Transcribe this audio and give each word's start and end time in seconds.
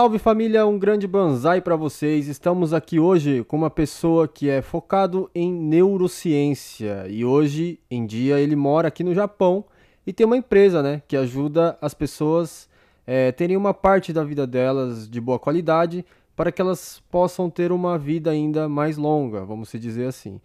salve 0.00 0.18
família, 0.18 0.66
um 0.66 0.78
grande 0.78 1.06
banzai 1.06 1.60
para 1.60 1.76
vocês. 1.76 2.26
Estamos 2.26 2.72
aqui 2.72 2.98
hoje 2.98 3.44
com 3.44 3.54
uma 3.54 3.68
pessoa 3.68 4.26
que 4.26 4.48
é 4.48 4.62
focado 4.62 5.30
em 5.34 5.52
neurociência 5.52 7.06
e 7.06 7.22
hoje 7.22 7.78
em 7.90 8.06
dia 8.06 8.40
ele 8.40 8.56
mora 8.56 8.88
aqui 8.88 9.04
no 9.04 9.12
Japão 9.12 9.62
e 10.06 10.10
tem 10.10 10.24
uma 10.24 10.38
empresa, 10.38 10.82
né, 10.82 11.02
que 11.06 11.18
ajuda 11.18 11.76
as 11.82 11.92
pessoas 11.92 12.66
é, 13.06 13.30
terem 13.30 13.58
uma 13.58 13.74
parte 13.74 14.10
da 14.10 14.24
vida 14.24 14.46
delas 14.46 15.06
de 15.06 15.20
boa 15.20 15.38
qualidade 15.38 16.02
para 16.34 16.50
que 16.50 16.62
elas 16.62 17.02
possam 17.10 17.50
ter 17.50 17.70
uma 17.70 17.98
vida 17.98 18.30
ainda 18.30 18.70
mais 18.70 18.96
longa, 18.96 19.44
vamos 19.44 19.68
se 19.68 19.78
dizer 19.78 20.06
assim. 20.06 20.40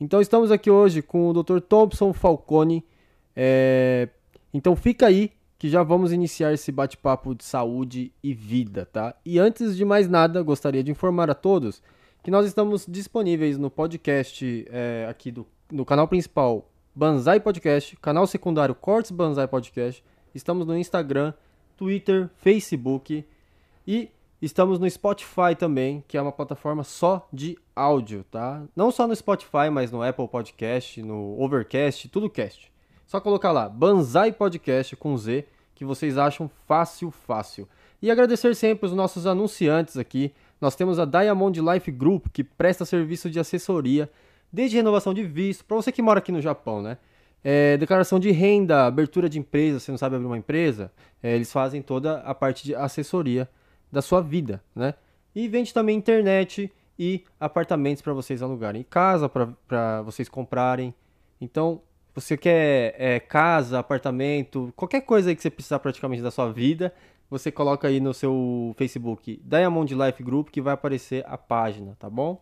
Então 0.00 0.18
estamos 0.18 0.50
aqui 0.50 0.70
hoje 0.70 1.02
com 1.02 1.28
o 1.28 1.42
Dr. 1.42 1.60
Thompson 1.60 2.14
Falcone. 2.14 2.82
É... 3.36 4.08
Então 4.54 4.74
fica 4.74 5.08
aí 5.08 5.30
que 5.58 5.68
já 5.68 5.82
vamos 5.82 6.12
iniciar 6.12 6.52
esse 6.52 6.70
bate-papo 6.72 7.34
de 7.34 7.44
saúde 7.44 8.12
e 8.22 8.34
vida, 8.34 8.86
tá? 8.86 9.14
E 9.24 9.38
antes 9.38 9.76
de 9.76 9.84
mais 9.84 10.08
nada, 10.08 10.42
gostaria 10.42 10.82
de 10.82 10.90
informar 10.90 11.30
a 11.30 11.34
todos 11.34 11.82
que 12.24 12.30
nós 12.30 12.46
estamos 12.46 12.86
disponíveis 12.88 13.58
no 13.58 13.70
podcast 13.70 14.66
é, 14.70 15.06
aqui 15.08 15.30
do, 15.30 15.46
no 15.70 15.84
canal 15.84 16.08
principal 16.08 16.70
Banzai 16.94 17.38
Podcast, 17.38 17.94
canal 17.96 18.26
secundário 18.26 18.74
Cortes 18.74 19.10
Banzai 19.10 19.46
Podcast. 19.46 20.02
Estamos 20.34 20.66
no 20.66 20.76
Instagram, 20.76 21.34
Twitter, 21.76 22.30
Facebook 22.36 23.26
e 23.86 24.08
estamos 24.40 24.78
no 24.78 24.88
Spotify 24.88 25.54
também, 25.58 26.02
que 26.08 26.16
é 26.16 26.22
uma 26.22 26.32
plataforma 26.32 26.82
só 26.82 27.28
de 27.30 27.58
áudio, 27.76 28.24
tá? 28.30 28.62
Não 28.74 28.90
só 28.90 29.06
no 29.06 29.14
Spotify, 29.14 29.68
mas 29.70 29.92
no 29.92 30.02
Apple 30.02 30.26
Podcast, 30.26 31.02
no 31.02 31.38
Overcast, 31.38 32.08
tudo 32.08 32.30
cast. 32.30 32.72
Só 33.06 33.20
colocar 33.20 33.52
lá, 33.52 33.68
Banzai 33.68 34.32
Podcast 34.32 34.96
com 34.96 35.16
Z, 35.16 35.46
que 35.74 35.84
vocês 35.84 36.16
acham 36.16 36.50
fácil, 36.66 37.10
fácil. 37.10 37.68
E 38.00 38.10
agradecer 38.10 38.54
sempre 38.54 38.86
os 38.86 38.92
nossos 38.92 39.26
anunciantes 39.26 39.96
aqui. 39.96 40.32
Nós 40.60 40.74
temos 40.74 40.98
a 40.98 41.04
Diamond 41.04 41.60
Life 41.60 41.90
Group, 41.90 42.26
que 42.32 42.44
presta 42.44 42.84
serviço 42.84 43.30
de 43.30 43.38
assessoria, 43.38 44.10
desde 44.52 44.76
renovação 44.76 45.12
de 45.12 45.24
visto, 45.24 45.64
para 45.64 45.76
você 45.76 45.90
que 45.90 46.02
mora 46.02 46.18
aqui 46.18 46.30
no 46.30 46.40
Japão, 46.40 46.80
né? 46.80 46.98
É, 47.42 47.76
declaração 47.76 48.18
de 48.18 48.30
renda, 48.30 48.86
abertura 48.86 49.28
de 49.28 49.38
empresa, 49.38 49.78
você 49.78 49.90
não 49.90 49.98
sabe 49.98 50.16
abrir 50.16 50.26
uma 50.26 50.38
empresa, 50.38 50.90
é, 51.22 51.34
eles 51.34 51.52
fazem 51.52 51.82
toda 51.82 52.20
a 52.20 52.34
parte 52.34 52.64
de 52.64 52.74
assessoria 52.74 53.48
da 53.92 54.00
sua 54.00 54.22
vida, 54.22 54.62
né? 54.74 54.94
E 55.34 55.46
vende 55.48 55.74
também 55.74 55.96
internet 55.96 56.72
e 56.98 57.24
apartamentos 57.38 58.02
para 58.02 58.12
vocês 58.12 58.40
alugarem, 58.40 58.82
casa 58.82 59.28
para 59.28 60.02
vocês 60.02 60.28
comprarem. 60.28 60.94
Então, 61.40 61.82
você 62.14 62.36
quer 62.36 62.94
é, 62.96 63.18
casa, 63.18 63.78
apartamento, 63.78 64.72
qualquer 64.76 65.00
coisa 65.00 65.30
aí 65.30 65.36
que 65.36 65.42
você 65.42 65.50
precisar 65.50 65.80
praticamente 65.80 66.22
da 66.22 66.30
sua 66.30 66.52
vida, 66.52 66.94
você 67.28 67.50
coloca 67.50 67.88
aí 67.88 67.98
no 67.98 68.14
seu 68.14 68.72
Facebook 68.76 69.40
Diamond 69.44 69.92
Life 69.92 70.22
Group 70.22 70.50
que 70.50 70.60
vai 70.60 70.74
aparecer 70.74 71.24
a 71.26 71.36
página, 71.36 71.96
tá 71.98 72.08
bom? 72.08 72.40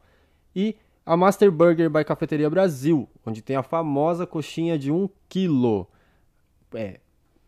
E 0.55 0.77
a 1.07 1.17
Master 1.17 1.51
Burger 1.51 1.89
by 1.89 2.05
Cafeteria 2.05 2.51
Brasil, 2.51 3.09
onde 3.25 3.41
tem 3.41 3.57
a 3.57 3.63
famosa 3.63 4.27
coxinha 4.27 4.79
de 4.79 4.93
1 4.93 5.09
kg. 5.29 5.87
É, 6.75 7.01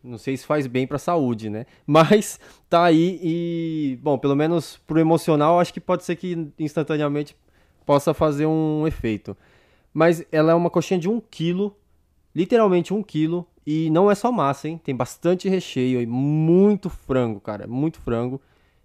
não 0.03 0.17
sei 0.19 0.37
se 0.37 0.47
faz 0.47 0.67
bem 0.67 0.87
para 0.87 0.97
a 0.97 1.01
saúde, 1.01 1.51
né? 1.51 1.67
Mas 1.87 2.41
tá 2.71 2.85
aí 2.85 3.21
e, 3.23 3.99
bom, 4.03 4.19
pelo 4.19 4.35
menos 4.35 4.79
pro 4.87 4.99
emocional, 4.99 5.61
acho 5.61 5.75
que 5.75 5.81
pode 5.81 6.05
ser 6.05 6.17
que 6.17 6.51
instantaneamente 6.59 7.37
possa 7.85 8.15
fazer 8.15 8.47
um 8.47 8.87
efeito. 8.87 9.37
Mas 9.93 10.25
ela 10.33 10.53
é 10.53 10.55
uma 10.55 10.71
coxinha 10.71 10.99
de 10.99 11.09
1 11.09 11.21
kg 11.21 11.73
literalmente 12.35 12.93
um 12.93 13.03
quilo. 13.03 13.47
E 13.67 13.89
não 13.91 14.11
é 14.11 14.15
só 14.15 14.31
massa, 14.31 14.69
hein? 14.69 14.79
Tem 14.83 14.95
bastante 14.95 15.49
recheio 15.49 16.03
e 16.03 16.07
muito 16.07 16.91
frango, 16.91 17.41
cara. 17.41 17.67
Muito 17.67 17.99
frango. 17.99 18.41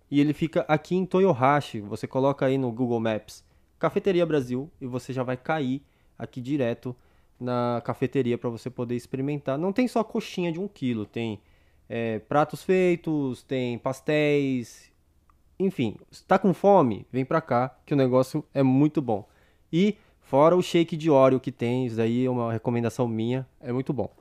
E 0.09 0.21
ele 0.21 0.33
fica 0.33 0.61
aqui 0.67 0.95
em 0.95 1.05
Toyohashi. 1.05 1.81
Você 1.81 2.07
coloca 2.07 2.45
aí 2.45 2.57
no 2.57 2.71
Google 2.71 2.99
Maps 2.99 3.43
Cafeteria 3.77 4.25
Brasil 4.25 4.69
e 4.79 4.85
você 4.85 5.11
já 5.13 5.23
vai 5.23 5.37
cair 5.37 5.81
aqui 6.17 6.41
direto 6.41 6.95
na 7.39 7.81
cafeteria 7.85 8.37
para 8.37 8.49
você 8.49 8.69
poder 8.69 8.95
experimentar. 8.95 9.57
Não 9.57 9.71
tem 9.71 9.87
só 9.87 10.03
coxinha 10.03 10.51
de 10.51 10.59
um 10.59 10.67
quilo, 10.67 11.05
tem 11.05 11.39
é, 11.87 12.19
pratos 12.19 12.61
feitos, 12.61 13.41
tem 13.43 13.77
pastéis, 13.77 14.91
enfim. 15.57 15.95
Está 16.11 16.37
com 16.37 16.53
fome? 16.53 17.07
Vem 17.11 17.23
para 17.23 17.39
cá 17.39 17.77
que 17.85 17.93
o 17.93 17.97
negócio 17.97 18.43
é 18.53 18.61
muito 18.61 19.01
bom. 19.01 19.27
E 19.71 19.97
Fora 20.29 20.55
o 20.55 20.61
shake 20.61 20.95
de 20.95 21.09
óleo 21.09 21.39
que 21.39 21.51
tem, 21.51 21.87
isso 21.87 21.95
daí 21.95 22.27
é 22.27 22.29
uma 22.29 22.53
recomendação 22.53 23.07
minha, 23.07 23.47
é 23.59 23.73
muito 23.73 23.91
bom. 23.91 24.13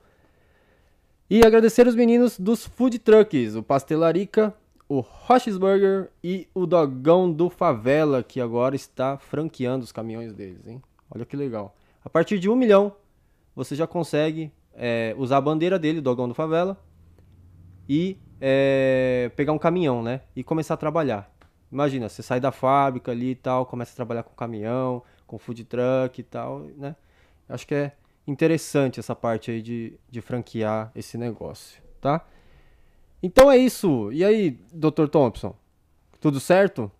E 1.28 1.44
agradecer 1.44 1.86
os 1.86 1.94
meninos 1.94 2.41
dos 2.41 2.64
food 2.66 2.98
trucks, 2.98 3.54
o 3.54 3.62
Pastelarica, 3.62 4.54
o 4.88 5.00
Roches 5.00 5.58
Burger 5.58 6.10
e 6.24 6.48
o 6.54 6.64
Dogão 6.64 7.30
do 7.30 7.50
Favela, 7.50 8.22
que 8.22 8.41
agora 8.41 8.74
está 8.74 9.19
franqueando 9.19 9.84
os 9.84 9.92
caminhões 9.92 10.32
deles, 10.32 10.66
hein? 10.66 10.80
Olha 11.10 11.26
que 11.26 11.36
legal. 11.36 11.76
A 12.02 12.08
partir 12.08 12.38
de 12.38 12.48
um 12.48 12.56
milhão, 12.56 12.96
você 13.54 13.76
já 13.76 13.86
consegue 13.86 14.50
é, 14.72 15.14
usar 15.19 15.36
a 15.36 15.42
bandeira 15.42 15.78
dele, 15.78 16.00
Dogão 16.00 16.26
do 16.26 16.32
Favela, 16.32 16.82
e 17.86 18.16
é, 18.40 19.30
pegar 19.36 19.52
um 19.52 19.58
caminhão, 19.58 20.02
né? 20.02 20.22
E 20.34 20.42
começar 20.42 20.72
a 20.72 20.78
trabalhar. 20.78 21.30
Imagina, 21.70 22.08
você 22.08 22.22
sai 22.22 22.40
da 22.40 22.50
fábrica 22.50 23.12
ali 23.12 23.32
e 23.32 23.34
tal, 23.34 23.66
começa 23.66 23.92
a 23.92 23.96
trabalhar 23.96 24.22
com 24.22 24.34
caminhão, 24.34 25.02
com 25.28 25.39
food 25.39 25.62
truck 25.65 26.21
e 26.21 26.25
tal, 26.25 26.61
né? 26.77 26.97
Acho 27.49 27.66
que 27.66 27.75
é 27.75 27.93
interessante 28.27 28.99
essa 28.99 29.15
parte 29.15 29.50
aí 29.50 29.62
de, 29.62 29.93
de 30.11 30.21
franquear 30.21 30.91
esse 30.97 31.16
negócio, 31.16 31.81
tá? 32.00 32.27
Então 33.22 33.50
é 33.50 33.56
isso. 33.56 34.11
E 34.11 34.25
aí, 34.25 34.50
Dr. 34.72 35.06
Thompson? 35.11 35.55
Tudo 36.21 36.41
certo? 36.41 36.91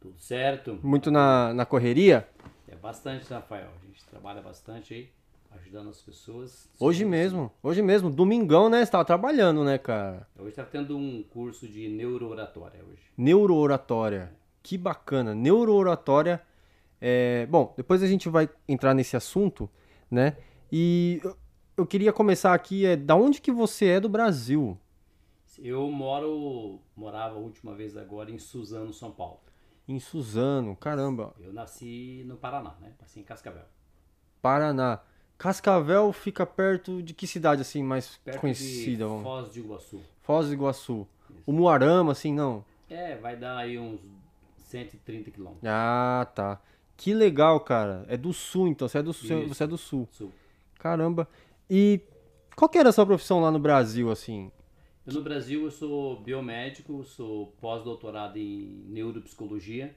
Tudo 0.00 0.18
certo. 0.18 0.78
Muito 0.82 1.10
na, 1.10 1.52
na 1.54 1.66
correria? 1.66 2.28
É 2.66 2.74
bastante, 2.74 3.32
Rafael. 3.32 3.68
A 3.82 3.86
gente 3.86 4.04
trabalha 4.06 4.40
bastante 4.40 4.94
aí, 4.94 5.08
ajudando 5.58 5.90
as 5.90 6.00
pessoas. 6.00 6.68
Hoje 6.78 7.04
mesmo, 7.04 7.52
hoje 7.62 7.82
mesmo, 7.82 8.08
domingão, 8.10 8.68
né? 8.68 8.84
Você 8.84 8.90
tava 8.90 9.04
trabalhando, 9.04 9.64
né, 9.64 9.78
cara? 9.78 10.26
Hoje 10.38 10.54
tá 10.54 10.64
tendo 10.64 10.96
um 10.96 11.22
curso 11.22 11.66
de 11.68 11.88
neurooratória 11.88 12.80
hoje. 12.84 13.02
Neurooratória. 13.16 14.32
Que 14.62 14.78
bacana. 14.78 15.34
Neurooratória 15.34 16.40
é, 17.00 17.46
bom, 17.46 17.74
depois 17.76 18.02
a 18.02 18.06
gente 18.06 18.28
vai 18.28 18.48
entrar 18.68 18.94
nesse 18.94 19.16
assunto, 19.16 19.70
né? 20.10 20.36
E 20.70 21.20
eu, 21.22 21.36
eu 21.76 21.86
queria 21.86 22.12
começar 22.12 22.54
aqui, 22.54 22.84
é, 22.84 22.96
da 22.96 23.14
onde 23.14 23.40
que 23.40 23.52
você 23.52 23.86
é 23.86 24.00
do 24.00 24.08
Brasil? 24.08 24.78
Eu 25.58 25.90
moro, 25.90 26.80
morava 26.94 27.34
a 27.34 27.38
última 27.38 27.74
vez 27.74 27.96
agora 27.96 28.30
em 28.30 28.38
Suzano, 28.38 28.92
São 28.92 29.10
Paulo. 29.10 29.40
Em 29.88 29.98
Suzano, 29.98 30.76
caramba. 30.76 31.34
Eu 31.40 31.52
nasci 31.52 32.22
no 32.26 32.36
Paraná, 32.36 32.74
né? 32.80 32.92
Nasci 33.00 33.20
em 33.20 33.24
Cascavel. 33.24 33.64
Paraná. 34.42 35.00
Cascavel 35.36 36.12
fica 36.12 36.44
perto 36.44 37.02
de 37.02 37.14
que 37.14 37.26
cidade 37.26 37.62
assim 37.62 37.82
mais 37.82 38.18
perto 38.18 38.40
conhecida? 38.40 39.06
De 39.06 39.22
Foz 39.22 39.52
de 39.52 39.60
Iguaçu. 39.60 40.00
Foz 40.22 40.46
do 40.48 40.52
Iguaçu. 40.52 41.08
Isso. 41.30 41.42
O 41.46 41.52
Muarama, 41.52 42.12
assim, 42.12 42.32
não? 42.32 42.64
É, 42.90 43.16
vai 43.16 43.36
dar 43.36 43.56
aí 43.56 43.78
uns 43.78 44.00
130 44.58 45.30
quilômetros. 45.30 45.64
Ah, 45.64 46.26
tá. 46.34 46.60
Que 46.98 47.14
legal, 47.14 47.60
cara. 47.60 48.04
É 48.08 48.16
do 48.16 48.32
sul, 48.32 48.66
então. 48.66 48.88
Você 48.88 48.98
é 48.98 49.02
do 49.02 49.12
sul. 49.12 49.46
Você 49.46 49.62
é 49.62 49.66
do 49.68 49.78
sul. 49.78 50.08
sul. 50.10 50.32
Caramba. 50.80 51.28
E 51.70 52.00
qual 52.56 52.68
que 52.68 52.76
era 52.76 52.88
a 52.88 52.92
sua 52.92 53.06
profissão 53.06 53.40
lá 53.40 53.52
no 53.52 53.58
Brasil, 53.60 54.10
assim? 54.10 54.50
Eu, 55.06 55.14
no 55.14 55.22
Brasil 55.22 55.62
eu 55.62 55.70
sou 55.70 56.20
biomédico, 56.20 57.04
sou 57.04 57.54
pós-doutorado 57.60 58.36
em 58.36 58.84
neuropsicologia 58.88 59.94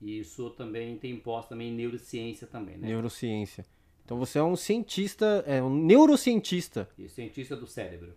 e 0.00 0.22
sou 0.22 0.48
também, 0.48 0.96
tenho 0.96 1.18
pós 1.20 1.48
também 1.48 1.70
em 1.70 1.74
neurociência 1.74 2.46
também, 2.46 2.78
né? 2.78 2.86
Neurociência. 2.86 3.66
Então 4.04 4.16
você 4.16 4.38
é 4.38 4.42
um 4.42 4.54
cientista, 4.54 5.42
é 5.48 5.60
um 5.60 5.74
neurocientista. 5.74 6.88
E 6.96 7.08
cientista 7.08 7.56
do 7.56 7.66
cérebro. 7.66 8.14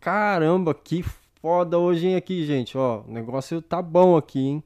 Caramba, 0.00 0.72
que 0.74 1.02
foda 1.40 1.76
hoje 1.76 2.14
aqui, 2.14 2.46
gente. 2.46 2.78
Ó, 2.78 3.00
o 3.00 3.10
negócio 3.10 3.60
tá 3.60 3.82
bom 3.82 4.16
aqui, 4.16 4.38
hein? 4.38 4.64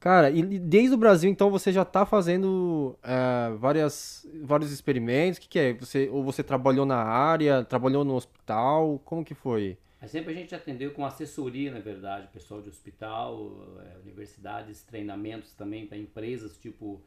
Cara, 0.00 0.30
e 0.30 0.42
desde 0.58 0.94
o 0.94 0.96
Brasil, 0.96 1.30
então, 1.30 1.50
você 1.50 1.70
já 1.70 1.82
está 1.82 2.06
fazendo 2.06 2.98
é, 3.02 3.54
várias, 3.58 4.26
vários 4.42 4.72
experimentos? 4.72 5.36
O 5.36 5.42
que, 5.42 5.48
que, 5.48 5.58
é? 5.58 5.74
Você, 5.74 6.08
ou 6.10 6.24
você 6.24 6.42
trabalhou 6.42 6.86
na 6.86 6.96
área, 6.96 7.62
trabalhou 7.62 8.02
no 8.02 8.14
hospital? 8.14 8.98
Como 9.04 9.22
que 9.22 9.34
foi? 9.34 9.76
Mas 10.00 10.10
sempre 10.10 10.32
a 10.32 10.34
gente 10.34 10.54
atendeu 10.54 10.92
com 10.92 11.04
assessoria, 11.04 11.70
na 11.70 11.80
verdade, 11.80 12.28
pessoal 12.32 12.62
de 12.62 12.70
hospital, 12.70 13.62
é, 13.78 13.98
universidades, 13.98 14.82
treinamentos 14.82 15.52
também 15.52 15.86
para 15.86 15.98
empresas, 15.98 16.56
tipo, 16.56 17.04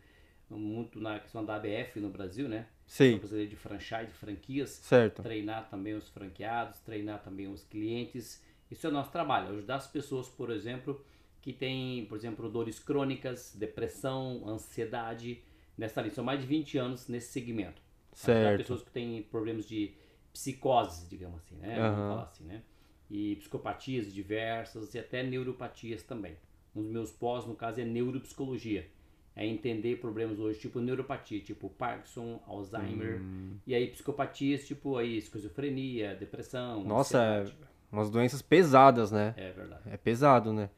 muito 0.48 1.00
na 1.02 1.20
questão 1.20 1.44
da 1.44 1.56
ABF 1.56 2.00
no 2.00 2.12
Brasil, 2.12 2.48
né? 2.48 2.68
Sim. 2.86 3.18
Brasileira 3.18 3.50
de 3.50 3.56
franchise, 3.56 4.06
de 4.06 4.14
franquias. 4.14 4.70
Certo. 4.70 5.24
Treinar 5.24 5.68
também 5.68 5.96
os 5.96 6.08
franqueados, 6.10 6.80
treinar 6.82 7.24
também 7.24 7.48
os 7.48 7.64
clientes. 7.64 8.40
Isso 8.70 8.86
é 8.86 8.90
o 8.92 8.94
nosso 8.94 9.12
trabalho, 9.12 9.50
ajudar 9.50 9.78
as 9.78 9.88
pessoas, 9.88 10.30
por 10.30 10.52
exemplo, 10.52 11.04
que 11.44 11.52
tem, 11.52 12.06
por 12.06 12.18
exemplo, 12.18 12.50
dores 12.50 12.80
crônicas, 12.80 13.54
depressão, 13.54 14.48
ansiedade, 14.48 15.44
nessa 15.78 16.02
linha. 16.02 16.14
São 16.14 16.24
mais 16.24 16.40
de 16.40 16.48
20 16.48 16.78
anos 16.78 17.10
nesse 17.10 17.34
segmento. 17.34 17.82
Certo. 18.14 18.58
pessoas 18.60 18.82
que 18.82 18.92
têm 18.92 19.24
problemas 19.24 19.68
de 19.68 19.94
psicose, 20.32 21.06
digamos 21.10 21.42
assim, 21.42 21.56
né? 21.58 21.76
Uhum. 21.78 21.96
Vamos 21.96 22.10
falar 22.10 22.24
assim, 22.24 22.44
né? 22.46 22.64
E 23.10 23.36
psicopatias 23.36 24.14
diversas 24.14 24.94
e 24.96 25.00
até 25.00 25.22
neuropatias 25.22 26.02
também. 26.04 26.38
Um 26.74 26.82
dos 26.82 26.92
meus 26.92 27.12
pós, 27.12 27.46
no 27.46 27.56
caso, 27.56 27.82
é 27.82 27.84
neuropsicologia. 27.86 28.88
É 29.36 29.46
entender 29.46 30.00
problemas 30.00 30.40
hoje, 30.40 30.60
tipo 30.60 30.80
neuropatia, 30.80 31.42
tipo 31.42 31.70
Parkinson, 31.72 32.42
Alzheimer, 32.48 33.20
Hum. 33.22 33.58
e 33.68 33.76
aí 33.76 33.88
psicopatias, 33.88 34.66
tipo 34.66 34.96
aí 34.96 35.18
esquizofrenia, 35.18 36.16
depressão. 36.16 36.84
Nossa, 36.86 37.22
é 37.22 37.46
umas 37.92 38.10
doenças 38.10 38.42
pesadas, 38.42 39.12
né? 39.12 39.34
é 39.36 39.52
verdade. 39.52 39.82
É 39.88 39.98
pesado, 39.98 40.54
né? 40.54 40.70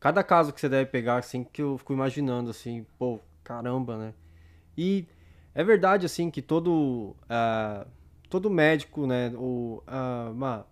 Cada 0.00 0.24
caso 0.24 0.52
que 0.52 0.60
você 0.60 0.68
deve 0.68 0.90
pegar, 0.90 1.18
assim, 1.18 1.44
que 1.44 1.62
eu 1.62 1.78
fico 1.78 1.92
imaginando, 1.92 2.50
assim, 2.50 2.86
pô, 2.98 3.20
caramba, 3.44 3.98
né? 3.98 4.14
E 4.76 5.06
é 5.54 5.62
verdade, 5.62 6.06
assim, 6.06 6.30
que 6.30 6.40
todo, 6.42 7.14
ah, 7.28 7.86
todo 8.30 8.48
médico, 8.50 9.06
né, 9.06 9.32
ou, 9.36 9.82
ah, 9.86 10.30
uma- 10.32 10.66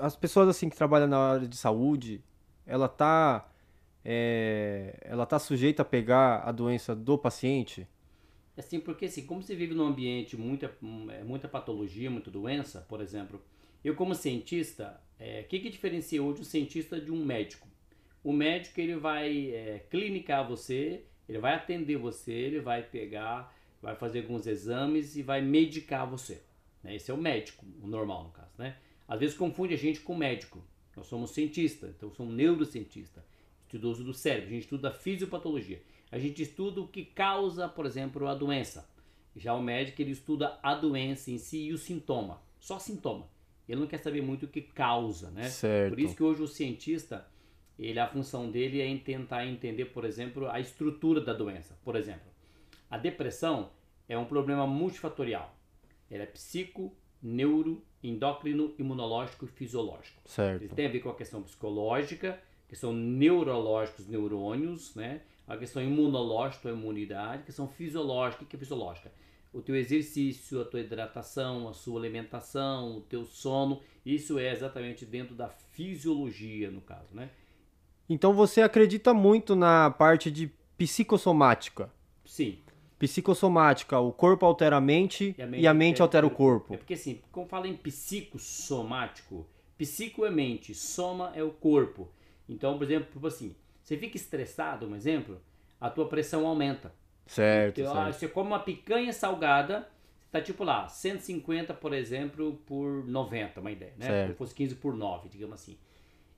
as 0.00 0.16
pessoas, 0.16 0.48
assim, 0.48 0.68
que 0.68 0.76
trabalham 0.76 1.06
na 1.06 1.18
área 1.18 1.48
de 1.48 1.56
saúde, 1.56 2.22
ela 2.66 2.88
tá, 2.88 3.48
é, 4.04 4.98
ela 5.02 5.24
tá 5.24 5.38
sujeita 5.38 5.82
a 5.82 5.84
pegar 5.84 6.38
a 6.44 6.50
doença 6.52 6.96
do 6.96 7.16
paciente? 7.16 7.86
Assim, 8.56 8.80
porque 8.80 9.04
assim, 9.04 9.24
como 9.24 9.40
você 9.40 9.54
vive 9.54 9.72
num 9.74 9.86
ambiente 9.86 10.36
muita, 10.36 10.66
é, 11.10 11.22
muita 11.22 11.46
patologia, 11.46 12.10
muita 12.10 12.28
doença, 12.30 12.84
por 12.88 13.00
exemplo, 13.00 13.40
eu 13.84 13.94
como 13.94 14.16
cientista, 14.16 15.00
é, 15.18 15.42
o 15.42 15.44
que, 15.44 15.60
que 15.60 15.70
diferencia 15.70 16.20
hoje 16.20 16.40
um 16.40 16.44
cientista 16.44 17.00
de 17.00 17.12
um 17.12 17.24
médico? 17.24 17.68
O 18.22 18.32
médico 18.32 18.80
ele 18.80 18.96
vai 18.96 19.50
é, 19.50 19.86
clinicar 19.90 20.46
você, 20.46 21.04
ele 21.28 21.38
vai 21.38 21.54
atender 21.54 21.96
você, 21.96 22.32
ele 22.32 22.60
vai 22.60 22.82
pegar, 22.82 23.54
vai 23.80 23.94
fazer 23.94 24.20
alguns 24.20 24.46
exames 24.46 25.16
e 25.16 25.22
vai 25.22 25.40
medicar 25.40 26.06
você. 26.08 26.42
né? 26.82 26.96
Esse 26.96 27.10
é 27.10 27.14
o 27.14 27.18
médico, 27.18 27.64
o 27.82 27.86
normal 27.86 28.24
no 28.24 28.30
caso, 28.30 28.52
né? 28.58 28.76
Às 29.06 29.20
vezes 29.20 29.36
confunde 29.36 29.74
a 29.74 29.78
gente 29.78 30.00
com 30.00 30.14
médico. 30.14 30.62
Nós 30.96 31.06
somos 31.06 31.30
cientistas, 31.30 31.94
então 31.96 32.12
um 32.18 32.30
neurocientista, 32.30 33.24
estudioso 33.62 34.02
do 34.02 34.12
cérebro, 34.12 34.48
a 34.48 34.52
gente 34.52 34.62
estuda 34.64 34.88
a 34.88 34.92
fisiopatologia. 34.92 35.80
A 36.10 36.18
gente 36.18 36.42
estuda 36.42 36.80
o 36.80 36.88
que 36.88 37.04
causa, 37.04 37.68
por 37.68 37.86
exemplo, 37.86 38.26
a 38.26 38.34
doença. 38.34 38.88
Já 39.36 39.54
o 39.54 39.62
médico 39.62 40.02
ele 40.02 40.10
estuda 40.10 40.58
a 40.62 40.74
doença 40.74 41.30
em 41.30 41.38
si 41.38 41.66
e 41.66 41.72
o 41.72 41.78
sintoma, 41.78 42.42
só 42.58 42.78
sintoma. 42.78 43.28
Ele 43.68 43.80
não 43.80 43.86
quer 43.86 43.98
saber 43.98 44.22
muito 44.22 44.46
o 44.46 44.48
que 44.48 44.62
causa, 44.62 45.30
né? 45.30 45.48
Certo. 45.50 45.90
Por 45.90 46.00
isso 46.00 46.16
que 46.16 46.22
hoje 46.22 46.42
o 46.42 46.48
cientista, 46.48 47.28
ele 47.78 48.00
a 48.00 48.08
função 48.08 48.50
dele 48.50 48.80
é 48.80 48.98
tentar 48.98 49.46
entender, 49.46 49.86
por 49.86 50.04
exemplo, 50.04 50.50
a 50.50 50.58
estrutura 50.58 51.20
da 51.20 51.32
doença. 51.32 51.78
Por 51.84 51.94
exemplo, 51.94 52.28
a 52.90 52.98
depressão 52.98 53.70
é 54.08 54.18
um 54.18 54.24
problema 54.24 54.66
multifatorial. 54.66 55.54
Ela 56.10 56.24
é 56.24 56.26
psico, 56.26 56.92
neuro, 57.22 57.84
endócrino, 58.02 58.74
imunológico 58.78 59.44
e 59.44 59.48
fisiológico. 59.48 60.20
Ele 60.24 60.28
Certo. 60.32 60.74
tem 60.74 60.86
a 60.86 60.90
ver 60.90 61.00
com 61.00 61.10
a 61.10 61.14
questão 61.14 61.42
psicológica, 61.42 62.40
questão 62.68 62.92
neurológica, 62.92 64.02
os 64.02 64.08
neurônios, 64.08 64.94
né? 64.94 65.22
A 65.46 65.56
questão 65.56 65.82
imunológica, 65.82 66.68
a 66.68 66.72
imunidade, 66.72 67.42
a 67.42 67.46
questão 67.46 67.68
fisiológica, 67.68 68.44
que 68.44 68.56
é 68.56 68.58
fisiológica? 68.58 69.10
O 69.52 69.62
teu 69.62 69.74
exercício, 69.74 70.60
a 70.60 70.64
tua 70.64 70.80
hidratação, 70.80 71.68
a 71.68 71.72
sua 71.72 71.98
alimentação, 71.98 72.98
o 72.98 73.00
teu 73.00 73.24
sono, 73.24 73.80
isso 74.04 74.38
é 74.38 74.52
exatamente 74.52 75.06
dentro 75.06 75.34
da 75.34 75.48
fisiologia, 75.48 76.70
no 76.70 76.82
caso, 76.82 77.14
né? 77.14 77.30
Então 78.08 78.32
você 78.32 78.62
acredita 78.62 79.12
muito 79.12 79.54
na 79.54 79.90
parte 79.90 80.30
de 80.30 80.50
psicossomática. 80.76 81.90
Sim, 82.24 82.58
Psicossomática, 82.98 84.00
o 84.00 84.12
corpo 84.12 84.44
altera 84.44 84.76
a 84.76 84.80
mente 84.80 85.34
e 85.56 85.66
a 85.68 85.72
mente, 85.72 86.02
altera 86.02 86.26
o 86.26 86.30
corpo. 86.30 86.74
É 86.74 86.76
porque 86.76 86.94
assim, 86.94 87.20
como 87.30 87.46
fala 87.46 87.68
em 87.68 87.76
psicossomático, 87.76 89.46
psico 89.76 90.26
é 90.26 90.30
mente, 90.30 90.74
soma 90.74 91.30
é 91.34 91.42
o 91.42 91.50
corpo. 91.50 92.08
Então, 92.48 92.76
por 92.76 92.84
exemplo, 92.84 93.08
tipo 93.12 93.26
assim, 93.26 93.54
você 93.84 93.96
fica 93.96 94.16
estressado, 94.16 94.86
um 94.86 94.96
exemplo, 94.96 95.40
a 95.80 95.88
tua 95.88 96.08
pressão 96.08 96.44
aumenta. 96.44 96.92
Certo, 97.24 97.80
Então, 97.80 97.94
certo. 97.94 98.14
você 98.16 98.28
come 98.28 98.48
uma 98.48 98.58
picanha 98.58 99.12
salgada, 99.12 99.88
você 100.24 100.30
tá 100.32 100.40
tipo 100.40 100.64
lá, 100.64 100.88
150, 100.88 101.72
por 101.74 101.92
exemplo, 101.92 102.54
por 102.66 103.06
90, 103.06 103.60
uma 103.60 103.70
ideia, 103.70 103.92
né? 103.96 104.06
Certo. 104.06 104.32
Se 104.32 104.38
fosse 104.38 104.54
15 104.54 104.74
por 104.74 104.96
9, 104.96 105.28
digamos 105.28 105.54
assim. 105.54 105.78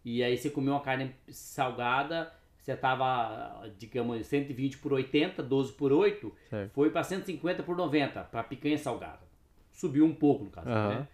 E 0.05 0.23
aí 0.23 0.37
você 0.37 0.49
comeu 0.51 0.73
uma 0.75 0.81
carne 0.81 1.15
salgada, 1.29 2.33
você 2.59 2.75
tava, 2.77 3.69
digamos, 3.79 4.27
120 4.27 4.79
por 4.79 4.93
80, 4.93 5.43
12 5.43 5.73
por 5.73 5.93
8, 5.93 6.33
Certo. 6.49 6.73
foi 6.73 6.91
para 6.91 7.03
150 7.03 7.63
por 7.63 7.77
90, 7.77 8.23
para 8.25 8.43
picanha 8.43 8.79
salgada. 8.79 9.21
Subiu 9.73 10.05
um 10.05 10.15
pouco, 10.15 10.45
no 10.45 10.51
caso, 10.51 10.69
Aham. 10.69 10.89
né? 11.01 11.09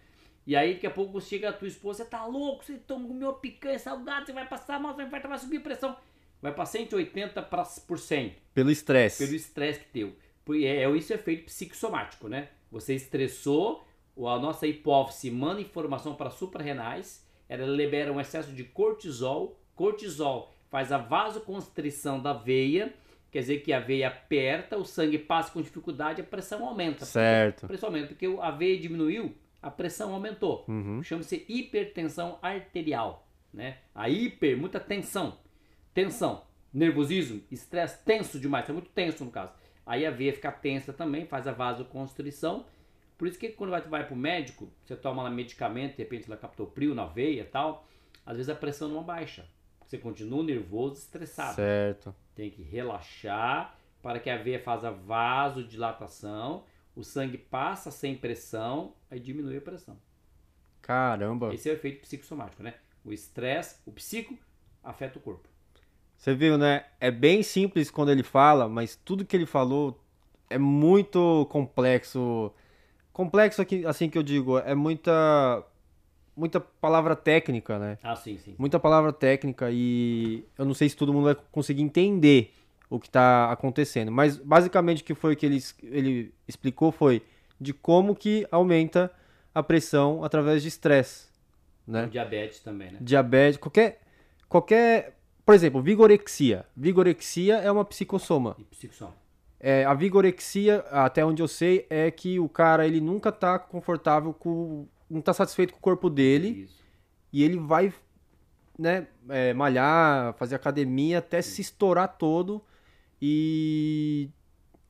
E 0.45 0.55
aí, 0.55 0.75
daqui 0.75 0.87
a 0.87 0.91
pouco 0.91 1.19
chega 1.19 1.49
a 1.49 1.53
tua 1.53 1.67
esposa, 1.67 2.03
você 2.03 2.09
tá 2.09 2.25
louco, 2.25 2.63
você 2.63 2.79
comeu 2.87 3.27
uma 3.29 3.33
picanha 3.33 3.77
salgada, 3.77 4.25
você 4.25 4.31
vai 4.31 4.47
passar 4.47 4.79
mal, 4.79 4.95
você 4.95 5.05
vai, 5.05 5.19
vai 5.21 5.37
subir 5.37 5.57
a 5.57 5.61
pressão. 5.61 5.97
Vai 6.41 6.53
para 6.53 6.65
180 6.65 7.41
pra- 7.41 7.67
por 7.85 7.99
100 7.99 8.35
Pelo 8.53 8.71
estresse. 8.71 9.23
pelo 9.25 9.35
estresse 9.35 9.79
que 9.81 9.85
teu. 9.87 10.15
É, 10.63 10.83
é 10.83 10.89
isso 10.95 11.11
é 11.11 11.15
efeito 11.17 11.45
psicossomático, 11.45 12.29
né? 12.29 12.47
Você 12.71 12.93
estressou, 12.95 13.85
a 14.17 14.39
nossa 14.39 14.65
hipófise 14.65 15.29
manda 15.29 15.59
informação 15.59 16.15
para 16.15 16.29
suprarrenais, 16.29 17.26
ela 17.49 17.65
libera 17.65 18.11
um 18.11 18.19
excesso 18.19 18.51
de 18.51 18.63
cortisol, 18.63 19.59
cortisol 19.75 20.53
faz 20.69 20.91
a 20.91 20.97
vasoconstrição 20.97 22.21
da 22.21 22.33
veia, 22.33 22.93
quer 23.31 23.39
dizer 23.39 23.59
que 23.59 23.71
a 23.71 23.79
veia 23.79 24.07
aperta, 24.07 24.77
o 24.77 24.85
sangue 24.85 25.17
passa 25.17 25.51
com 25.51 25.61
dificuldade, 25.61 26.21
a 26.21 26.23
pressão 26.23 26.65
aumenta. 26.67 27.05
Certo. 27.05 27.65
A 27.65 27.67
pressão 27.67 27.89
aumenta, 27.89 28.07
porque 28.07 28.25
a 28.25 28.51
veia 28.51 28.79
diminuiu, 28.79 29.33
a 29.61 29.71
pressão 29.71 30.13
aumentou. 30.13 30.65
Uhum. 30.67 31.01
Chama-se 31.03 31.45
hipertensão 31.47 32.37
arterial, 32.41 33.27
né? 33.53 33.77
A 33.95 34.09
hiper, 34.09 34.57
muita 34.57 34.79
tensão. 34.79 35.37
Tensão, 35.93 36.43
nervosismo, 36.73 37.41
estresse, 37.49 38.03
tenso 38.03 38.39
demais, 38.39 38.69
é 38.69 38.73
muito 38.73 38.89
tenso 38.89 39.23
no 39.25 39.31
caso. 39.31 39.51
Aí 39.85 40.05
a 40.05 40.11
veia 40.11 40.33
fica 40.33 40.51
tensa 40.51 40.91
também, 40.91 41.25
faz 41.25 41.47
a 41.47 41.53
vasoconstrição. 41.53 42.65
Por 43.17 43.27
isso 43.27 43.39
que 43.39 43.49
quando 43.49 43.71
vai, 43.71 43.81
vai 43.81 44.05
pro 44.05 44.15
médico, 44.15 44.71
você 44.85 44.95
toma 44.95 45.23
lá 45.23 45.29
medicamento, 45.29 45.95
de 45.95 46.03
repente 46.03 46.27
ela 46.27 46.37
captopril 46.37 46.93
na 46.93 47.05
veia 47.05 47.41
e 47.41 47.45
tal, 47.45 47.87
às 48.25 48.37
vezes 48.37 48.49
a 48.49 48.55
pressão 48.55 48.87
não 48.87 49.03
baixa. 49.03 49.47
Você 49.85 49.97
continua 49.97 50.43
nervoso, 50.43 50.95
estressado. 50.95 51.55
Certo. 51.55 52.13
Tem 52.35 52.51
que 52.51 52.61
relaxar 52.61 53.75
para 54.01 54.19
que 54.19 54.29
a 54.29 54.37
veia 54.37 54.59
faça 54.59 54.91
vasodilatação, 54.91 56.63
o 56.95 57.03
sangue 57.03 57.37
passa 57.37 57.89
sem 57.89 58.15
pressão, 58.15 58.93
aí 59.09 59.19
diminui 59.19 59.57
a 59.57 59.61
pressão. 59.61 59.97
Caramba. 60.81 61.53
Esse 61.53 61.69
é 61.69 61.73
o 61.73 61.75
efeito 61.75 62.01
psicossomático, 62.01 62.63
né? 62.63 62.75
O 63.03 63.11
estresse, 63.11 63.77
o 63.85 63.91
psico, 63.91 64.37
afeta 64.83 65.17
o 65.17 65.21
corpo. 65.21 65.47
Você 66.17 66.33
viu, 66.33 66.57
né? 66.57 66.85
É 66.99 67.11
bem 67.11 67.43
simples 67.43 67.91
quando 67.91 68.11
ele 68.11 68.23
fala, 68.23 68.67
mas 68.67 68.95
tudo 68.95 69.25
que 69.25 69.35
ele 69.35 69.45
falou 69.45 69.99
é 70.49 70.57
muito 70.57 71.45
complexo. 71.49 72.51
Complexo 73.17 73.63
aqui, 73.63 73.83
assim 73.83 74.11
que 74.11 74.15
eu 74.15 74.21
digo, 74.21 74.59
é 74.59 74.75
muita 74.75 75.63
muita 76.35 76.59
palavra 76.59 77.15
técnica, 77.15 77.79
né? 77.79 77.97
Ah, 78.03 78.15
sim, 78.15 78.37
sim. 78.37 78.53
Muita 78.59 78.79
palavra 78.79 79.11
técnica 79.11 79.71
e 79.71 80.45
eu 80.55 80.63
não 80.63 80.75
sei 80.75 80.87
se 80.87 80.95
todo 80.95 81.11
mundo 81.11 81.23
vai 81.23 81.35
conseguir 81.51 81.81
entender 81.81 82.53
o 82.87 82.99
que 82.99 83.07
está 83.07 83.51
acontecendo, 83.51 84.11
mas 84.11 84.37
basicamente 84.37 85.01
o 85.01 85.03
que 85.03 85.15
foi 85.15 85.35
que 85.35 85.47
ele, 85.47 85.57
ele 85.81 86.31
explicou 86.47 86.91
foi 86.91 87.23
de 87.59 87.73
como 87.73 88.15
que 88.15 88.47
aumenta 88.51 89.11
a 89.51 89.63
pressão 89.63 90.23
através 90.23 90.61
de 90.61 90.67
estresse, 90.67 91.25
né? 91.87 92.05
O 92.05 92.09
diabetes 92.11 92.59
também, 92.59 92.91
né? 92.91 92.99
diabetes, 93.01 93.57
qualquer, 93.57 93.99
qualquer, 94.47 95.17
por 95.43 95.55
exemplo, 95.55 95.81
vigorexia. 95.81 96.67
Vigorexia 96.75 97.55
é 97.55 97.71
uma 97.71 97.83
psicossoma. 97.83 98.55
E 98.59 98.63
psicossoma. 98.63 99.15
É, 99.59 99.85
a 99.85 99.93
vigorexia, 99.93 100.79
até 100.91 101.25
onde 101.25 101.41
eu 101.41 101.47
sei, 101.47 101.85
é 101.89 102.11
que 102.11 102.39
o 102.39 102.47
cara 102.47 102.85
ele 102.85 103.01
nunca 103.01 103.31
tá 103.31 103.57
confortável 103.57 104.33
com, 104.33 104.87
não 105.09 105.21
tá 105.21 105.33
satisfeito 105.33 105.73
com 105.73 105.79
o 105.79 105.81
corpo 105.81 106.09
dele 106.09 106.63
Isso. 106.63 106.83
e 107.33 107.43
ele 107.43 107.57
vai, 107.57 107.91
né, 108.77 109.07
é, 109.29 109.53
malhar, 109.53 110.33
fazer 110.35 110.55
academia 110.55 111.17
até 111.19 111.41
se 111.41 111.61
estourar 111.61 112.17
todo 112.17 112.63
e 113.19 114.29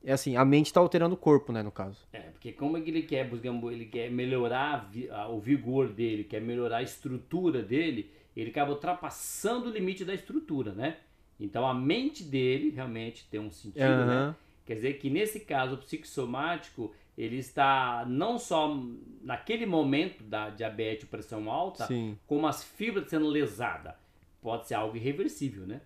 é 0.03 0.11
assim, 0.11 0.35
a 0.35 0.45
mente 0.45 0.71
tá 0.71 0.79
alterando 0.79 1.15
o 1.15 1.17
corpo, 1.17 1.51
né, 1.51 1.63
no 1.63 1.71
caso. 1.71 2.05
É, 2.13 2.19
porque 2.19 2.51
como 2.51 2.77
é 2.77 2.81
que 2.81 2.89
ele 2.89 3.01
quer, 3.01 3.29
digamos, 3.29 3.71
ele 3.71 3.85
quer 3.85 4.11
melhorar 4.11 4.89
o 5.29 5.39
vigor 5.39 5.89
dele, 5.89 6.23
quer 6.23 6.41
melhorar 6.41 6.77
a 6.77 6.83
estrutura 6.83 7.61
dele, 7.61 8.11
ele 8.35 8.49
acaba 8.49 8.71
ultrapassando 8.71 9.69
o 9.69 9.71
limite 9.71 10.05
da 10.05 10.13
estrutura, 10.13 10.73
né? 10.73 10.97
Então 11.39 11.67
a 11.67 11.73
mente 11.73 12.23
dele 12.23 12.69
realmente 12.69 13.27
tem 13.29 13.39
um 13.39 13.51
sentido, 13.51 14.05
né? 14.05 14.35
Quer 14.67 14.73
dizer 14.75 14.93
que 14.99 15.09
nesse 15.09 15.39
caso 15.39 15.75
o 15.75 15.77
psicossomático, 15.77 16.93
ele 17.17 17.37
está 17.37 18.05
não 18.05 18.37
só 18.37 18.77
naquele 19.21 19.65
momento 19.65 20.25
da 20.25 20.49
diabetes 20.49 21.05
e 21.05 21.07
pressão 21.07 21.49
alta, 21.49 21.87
Sim. 21.87 22.19
como 22.27 22.45
as 22.45 22.65
fibras 22.65 23.09
sendo 23.09 23.27
lesadas. 23.27 23.93
Pode 24.41 24.67
ser 24.67 24.73
algo 24.75 24.97
irreversível, 24.97 25.65
né? 25.65 25.79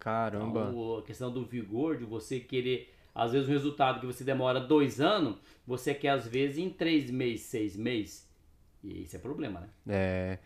Caramba. 0.00 0.66
Então, 0.68 0.98
a 0.98 1.02
questão 1.02 1.32
do 1.32 1.44
vigor, 1.44 1.96
de 1.96 2.04
você 2.04 2.40
querer, 2.40 2.92
às 3.14 3.30
vezes, 3.30 3.48
um 3.48 3.52
resultado 3.52 4.00
que 4.00 4.06
você 4.06 4.24
demora 4.24 4.58
dois 4.58 5.00
anos, 5.00 5.36
você 5.64 5.94
quer, 5.94 6.10
às 6.10 6.26
vezes, 6.26 6.58
em 6.58 6.68
três 6.68 7.08
meses, 7.12 7.46
seis 7.46 7.76
meses. 7.76 8.28
E 8.82 9.02
esse 9.02 9.14
é 9.14 9.18
problema, 9.20 9.60
né? 9.60 9.68
É. 9.86 10.38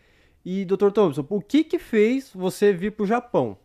E, 0.45 0.63
Dr. 0.63 0.91
Thompson, 0.91 1.25
o 1.27 1.41
que 1.41 1.63
que 1.63 1.79
fez 1.79 2.31
você 2.33 2.71
vir 2.71 2.91
pro 2.91 3.07
Japão? 3.07 3.57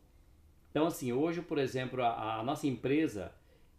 Então, 0.70 0.86
assim, 0.86 1.12
hoje, 1.12 1.42
por 1.42 1.58
exemplo, 1.58 2.02
a, 2.02 2.40
a 2.40 2.42
nossa 2.42 2.66
empresa, 2.66 3.30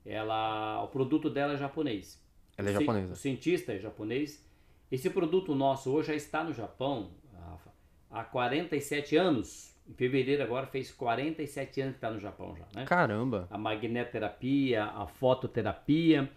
ela, 0.06 0.84
o 0.84 0.88
produto 0.88 1.30
dela 1.30 1.54
é 1.54 1.58
japonês. 1.58 2.22
Ela 2.58 2.70
é 2.70 2.72
O 2.72 2.80
japonesa. 2.80 3.14
O 3.14 3.16
cientista 3.16 3.74
é 3.74 3.80
japonês. 3.80 4.44
Esse 4.92 5.10
produto 5.10 5.56
nosso 5.56 5.92
hoje 5.92 6.10
já 6.10 6.16
está 6.16 6.44
no 6.44 6.54
Japão 6.54 7.12
Rafa, 7.34 7.72
há 8.10 8.24
47 8.24 9.16
anos. 9.18 9.74
Em 9.88 9.94
fevereiro 9.94 10.42
agora 10.44 10.66
fez 10.68 10.92
47 10.92 11.82
anos 11.82 11.94
que 11.94 11.98
está 11.98 12.10
no 12.12 12.20
Japão 12.20 12.56
já, 12.56 12.66
né? 12.74 12.86
Caramba. 12.86 13.48
a 13.52 13.58
magnetoterapia, 13.58 14.84
a 14.86 15.06
fototerapia. 15.08 16.30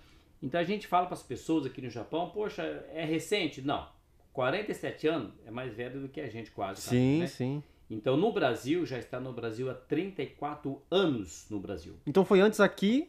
Então 0.42 0.60
a 0.60 0.64
gente 0.64 0.86
fala 0.86 1.06
para 1.06 1.14
as 1.14 1.22
pessoas 1.22 1.66
aqui 1.66 1.80
no 1.82 1.90
Japão, 1.90 2.30
poxa, 2.30 2.62
é 2.92 3.04
recente? 3.04 3.60
Não. 3.62 3.88
47 4.32 5.08
anos 5.08 5.32
é 5.46 5.50
mais 5.50 5.74
velho 5.74 6.00
do 6.00 6.08
que 6.08 6.20
a 6.20 6.28
gente 6.28 6.50
quase. 6.50 6.82
tá, 6.84 6.90
Sim, 6.90 7.20
né? 7.20 7.26
sim. 7.26 7.62
Então 7.90 8.16
no 8.16 8.32
Brasil, 8.32 8.84
já 8.86 8.98
está 8.98 9.18
no 9.18 9.32
Brasil 9.32 9.70
há 9.70 9.74
34 9.74 10.80
anos 10.90 11.46
no 11.50 11.58
Brasil. 11.58 11.94
Então 12.06 12.24
foi 12.24 12.40
antes 12.40 12.60
aqui, 12.60 13.08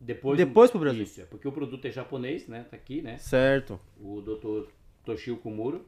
Depois, 0.00 0.36
Depois 0.36 0.70
pro 0.70 0.80
Brasil. 0.80 1.04
Isso, 1.04 1.20
é 1.20 1.24
porque 1.24 1.46
o 1.46 1.52
produto 1.52 1.84
é 1.84 1.90
japonês, 1.90 2.48
né? 2.48 2.64
Tá 2.64 2.76
aqui, 2.76 3.00
né? 3.00 3.18
certo. 3.18 3.78
O 4.00 4.20
Dr. 4.20 4.68
Toshio 5.04 5.36
Kumuro. 5.36 5.86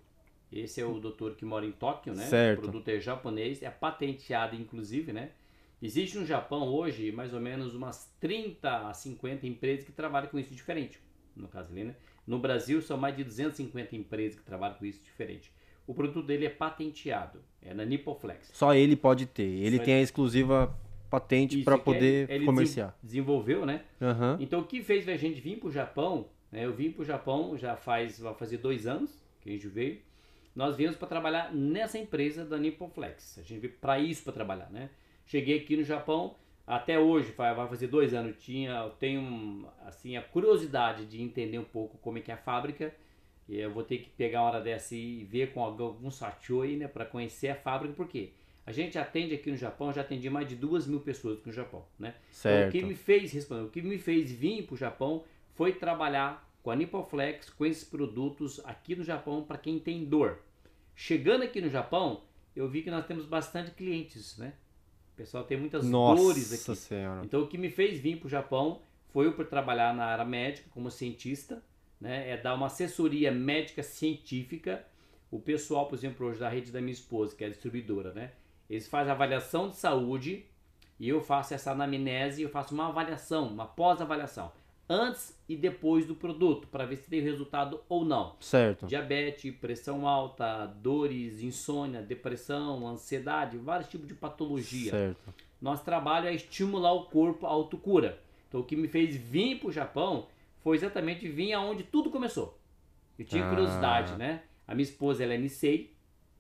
Esse 0.53 0.81
é 0.81 0.87
o 0.87 1.01
doutor 1.01 1.35
que 1.35 1.45
mora 1.45 1.67
em 1.67 1.73
Tóquio, 1.73 2.15
né? 2.15 2.27
Certo. 2.27 2.61
O 2.61 2.63
produto 2.63 2.89
é 2.89 3.01
japonês, 3.01 3.61
é 3.61 3.71
patenteado 3.71 4.55
inclusive, 4.55 5.13
né? 5.13 5.31
Existe 5.83 6.17
no 6.17 6.25
Japão 6.25 6.69
hoje 6.69 7.11
mais 7.11 7.35
ou 7.35 7.41
menos 7.41 7.75
umas 7.75 8.09
30 8.21 8.89
a 8.89 8.95
50 8.95 9.47
empresas 9.47 9.85
que 9.85 9.91
trabalham 9.91 10.29
com 10.29 10.39
isso 10.39 10.55
diferente, 10.55 11.01
no 11.35 11.49
caso 11.49 11.73
ali, 11.73 11.83
né? 11.83 11.97
No 12.25 12.39
Brasil 12.39 12.81
são 12.81 12.97
mais 12.97 13.17
de 13.17 13.25
250 13.25 13.97
empresas 13.97 14.39
que 14.39 14.45
trabalham 14.45 14.77
com 14.79 14.87
isso 14.87 15.03
diferente. 15.03 15.53
O 15.87 15.93
produto 15.93 16.25
dele 16.25 16.47
é 16.47 16.51
patenteado, 16.51 17.41
é 17.61 17.75
na 17.75 17.85
Nipoflex. 17.85 18.51
Só 18.55 18.75
ele 18.75 18.97
pode 18.97 19.27
ter. 19.27 19.43
Ele 19.43 19.77
Só 19.79 19.83
tem 19.83 19.95
a 19.95 20.01
exclusiva 20.01 20.75
patente 21.15 21.63
para 21.63 21.77
é- 21.77 21.79
poder 21.79 22.31
ele 22.31 22.45
comerciar. 22.45 22.97
Desenvolveu, 23.03 23.65
né? 23.65 23.83
Aham. 24.01 24.37
Então 24.41 24.61
o 24.61 24.65
que 24.65 24.83
fez 24.83 25.09
a 25.09 25.17
gente 25.17 25.41
vir 25.41 25.59
para 25.59 25.69
o 25.69 25.73
Japão, 25.73 26.27
né? 26.51 26.65
Eu 26.65 26.73
vim 26.73 26.91
para 26.91 27.03
o 27.03 27.05
Japão 27.05 27.57
já 27.57 27.77
faz, 27.77 28.19
vai 28.19 28.35
fazer 28.35 28.59
dois 28.59 28.87
anos 28.87 29.11
que 29.41 29.51
a 29.51 29.53
gente 29.53 29.69
veio. 29.69 29.99
Nós 30.55 30.77
viemos 30.77 30.97
para 30.97 31.09
trabalhar 31.09 31.53
nessa 31.53 31.99
empresa 31.99 32.45
da 32.45 32.57
Nippon 32.57 32.89
Flex. 32.89 33.39
A 33.39 33.43
gente 33.43 33.61
veio 33.61 33.75
para 33.81 33.99
isso 33.99 34.23
para 34.23 34.33
trabalhar, 34.33 34.71
né? 34.71 34.91
Cheguei 35.27 35.59
aqui 35.59 35.77
no 35.77 35.83
Japão, 35.83 36.37
até 36.67 36.99
hoje, 36.99 37.33
vai 37.37 37.69
fazer 37.69 37.89
dois 37.89 38.15
anos, 38.15 38.37
tinha, 38.43 38.71
eu 38.71 38.91
tenho 38.91 39.67
assim 39.85 40.17
a 40.17 40.23
curiosidade 40.23 41.07
de 41.07 41.21
entender 41.21 41.59
um 41.59 41.65
pouco 41.65 41.99
como 41.99 42.19
é 42.19 42.21
que 42.21 42.31
é 42.31 42.35
a 42.35 42.39
fábrica. 42.39 42.95
E 43.49 43.59
eu 43.59 43.71
vou 43.71 43.83
ter 43.83 43.99
que 43.99 44.09
pegar 44.11 44.41
uma 44.41 44.49
hora 44.49 44.61
dessa 44.61 44.95
e 44.95 45.25
ver 45.25 45.53
com 45.53 45.63
algum 45.63 46.11
satio 46.11 46.63
aí, 46.63 46.77
né, 46.77 46.89
para 46.89 47.05
conhecer 47.05 47.49
a 47.49 47.55
fábrica, 47.55 47.95
porque 47.95 48.33
a 48.67 48.73
gente 48.73 48.99
atende 48.99 49.35
aqui 49.35 49.51
no 49.51 49.57
Japão, 49.57 49.93
já 49.93 50.01
atendi 50.01 50.31
mais 50.31 50.49
de 50.49 50.57
duas 50.57 50.87
mil 50.87 51.01
pessoas 51.01 51.39
aqui 51.39 51.47
no 51.49 51.53
Japão, 51.53 51.85
né? 51.99 52.15
Então, 52.17 52.33
Certo. 52.33 52.69
o 52.69 52.73
que 52.73 52.83
me 52.85 52.95
fez 52.95 53.33
responder, 53.33 53.63
o 53.63 53.71
que 53.71 53.83
me 53.83 53.99
fez 53.99 54.31
vir 54.31 54.65
para 54.65 54.75
o 54.75 54.77
Japão 54.77 55.25
foi 55.55 55.73
trabalhar 55.73 56.51
com 56.63 56.71
a 56.71 56.77
Nipoflex, 56.77 57.51
com 57.51 57.67
esses 57.67 57.85
produtos 57.85 58.61
aqui 58.65 58.97
no 58.97 59.05
Japão 59.05 59.43
para 59.45 59.59
quem 59.59 59.79
tem 59.79 60.05
dor. 60.05 60.39
Chegando 60.97 61.43
aqui 61.45 61.61
no 61.61 61.69
Japão, 61.69 62.23
eu 62.57 62.69
vi 62.69 62.83
que 62.83 62.91
nós 62.91 63.07
temos 63.07 63.27
bastante 63.27 63.71
clientes, 63.73 64.39
né? 64.39 64.55
O 65.13 65.17
pessoal 65.17 65.45
tem 65.45 65.59
muitas 65.59 65.89
dores 65.89 66.51
Nossa 66.51 66.73
aqui. 66.73 66.81
senhora. 66.81 67.25
Então 67.25 67.43
o 67.43 67.47
que 67.47 67.59
me 67.59 67.69
fez 67.69 68.01
vir 68.01 68.17
para 68.19 68.27
o 68.27 68.31
Japão 68.31 68.81
foi 69.13 69.31
por 69.33 69.47
trabalhar 69.47 69.95
na 69.95 70.07
área 70.07 70.25
médica 70.25 70.69
como 70.73 70.91
cientista, 70.91 71.63
né? 72.01 72.31
É 72.31 72.37
dar 72.37 72.55
uma 72.55 72.67
assessoria 72.67 73.31
médica 73.31 73.83
científica. 73.83 74.85
O 75.31 75.39
pessoal, 75.39 75.87
por 75.87 75.97
exemplo, 75.97 76.27
hoje 76.27 76.41
da 76.41 76.49
rede 76.49 76.73
da 76.73 76.81
minha 76.81 76.93
esposa, 76.93 77.37
que 77.37 77.45
é 77.45 77.49
distribuidora, 77.49 78.13
né? 78.13 78.33
Eles 78.69 78.89
fazem 78.89 79.13
avaliação 79.13 79.69
de 79.69 79.77
saúde 79.77 80.47
e 80.99 81.09
eu 81.09 81.21
faço 81.21 81.55
essa 81.55 81.73
anamnese, 81.73 82.43
eu 82.43 82.49
faço 82.49 82.75
uma 82.75 82.89
avaliação, 82.89 83.49
uma 83.49 83.67
pós-avaliação, 83.67 84.51
antes 84.89 85.39
e 85.49 85.57
depois 85.57 86.07
do 86.07 86.15
produto, 86.15 86.67
para 86.69 86.87
ver 86.87 86.97
se 86.97 87.09
tem 87.11 87.21
resultado 87.21 87.81
ou 87.89 88.05
não. 88.05 88.37
Certo. 88.41 88.87
Diabetes, 88.87 89.55
pressão 89.57 90.07
alta, 90.07 90.67
dores, 90.67 91.43
insônia, 91.43 92.01
depressão, 92.03 92.87
ansiedade, 92.87 93.59
vários 93.59 93.89
tipos 93.89 94.07
de 94.09 94.15
patologia. 94.15 94.91
Certo. 94.91 95.35
Nosso 95.61 95.85
trabalho 95.85 96.29
é 96.29 96.35
estimular 96.35 96.93
o 96.93 97.05
corpo 97.07 97.47
à 97.47 97.51
autocura. 97.51 98.19
Então 98.49 98.61
o 98.61 98.65
que 98.65 98.77
me 98.77 98.89
fez 98.89 99.15
vir 99.17 99.59
para 99.59 99.69
o 99.69 99.73
Japão 99.73 100.27
foi 100.63 100.77
exatamente 100.77 101.29
vir 101.29 101.53
aonde 101.53 101.83
tudo 101.83 102.11
começou. 102.11 102.59
Eu 103.19 103.25
tinha 103.25 103.45
Ah. 103.45 103.49
curiosidade, 103.51 104.17
né? 104.17 104.43
A 104.67 104.75
minha 104.75 104.85
esposa 104.85 105.23
ela 105.25 105.35
é 105.35 105.39
Nisei, 105.39 105.94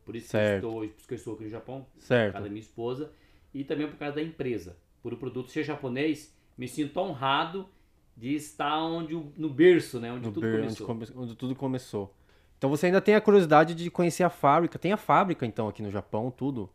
por 0.04 0.14
isso, 0.16 0.30
que 0.30 0.36
eu, 0.36 0.40
Certo. 0.40 0.54
estou, 0.66 0.74
por 0.80 0.84
isso 0.98 1.08
que 1.08 1.14
eu 1.14 1.16
estou 1.16 1.34
aqui 1.34 1.44
no 1.44 1.50
Japão, 1.50 1.80
por 1.80 1.90
causa 1.92 2.06
Certo. 2.06 2.34
da 2.34 2.48
minha 2.48 2.60
esposa, 2.60 3.10
e 3.52 3.64
também 3.64 3.86
por 3.88 3.96
causa 3.96 4.16
da 4.16 4.22
empresa. 4.22 4.76
Por 5.02 5.12
o 5.12 5.16
produto 5.16 5.50
ser 5.50 5.64
japonês, 5.64 6.34
me 6.56 6.66
sinto 6.68 6.98
honrado 7.00 7.68
de 8.16 8.34
estar 8.34 8.76
onde 8.82 9.14
no 9.36 9.48
berço, 9.48 9.98
né? 10.00 10.12
Onde 10.12 10.26
No 10.26 10.32
tudo 10.32 10.42
ber- 10.42 10.54
onde, 10.64 10.76
começou. 10.82 10.86
come- 10.86 11.06
onde 11.24 11.34
tudo 11.34 11.54
começou. 11.54 12.14
Então 12.56 12.70
você 12.70 12.86
ainda 12.86 13.00
tem 13.00 13.14
a 13.14 13.20
curiosidade 13.20 13.74
de 13.74 13.90
conhecer 13.90 14.22
a 14.22 14.30
fábrica. 14.30 14.78
Tem 14.78 14.92
a 14.92 14.96
fábrica, 14.96 15.44
então, 15.44 15.68
aqui 15.68 15.82
no 15.82 15.90
Japão, 15.90 16.30
tudo. 16.30 16.70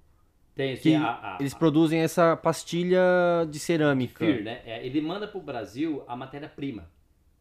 Tem 0.54 0.76
Que 0.76 0.94
a, 0.94 1.36
a, 1.36 1.38
eles 1.40 1.54
produzem 1.54 2.02
essa 2.02 2.36
pastilha 2.36 3.00
de 3.50 3.58
cerâmica. 3.60 4.26
FIR, 4.26 4.44
né? 4.44 4.62
É, 4.66 4.86
ele 4.86 5.00
manda 5.02 5.26
para 5.28 5.38
o 5.40 5.42
Brasil 5.42 6.04
a 6.08 6.16
matéria-prima. 6.16 6.90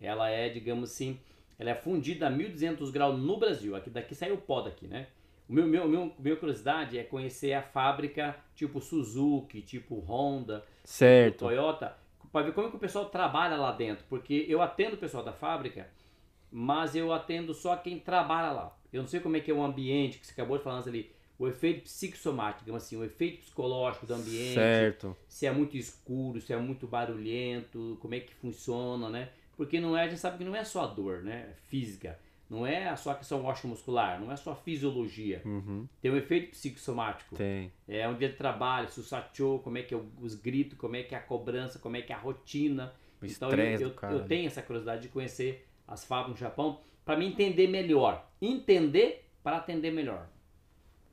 Ela 0.00 0.30
é, 0.30 0.48
digamos 0.48 0.90
assim, 0.92 1.18
ela 1.58 1.70
é 1.70 1.74
fundida 1.74 2.28
a 2.28 2.30
1200 2.30 2.90
graus 2.90 3.18
no 3.20 3.36
Brasil. 3.36 3.74
Aqui 3.74 3.90
daqui 3.90 4.14
saiu 4.14 4.36
o 4.36 4.38
pó 4.38 4.60
daqui, 4.62 4.86
né? 4.86 5.08
O 5.48 5.52
meu, 5.52 5.66
meu, 5.66 5.88
meu, 5.88 6.12
minha 6.18 6.36
curiosidade 6.36 6.98
é 6.98 7.04
conhecer 7.04 7.54
a 7.54 7.62
fábrica 7.62 8.36
tipo 8.54 8.80
Suzuki, 8.80 9.62
tipo 9.62 9.98
Honda, 10.00 10.64
Certo. 10.84 11.38
Toyota, 11.40 11.96
para 12.30 12.46
ver 12.46 12.52
como 12.52 12.66
é 12.66 12.70
que 12.70 12.76
o 12.76 12.80
pessoal 12.80 13.06
trabalha 13.06 13.56
lá 13.56 13.72
dentro. 13.72 14.04
Porque 14.08 14.44
eu 14.48 14.60
atendo 14.60 14.96
o 14.96 14.98
pessoal 14.98 15.24
da 15.24 15.32
fábrica, 15.32 15.88
mas 16.50 16.94
eu 16.94 17.12
atendo 17.12 17.54
só 17.54 17.76
quem 17.76 17.98
trabalha 17.98 18.52
lá. 18.52 18.76
Eu 18.92 19.02
não 19.02 19.08
sei 19.08 19.20
como 19.20 19.36
é 19.36 19.40
que 19.40 19.50
é 19.50 19.54
o 19.54 19.62
ambiente, 19.62 20.18
que 20.18 20.26
você 20.26 20.32
acabou 20.32 20.58
de 20.58 20.64
falar 20.64 20.82
ali, 20.86 21.10
o 21.38 21.46
efeito 21.46 21.82
psicossomático, 21.82 22.64
digamos 22.64 22.82
assim, 22.82 22.96
o 22.96 23.04
efeito 23.04 23.42
psicológico 23.42 24.06
do 24.06 24.14
ambiente 24.14 24.54
Certo. 24.54 25.16
se 25.28 25.46
é 25.46 25.52
muito 25.52 25.76
escuro, 25.76 26.40
se 26.40 26.52
é 26.52 26.56
muito 26.56 26.86
barulhento, 26.86 27.96
como 28.00 28.14
é 28.14 28.20
que 28.20 28.34
funciona, 28.34 29.08
né? 29.08 29.28
Porque 29.56 29.78
não 29.80 29.96
é, 29.96 30.04
a 30.04 30.08
gente 30.08 30.20
sabe 30.20 30.38
que 30.38 30.44
não 30.44 30.54
é 30.54 30.64
só 30.64 30.84
a 30.84 30.86
dor, 30.86 31.22
né? 31.22 31.50
Física. 31.68 32.18
Não 32.48 32.66
é 32.66 32.94
só 32.96 33.10
a 33.10 33.14
questão 33.14 33.42
muscular, 33.64 34.18
não 34.18 34.32
é 34.32 34.36
só 34.36 34.52
a 34.52 34.56
fisiologia. 34.56 35.42
Uhum. 35.44 35.86
Tem 36.00 36.10
um 36.10 36.16
efeito 36.16 36.50
psicossomático. 36.52 37.36
Tem. 37.36 37.70
É 37.86 38.08
um 38.08 38.16
dia 38.16 38.30
de 38.30 38.36
trabalho, 38.36 38.88
se 38.88 38.98
o 39.00 39.02
satchou, 39.02 39.58
como 39.58 39.76
é 39.76 39.82
que 39.82 39.94
é 39.94 40.00
os 40.20 40.34
gritos, 40.34 40.78
como 40.78 40.96
é 40.96 41.02
que 41.02 41.14
é 41.14 41.18
a 41.18 41.20
cobrança, 41.20 41.78
como 41.78 41.96
é 41.96 42.02
que 42.02 42.10
é 42.10 42.16
a 42.16 42.18
rotina. 42.18 42.94
O 43.20 43.26
então 43.26 43.50
eu, 43.50 43.80
eu, 43.80 43.94
eu 44.10 44.24
tenho 44.26 44.46
essa 44.46 44.62
curiosidade 44.62 45.02
de 45.02 45.08
conhecer 45.08 45.68
as 45.86 46.04
fábricas 46.04 46.40
no 46.40 46.46
Japão 46.46 46.80
para 47.04 47.18
me 47.18 47.26
entender 47.26 47.66
melhor. 47.66 48.26
Entender 48.40 49.28
para 49.42 49.58
atender 49.58 49.90
melhor. 49.90 50.26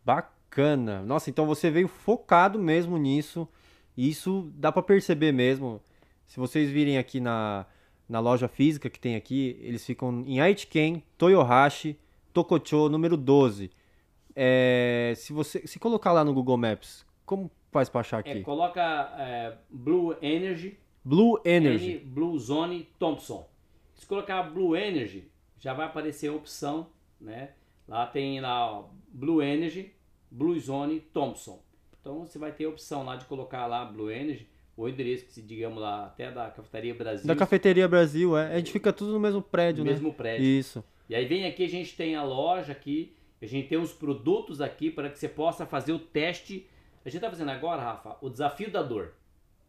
Bacana. 0.06 1.02
Nossa, 1.04 1.30
então 1.30 1.46
você 1.46 1.70
veio 1.70 1.90
focado 1.90 2.58
mesmo 2.58 2.98
nisso. 2.98 3.48
Isso 3.98 4.52
dá 4.56 4.72
pra 4.72 4.82
perceber 4.82 5.34
mesmo. 5.34 5.82
Se 6.28 6.40
vocês 6.40 6.70
virem 6.70 6.98
aqui 6.98 7.20
na, 7.20 7.66
na 8.08 8.20
loja 8.20 8.48
física 8.48 8.90
que 8.90 9.00
tem 9.00 9.16
aqui, 9.16 9.58
eles 9.62 9.86
ficam 9.86 10.24
em 10.28 10.40
Aichiken, 10.40 11.04
Toyohashi, 11.18 11.98
Tokocho, 12.34 12.90
número 12.90 13.16
12. 13.18 13.72
É, 14.36 15.14
se 15.16 15.32
você 15.34 15.66
se 15.66 15.80
colocar 15.80 16.12
lá 16.12 16.24
no 16.24 16.34
Google 16.34 16.58
Maps, 16.58 17.06
como 17.26 17.50
faz 17.72 17.90
pra 17.90 18.02
achar 18.02 18.18
É, 18.26 18.32
aqui? 18.32 18.42
coloca 18.42 18.82
é, 19.18 19.58
Blue 19.70 20.16
Energy 20.22 20.78
Blue 21.04 21.40
Energy. 21.46 21.92
N 21.94 22.00
Blue 22.00 22.38
Zone 22.40 22.90
Thompson. 22.98 23.48
Se 23.94 24.06
colocar 24.08 24.42
Blue 24.44 24.76
Energy, 24.76 25.30
já 25.60 25.74
vai 25.74 25.86
aparecer 25.86 26.30
a 26.30 26.34
opção, 26.34 26.88
né? 27.22 27.52
Lá 27.88 28.08
tem 28.08 28.42
lá 28.42 28.72
ó, 28.72 28.86
Blue 29.08 29.42
Energy, 29.42 29.94
Blue 30.32 30.60
Zone 30.60 31.00
Thompson. 31.00 31.62
Então 32.02 32.26
você 32.26 32.38
vai 32.40 32.52
ter 32.52 32.66
a 32.66 32.70
opção 32.70 33.04
lá 33.04 33.16
de 33.16 33.26
colocar 33.26 33.68
lá 33.68 33.86
Blue 33.86 34.10
Energy, 34.12 34.48
o 34.78 34.90
endereço 34.90 35.26
que 35.26 35.34
se 35.34 35.42
digamos 35.42 35.82
lá 35.82 36.06
até 36.06 36.32
da 36.32 36.50
Cafeteria 36.50 36.94
Brasil, 36.94 37.28
Da 37.28 37.36
Cafeteria 37.36 37.88
Brasil, 37.88 38.38
é. 38.38 38.54
A 38.54 38.58
gente 38.58 38.72
fica 38.72 38.92
tudo 38.92 39.12
no 39.12 39.20
mesmo 39.20 39.42
prédio, 39.42 39.84
no 39.84 39.90
né? 39.90 39.94
mesmo 39.94 40.14
prédio. 40.14 40.46
Isso. 40.46 40.84
E 41.08 41.16
aí 41.16 41.26
vem 41.26 41.46
aqui, 41.46 41.64
a 41.64 41.70
gente 41.70 41.96
tem 41.96 42.16
a 42.16 42.24
loja 42.24 42.72
aqui, 42.72 43.16
a 43.42 43.46
gente 43.46 43.68
tem 43.68 43.78
os 43.78 43.94
produtos 43.94 44.60
aqui 44.60 44.90
para 44.90 45.10
que 45.10 45.18
você 45.18 45.30
possa 45.30 45.66
fazer 45.66 45.94
o 45.94 46.00
teste. 46.00 46.68
A 47.06 47.10
gente 47.10 47.22
tá 47.22 47.30
fazendo 47.30 47.52
agora, 47.52 47.82
Rafa, 47.82 48.18
o 48.22 48.30
desafio 48.30 48.72
da 48.72 48.82
dor. 48.82 49.14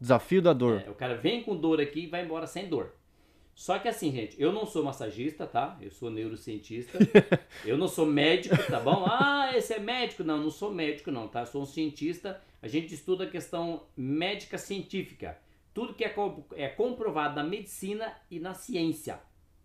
Desafio 0.00 0.42
da 0.42 0.52
dor. 0.52 0.82
É, 0.86 0.90
o 0.90 0.94
cara 0.94 1.14
vem 1.14 1.42
com 1.42 1.56
dor 1.56 1.80
aqui 1.80 2.00
e 2.00 2.06
vai 2.06 2.24
embora 2.24 2.46
sem 2.46 2.68
dor. 2.68 2.92
Só 3.54 3.78
que 3.78 3.88
assim, 3.88 4.12
gente, 4.12 4.40
eu 4.40 4.52
não 4.52 4.66
sou 4.66 4.84
massagista, 4.84 5.46
tá? 5.46 5.78
Eu 5.80 5.90
sou 5.90 6.10
neurocientista. 6.10 6.98
eu 7.64 7.78
não 7.78 7.88
sou 7.88 8.04
médico, 8.04 8.56
tá 8.70 8.78
bom? 8.78 9.06
Ah, 9.08 9.50
esse 9.54 9.72
é 9.72 9.78
médico. 9.78 10.22
Não, 10.22 10.36
não 10.36 10.50
sou 10.50 10.70
médico, 10.72 11.10
não, 11.10 11.26
tá? 11.26 11.40
Eu 11.40 11.46
sou 11.46 11.62
um 11.62 11.66
cientista. 11.66 12.40
A 12.62 12.68
gente 12.68 12.94
estuda 12.94 13.24
a 13.24 13.30
questão 13.30 13.86
médica 13.96 14.58
científica. 14.58 15.38
Tudo 15.74 15.94
que 15.94 16.04
é, 16.04 16.14
é 16.54 16.68
comprovado 16.68 17.36
na 17.36 17.44
medicina 17.44 18.16
e 18.30 18.40
na 18.40 18.54
ciência. 18.54 19.20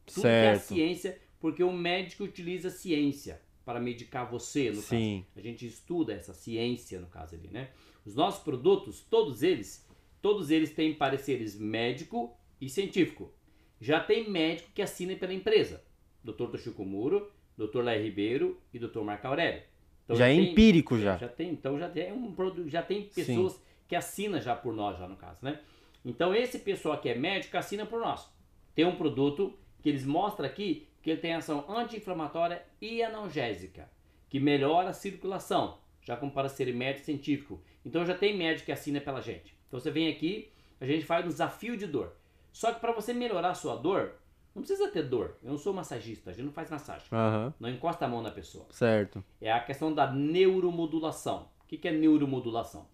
Tudo 0.05 0.21
que 0.23 0.27
é 0.27 0.55
Certo. 0.55 0.73
ciência, 0.73 1.19
porque 1.39 1.63
o 1.63 1.71
médico 1.71 2.23
utiliza 2.23 2.67
a 2.67 2.71
ciência 2.71 3.41
para 3.63 3.79
medicar 3.79 4.29
você, 4.29 4.69
no 4.69 4.75
caso. 4.75 4.87
Sim. 4.87 5.25
A 5.35 5.41
gente 5.41 5.65
estuda 5.65 6.13
essa 6.13 6.33
ciência, 6.33 6.99
no 6.99 7.07
caso 7.07 7.35
ali, 7.35 7.47
né? 7.47 7.69
Os 8.05 8.15
nossos 8.15 8.43
produtos, 8.43 9.01
todos 9.01 9.41
eles, 9.43 9.87
todos 10.21 10.49
eles 10.49 10.73
têm 10.73 10.93
pareceres 10.93 11.57
médico 11.57 12.35
e 12.59 12.67
científico. 12.67 13.31
Já 13.79 13.99
tem 13.99 14.29
médico 14.29 14.71
que 14.73 14.81
assina 14.81 15.15
pela 15.15 15.33
empresa. 15.33 15.83
Dr. 16.23 16.47
Toshiko 16.51 16.85
Muro, 16.85 17.31
Dr. 17.57 17.81
Léo 17.81 18.03
Ribeiro 18.03 18.61
e 18.73 18.79
Dr. 18.79 19.01
Marco 19.01 19.27
Aurélio. 19.27 19.63
Então, 20.11 20.17
já, 20.17 20.25
já 20.25 20.31
é 20.31 20.35
tem, 20.35 20.51
empírico 20.51 20.97
já. 20.97 21.17
Já 21.17 21.27
tem, 21.27 21.49
então 21.51 21.79
já 21.79 21.89
tem 21.89 22.11
um 22.11 22.31
produto, 22.33 22.69
já 22.69 22.83
tem 22.83 23.03
pessoas 23.03 23.53
Sim. 23.53 23.59
que 23.87 23.95
assinam 23.95 24.41
já 24.41 24.55
por 24.55 24.73
nós 24.73 24.97
já 24.97 25.07
no 25.07 25.15
caso, 25.15 25.39
né? 25.41 25.59
Então 26.03 26.35
esse 26.35 26.59
pessoal 26.59 26.97
que 26.99 27.09
é 27.09 27.15
médico 27.15 27.57
assina 27.57 27.85
por 27.85 27.99
nós. 27.99 28.29
Tem 28.75 28.85
um 28.85 28.95
produto 28.95 29.57
que 29.81 29.89
eles 29.89 30.05
mostram 30.05 30.45
aqui 30.45 30.87
que 31.01 31.09
ele 31.09 31.19
tem 31.19 31.33
ação 31.33 31.65
anti-inflamatória 31.67 32.61
e 32.79 33.01
analgésica, 33.01 33.89
que 34.29 34.39
melhora 34.39 34.89
a 34.89 34.93
circulação, 34.93 35.79
já 36.01 36.15
como 36.15 36.31
para 36.31 36.47
ser 36.47 36.71
médico 36.73 37.05
científico. 37.05 37.61
Então 37.85 38.05
já 38.05 38.13
tem 38.13 38.37
médico 38.37 38.67
que 38.67 38.71
assina 38.71 39.01
pela 39.01 39.21
gente. 39.21 39.55
Então 39.67 39.79
você 39.79 39.89
vem 39.89 40.09
aqui, 40.09 40.51
a 40.79 40.85
gente 40.85 41.05
faz 41.05 41.25
um 41.25 41.29
desafio 41.29 41.75
de 41.75 41.87
dor. 41.87 42.15
Só 42.51 42.71
que 42.71 42.79
para 42.79 42.91
você 42.91 43.13
melhorar 43.13 43.51
a 43.51 43.55
sua 43.55 43.75
dor, 43.75 44.15
não 44.53 44.61
precisa 44.61 44.89
ter 44.89 45.03
dor. 45.03 45.37
Eu 45.43 45.51
não 45.51 45.57
sou 45.57 45.73
massagista, 45.73 46.29
a 46.29 46.33
gente 46.33 46.45
não 46.45 46.51
faz 46.51 46.69
massagem. 46.69 47.07
Uhum. 47.11 47.53
Não 47.59 47.69
encosta 47.69 48.05
a 48.05 48.07
mão 48.07 48.21
na 48.21 48.31
pessoa. 48.31 48.65
Certo. 48.71 49.23
É 49.39 49.51
a 49.51 49.59
questão 49.59 49.93
da 49.93 50.11
neuromodulação. 50.11 51.47
O 51.63 51.67
que, 51.67 51.77
que 51.77 51.87
é 51.87 51.91
neuromodulação? 51.91 52.85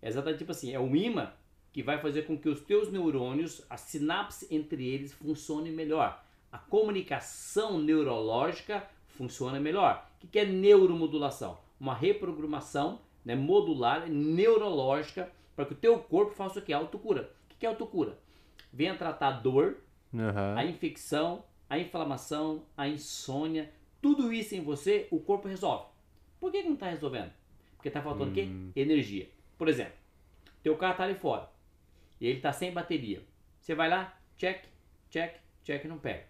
É 0.00 0.08
exatamente 0.08 0.38
tipo 0.38 0.52
assim, 0.52 0.72
é 0.72 0.80
um 0.80 0.96
imã 0.96 1.30
que 1.72 1.82
vai 1.82 1.98
fazer 1.98 2.22
com 2.22 2.36
que 2.36 2.48
os 2.48 2.60
teus 2.60 2.90
neurônios, 2.90 3.64
a 3.68 3.76
sinapse 3.76 4.46
entre 4.50 4.86
eles 4.86 5.12
funcione 5.12 5.70
melhor. 5.70 6.22
A 6.50 6.58
comunicação 6.58 7.78
neurológica 7.78 8.86
funciona 9.08 9.58
melhor. 9.58 10.06
O 10.16 10.20
que, 10.20 10.26
que 10.26 10.38
é 10.38 10.44
neuromodulação? 10.44 11.58
Uma 11.80 11.94
reprogramação 11.94 13.00
né, 13.24 13.34
modular, 13.34 14.08
neurológica, 14.08 15.30
para 15.54 15.64
que 15.64 15.72
o 15.72 15.76
teu 15.76 15.98
corpo 15.98 16.34
faça 16.34 16.58
o 16.58 16.62
que? 16.62 16.72
Autocura. 16.72 17.32
O 17.46 17.48
que, 17.48 17.56
que 17.60 17.66
é 17.66 17.68
autocura? 17.68 18.18
Venha 18.72 18.96
tratar 18.96 19.32
dor, 19.32 19.76
uhum. 20.12 20.56
a 20.56 20.64
infecção, 20.64 21.44
a 21.68 21.78
inflamação, 21.78 22.64
a 22.76 22.88
insônia, 22.88 23.70
tudo 24.00 24.32
isso 24.32 24.54
em 24.54 24.60
você, 24.60 25.06
o 25.10 25.20
corpo 25.20 25.48
resolve. 25.48 25.86
Por 26.40 26.50
que, 26.50 26.62
não 26.62 26.74
está 26.74 26.88
resolvendo? 26.88 27.32
Porque 27.76 27.88
está 27.88 28.02
faltando 28.02 28.26
hum. 28.26 28.32
o 28.32 28.34
quê? 28.34 28.42
Hum. 28.42 28.72
Energia. 28.74 29.28
Por 29.56 29.68
exemplo, 29.68 29.94
teu 30.62 30.76
carro 30.76 30.92
está 30.92 31.04
ali 31.04 31.14
fora 31.14 31.48
e 32.20 32.26
ele 32.26 32.38
está 32.38 32.52
sem 32.52 32.72
bateria. 32.72 33.22
Você 33.60 33.74
vai 33.74 33.88
lá, 33.88 34.16
check, 34.36 34.64
check, 35.08 35.36
check, 35.62 35.84
não 35.84 35.98
pega. 35.98 36.24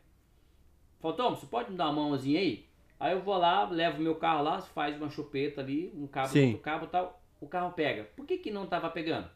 Faltou, 1.01 1.31
você 1.31 1.47
pode 1.47 1.71
me 1.71 1.77
dar 1.77 1.91
uma 1.91 2.09
mãozinha 2.09 2.41
aí? 2.41 2.67
Aí 3.01 3.13
eu 3.13 3.21
vou 3.21 3.37
lá, 3.37 3.69
levo 3.69 4.01
meu 4.01 4.15
carro 4.15 4.45
lá, 4.45 4.61
faz 4.61 4.97
uma 4.97 5.11
chupeta 5.11 5.61
ali, 5.61 5.93
um 5.97 6.07
cabo, 6.07 6.29
Sim. 6.29 6.49
outro 6.49 6.61
cabo 6.61 6.87
tal, 6.87 7.21
o 7.41 7.49
carro 7.49 7.73
pega. 7.73 8.05
Por 8.15 8.25
que, 8.25 8.39
que 8.39 8.51
não 8.51 8.65
estava 8.65 8.89
pegando? 8.91 9.29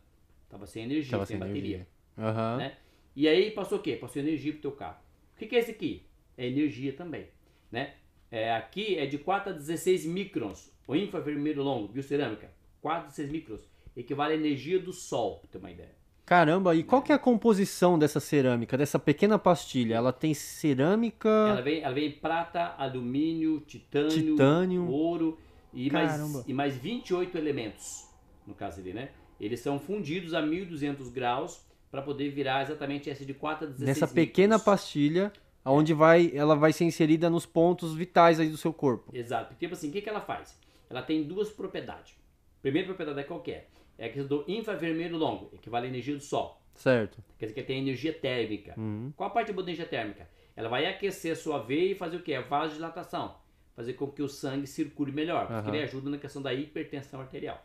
Tava 0.49 0.67
sem 0.67 0.85
energia, 0.85 1.11
tava 1.11 1.27
sem, 1.27 1.37
sem 1.37 1.47
bateria. 1.47 1.87
Uhum. 2.17 2.57
Né? 2.59 2.77
E 3.17 3.27
aí 3.27 3.51
passou 3.51 3.79
o 3.79 3.81
quê? 3.81 3.97
Passou 3.97 4.21
energia 4.21 4.53
pro 4.53 4.61
teu 4.61 4.73
carro. 4.73 4.99
O 5.35 5.39
que, 5.39 5.47
que 5.47 5.57
é 5.57 5.59
esse 5.59 5.71
aqui? 5.71 6.03
É 6.37 6.47
energia 6.47 6.93
também. 6.93 7.27
Né? 7.73 7.95
É, 8.31 8.55
aqui 8.55 8.99
é 8.99 9.07
de 9.07 9.17
4 9.17 9.53
a 9.55 9.57
16 9.57 10.05
microns. 10.05 10.71
O 10.87 10.95
infravermelho 10.95 11.63
longo, 11.63 11.89
biocerâmica, 11.89 12.51
4 12.83 13.05
a 13.05 13.07
16 13.07 13.31
microns. 13.31 13.67
Equivale 13.97 14.35
à 14.35 14.37
energia 14.37 14.79
do 14.79 14.93
sol, 14.93 15.39
pra 15.39 15.49
ter 15.51 15.57
uma 15.57 15.71
ideia. 15.71 15.97
Caramba, 16.27 16.75
e 16.75 16.83
qual 16.83 17.01
que 17.01 17.11
é 17.11 17.15
a 17.15 17.19
composição 17.19 17.99
dessa 17.99 18.21
cerâmica, 18.21 18.77
dessa 18.77 18.99
pequena 18.99 19.39
pastilha? 19.39 19.95
Ela 19.95 20.13
tem 20.13 20.35
cerâmica. 20.35 21.29
Ela 21.29 21.63
vem, 21.63 21.81
ela 21.81 21.95
vem 21.95 22.11
prata, 22.11 22.75
alumínio, 22.77 23.61
titânio, 23.61 24.11
titânio. 24.11 24.91
ouro 24.91 25.39
e 25.73 25.91
mais, 25.91 26.47
e 26.47 26.53
mais 26.53 26.77
28 26.77 27.39
elementos, 27.39 28.11
no 28.47 28.55
caso 28.55 28.81
ali, 28.81 28.93
né? 28.93 29.11
Eles 29.41 29.61
são 29.61 29.79
fundidos 29.79 30.35
a 30.35 30.43
1200 30.43 31.09
graus 31.11 31.65
para 31.97 32.03
poder 32.03 32.29
virar 32.29 32.63
exatamente 32.63 33.09
essa 33.09 33.25
de 33.25 33.33
4 33.33 33.65
a 33.65 33.71
16 33.71 33.89
Nessa 33.89 34.07
pequena 34.07 34.59
pastilha, 34.59 35.33
onde 35.65 35.95
vai, 35.95 36.31
ela 36.35 36.55
vai 36.55 36.71
ser 36.71 36.85
inserida 36.85 37.31
nos 37.31 37.47
pontos 37.47 37.95
vitais 37.95 38.39
aí 38.39 38.51
do 38.51 38.59
seu 38.59 38.71
corpo. 38.71 39.17
Exato. 39.17 39.55
Tipo 39.55 39.73
assim, 39.73 39.89
o 39.89 39.93
que, 39.93 40.03
que 40.03 40.09
ela 40.09 40.21
faz? 40.21 40.61
Ela 40.91 41.01
tem 41.01 41.23
duas 41.23 41.49
propriedades. 41.49 42.15
Primeira 42.61 42.87
propriedade 42.87 43.21
é 43.21 43.23
qualquer. 43.23 43.71
É 43.97 44.07
a 44.07 44.09
questão 44.11 44.27
do 44.27 44.45
infravermelho 44.47 45.17
longo, 45.17 45.51
equivale 45.55 45.87
à 45.87 45.89
energia 45.89 46.15
do 46.15 46.21
sol. 46.21 46.61
Certo. 46.75 47.17
Quer 47.39 47.47
dizer 47.47 47.55
que 47.55 47.67
tem 47.67 47.79
energia 47.79 48.13
térmica. 48.13 48.75
Uhum. 48.77 49.11
Qual 49.17 49.31
a 49.31 49.33
parte 49.33 49.51
boa 49.51 49.65
da 49.65 49.71
energia 49.71 49.89
térmica? 49.89 50.29
Ela 50.55 50.69
vai 50.69 50.85
aquecer 50.85 51.33
a 51.33 51.37
sua 51.37 51.61
veia 51.61 51.93
e 51.93 51.95
fazer 51.95 52.19
o 52.19 52.23
quê? 52.23 52.35
A 52.35 52.43
vasodilatação. 52.43 53.37
Fazer 53.75 53.95
com 53.95 54.07
que 54.09 54.23
o 54.23 54.29
sangue 54.29 54.67
circule 54.67 55.13
melhor. 55.13 55.47
Porque 55.47 55.71
ele 55.71 55.83
ajuda 55.85 56.11
na 56.11 56.19
questão 56.19 56.43
da 56.43 56.53
hipertensão 56.53 57.23
arterial. 57.23 57.65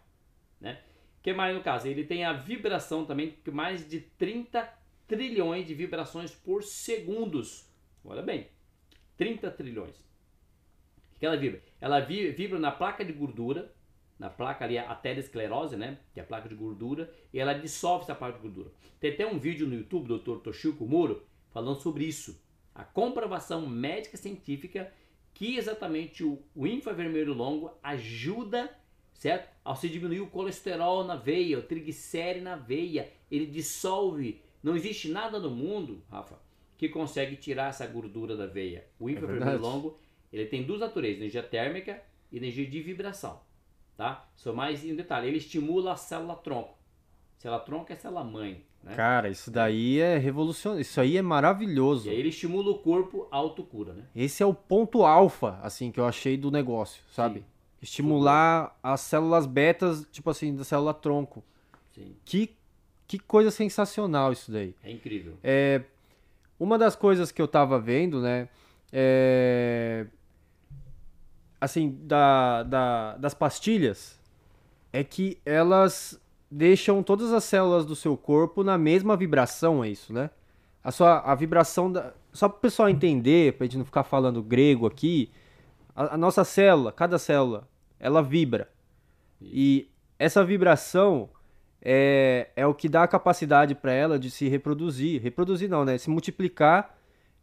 Né? 0.62 0.80
Que 1.22 1.34
mais 1.34 1.56
no 1.56 1.62
caso? 1.62 1.88
Ele 1.88 2.04
tem 2.04 2.24
a 2.24 2.34
vibração 2.34 3.06
também, 3.06 3.38
mais 3.52 3.88
de 3.88 4.00
30 4.00 4.68
trilhões 5.08 5.68
de 5.68 5.74
vibrações 5.74 6.32
por 6.32 6.64
segundos. 6.64 7.70
Olha 8.04 8.22
bem, 8.22 8.48
30 9.18 9.52
trilhões. 9.52 10.00
O 11.16 11.20
que 11.20 11.26
ela 11.26 11.38
vibra? 11.38 11.62
Ela 11.80 12.00
vibra 12.00 12.58
na 12.58 12.72
placa 12.72 13.06
de 13.06 13.14
gordura, 13.14 13.72
na 14.18 14.30
placa 14.30 14.66
ali, 14.66 14.78
a 14.78 14.90
aterosclerose, 14.90 15.76
né? 15.76 16.00
Que 16.14 16.20
é 16.20 16.24
a 16.24 16.26
placa 16.26 16.50
de 16.50 16.56
gordura, 16.56 17.12
e 17.32 17.40
ela 17.40 17.54
dissolve 17.54 18.04
essa 18.04 18.16
placa 18.16 18.38
de 18.38 18.42
gordura. 18.42 18.72
Tem 19.00 19.12
até 19.12 19.26
um 19.26 19.38
vídeo 19.38 19.68
no 19.68 19.76
YouTube 19.76 20.08
do 20.08 20.20
Dr. 20.20 20.42
Toshiko 20.42 20.86
Muro 20.86 21.26
falando 21.52 21.80
sobre 21.80 22.06
isso. 22.06 22.42
A 22.74 22.84
comprovação 22.84 23.68
médica 23.68 24.18
científica 24.18 24.92
que 25.34 25.58
exatamente 25.58 26.24
o, 26.24 26.42
o 26.56 26.68
infravermelho 26.68 27.34
longo 27.34 27.72
ajuda 27.82 28.70
certo? 29.22 29.48
Ao 29.64 29.76
se 29.76 29.88
diminuir 29.88 30.20
o 30.20 30.28
colesterol 30.28 31.04
na 31.04 31.16
veia, 31.16 31.60
o 31.60 31.62
triglicéride 31.62 32.44
na 32.44 32.56
veia, 32.56 33.14
ele 33.30 33.46
dissolve. 33.46 34.42
Não 34.64 34.76
existe 34.76 35.10
nada 35.10 35.40
no 35.40 35.52
mundo, 35.52 36.02
Rafa, 36.10 36.40
que 36.76 36.90
consegue 36.90 37.36
tirar 37.36 37.70
essa 37.70 37.86
gordura 37.86 38.36
da 38.36 38.48
veia. 38.48 38.84
O 39.00 39.08
é 39.08 39.14
infravermelho 39.14 39.52
é 39.52 39.58
longo, 39.58 40.00
ele 40.34 40.48
tem 40.48 40.64
duas 40.64 40.80
naturezas, 40.80 41.20
energia 41.20 41.44
térmica 41.44 42.02
e 42.32 42.38
energia 42.38 42.66
de 42.66 42.82
vibração, 42.82 43.40
tá? 43.96 44.28
Só 44.36 44.52
mais 44.54 44.84
um 44.84 44.96
detalhe, 44.96 45.28
ele 45.28 45.38
estimula 45.38 45.94
a 45.94 45.96
célula 45.96 46.36
tronco. 46.38 46.76
Célula 47.38 47.60
tronco 47.60 47.94
é 47.94 47.96
célula 47.96 48.24
mãe, 48.24 48.66
né? 48.84 48.96
Cara, 48.96 49.30
isso 49.30 49.52
daí 49.52 50.00
é 50.00 50.18
revolucionário, 50.18 50.82
isso 50.82 51.00
aí 51.00 51.16
é 51.16 51.22
maravilhoso. 51.22 52.08
E 52.08 52.12
aí 52.12 52.18
ele 52.18 52.30
estimula 52.30 52.72
o 52.72 52.80
corpo 52.80 53.28
à 53.30 53.38
autocura, 53.38 53.94
né? 53.94 54.04
Esse 54.16 54.42
é 54.42 54.46
o 54.48 54.54
ponto 54.54 55.04
alfa, 55.04 55.60
assim, 55.62 55.92
que 55.92 56.00
eu 56.00 56.06
achei 56.08 56.36
do 56.38 56.50
negócio, 56.50 57.04
sabe? 57.12 57.42
Sim. 57.42 57.46
Estimular 57.82 58.78
as 58.84 59.02
células 59.02 59.46
betas, 59.46 60.06
tipo 60.12 60.30
assim, 60.30 60.56
da 60.56 60.64
célula 60.64 60.94
tronco. 60.94 61.44
Sim. 61.94 62.16
Que, 62.24 62.56
que 63.08 63.18
coisa 63.18 63.50
sensacional 63.50 64.32
isso 64.32 64.52
daí. 64.52 64.76
É 64.84 64.92
incrível. 64.92 65.34
É, 65.44 65.82
uma 66.60 66.78
das 66.78 66.96
coisas 66.96 67.32
que 67.32 67.42
eu 67.42 67.48
tava 67.48 67.80
vendo, 67.80 68.22
né? 68.22 68.48
É, 68.94 70.06
assim, 71.60 71.98
da, 72.04 72.64
da, 72.64 73.18
das 73.18 73.34
pastilhas, 73.34 74.20
é 74.94 75.04
que 75.04 75.40
elas 75.46 76.20
deixam 76.50 77.02
todas 77.02 77.32
as 77.32 77.44
células 77.44 77.86
do 77.86 77.96
seu 77.96 78.18
corpo 78.18 78.64
na 78.64 78.78
mesma 78.78 79.16
vibração, 79.16 79.84
é 79.84 79.90
isso, 79.90 80.12
né? 80.12 80.30
A 80.84 80.92
sua 80.92 81.20
a 81.20 81.36
vibração 81.36 81.92
da. 81.92 82.14
Só 82.34 82.50
para 82.50 82.58
o 82.58 82.62
pessoal 82.62 82.90
entender, 82.90 83.54
para 83.54 83.64
a 83.64 83.68
gente 83.68 83.78
não 83.78 83.86
ficar 83.86 84.04
falando 84.04 84.42
grego 84.42 84.88
aqui, 84.88 85.32
a, 85.96 86.16
a 86.16 86.18
nossa 86.18 86.44
célula, 86.44 86.92
cada 86.92 87.20
célula, 87.20 87.68
ela 88.02 88.22
vibra. 88.24 88.68
E 89.40 89.88
essa 90.18 90.44
vibração 90.44 91.30
é, 91.82 92.50
é 92.56 92.66
o 92.66 92.74
que 92.74 92.90
dá 92.90 93.04
a 93.04 93.08
capacidade 93.08 93.76
para 93.76 93.94
ela 93.94 94.20
de 94.20 94.32
se 94.32 94.50
reproduzir. 94.50 95.22
Reproduzir 95.22 95.70
não, 95.70 95.86
né? 95.86 95.98
Se 95.98 96.10
multiplicar 96.10 96.98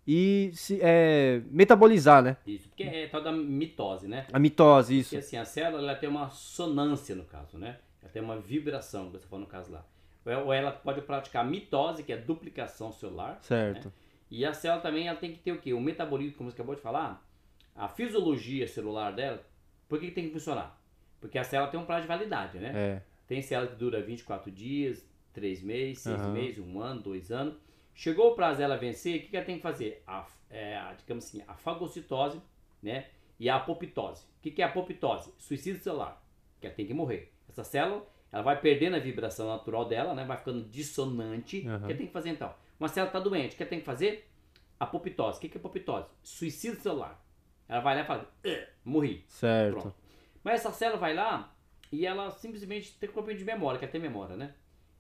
e 0.07 0.51
se 0.55 0.81
é, 0.83 1.43
metabolizar, 1.51 2.23
né? 2.23 2.37
Isso, 2.47 2.69
porque 2.69 2.83
é 2.83 3.07
tal 3.07 3.23
da 3.23 3.31
mitose, 3.31 4.09
né? 4.09 4.27
A 4.33 4.39
mitose, 4.39 4.99
isso. 4.99 5.11
Porque 5.11 5.25
assim, 5.25 5.37
a 5.37 5.45
célula 5.45 5.83
ela 5.83 5.95
tem 5.95 6.09
uma 6.09 6.29
sonância 6.31 7.15
no 7.15 7.25
caso, 7.25 7.57
né? 7.57 7.79
Ela 8.03 8.13
tem 8.13 8.21
uma 8.21 8.39
vibração, 8.39 9.11
você 9.11 9.27
falou 9.27 9.45
no 9.45 9.51
caso 9.51 9.73
lá. 9.73 9.85
Ou 10.45 10.53
ela 10.53 10.73
pode 10.73 11.01
praticar 11.03 11.45
mitose, 11.45 12.03
que 12.03 12.13
é 12.13 12.17
duplicação 12.17 12.93
celular. 12.93 13.39
Certo. 13.41 13.87
Né? 13.87 13.93
E 14.31 14.45
a 14.45 14.53
célula 14.53 14.83
também 14.83 15.09
ela 15.09 15.19
tem 15.19 15.33
que 15.33 15.39
ter 15.39 15.53
o 15.53 15.59
quê? 15.59 15.73
O 15.73 15.81
metabolismo, 15.81 16.37
como 16.37 16.51
você 16.51 16.57
acabou 16.57 16.75
de 16.75 16.83
falar, 16.83 17.25
a 17.75 17.89
fisiologia 17.89 18.67
celular 18.67 19.13
dela 19.13 19.43
por 19.89 19.99
que, 19.99 20.09
que 20.09 20.13
tem 20.13 20.27
que 20.27 20.33
funcionar? 20.33 20.81
Porque 21.21 21.39
a 21.39 21.45
célula 21.45 21.71
tem 21.71 21.81
um 21.81 21.85
prazo 21.85 22.03
de 22.03 22.09
validade, 22.09 22.59
né? 22.59 22.73
É. 22.75 23.03
Tem 23.27 23.43
célula 23.43 23.71
que 23.71 23.77
dura 23.77 24.01
24 24.01 24.51
dias, 24.51 25.05
3 25.33 25.63
meses, 25.63 26.03
6 26.03 26.21
uhum. 26.21 26.33
meses, 26.33 26.59
1 26.59 26.81
ano, 26.81 27.01
2 27.03 27.33
anos. 27.33 27.57
Chegou 27.95 28.33
o 28.33 28.35
prazo 28.35 28.59
dela 28.59 28.77
vencer, 28.77 29.17
o 29.19 29.23
que, 29.23 29.29
que 29.29 29.37
ela 29.37 29.45
tem 29.45 29.57
que 29.57 29.63
fazer? 29.63 30.03
A, 30.07 30.27
é, 30.49 30.77
a, 30.77 30.93
digamos 30.93 31.25
assim, 31.25 31.43
a 31.49 31.55
fagocitose 31.55 32.41
né? 32.83 33.07
e 33.41 33.49
a 33.49 33.57
apoptose. 33.57 34.23
O 34.39 34.43
que, 34.43 34.51
que 34.51 34.63
é 34.63 34.65
a 34.65 34.69
apoptose? 34.69 35.33
Suicídio 35.37 35.83
celular, 35.83 36.23
que 36.61 36.67
ela 36.67 36.77
tem 36.77 36.87
que 36.87 36.95
morrer. 36.95 37.33
Essa 37.49 37.65
célula 37.65 38.07
ela 38.31 38.43
vai 38.43 38.61
perdendo 38.61 38.95
a 38.97 39.01
vibração 39.01 39.49
natural 39.49 39.87
dela, 39.87 40.15
né? 40.15 40.25
vai 40.25 40.37
ficando 40.37 40.63
dissonante. 40.69 41.67
Uhum. 41.67 41.77
O 41.77 41.87
que 41.87 41.95
tem 41.95 42.07
que 42.07 42.13
fazer 42.13 42.31
então? 42.31 42.55
Uma 42.79 42.89
célula 42.89 43.09
está 43.09 43.19
doente, 43.19 43.55
o 43.55 43.59
que 43.59 43.65
tem 43.65 43.81
que 43.81 43.85
fazer? 43.85 44.29
Apoptose. 44.79 45.39
O 45.39 45.41
que 45.41 45.57
é 45.57 45.59
apoptose? 45.59 46.07
Suicídio 46.23 46.81
celular. 46.81 47.21
Ela 47.69 47.81
vai 47.81 47.95
lá 47.97 48.03
e 48.03 48.07
fala, 48.07 48.33
morri. 48.85 49.25
Certo. 49.29 49.81
Pronto. 49.81 49.95
Mas 50.43 50.55
essa 50.61 50.73
célula 50.73 50.99
vai 50.99 51.15
lá 51.15 51.55
e 51.93 52.07
ela 52.07 52.31
simplesmente 52.31 52.97
tem 52.99 53.11
um 53.11 53.13
pouquinho 53.13 53.37
de 53.37 53.45
memória, 53.45 53.79
quer 53.79 53.91
ter 53.91 53.99
memória, 53.99 54.37
né? 54.37 54.55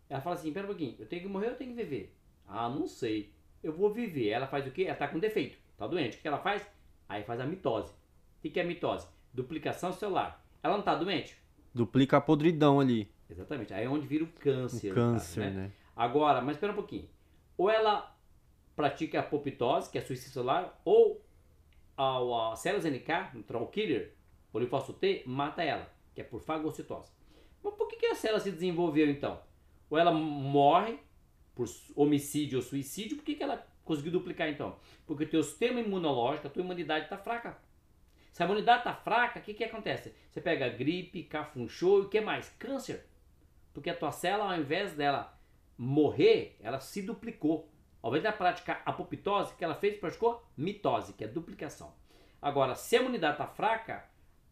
Ela 0.08 0.20
fala 0.20 0.36
assim, 0.36 0.52
pera 0.52 0.66
um 0.66 0.68
pouquinho, 0.68 0.96
eu 0.98 1.06
tenho 1.06 1.22
que 1.22 1.28
morrer 1.28 1.46
ou 1.46 1.52
eu 1.52 1.58
tenho 1.58 1.70
que 1.70 1.82
viver? 1.82 2.14
Ah, 2.46 2.68
não 2.68 2.86
sei. 2.86 3.32
Eu 3.62 3.72
vou 3.72 3.92
viver. 3.92 4.28
Ela 4.28 4.46
faz 4.46 4.66
o 4.66 4.70
quê? 4.70 4.84
Ela 4.84 4.96
tá 4.96 5.08
com 5.08 5.18
defeito, 5.18 5.58
tá 5.76 5.86
doente. 5.86 6.16
O 6.16 6.20
que 6.20 6.28
ela 6.28 6.38
faz? 6.38 6.66
Aí 7.08 7.22
faz 7.24 7.40
a 7.40 7.46
mitose. 7.46 7.92
O 8.38 8.50
que 8.50 8.58
é 8.58 8.64
mitose? 8.64 9.06
Duplicação 9.32 9.92
celular. 9.92 10.44
Ela 10.62 10.76
não 10.76 10.84
tá 10.84 10.94
doente? 10.94 11.36
Duplica 11.74 12.16
a 12.16 12.20
podridão 12.20 12.80
ali. 12.80 13.10
Exatamente. 13.28 13.74
Aí 13.74 13.84
é 13.84 13.88
onde 13.88 14.06
vira 14.06 14.24
o 14.24 14.28
câncer. 14.28 14.92
O 14.92 14.94
câncer, 14.94 15.42
caso, 15.42 15.56
né? 15.56 15.62
né? 15.62 15.72
Agora, 15.94 16.40
mas 16.40 16.56
espera 16.56 16.72
um 16.72 16.76
pouquinho. 16.76 17.08
Ou 17.56 17.68
ela 17.68 18.16
pratica 18.74 19.18
a 19.18 19.22
apoptose, 19.22 19.90
que 19.90 19.98
é 19.98 20.00
suicídio 20.00 20.32
celular, 20.32 20.80
ou 20.84 21.22
a, 21.98 22.52
a 22.52 22.56
células 22.56 22.84
NK, 22.84 23.36
o 23.36 23.42
troll 23.42 23.66
killer, 23.66 24.14
o 24.52 24.58
linfócito 24.58 24.94
T, 24.94 25.24
mata 25.26 25.62
ela, 25.62 25.92
que 26.14 26.20
é 26.20 26.24
por 26.24 26.40
fagocitose. 26.40 27.10
Mas 27.62 27.74
por 27.74 27.88
que, 27.88 27.96
que 27.96 28.06
a 28.06 28.14
célula 28.14 28.40
se 28.40 28.50
desenvolveu 28.50 29.10
então? 29.10 29.40
Ou 29.90 29.98
ela 29.98 30.12
morre 30.12 30.98
por 31.54 31.66
homicídio 31.96 32.58
ou 32.58 32.62
suicídio, 32.62 33.16
por 33.16 33.24
que, 33.24 33.34
que 33.34 33.42
ela 33.42 33.66
conseguiu 33.84 34.12
duplicar 34.12 34.48
então? 34.48 34.76
Porque 35.04 35.24
o 35.24 35.28
teu 35.28 35.42
sistema 35.42 35.80
imunológico, 35.80 36.46
a 36.46 36.50
tua 36.50 36.62
imunidade 36.62 37.04
está 37.04 37.18
fraca. 37.18 37.58
Se 38.32 38.42
a 38.42 38.46
imunidade 38.46 38.78
está 38.78 38.94
fraca, 38.94 39.40
o 39.40 39.42
que, 39.42 39.54
que 39.54 39.64
acontece? 39.64 40.14
Você 40.30 40.40
pega 40.40 40.68
gripe, 40.68 41.24
cafunchou 41.24 41.98
e 41.98 42.02
o 42.02 42.08
que 42.08 42.20
mais? 42.20 42.48
Câncer. 42.58 43.04
Porque 43.74 43.90
a 43.90 43.96
tua 43.96 44.12
célula, 44.12 44.52
ao 44.52 44.60
invés 44.60 44.92
dela 44.92 45.36
morrer, 45.76 46.56
ela 46.60 46.78
se 46.78 47.02
duplicou. 47.02 47.68
Ao 48.02 48.10
invés 48.10 48.22
de 48.22 48.38
praticar 48.38 48.82
apoptose, 48.86 49.54
que 49.54 49.64
ela 49.64 49.74
fez, 49.74 49.98
praticou 49.98 50.44
mitose, 50.56 51.12
que 51.12 51.24
é 51.24 51.28
duplicação. 51.28 51.92
Agora, 52.40 52.74
se 52.74 52.96
a 52.96 53.00
imunidade 53.00 53.34
está 53.34 53.46
fraca, 53.46 54.04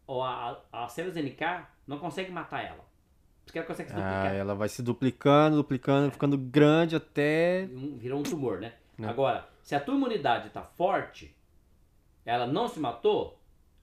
a, 0.09 0.57
a 0.71 0.87
células 0.89 1.15
NK 1.15 1.65
não 1.85 1.97
consegue 1.99 2.31
matar 2.31 2.63
ela. 2.63 2.85
Porque 3.45 3.59
ela 3.59 3.67
consegue 3.67 3.89
se 3.89 3.95
duplicar. 3.95 4.25
Ah, 4.25 4.33
ela 4.33 4.53
vai 4.53 4.67
se 4.67 4.83
duplicando, 4.83 5.55
duplicando, 5.55 6.11
ficando 6.11 6.37
grande 6.37 6.97
até. 6.97 7.65
Virou 7.95 8.19
um 8.19 8.23
tumor, 8.23 8.59
né? 8.59 8.73
É. 8.99 9.05
Agora, 9.05 9.47
se 9.63 9.73
a 9.73 9.79
tua 9.79 9.95
imunidade 9.95 10.47
está 10.47 10.63
forte, 10.63 11.33
ela 12.25 12.45
não 12.45 12.67
se 12.67 12.77
matou, 12.79 13.39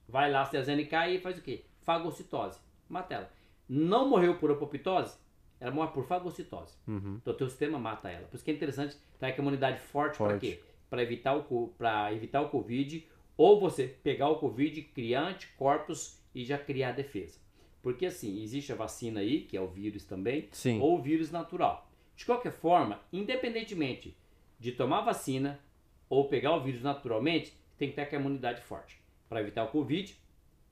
vai 0.07 0.31
lá 0.31 0.43
a 0.43 0.75
NK 0.75 1.15
e 1.15 1.19
faz 1.19 1.39
o 1.39 1.41
quê? 1.41 1.65
Fagocitose. 1.81 2.59
Mata 2.87 3.15
ela. 3.15 3.31
Não 3.67 4.07
morreu 4.07 4.37
por 4.37 4.51
apoptose, 4.51 5.17
ela 5.65 5.73
morre 5.73 5.91
por 5.91 6.05
fagocitose. 6.05 6.75
Uhum. 6.87 7.17
Então 7.19 7.33
o 7.33 7.35
teu 7.35 7.49
sistema 7.49 7.79
mata 7.79 8.07
ela. 8.07 8.27
Por 8.27 8.35
isso 8.35 8.45
que 8.45 8.51
é 8.51 8.53
interessante 8.53 8.95
ter 9.19 9.25
a 9.25 9.37
imunidade 9.37 9.79
forte, 9.79 10.17
forte. 10.17 10.29
para 10.29 10.39
quê? 10.39 10.59
Para 10.87 11.01
evitar, 11.01 11.35
o, 11.35 11.73
evitar 12.13 12.41
o 12.41 12.49
Covid, 12.49 13.07
ou 13.35 13.59
você 13.59 13.87
pegar 13.87 14.29
o 14.29 14.35
Covid, 14.35 14.79
criar 14.83 15.23
anticorpos 15.23 16.21
e 16.35 16.45
já 16.45 16.59
criar 16.59 16.91
defesa. 16.91 17.39
Porque 17.81 18.05
assim, 18.05 18.43
existe 18.43 18.71
a 18.71 18.75
vacina 18.75 19.21
aí, 19.21 19.41
que 19.41 19.57
é 19.57 19.61
o 19.61 19.67
vírus 19.67 20.05
também, 20.05 20.47
Sim. 20.51 20.79
ou 20.79 20.99
o 20.99 21.01
vírus 21.01 21.31
natural. 21.31 21.89
De 22.15 22.25
qualquer 22.25 22.51
forma, 22.51 23.01
independentemente 23.11 24.15
de 24.59 24.71
tomar 24.71 25.01
vacina 25.01 25.59
ou 26.07 26.29
pegar 26.29 26.55
o 26.55 26.61
vírus 26.61 26.83
naturalmente, 26.83 27.53
tem 27.75 27.89
que 27.89 27.95
ter 27.95 28.15
a 28.15 28.19
imunidade 28.19 28.61
forte 28.61 28.99
para 29.27 29.41
evitar 29.41 29.63
o 29.63 29.69
Covid. 29.69 30.15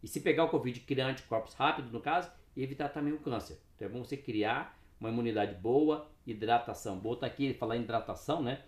E 0.03 0.07
se 0.07 0.19
pegar 0.21 0.43
o 0.43 0.49
Covid, 0.49 0.79
criar 0.81 1.07
anticorpos 1.07 1.55
rápido, 1.55 1.89
no 1.91 1.99
caso, 1.99 2.31
e 2.55 2.61
evitar 2.61 2.89
também 2.89 3.11
o 3.11 3.17
câncer. 3.17 3.59
Então 3.75 3.87
é 3.87 3.91
bom 3.91 4.03
você 4.03 4.15
criar 4.15 4.77
uma 5.03 5.09
imunidade 5.09 5.55
boa, 5.55 6.09
hidratação 6.25 6.97
boa. 6.97 7.17
Tá 7.17 7.27
aqui 7.27 7.53
falar 7.53 7.75
em 7.75 7.81
hidratação, 7.81 8.41
né? 8.41 8.61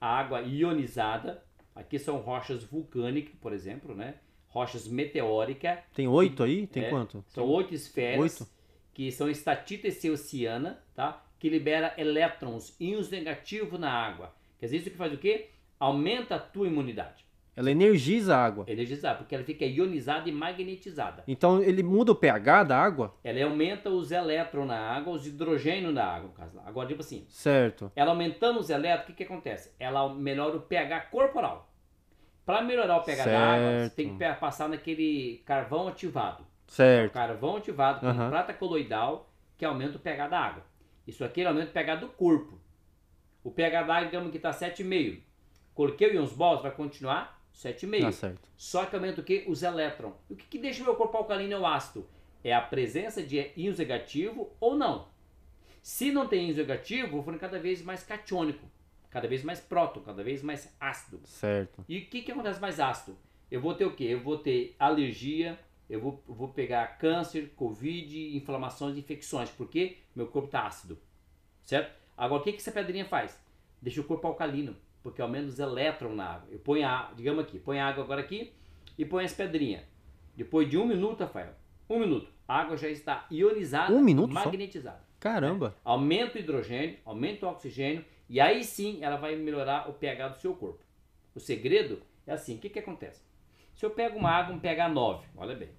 A 0.00 0.18
água 0.18 0.40
ionizada. 0.40 1.44
Aqui 1.74 1.98
são 1.98 2.16
rochas 2.18 2.64
vulcânicas, 2.64 3.34
por 3.40 3.52
exemplo, 3.52 3.94
né? 3.94 4.14
Rochas 4.48 4.88
meteóricas. 4.88 5.78
Tem 5.92 6.08
oito 6.08 6.42
aí? 6.42 6.66
Tem 6.66 6.84
é, 6.84 6.90
quanto? 6.90 7.22
São 7.28 7.46
oito 7.46 7.74
esferas. 7.74 8.40
Oito? 8.40 8.50
Que 8.94 9.12
são 9.12 9.28
estatita 9.28 9.86
oceana, 10.10 10.82
tá? 10.94 11.24
Que 11.38 11.50
libera 11.50 11.94
elétrons, 11.98 12.74
íons 12.80 13.10
negativos 13.10 13.78
na 13.78 13.92
água. 13.92 14.34
Quer 14.58 14.66
dizer, 14.66 14.76
isso 14.78 14.90
que 14.90 14.96
faz 14.96 15.12
o 15.12 15.18
quê? 15.18 15.50
Aumenta 15.78 16.34
a 16.34 16.40
tua 16.40 16.66
imunidade. 16.66 17.24
Ela 17.58 17.72
energiza 17.72 18.36
a 18.36 18.44
água. 18.44 18.64
Energiza, 18.68 19.12
porque 19.16 19.34
ela 19.34 19.42
fica 19.42 19.64
ionizada 19.64 20.28
e 20.28 20.32
magnetizada. 20.32 21.24
Então 21.26 21.60
ele 21.60 21.82
muda 21.82 22.12
o 22.12 22.14
pH 22.14 22.62
da 22.62 22.78
água? 22.78 23.12
Ela 23.24 23.42
aumenta 23.42 23.90
os 23.90 24.12
elétrons 24.12 24.68
na 24.68 24.78
água, 24.78 25.12
os 25.12 25.26
hidrogênio 25.26 25.90
na 25.90 26.04
água, 26.04 26.28
no 26.28 26.34
caso. 26.34 26.60
Agora, 26.64 26.86
tipo 26.86 27.00
assim. 27.00 27.26
Certo. 27.28 27.90
Ela 27.96 28.12
aumentando 28.12 28.60
os 28.60 28.70
elétrons, 28.70 29.02
o 29.02 29.06
que, 29.08 29.14
que 29.14 29.24
acontece? 29.24 29.72
Ela 29.76 30.08
melhora 30.14 30.56
o 30.56 30.60
pH 30.60 31.00
corporal. 31.10 31.68
Para 32.46 32.62
melhorar 32.62 32.98
o 32.98 33.02
pH 33.02 33.24
certo. 33.24 33.36
da 33.36 33.40
água, 33.40 33.88
você 33.88 33.90
tem 33.90 34.16
que 34.16 34.34
passar 34.34 34.68
naquele 34.68 35.42
carvão 35.44 35.88
ativado. 35.88 36.46
Certo. 36.68 37.10
O 37.10 37.14
carvão 37.14 37.56
ativado 37.56 37.98
com 37.98 38.06
uhum. 38.06 38.30
prata 38.30 38.54
coloidal 38.54 39.32
que 39.56 39.64
aumenta 39.64 39.96
o 39.96 40.00
pH 40.00 40.28
da 40.28 40.38
água. 40.38 40.62
Isso 41.08 41.24
aqui 41.24 41.44
aumenta 41.44 41.70
o 41.70 41.72
pH 41.72 41.96
do 41.96 42.06
corpo. 42.06 42.56
O 43.42 43.50
pH 43.50 43.82
da 43.82 43.96
água, 43.96 44.06
digamos 44.06 44.30
que 44.30 44.36
está 44.36 44.52
7,5. 44.52 45.22
Coloquei 45.74 46.08
o 46.10 46.14
íons 46.14 46.32
Balls, 46.32 46.62
vai 46.62 46.70
continuar 46.70 47.37
7,5. 47.58 48.00
Tá 48.00 48.12
certo. 48.12 48.48
Só 48.56 48.86
que 48.86 48.94
aumenta 48.94 49.20
o 49.20 49.24
que? 49.24 49.44
Os 49.48 49.62
elétrons. 49.62 50.14
E 50.30 50.34
o 50.34 50.36
que, 50.36 50.46
que 50.46 50.58
deixa 50.58 50.82
o 50.82 50.84
meu 50.84 50.94
corpo 50.94 51.16
alcalino 51.16 51.58
ou 51.58 51.66
ácido? 51.66 52.06
É 52.44 52.54
a 52.54 52.60
presença 52.60 53.20
de 53.20 53.50
íons 53.56 53.78
negativo 53.78 54.52
ou 54.60 54.76
não. 54.76 55.08
Se 55.82 56.12
não 56.12 56.28
tem 56.28 56.46
íons 56.46 56.56
negativo, 56.56 57.10
vou 57.10 57.22
ficando 57.22 57.40
cada 57.40 57.58
vez 57.58 57.82
mais 57.82 58.04
catiônico, 58.04 58.64
cada 59.10 59.26
vez 59.26 59.42
mais 59.42 59.58
próton, 59.58 60.00
cada 60.00 60.22
vez 60.22 60.40
mais 60.40 60.72
ácido. 60.78 61.20
Certo. 61.24 61.84
E 61.88 61.98
o 61.98 62.06
que, 62.06 62.22
que 62.22 62.30
acontece 62.30 62.60
mais 62.60 62.78
ácido? 62.78 63.18
Eu 63.50 63.60
vou 63.60 63.74
ter 63.74 63.86
o 63.86 63.94
quê? 63.94 64.04
Eu 64.04 64.20
vou 64.20 64.38
ter 64.38 64.76
alergia, 64.78 65.58
eu 65.90 66.00
vou, 66.00 66.22
vou 66.28 66.48
pegar 66.48 66.98
câncer, 66.98 67.52
covid, 67.56 68.36
inflamações, 68.36 68.96
infecções, 68.96 69.50
porque 69.50 69.96
meu 70.14 70.28
corpo 70.28 70.46
está 70.46 70.64
ácido. 70.64 70.96
Certo? 71.64 71.92
Agora, 72.16 72.40
o 72.40 72.44
que, 72.44 72.52
que 72.52 72.58
essa 72.58 72.70
pedrinha 72.70 73.04
faz? 73.04 73.36
Deixa 73.82 74.00
o 74.00 74.04
corpo 74.04 74.26
alcalino 74.26 74.76
porque 75.08 75.22
aumenta 75.22 75.46
os 75.46 75.58
elétrons 75.58 76.14
na 76.14 76.34
água. 76.34 76.48
Eu 76.50 76.58
ponho 76.58 76.86
a, 76.86 77.12
digamos 77.16 77.42
aqui, 77.44 77.58
põe 77.58 77.80
a 77.80 77.88
água 77.88 78.04
agora 78.04 78.20
aqui 78.20 78.52
e 78.96 79.04
põe 79.04 79.24
as 79.24 79.32
pedrinhas. 79.32 79.82
Depois 80.36 80.68
de 80.68 80.76
um 80.76 80.86
minuto, 80.86 81.20
Rafael, 81.20 81.54
um 81.88 81.98
minuto, 81.98 82.30
a 82.46 82.60
água 82.60 82.76
já 82.76 82.88
está 82.88 83.26
ionizada, 83.30 83.92
um 83.92 84.02
minuto 84.02 84.32
magnetizada. 84.32 84.98
Só? 84.98 85.04
Caramba! 85.20 85.74
É. 85.76 85.80
Aumenta 85.84 86.36
o 86.36 86.40
hidrogênio, 86.40 86.98
aumenta 87.04 87.46
o 87.46 87.50
oxigênio 87.50 88.04
e 88.28 88.40
aí 88.40 88.62
sim 88.62 88.98
ela 89.02 89.16
vai 89.16 89.34
melhorar 89.34 89.88
o 89.88 89.94
pH 89.94 90.28
do 90.28 90.40
seu 90.40 90.54
corpo. 90.54 90.84
O 91.34 91.40
segredo 91.40 92.02
é 92.26 92.32
assim, 92.32 92.56
o 92.56 92.58
que, 92.58 92.68
que 92.68 92.78
acontece? 92.78 93.22
Se 93.74 93.86
eu 93.86 93.90
pego 93.90 94.18
uma 94.18 94.30
água, 94.30 94.54
um 94.54 94.58
pH 94.58 94.88
9, 94.88 95.26
olha 95.36 95.56
bem. 95.56 95.70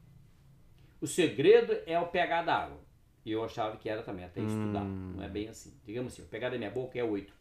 O 1.00 1.08
segredo 1.08 1.78
é 1.86 2.00
o 2.00 2.08
pH 2.08 2.42
da 2.44 2.56
água. 2.56 2.80
E 3.26 3.32
eu 3.32 3.44
achava 3.44 3.78
que 3.78 3.89
era 3.89 4.02
também, 4.02 4.26
até 4.26 4.42
estudar. 4.42 4.82
Hum. 4.82 5.13
Não 5.18 5.24
é 5.24 5.28
bem 5.28 5.48
assim. 5.50 5.78
Digamos 5.86 6.13
assim, 6.13 6.24
o 6.24 6.26
pH 6.26 6.50
da 6.50 6.58
minha 6.58 6.72
boca 6.72 6.98
é 6.98 7.04
8 7.04 7.38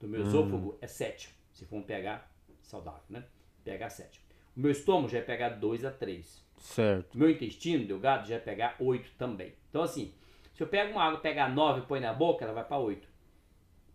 do 0.00 0.08
meu 0.08 0.22
esôfago 0.22 0.70
hum. 0.70 0.78
é 0.80 0.86
7, 0.86 1.34
se 1.52 1.64
for 1.64 1.76
um 1.76 1.82
pH 1.82 2.26
saudável, 2.62 3.02
né? 3.08 3.24
pH 3.64 3.90
7. 3.90 4.20
O 4.56 4.60
meu 4.60 4.70
estômago 4.70 5.08
já 5.08 5.18
é 5.18 5.22
pH 5.22 5.50
2 5.50 5.84
a 5.84 5.90
3. 5.90 6.46
Certo. 6.58 7.14
O 7.14 7.18
meu 7.18 7.30
intestino 7.30 7.86
delgado 7.86 8.26
já 8.26 8.36
é 8.36 8.38
pH 8.38 8.76
8 8.78 9.10
também. 9.18 9.52
Então 9.68 9.82
assim, 9.82 10.14
se 10.54 10.62
eu 10.62 10.66
pego 10.66 10.92
uma 10.92 11.02
água 11.02 11.20
pH 11.20 11.48
9 11.50 11.80
e 11.80 11.82
põe 11.84 12.00
na 12.00 12.12
boca, 12.12 12.44
ela 12.44 12.54
vai 12.54 12.64
para 12.64 12.78
8. 12.78 13.06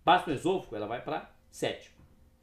Passa 0.03 0.29
no 0.29 0.35
esôfago, 0.35 0.75
ela 0.75 0.87
vai 0.87 1.01
para 1.01 1.31
7. 1.49 1.91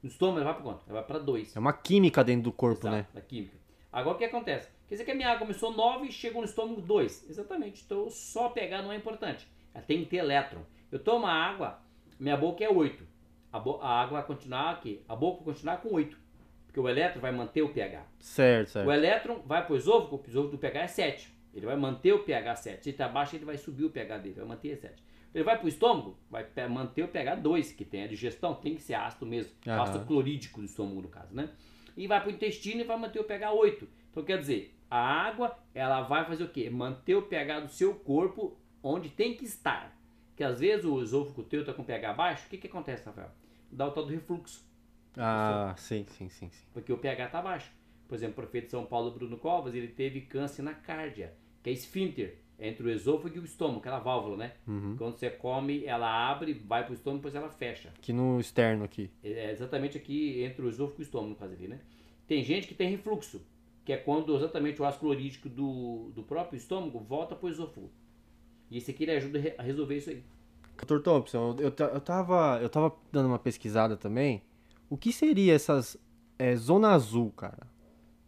No 0.03 0.09
estômago, 0.09 0.41
ela 0.41 0.53
vai 0.53 0.55
para 0.55 0.63
quanto? 0.63 0.85
Ela 0.89 1.01
vai 1.01 1.07
para 1.07 1.19
2. 1.19 1.57
É 1.57 1.59
uma 1.59 1.73
química 1.73 2.23
dentro 2.23 2.45
do 2.45 2.53
corpo, 2.53 2.87
Exato, 2.87 2.97
né? 2.97 3.07
A 3.15 3.21
química. 3.21 3.57
Agora 3.93 4.17
o 4.17 4.19
que 4.19 4.25
acontece? 4.25 4.69
Quer 4.87 4.95
dizer 4.95 5.05
que 5.05 5.11
a 5.11 5.15
minha 5.15 5.29
água 5.29 5.41
começou 5.41 5.73
9 5.73 6.07
e 6.07 6.13
chegou 6.13 6.41
no 6.41 6.49
estômago 6.49 6.81
2. 6.81 7.31
Exatamente. 7.31 7.83
Então 7.85 8.09
só 8.11 8.49
pegar 8.49 8.83
não 8.83 8.93
é 8.93 8.97
importante. 8.97 9.47
Ela 9.75 9.85
tem 9.85 10.05
que 10.05 10.11
ter 10.11 10.19
elétron. 10.19 10.63
Eu 10.91 10.99
tomo 10.99 11.27
a 11.27 11.33
água, 11.33 11.81
minha 12.19 12.37
boca 12.37 12.65
é 12.65 12.71
8 12.71 13.18
a, 13.53 13.59
a, 13.59 14.01
água 14.03 14.19
vai 14.19 14.27
continuar 14.27 14.71
aqui, 14.71 15.03
a 15.09 15.17
boca 15.17 15.45
vai 15.45 15.55
continuar 15.55 15.79
com 15.79 15.95
8. 15.95 16.19
Porque 16.67 16.81
o 16.81 16.89
elétron 16.89 17.21
vai 17.21 17.33
manter 17.33 17.63
o 17.63 17.71
pH. 17.71 18.07
Certo, 18.21 18.69
certo. 18.71 18.87
O 18.87 18.93
elétron 18.93 19.43
vai 19.47 19.65
para 19.65 19.73
o 19.73 19.77
esôfago, 19.77 20.17
o 20.17 20.29
esôfago 20.29 20.53
do 20.53 20.59
pH 20.59 20.81
é 20.81 20.87
7. 20.87 21.35
Ele 21.55 21.67
vai 21.67 21.77
manter 21.77 22.13
o 22.13 22.21
pH 22.25 22.57
7. 22.57 22.85
Se 22.85 22.91
está 22.91 23.09
baixo, 23.09 23.35
ele 23.37 23.45
vai 23.45 23.57
subir 23.57 23.85
o 23.85 23.91
pH 23.91 24.19
dele, 24.19 24.35
vai 24.35 24.45
manter 24.45 24.77
7. 24.77 25.03
Ele 25.35 25.45
vai 25.45 25.57
para 25.57 25.67
o 25.67 25.69
estômago, 25.69 26.19
vai 26.31 26.47
manter 26.69 27.03
o 27.03 27.09
pH 27.09 27.37
2, 27.37 27.73
que 27.73 27.85
tem 27.85 28.05
a 28.05 28.07
digestão, 28.07 28.55
tem 28.55 28.75
que 28.75 28.83
ser 28.83 28.95
ácido 28.95 29.27
mesmo. 29.27 29.53
Aham. 29.67 29.83
Ácido 29.83 30.05
clorídrico 30.05 30.61
do 30.61 30.67
estômago, 30.67 31.03
no 31.03 31.09
caso, 31.09 31.35
né? 31.35 31.51
E 31.97 32.07
vai 32.07 32.21
para 32.21 32.29
o 32.29 32.33
intestino 32.33 32.81
e 32.81 32.85
vai 32.85 32.99
manter 32.99 33.19
o 33.19 33.25
pH 33.25 33.53
8. 33.53 33.89
Então, 34.11 34.23
quer 34.23 34.39
dizer, 34.39 34.75
a 34.91 34.99
água, 34.99 35.59
ela 35.75 36.03
vai 36.03 36.25
fazer 36.25 36.45
o 36.45 36.49
quê? 36.49 36.71
Manter 36.71 37.15
o 37.15 37.23
pH 37.23 37.61
do 37.61 37.69
seu 37.69 37.95
corpo 37.95 38.57
onde 38.83 39.09
tem 39.11 39.35
que 39.35 39.45
estar. 39.45 39.98
Que 40.39 40.45
às 40.45 40.61
vezes 40.61 40.85
o 40.85 41.03
esôfago 41.03 41.43
teu 41.43 41.63
está 41.63 41.75
com 41.75 41.83
pH 41.83 42.13
baixo, 42.13 42.47
o 42.47 42.49
que, 42.49 42.59
que 42.59 42.69
acontece, 42.69 43.05
Rafael? 43.05 43.29
dá 43.73 43.89
o 43.89 43.91
tal 43.91 44.05
do 44.05 44.13
refluxo. 44.13 44.65
Ah, 45.17 45.75
sim, 45.77 46.07
sim, 46.11 46.29
sim, 46.29 46.49
sim. 46.49 46.67
Porque 46.73 46.93
o 46.93 46.97
pH 46.97 47.27
está 47.27 47.43
baixo. 47.43 47.73
Por 48.07 48.15
exemplo, 48.15 48.35
o 48.35 48.47
prefeito 48.47 48.67
de 48.67 48.71
São 48.71 48.87
Paulo, 48.87 49.11
Bruno 49.11 49.37
Covas, 49.37 49.75
ele 49.75 49.89
teve 49.89 50.21
câncer 50.21 50.63
na 50.63 50.75
cárdia, 50.75 51.35
que 51.61 51.71
é 51.71 51.73
esfíncter, 51.73 52.39
entre 52.57 52.87
o 52.87 52.89
esôfago 52.89 53.37
e 53.37 53.41
o 53.41 53.45
estômago, 53.45 53.81
aquela 53.81 53.99
válvula, 53.99 54.37
né? 54.37 54.53
Uhum. 54.65 54.97
Quando 54.97 55.19
você 55.19 55.29
come, 55.29 55.85
ela 55.85 56.31
abre, 56.31 56.55
vai 56.55 56.85
para 56.85 56.93
o 56.93 56.95
estômago, 56.95 57.19
depois 57.19 57.35
ela 57.35 57.51
fecha. 57.51 57.93
Aqui 57.99 58.13
no 58.13 58.39
externo 58.39 58.85
aqui. 58.85 59.11
É 59.25 59.51
exatamente 59.51 59.99
aqui 59.99 60.45
entre 60.45 60.65
o 60.65 60.69
esôfago 60.69 61.01
e 61.01 61.03
o 61.03 61.05
estômago, 61.05 61.31
no 61.31 61.37
caso 61.37 61.53
ali, 61.53 61.67
né? 61.67 61.81
Tem 62.29 62.45
gente 62.45 62.69
que 62.69 62.75
tem 62.75 62.89
refluxo, 62.89 63.45
que 63.85 63.93
é 63.93 63.97
quando 63.97 64.37
exatamente 64.37 64.81
o 64.81 64.85
ácido 64.85 65.01
clorídrico 65.01 65.49
do, 65.49 66.13
do 66.15 66.23
próprio 66.23 66.57
estômago 66.57 67.01
volta 67.01 67.35
para 67.35 67.47
o 67.47 67.51
esôfago. 67.51 67.91
E 68.71 68.79
esse 68.79 68.91
aqui 68.91 69.05
ele 69.05 69.13
ajuda 69.13 69.55
a 69.57 69.63
resolver 69.63 69.97
isso 69.97 70.11
aí. 70.11 70.23
Doutor 70.77 71.03
Thompson, 71.03 71.57
eu, 71.59 71.73
eu, 71.93 72.01
tava, 72.01 72.59
eu 72.63 72.69
tava 72.69 72.95
dando 73.11 73.27
uma 73.27 73.39
pesquisada 73.39 73.97
também. 73.97 74.43
O 74.89 74.97
que 74.97 75.13
seria 75.13 75.55
essas 75.55 75.97
é, 76.39 76.55
Zona 76.55 76.91
Azul, 76.91 77.31
cara? 77.33 77.67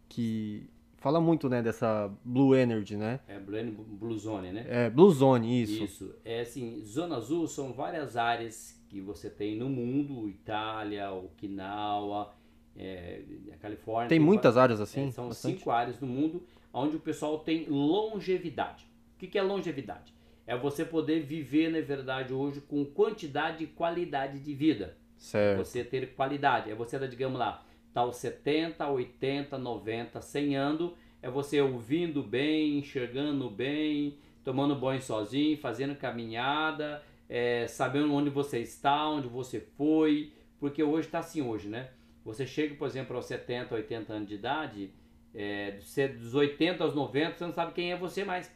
Que 0.08 0.68
fala 0.98 1.20
muito, 1.20 1.48
né, 1.48 1.62
dessa 1.62 2.12
Blue 2.24 2.54
Energy, 2.54 2.96
né? 2.96 3.20
É 3.28 3.38
Blue, 3.38 3.72
Blue 3.72 4.18
Zone, 4.18 4.52
né? 4.52 4.66
É, 4.68 4.90
Blue 4.90 5.10
Zone, 5.10 5.62
isso. 5.62 5.84
Isso. 5.84 6.14
É 6.24 6.40
assim, 6.40 6.82
Zona 6.84 7.16
Azul 7.16 7.46
são 7.46 7.72
várias 7.72 8.16
áreas 8.16 8.78
que 8.88 9.00
você 9.00 9.30
tem 9.30 9.56
no 9.56 9.68
mundo, 9.68 10.28
Itália, 10.28 11.12
Okinawa, 11.12 12.34
é, 12.76 13.22
a 13.52 13.56
Califórnia. 13.56 14.08
Tem 14.08 14.18
muitas 14.18 14.56
va- 14.56 14.62
áreas 14.62 14.80
é, 14.80 14.82
assim? 14.82 15.10
são 15.12 15.28
bastante? 15.28 15.58
cinco 15.58 15.70
áreas 15.70 16.00
no 16.00 16.08
mundo 16.08 16.42
onde 16.72 16.96
o 16.96 17.00
pessoal 17.00 17.38
tem 17.38 17.66
longevidade. 17.68 18.84
O 19.14 19.18
que, 19.20 19.26
que 19.28 19.38
é 19.38 19.42
longevidade? 19.42 20.12
É 20.50 20.56
você 20.56 20.84
poder 20.84 21.20
viver, 21.20 21.70
na 21.70 21.80
verdade, 21.80 22.32
hoje 22.32 22.60
com 22.60 22.84
quantidade 22.84 23.62
e 23.62 23.68
qualidade 23.68 24.40
de 24.40 24.52
vida. 24.52 24.96
Certo. 25.16 25.58
Você 25.58 25.84
ter 25.84 26.12
qualidade. 26.14 26.72
É 26.72 26.74
você, 26.74 26.98
digamos 27.06 27.38
lá, 27.38 27.64
tá 27.94 28.00
aos 28.00 28.16
70, 28.16 28.84
80, 28.84 29.56
90, 29.56 30.20
100 30.20 30.56
anos. 30.56 30.92
É 31.22 31.30
você 31.30 31.60
ouvindo 31.60 32.20
bem, 32.20 32.78
enxergando 32.78 33.48
bem, 33.48 34.18
tomando 34.42 34.74
banho 34.74 35.00
sozinho, 35.00 35.56
fazendo 35.56 35.94
caminhada, 35.94 37.00
é, 37.28 37.68
sabendo 37.68 38.12
onde 38.12 38.28
você 38.28 38.58
está, 38.58 39.08
onde 39.08 39.28
você 39.28 39.60
foi. 39.60 40.32
Porque 40.58 40.82
hoje 40.82 41.06
está 41.06 41.20
assim 41.20 41.42
hoje, 41.42 41.68
né? 41.68 41.90
Você 42.24 42.44
chega, 42.44 42.74
por 42.74 42.88
exemplo, 42.88 43.14
aos 43.14 43.26
70, 43.26 43.72
80 43.72 44.12
anos 44.12 44.28
de 44.28 44.34
idade, 44.34 44.90
é, 45.32 45.78
dos 46.18 46.34
80 46.34 46.82
aos 46.82 46.92
90, 46.92 47.38
você 47.38 47.44
não 47.44 47.52
sabe 47.52 47.72
quem 47.72 47.92
é 47.92 47.96
você 47.96 48.24
mais. 48.24 48.50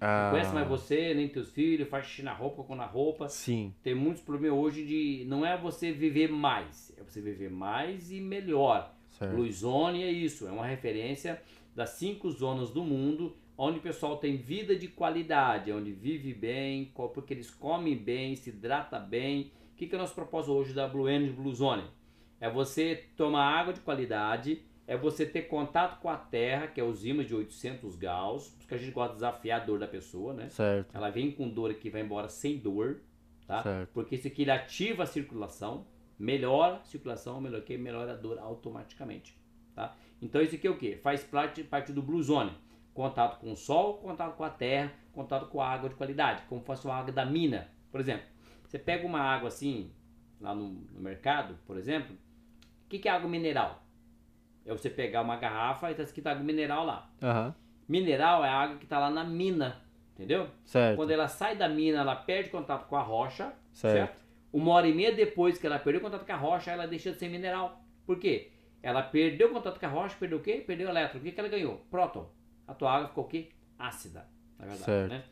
Ah, 0.00 0.24
Não 0.24 0.30
conhece 0.32 0.54
mais 0.54 0.68
você, 0.68 1.14
nem 1.14 1.28
teus 1.28 1.50
filhos, 1.50 1.88
faz 1.88 2.06
xixi 2.06 2.22
na 2.22 2.32
roupa 2.32 2.62
com 2.64 2.74
na 2.74 2.84
roupa 2.86 3.28
Sim, 3.28 3.72
tem 3.82 3.94
muitos 3.94 4.22
problemas 4.22 4.58
hoje 4.58 4.84
de 4.84 5.24
não 5.26 5.46
é 5.46 5.56
você 5.56 5.92
viver 5.92 6.28
mais, 6.30 6.92
é 6.98 7.02
você 7.02 7.20
viver 7.20 7.50
mais 7.50 8.10
e 8.10 8.20
melhor. 8.20 8.92
certo. 9.10 9.32
Blue 9.34 9.50
Zone 9.50 10.02
é 10.02 10.10
isso, 10.10 10.46
é 10.46 10.50
uma 10.50 10.66
referência 10.66 11.40
das 11.74 11.90
cinco 11.90 12.30
zonas 12.30 12.70
do 12.70 12.82
mundo 12.84 13.36
onde 13.56 13.78
o 13.78 13.82
pessoal 13.82 14.16
tem 14.16 14.36
vida 14.36 14.74
de 14.76 14.88
qualidade, 14.88 15.72
onde 15.72 15.92
vive 15.92 16.34
bem, 16.34 16.92
porque 17.14 17.32
eles 17.32 17.50
comem 17.50 17.96
bem, 17.96 18.34
se 18.34 18.50
hidrata 18.50 18.98
bem. 18.98 19.52
O 19.72 19.76
que, 19.76 19.86
que 19.86 19.94
é 19.94 19.98
o 19.98 20.00
nosso 20.00 20.14
propósito 20.14 20.52
hoje 20.52 20.72
da 20.72 20.88
Blue 20.88 21.08
Energy 21.08 21.32
Blue 21.32 21.54
Zone? 21.54 21.84
É 22.40 22.50
você 22.50 23.04
tomar 23.16 23.44
água 23.44 23.72
de 23.72 23.80
qualidade, 23.80 24.60
é 24.86 24.96
você 24.96 25.24
ter 25.24 25.42
contato 25.42 26.00
com 26.00 26.08
a 26.10 26.16
terra, 26.16 26.66
que 26.66 26.80
é 26.80 26.84
os 26.84 27.04
ímãs 27.04 27.26
de 27.26 27.34
800 27.34 27.96
graus, 27.96 28.48
porque 28.58 28.74
a 28.74 28.78
gente 28.78 28.92
gosta 28.92 29.10
de 29.10 29.16
desafiar 29.16 29.62
a 29.62 29.64
dor 29.64 29.78
da 29.78 29.88
pessoa, 29.88 30.34
né? 30.34 30.48
Certo. 30.50 30.94
Ela 30.94 31.10
vem 31.10 31.30
com 31.30 31.48
dor 31.48 31.70
aqui, 31.70 31.88
vai 31.88 32.02
embora 32.02 32.28
sem 32.28 32.58
dor, 32.58 33.00
tá? 33.46 33.62
Certo. 33.62 33.90
Porque 33.92 34.14
isso 34.16 34.26
aqui 34.26 34.42
ele 34.42 34.50
ativa 34.50 35.04
a 35.04 35.06
circulação, 35.06 35.86
melhora 36.18 36.76
a 36.76 36.84
circulação, 36.84 37.40
melhora 37.40 37.64
melhora 37.78 38.12
a 38.12 38.16
dor 38.16 38.38
automaticamente, 38.38 39.38
tá? 39.74 39.96
Então 40.20 40.40
isso 40.42 40.54
aqui 40.54 40.66
é 40.66 40.70
o 40.70 40.76
que? 40.76 40.96
Faz 40.96 41.24
parte, 41.24 41.64
parte 41.64 41.92
do 41.92 42.02
Blue 42.02 42.22
Zone. 42.22 42.52
Contato 42.92 43.40
com 43.40 43.50
o 43.50 43.56
sol, 43.56 43.94
contato 43.98 44.36
com 44.36 44.44
a 44.44 44.50
terra, 44.50 44.92
contato 45.12 45.48
com 45.48 45.60
a 45.60 45.68
água 45.68 45.88
de 45.88 45.96
qualidade, 45.96 46.44
como 46.48 46.60
fosse 46.60 46.84
uma 46.84 46.94
água 46.94 47.12
da 47.12 47.24
mina, 47.24 47.68
por 47.90 48.00
exemplo. 48.00 48.26
Você 48.64 48.78
pega 48.78 49.04
uma 49.04 49.20
água 49.20 49.48
assim, 49.48 49.90
lá 50.40 50.54
no, 50.54 50.68
no 50.68 51.00
mercado, 51.00 51.58
por 51.66 51.76
exemplo, 51.76 52.14
o 52.14 52.88
que, 52.88 53.00
que 53.00 53.08
é 53.08 53.10
água 53.10 53.28
mineral? 53.28 53.83
É 54.66 54.72
você 54.72 54.88
pegar 54.88 55.22
uma 55.22 55.36
garrafa 55.36 55.88
e 55.88 55.92
está 55.92 56.02
escrito 56.02 56.26
água 56.26 56.42
mineral 56.42 56.84
lá. 56.86 57.10
Aham. 57.22 57.54
Mineral 57.88 58.44
é 58.44 58.48
a 58.48 58.54
água 58.54 58.76
que 58.78 58.84
está 58.84 58.98
lá 58.98 59.10
na 59.10 59.22
mina, 59.24 59.82
entendeu? 60.14 60.48
Certo. 60.64 60.96
Quando 60.96 61.10
ela 61.10 61.28
sai 61.28 61.54
da 61.56 61.68
mina, 61.68 61.98
ela 61.98 62.16
perde 62.16 62.48
contato 62.48 62.86
com 62.88 62.96
a 62.96 63.02
rocha, 63.02 63.52
Certo. 63.72 63.94
certo? 64.08 64.24
Uma 64.52 64.72
hora 64.72 64.88
e 64.88 64.94
meia 64.94 65.12
depois 65.12 65.58
que 65.58 65.66
ela 65.66 65.78
perdeu 65.78 66.00
contato 66.00 66.24
com 66.24 66.32
a 66.32 66.36
rocha, 66.36 66.70
ela 66.70 66.86
deixa 66.86 67.12
de 67.12 67.18
ser 67.18 67.28
mineral. 67.28 67.80
Por 68.06 68.18
quê? 68.18 68.52
Ela 68.82 69.02
perdeu 69.02 69.50
contato 69.50 69.78
com 69.78 69.86
a 69.86 69.88
rocha, 69.88 70.16
perdeu 70.18 70.38
o 70.38 70.40
quê? 70.40 70.62
Perdeu 70.66 70.86
o 70.86 70.90
elétron. 70.90 71.18
O 71.20 71.22
que, 71.22 71.32
que 71.32 71.40
ela 71.40 71.48
ganhou? 71.48 71.78
Próton. 71.90 72.26
A 72.66 72.72
tua 72.72 72.92
água 72.92 73.08
ficou 73.08 73.24
o 73.24 73.28
quê? 73.28 73.50
Ácida, 73.78 74.26
na 74.58 74.64
verdade, 74.66 74.84
Certo. 74.84 75.10
né? 75.10 75.24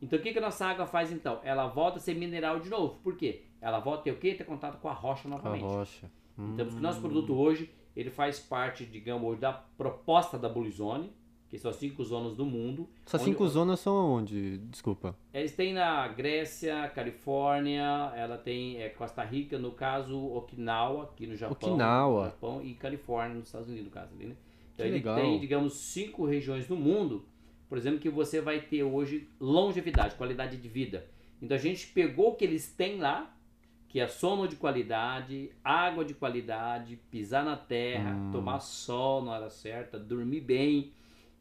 Então 0.00 0.16
o 0.18 0.22
que, 0.22 0.32
que 0.32 0.38
a 0.38 0.42
nossa 0.42 0.66
água 0.66 0.86
faz 0.86 1.10
então? 1.10 1.40
Ela 1.42 1.66
volta 1.66 1.96
a 1.98 2.00
ser 2.00 2.14
mineral 2.14 2.60
de 2.60 2.68
novo. 2.70 3.00
Por 3.02 3.16
quê? 3.16 3.42
Ela 3.60 3.80
volta 3.80 4.00
a 4.00 4.04
ter 4.04 4.10
o 4.12 4.18
quê? 4.18 4.34
Ter 4.34 4.44
contato 4.44 4.78
com 4.78 4.88
a 4.88 4.92
rocha 4.92 5.26
A 5.26 5.30
novamente. 5.30 5.62
rocha. 5.64 6.08
Então, 6.38 6.64
o 6.66 6.70
Hum. 6.70 6.80
nosso 6.80 7.00
produto 7.00 7.34
hoje, 7.34 7.68
ele 7.96 8.10
faz 8.10 8.38
parte, 8.38 8.84
digamos, 8.86 9.38
da 9.38 9.52
proposta 9.52 10.38
da 10.38 10.48
Blue 10.48 10.70
Zone, 10.70 11.12
que 11.48 11.58
são 11.58 11.70
as 11.70 11.76
cinco 11.78 12.04
zonas 12.04 12.34
do 12.36 12.44
mundo. 12.44 12.86
Essas 13.06 13.22
onde- 13.22 13.30
cinco 13.30 13.48
zonas 13.48 13.80
são 13.80 13.94
onde? 14.12 14.58
Desculpa. 14.58 15.16
Eles 15.32 15.54
têm 15.56 15.72
na 15.72 16.06
Grécia, 16.08 16.88
Califórnia, 16.94 18.12
ela 18.14 18.36
tem 18.36 18.80
é, 18.82 18.88
Costa 18.90 19.22
Rica, 19.24 19.58
no 19.58 19.70
caso, 19.72 20.18
Okinawa, 20.18 21.04
aqui 21.04 21.26
no 21.26 21.36
Japão. 21.36 21.52
Okinawa. 21.70 22.24
no 22.24 22.30
Japão 22.30 22.62
e 22.62 22.74
Califórnia, 22.74 23.36
nos 23.36 23.46
Estados 23.46 23.68
Unidos, 23.68 23.86
no 23.86 23.90
caso 23.90 24.14
ali, 24.14 24.26
né? 24.26 24.36
Então 24.74 24.84
Que 24.86 24.90
ele 24.90 24.92
legal. 24.98 25.16
tem, 25.16 25.40
digamos, 25.40 25.74
cinco 25.74 26.26
regiões 26.26 26.68
no 26.68 26.76
mundo, 26.76 27.24
por 27.68 27.78
exemplo, 27.78 27.98
que 27.98 28.10
você 28.10 28.40
vai 28.40 28.60
ter 28.60 28.82
hoje 28.82 29.28
longevidade, 29.40 30.14
qualidade 30.16 30.56
de 30.56 30.68
vida. 30.68 31.06
Então 31.40 31.56
a 31.56 31.60
gente 31.60 31.86
pegou 31.88 32.32
o 32.32 32.34
que 32.34 32.44
eles 32.44 32.72
têm 32.72 32.98
lá, 32.98 33.34
que 33.88 33.98
é 34.00 34.06
sono 34.06 34.46
de 34.46 34.54
qualidade, 34.56 35.50
água 35.64 36.04
de 36.04 36.12
qualidade, 36.14 36.98
pisar 37.10 37.44
na 37.44 37.56
terra, 37.56 38.10
Hum. 38.14 38.30
tomar 38.30 38.60
sol 38.60 39.22
na 39.24 39.32
hora 39.32 39.50
certa, 39.50 39.98
dormir 39.98 40.40
bem. 40.42 40.92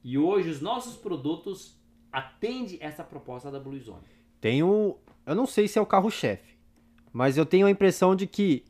E 0.03 0.17
hoje 0.17 0.49
os 0.49 0.61
nossos 0.61 0.95
produtos 0.95 1.75
atendem 2.11 2.77
essa 2.79 3.03
proposta 3.03 3.51
da 3.51 3.59
Blue 3.59 3.77
Zone. 3.79 4.03
Tem 4.39 4.63
o. 4.63 4.97
Eu 5.25 5.35
não 5.35 5.45
sei 5.45 5.67
se 5.67 5.77
é 5.77 5.81
o 5.81 5.85
carro-chefe, 5.85 6.55
mas 7.11 7.37
eu 7.37 7.45
tenho 7.45 7.67
a 7.67 7.71
impressão 7.71 8.15
de 8.15 8.25
que 8.25 8.63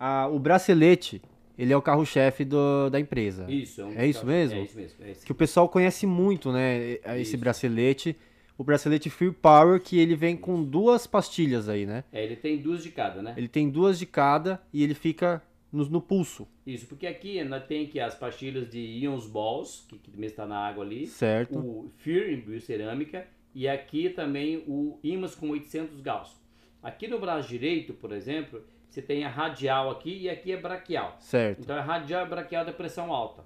a- 0.00 0.26
o 0.28 0.38
bracelete 0.38 1.20
ele 1.58 1.70
é 1.72 1.76
o 1.76 1.82
carro-chefe 1.82 2.46
da 2.90 2.98
empresa. 2.98 3.44
Isso, 3.50 3.82
é, 3.82 3.84
um 3.84 3.92
É 3.92 4.06
isso 4.06 4.24
mesmo? 4.24 4.58
É 4.58 4.62
isso 4.62 4.76
mesmo. 4.76 5.04
É. 5.04 5.12
Que 5.12 5.30
o 5.32 5.34
pessoal 5.34 5.68
conhece 5.68 6.06
muito, 6.06 6.50
né? 6.50 6.92
Esse 7.18 7.20
Isso. 7.34 7.38
bracelete. 7.38 8.16
O 8.56 8.64
bracelete 8.64 9.10
Free 9.10 9.32
Power, 9.32 9.80
que 9.80 9.98
ele 9.98 10.14
vem 10.14 10.36
com 10.36 10.62
duas 10.62 11.06
pastilhas 11.06 11.68
aí, 11.68 11.86
né? 11.86 12.04
É, 12.12 12.24
ele 12.24 12.36
tem 12.36 12.58
duas 12.58 12.82
de 12.82 12.90
cada, 12.90 13.22
né? 13.22 13.34
Ele 13.36 13.48
tem 13.48 13.68
duas 13.68 13.98
de 13.98 14.06
cada 14.06 14.62
e 14.72 14.82
ele 14.82 14.94
fica 14.94 15.42
no, 15.72 15.84
no 15.86 16.00
pulso, 16.02 16.46
Isso, 16.66 16.86
porque 16.86 17.06
aqui 17.06 17.42
nós 17.44 17.64
tem 17.64 17.86
aqui 17.86 17.98
as 17.98 18.14
pastilhas 18.14 18.68
de 18.68 18.78
Ions 18.78 19.26
Balls, 19.26 19.86
que, 19.88 19.96
que 19.96 20.10
também 20.10 20.28
está 20.28 20.46
na 20.46 20.58
água 20.58 20.84
ali. 20.84 21.06
certo? 21.06 21.58
O 21.58 21.90
Fear 21.96 22.30
em 22.30 22.40
biocerâmica. 22.40 23.26
E 23.54 23.66
aqui 23.68 24.10
também 24.10 24.62
o 24.66 24.98
Imas 25.02 25.34
com 25.34 25.48
800 25.50 26.00
Gauss. 26.00 26.36
Aqui 26.82 27.06
no 27.08 27.18
braço 27.18 27.48
direito, 27.48 27.94
por 27.94 28.12
exemplo, 28.12 28.62
você 28.88 29.00
tem 29.00 29.24
a 29.24 29.28
radial 29.28 29.90
aqui 29.90 30.22
e 30.22 30.28
aqui 30.30 30.52
é 30.52 30.56
braquial. 30.56 31.16
Certo. 31.20 31.60
Então 31.60 31.76
é 31.76 31.80
radial 31.80 32.26
e 32.26 32.28
braquial 32.28 32.64
da 32.64 32.72
pressão 32.72 33.12
alta. 33.12 33.44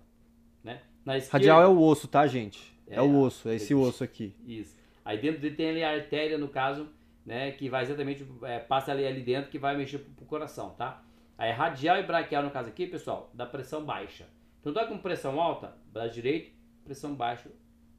Né? 0.64 0.80
Na 1.04 1.16
esquerda, 1.16 1.38
Radial 1.38 1.62
é 1.62 1.68
o 1.68 1.80
osso, 1.80 2.08
tá, 2.08 2.26
gente? 2.26 2.74
É, 2.88 2.96
É, 2.96 3.02
o 3.02 3.20
osso, 3.20 3.48
é 3.48 3.54
esse 3.54 3.74
osso 3.74 4.02
aqui. 4.02 4.34
Isso. 4.44 4.75
Aí 5.06 5.18
dentro 5.18 5.40
dele 5.40 5.54
tem 5.54 5.70
ali 5.70 5.84
a 5.84 5.92
artéria, 5.92 6.36
no 6.36 6.48
caso, 6.48 6.88
né, 7.24 7.52
que 7.52 7.68
vai 7.68 7.84
exatamente, 7.84 8.26
é, 8.42 8.58
passa 8.58 8.90
ali, 8.90 9.06
ali 9.06 9.22
dentro, 9.22 9.48
que 9.52 9.58
vai 9.58 9.76
mexer 9.76 9.98
pro, 9.98 10.10
pro 10.10 10.26
coração, 10.26 10.70
tá? 10.70 11.00
Aí 11.38 11.52
radial 11.52 11.96
e 11.96 12.02
braquial, 12.02 12.42
no 12.42 12.50
caso 12.50 12.70
aqui, 12.70 12.88
pessoal, 12.88 13.30
da 13.32 13.46
pressão 13.46 13.84
baixa. 13.84 14.26
Então 14.60 14.74
tá 14.74 14.84
com 14.84 14.98
pressão 14.98 15.40
alta, 15.40 15.76
braço 15.92 16.12
direito, 16.12 16.50
pressão 16.82 17.14
baixa 17.14 17.48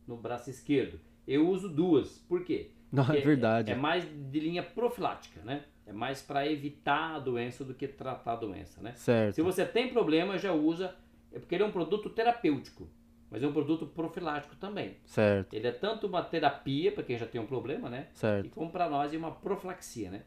no 0.05 0.17
braço 0.17 0.49
esquerdo. 0.49 0.99
Eu 1.25 1.47
uso 1.47 1.69
duas, 1.69 2.17
por 2.27 2.43
quê? 2.43 2.71
Não, 2.91 3.09
é 3.09 3.21
verdade. 3.21 3.71
É, 3.71 3.75
mais 3.75 4.03
de 4.05 4.39
linha 4.41 4.61
profilática, 4.63 5.39
né? 5.45 5.63
É 5.85 5.93
mais 5.93 6.21
para 6.21 6.45
evitar 6.45 7.15
a 7.15 7.19
doença 7.19 7.63
do 7.63 7.73
que 7.73 7.87
tratar 7.87 8.33
a 8.33 8.35
doença, 8.35 8.81
né? 8.81 8.91
Se 8.95 9.05
Certo. 9.05 9.43
você 9.45 9.65
tem 9.65 9.87
problema, 9.87 10.37
já 10.37 10.51
usa, 10.51 10.93
é 11.31 11.39
porque 11.39 11.55
ele 11.55 11.63
é 11.63 11.65
um 11.65 11.71
produto 11.71 12.09
terapêutico, 12.09 12.89
mas 13.29 13.43
é 13.43 13.47
um 13.47 13.53
produto 13.53 13.85
profilático 13.85 14.55
também. 14.55 14.97
Certo, 15.05 15.53
Ele 15.53 15.67
é 15.67 15.71
tanto 15.71 16.07
uma 16.07 16.21
terapia 16.23 16.91
para 16.91 17.03
quem 17.03 17.17
já 17.17 17.25
tem 17.25 17.39
um 17.41 17.45
problema, 17.47 17.89
né? 17.89 18.07
E 18.13 18.17
certo. 18.17 18.49
como 18.51 18.71
para 18.71 18.89
nós 18.89 19.13
é 19.13 19.17
uma 19.17 19.31
profilaxia, 19.31 20.09
né? 20.11 20.23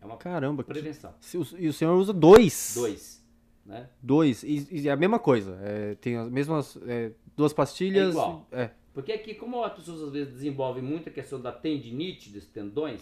É 0.00 0.06
uma 0.06 0.16
Caramba, 0.16 0.62
que... 0.62 0.68
prevenção. 0.68 1.12
O- 1.34 1.56
e 1.58 1.68
o 1.68 1.72
senhor 1.72 1.96
usa 1.96 2.12
dois? 2.12 2.72
Dois, 2.76 3.26
né? 3.66 3.88
Dois. 4.02 4.42
E, 4.44 4.66
e 4.70 4.88
é 4.88 4.92
a 4.92 4.96
mesma 4.96 5.18
coisa. 5.18 5.58
é, 5.62 5.94
tem 5.96 6.16
as 6.16 6.30
mesmas 6.30 6.78
é, 6.86 7.12
duas 7.36 7.52
pastilhas. 7.52 8.06
É 8.08 8.10
igual. 8.10 8.46
É. 8.52 8.70
Porque 8.94 9.12
aqui, 9.12 9.34
como 9.34 9.62
as 9.62 9.72
pessoas 9.74 10.02
às 10.02 10.12
vezes 10.12 10.32
desenvolvem 10.32 10.82
muita 10.82 11.08
questão 11.10 11.40
da 11.40 11.52
tendinite 11.52 12.30
dos 12.30 12.46
tendões, 12.46 13.00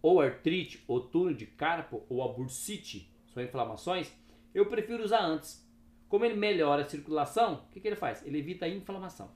ou 0.00 0.20
artrite, 0.20 0.82
ou 0.88 1.00
túnel 1.00 1.34
de 1.34 1.44
carpo, 1.46 2.02
ou 2.08 2.22
a 2.22 2.28
bursite, 2.32 3.10
são 3.26 3.42
inflamações, 3.42 4.10
eu 4.54 4.66
prefiro 4.66 5.02
usar 5.02 5.22
antes. 5.22 5.63
Como 6.14 6.24
ele 6.24 6.36
melhora 6.36 6.82
a 6.82 6.84
circulação, 6.84 7.54
o 7.54 7.72
que, 7.72 7.80
que 7.80 7.88
ele 7.88 7.96
faz? 7.96 8.22
Ele 8.24 8.38
evita 8.38 8.66
a 8.66 8.68
inflamação. 8.68 9.26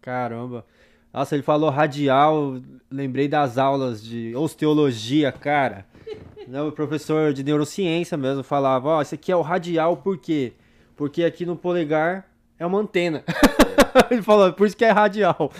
Caramba. 0.00 0.66
Nossa, 1.12 1.36
ele 1.36 1.44
falou 1.44 1.70
radial. 1.70 2.60
Lembrei 2.90 3.28
das 3.28 3.56
aulas 3.56 4.02
de 4.02 4.34
osteologia, 4.34 5.30
cara. 5.30 5.86
Não, 6.48 6.66
o 6.66 6.72
professor 6.72 7.32
de 7.32 7.44
neurociência 7.44 8.16
mesmo 8.16 8.42
falava: 8.42 8.88
Ó, 8.88 9.00
esse 9.00 9.14
aqui 9.14 9.30
é 9.30 9.36
o 9.36 9.42
radial, 9.42 9.96
por 9.96 10.18
quê? 10.18 10.54
Porque 10.96 11.22
aqui 11.22 11.46
no 11.46 11.54
polegar 11.54 12.28
é 12.58 12.66
uma 12.66 12.80
antena. 12.80 13.22
ele 14.10 14.22
falou: 14.22 14.52
por 14.52 14.66
isso 14.66 14.76
que 14.76 14.84
é 14.84 14.90
radial. 14.90 15.52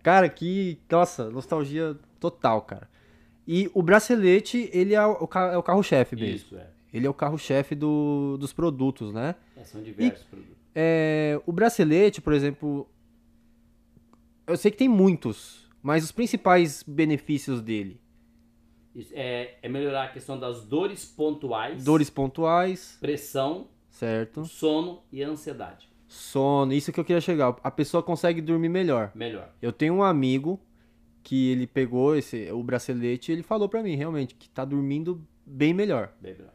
Cara, 0.00 0.28
que. 0.28 0.78
Nossa, 0.88 1.28
nostalgia 1.28 1.96
total, 2.20 2.62
cara. 2.62 2.88
E 3.48 3.68
o 3.74 3.82
bracelete, 3.82 4.70
ele 4.72 4.94
é 4.94 5.04
o, 5.04 5.28
é 5.52 5.56
o 5.56 5.62
carro-chefe 5.64 6.14
mesmo. 6.14 6.36
Isso, 6.36 6.56
é. 6.56 6.68
Ele 6.92 7.06
é 7.06 7.10
o 7.10 7.14
carro-chefe 7.14 7.74
do- 7.74 8.36
dos 8.38 8.52
produtos, 8.52 9.12
né? 9.12 9.34
É, 9.56 9.64
São 9.64 9.82
diversos 9.82 10.24
produtos. 10.24 10.56
É, 10.74 11.40
o 11.46 11.52
bracelete, 11.52 12.20
por 12.20 12.32
exemplo, 12.32 12.86
eu 14.46 14.56
sei 14.56 14.70
que 14.70 14.76
tem 14.76 14.88
muitos, 14.88 15.68
mas 15.82 16.04
os 16.04 16.12
principais 16.12 16.82
benefícios 16.82 17.60
dele, 17.60 18.00
é, 19.12 19.54
é 19.62 19.68
melhorar 19.68 20.04
a 20.04 20.08
questão 20.08 20.38
das 20.38 20.64
dores 20.64 21.04
pontuais, 21.04 21.82
dores 21.84 22.10
pontuais, 22.10 22.98
pressão, 23.00 23.68
certo? 23.90 24.44
sono 24.44 25.02
e 25.10 25.22
ansiedade. 25.22 25.88
Sono, 26.06 26.74
isso 26.74 26.92
que 26.92 27.00
eu 27.00 27.04
queria 27.06 27.22
chegar. 27.22 27.56
A 27.64 27.70
pessoa 27.70 28.02
consegue 28.02 28.42
dormir 28.42 28.68
melhor. 28.68 29.10
Melhor. 29.14 29.50
Eu 29.62 29.72
tenho 29.72 29.94
um 29.94 30.02
amigo 30.02 30.60
que 31.22 31.50
ele 31.50 31.66
pegou 31.66 32.14
esse 32.14 32.50
o 32.52 32.62
bracelete 32.62 33.30
e 33.30 33.34
ele 33.34 33.42
falou 33.42 33.66
pra 33.66 33.82
mim 33.82 33.94
realmente 33.96 34.34
que 34.34 34.50
tá 34.50 34.62
dormindo 34.62 35.26
bem 35.46 35.72
melhor. 35.72 36.12
Bem 36.20 36.34
melhor. 36.34 36.52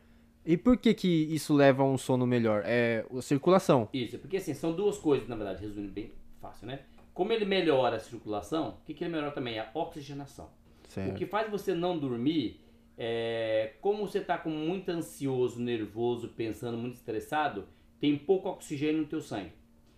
E 0.47 0.55
por 0.55 0.77
que 0.77 0.93
que 0.93 1.07
isso 1.07 1.53
leva 1.53 1.83
a 1.83 1.85
um 1.85 1.97
sono 1.97 2.25
melhor? 2.25 2.63
É 2.65 3.05
a 3.13 3.21
circulação. 3.21 3.89
Isso, 3.91 4.17
porque 4.17 4.37
assim, 4.37 4.53
são 4.53 4.71
duas 4.71 4.97
coisas, 4.97 5.27
na 5.27 5.35
verdade, 5.35 5.61
resumindo 5.61 5.91
bem 5.91 6.13
fácil, 6.39 6.67
né? 6.67 6.79
Como 7.13 7.33
ele 7.33 7.43
melhora 7.43 7.97
a 7.97 7.99
circulação, 7.99 8.77
o 8.81 8.85
que, 8.85 8.93
que 8.93 9.03
ele 9.03 9.11
melhora 9.11 9.31
também? 9.31 9.59
A 9.59 9.69
oxigenação. 9.73 10.45
O 10.45 10.87
Certo. 10.87 11.17
que 11.17 11.25
faz 11.25 11.51
você 11.51 11.73
não 11.73 11.99
dormir 11.99 12.61
é 12.97 13.73
como 13.81 14.07
você 14.07 14.19
está 14.19 14.37
com 14.37 14.49
muito 14.49 14.87
ansioso, 14.89 15.59
nervoso, 15.59 16.29
pensando, 16.29 16.77
muito 16.77 16.95
estressado, 16.95 17.67
tem 17.99 18.17
pouco 18.17 18.47
oxigênio 18.47 19.01
no 19.01 19.07
teu 19.07 19.19
sangue. 19.19 19.51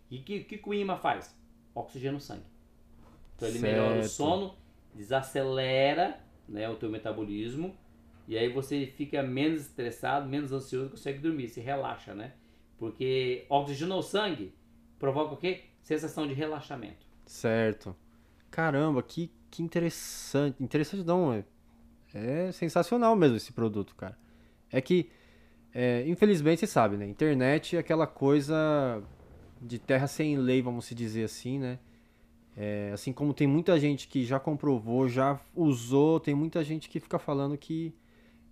E 0.09 0.17
o 0.17 0.23
que, 0.23 0.39
que, 0.45 0.67
o 0.67 0.73
imã 0.73 0.97
faz? 0.97 1.37
Oxigena 1.75 2.17
o 2.17 2.19
sangue. 2.19 2.43
Então 3.35 3.47
ele 3.47 3.59
melhora 3.59 3.99
o 3.99 4.01
Certo. 4.01 4.13
sono, 4.13 4.55
desacelera 4.95 6.19
né, 6.47 6.67
o 6.67 6.75
teu 6.75 6.89
metabolismo 6.89 7.75
e 8.29 8.37
aí 8.37 8.47
você 8.47 8.85
fica 8.85 9.23
menos 9.23 9.61
estressado, 9.61 10.29
menos 10.29 10.51
ansioso, 10.51 10.91
consegue 10.91 11.17
dormir, 11.17 11.49
se 11.49 11.59
relaxa, 11.59 12.13
né? 12.13 12.33
Porque 12.77 13.43
oxigenou 13.49 13.97
o 13.97 14.03
sangue, 14.03 14.53
provoca 14.99 15.33
o 15.33 15.37
quê? 15.37 15.63
Sensação 15.81 16.27
de 16.27 16.35
relaxamento. 16.35 17.07
Certo. 17.25 17.95
Caramba, 18.51 19.01
que, 19.01 19.31
que 19.49 19.63
interessante. 19.63 20.63
Interessante 20.63 21.03
não, 21.03 21.33
é, 21.33 21.43
é 22.13 22.51
sensacional 22.51 23.15
mesmo 23.15 23.35
esse 23.35 23.51
produto, 23.51 23.95
cara. 23.95 24.15
É 24.71 24.79
que, 24.79 25.09
é, 25.73 26.07
infelizmente, 26.07 26.59
você 26.59 26.67
sabe, 26.67 26.97
né? 26.97 27.07
Internet 27.07 27.77
é 27.77 27.79
aquela 27.79 28.05
coisa 28.05 29.01
de 29.59 29.79
terra 29.79 30.05
sem 30.05 30.37
lei, 30.37 30.61
vamos 30.61 30.85
se 30.85 30.93
dizer 30.93 31.23
assim, 31.23 31.57
né? 31.57 31.79
É, 32.55 32.91
assim 32.93 33.11
como 33.11 33.33
tem 33.33 33.47
muita 33.47 33.79
gente 33.79 34.07
que 34.07 34.23
já 34.23 34.39
comprovou, 34.39 35.09
já 35.09 35.41
usou, 35.55 36.19
tem 36.19 36.35
muita 36.35 36.63
gente 36.63 36.87
que 36.87 36.99
fica 36.99 37.17
falando 37.17 37.57
que 37.57 37.91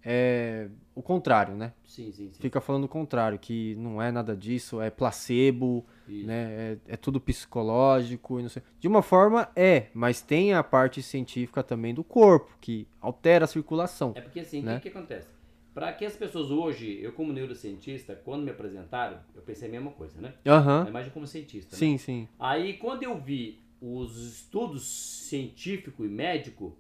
é 0.10 0.70
o 0.96 1.02
contrário, 1.02 1.54
né? 1.54 1.74
Sim, 1.86 2.13
sim, 2.13 2.32
sim. 2.32 2.39
Fica 2.41 2.62
falando 2.62 2.86
o 2.86 2.88
contrário, 2.88 3.38
que 3.38 3.76
não 3.76 4.02
é 4.02 4.10
nada 4.10 4.36
disso, 4.38 4.80
é 4.80 4.89
placebo, 4.89 5.86
Isso. 6.08 6.26
né? 6.26 6.78
É, 6.88 6.93
é 6.93 6.98
tudo 6.98 7.20
psicológico 7.20 8.39
e 8.39 8.43
não 8.43 8.50
sei. 8.50 8.63
De 8.80 8.88
uma 8.88 9.02
forma 9.02 9.50
é, 9.54 9.88
mas 9.93 10.22
tem 10.22 10.54
a 10.54 10.63
parte 10.63 11.04
científica 11.04 11.62
também 11.62 11.93
do 11.93 12.06
corpo, 12.06 12.58
que 12.62 12.88
altera 13.02 13.43
a 13.43 13.48
circulação. 13.48 14.13
É 14.15 14.22
porque 14.22 14.39
assim, 14.39 14.62
o 14.62 14.63
né? 14.63 14.76
que, 14.76 14.89
que 14.89 14.98
acontece? 14.98 15.28
Para 15.74 15.91
que 15.91 16.06
as 16.06 16.15
pessoas 16.15 16.50
hoje, 16.50 17.00
eu 17.02 17.12
como 17.12 17.34
neurocientista, 17.34 18.15
quando 18.15 18.43
me 18.43 18.50
apresentaram, 18.50 19.20
eu 19.36 19.41
pensei 19.41 19.67
a 19.67 19.72
mesma 19.72 19.91
coisa, 19.91 20.20
né? 20.22 20.34
Aham. 20.48 20.86
Na 20.86 20.89
imagem 20.89 21.12
como 21.12 21.28
cientista. 21.28 21.76
né? 21.76 21.80
Sim, 21.80 21.98
sim. 21.98 22.28
Aí 22.39 22.78
quando 22.78 23.04
eu 23.04 23.20
vi 23.20 23.60
os 23.82 24.17
estudos 24.17 24.88
científico 25.28 26.04
e 26.06 26.08
médico, 26.08 26.76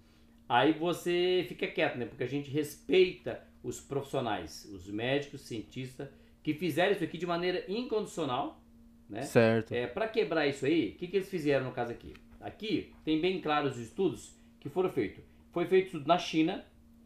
aí 0.47 0.73
você 0.73 1.45
fica 1.47 1.67
quieto, 1.67 1.97
né? 1.97 2.05
Porque 2.05 2.23
a 2.23 2.27
gente 2.27 2.49
respeita 2.49 3.41
os 3.63 3.79
profissionais, 3.79 4.65
os 4.73 4.87
médicos, 4.89 5.41
cientistas, 5.41 6.07
que 6.43 6.53
fizeram 6.53 6.93
isso 6.93 7.03
aqui 7.03 7.17
de 7.17 7.25
maneira 7.25 7.63
incondicional, 7.67 8.61
né? 9.09 9.23
Certo. 9.23 9.71
É, 9.73 9.87
para 9.87 10.07
quebrar 10.07 10.47
isso 10.47 10.65
aí, 10.65 10.89
o 10.89 10.95
que, 10.99 11.07
que 11.07 11.17
eles 11.17 11.29
fizeram 11.29 11.65
no 11.65 11.71
caso 11.71 11.91
aqui? 11.91 12.13
Aqui 12.39 12.93
tem 13.03 13.19
bem 13.19 13.41
claros 13.41 13.73
os 13.75 13.79
estudos 13.81 14.35
que 14.59 14.69
foram 14.69 14.89
feitos. 14.89 15.23
Foi 15.51 15.65
feito 15.65 15.87
estudo 15.87 16.07
na 16.07 16.17
China. 16.17 16.57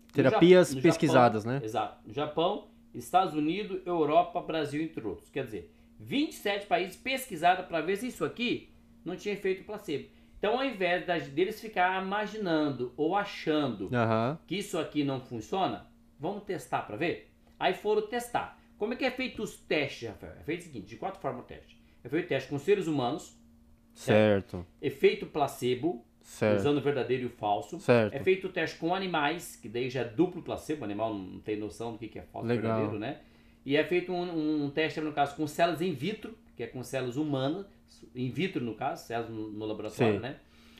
no 0.07 0.13
Terapias 0.13 0.69
Ja- 0.69 0.75
no 0.75 0.81
pesquisadas, 0.81 1.43
Japão, 1.43 1.59
né? 1.59 1.65
Exato. 1.65 2.07
No 2.07 2.13
Japão, 2.13 2.67
Estados 2.93 3.33
Unidos, 3.33 3.81
Europa, 3.85 4.41
Brasil, 4.41 4.81
entre 4.83 5.05
outros. 5.07 5.29
Quer 5.29 5.45
dizer, 5.45 5.71
27 5.99 6.65
países 6.67 6.97
pesquisados 6.97 7.65
para 7.65 7.79
ver 7.81 7.95
se 7.97 8.07
isso 8.07 8.25
aqui 8.25 8.69
não 9.05 9.15
tinha 9.15 9.33
efeito 9.33 9.63
placebo. 9.63 10.09
Então, 10.41 10.57
ao 10.57 10.65
invés 10.65 11.05
deles 11.27 11.61
ficar 11.61 12.03
imaginando 12.03 12.91
ou 12.97 13.15
achando 13.15 13.95
Aham. 13.95 14.39
que 14.47 14.55
isso 14.57 14.79
aqui 14.79 15.03
não 15.03 15.21
funciona, 15.21 15.85
vamos 16.19 16.41
testar 16.45 16.81
para 16.81 16.97
ver? 16.97 17.31
Aí 17.59 17.75
foram 17.75 18.07
testar. 18.07 18.59
Como 18.75 18.91
é 18.91 18.95
que 18.97 19.05
é 19.05 19.11
feito 19.11 19.43
os 19.43 19.55
testes, 19.57 20.09
Rafael? 20.09 20.33
É 20.39 20.43
feito 20.43 20.61
o 20.61 20.63
seguinte, 20.63 20.87
de 20.87 20.95
quatro 20.95 21.21
formas 21.21 21.43
o 21.43 21.45
teste. 21.45 21.77
É 22.03 22.09
feito 22.09 22.25
o 22.25 22.27
teste 22.27 22.49
com 22.49 22.57
seres 22.57 22.87
humanos, 22.87 23.39
Certo. 23.93 24.65
efeito 24.81 25.27
placebo, 25.27 26.03
Certo. 26.21 26.57
usando 26.59 26.79
o 26.79 26.81
verdadeiro 26.81 27.21
e 27.21 27.25
o 27.27 27.29
falso. 27.29 27.79
Certo. 27.79 28.11
É 28.15 28.19
feito 28.23 28.47
o 28.47 28.49
teste 28.49 28.79
com 28.79 28.95
animais, 28.95 29.55
que 29.57 29.69
daí 29.69 29.91
já 29.91 30.01
é 30.01 30.05
duplo 30.05 30.41
placebo, 30.41 30.81
o 30.81 30.85
animal 30.85 31.13
não 31.13 31.39
tem 31.39 31.55
noção 31.55 31.91
do 31.91 31.99
que 31.99 32.17
é 32.17 32.23
falso 32.23 32.51
e 32.51 32.57
verdadeiro, 32.57 32.97
né? 32.97 33.19
E 33.63 33.77
é 33.77 33.83
feito 33.83 34.11
um, 34.11 34.63
um 34.65 34.71
teste, 34.71 34.99
no 35.01 35.13
caso, 35.13 35.35
com 35.35 35.45
células 35.45 35.83
in 35.83 35.93
vitro, 35.93 36.35
que 36.55 36.63
é 36.63 36.67
com 36.67 36.83
células 36.83 37.17
humanas, 37.17 37.65
in 38.15 38.29
vitro 38.29 38.63
no 38.63 38.75
caso, 38.75 39.05
células 39.05 39.31
no, 39.31 39.49
no 39.51 39.65
laboratório, 39.65 40.15
Sim. 40.15 40.19
né? 40.19 40.37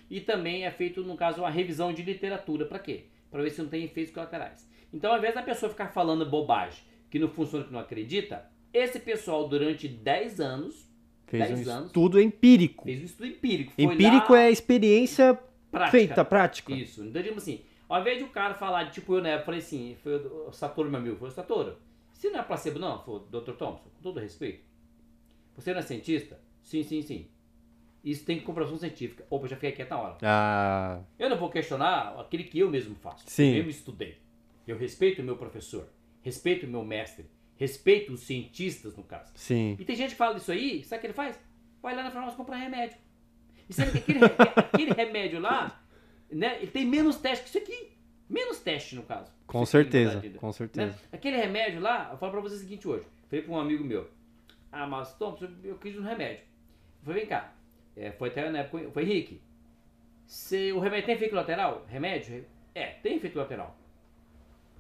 E 0.10 0.20
também 0.20 0.66
é 0.66 0.72
feito, 0.72 1.04
no 1.04 1.16
caso, 1.16 1.42
uma 1.42 1.50
revisão 1.50 1.94
de 1.94 2.02
literatura. 2.04 2.66
Para 2.66 2.80
quê? 2.80 3.06
Para 3.30 3.42
ver 3.42 3.50
se 3.50 3.62
não 3.62 3.70
tem 3.70 3.86
efeitos 3.86 4.14
colaterais. 4.14 4.70
Então, 4.94 5.12
ao 5.12 5.18
invés 5.18 5.34
da 5.34 5.42
pessoa 5.42 5.70
ficar 5.70 5.88
falando 5.88 6.26
bobagem, 6.26 6.84
que 7.10 7.18
não 7.18 7.30
funciona, 7.30 7.64
que 7.64 7.72
não 7.72 7.80
acredita, 7.80 8.46
esse 8.74 9.00
pessoal, 9.00 9.48
durante 9.48 9.88
10 9.88 10.40
anos, 10.42 10.90
Fez 11.28 11.48
10 11.48 11.68
um 11.68 11.72
anos, 11.72 11.86
estudo 11.88 12.20
empírico. 12.20 12.84
fez 12.84 13.02
um 13.02 13.06
estudo 13.06 13.28
empírico. 13.28 13.72
Foi 13.72 13.86
Empírico 13.86 14.34
lá, 14.34 14.42
é 14.42 14.52
experiência 14.52 15.40
prática. 15.72 15.92
feita, 15.92 16.26
prática. 16.26 16.74
Isso. 16.74 17.06
Então, 17.06 17.24
tipo 17.24 17.38
assim, 17.38 17.62
ao 17.88 18.02
invés 18.02 18.18
de 18.18 18.26
o 18.26 18.30
cara 18.30 18.54
falar, 18.54 18.92
tipo, 18.92 19.16
eu, 19.16 19.22
né, 19.22 19.36
eu 19.36 19.42
falei 19.46 19.62
assim, 19.62 19.96
foi 20.04 20.18
o 20.18 20.50
o 20.50 20.52
Satoru, 20.52 20.90
meu 20.90 21.00
amigo, 21.00 21.16
foi 21.16 21.30
o 21.30 21.32
Satoru. 21.32 21.78
Se 22.12 22.30
não 22.30 22.40
é 22.42 22.44
placebo, 22.44 22.80
não, 22.80 23.02
foi 23.02 23.16
o 23.16 23.20
Dr. 23.20 23.54
Thompson, 23.54 23.90
com 23.96 24.02
todo 24.04 24.20
respeito. 24.20 24.64
Você 25.56 25.72
não 25.74 25.80
é 25.80 25.84
cientista? 25.84 26.40
Sim, 26.64 26.84
sim, 26.84 27.02
sim. 27.02 27.28
Isso 28.04 28.26
tem 28.26 28.40
comprovação 28.40 28.78
científica. 28.78 29.26
Opa, 29.30 29.48
já 29.48 29.56
fiquei 29.56 29.72
quieto 29.74 29.90
na 29.92 30.00
hora. 30.00 30.18
Ah, 30.24 31.02
Eu 31.20 31.30
não 31.30 31.38
vou 31.38 31.50
questionar 31.50 32.20
aquele 32.20 32.44
que 32.46 32.58
eu 32.60 32.70
mesmo 32.70 32.96
faço. 32.96 33.24
Sim. 33.28 33.50
Eu 33.50 33.54
mesmo 33.58 33.70
estudei. 33.70 34.18
Eu 34.68 34.78
respeito 34.78 35.22
o 35.22 35.26
meu 35.26 35.36
professor, 35.38 35.88
respeito 36.22 36.66
o 36.66 36.70
meu 36.70 36.84
mestre, 36.84 37.26
respeito 37.58 38.12
os 38.14 38.22
cientistas, 38.22 38.96
no 38.96 39.04
caso. 39.04 39.32
sim. 39.36 39.76
E 39.80 39.86
tem 39.86 39.96
gente 39.96 40.12
que 40.12 40.16
fala 40.16 40.36
disso 40.36 40.52
aí, 40.52 40.84
sabe 40.84 40.98
o 40.98 41.02
que 41.02 41.08
ele 41.08 41.14
faz? 41.14 41.40
Vai 41.82 41.96
lá 41.96 42.04
na 42.04 42.12
farmácia 42.12 42.38
comprar 42.38 42.58
remédio. 42.58 42.98
E 43.70 43.74
sendo 43.74 43.92
que 43.92 43.98
aquele, 44.00 44.20
aquele 44.58 44.94
remédio 44.94 45.40
lá, 45.40 45.84
né, 46.32 46.58
ele 46.62 46.72
tem 46.72 46.86
menos 46.86 47.18
teste 47.18 47.44
que 47.44 47.50
isso 47.50 47.58
aqui. 47.58 47.92
Menos 48.30 48.60
teste, 48.60 48.96
no 48.96 49.04
caso. 49.04 49.30
Com 49.46 49.62
Isso 49.64 49.74
certeza, 49.74 50.12
verdade, 50.20 50.38
com 50.40 50.48
né? 50.48 50.54
certeza. 50.54 51.00
Aquele 51.12 51.36
remédio 51.36 51.82
lá, 51.82 52.10
eu 52.12 52.18
falo 52.18 52.32
pra 52.32 52.42
você 52.42 52.56
o 52.56 52.60
seguinte 52.60 52.88
hoje. 52.88 53.06
Falei 53.30 53.44
pra 53.44 53.54
um 53.54 53.60
amigo 53.60 53.84
meu. 53.84 54.10
Ah, 54.72 54.88
mas 54.88 55.14
Tom, 55.18 55.38
eu 55.64 55.78
quis 55.78 55.98
um 55.98 56.02
remédio. 56.04 56.44
Eu 57.00 57.06
falei, 57.06 57.20
vem 57.22 57.30
cá. 57.30 57.54
É, 57.96 58.12
foi 58.12 58.30
até 58.30 58.50
na 58.50 58.60
época, 58.60 58.90
foi 58.92 59.04
Henrique. 59.04 59.42
Se 60.26 60.72
o 60.72 60.80
remédio 60.80 61.08
tem 61.08 61.16
efeito 61.16 61.36
lateral? 61.36 61.86
Remédio? 61.88 62.46
É, 62.74 62.86
tem 62.88 63.18
efeito 63.18 63.38
lateral. 63.38 63.76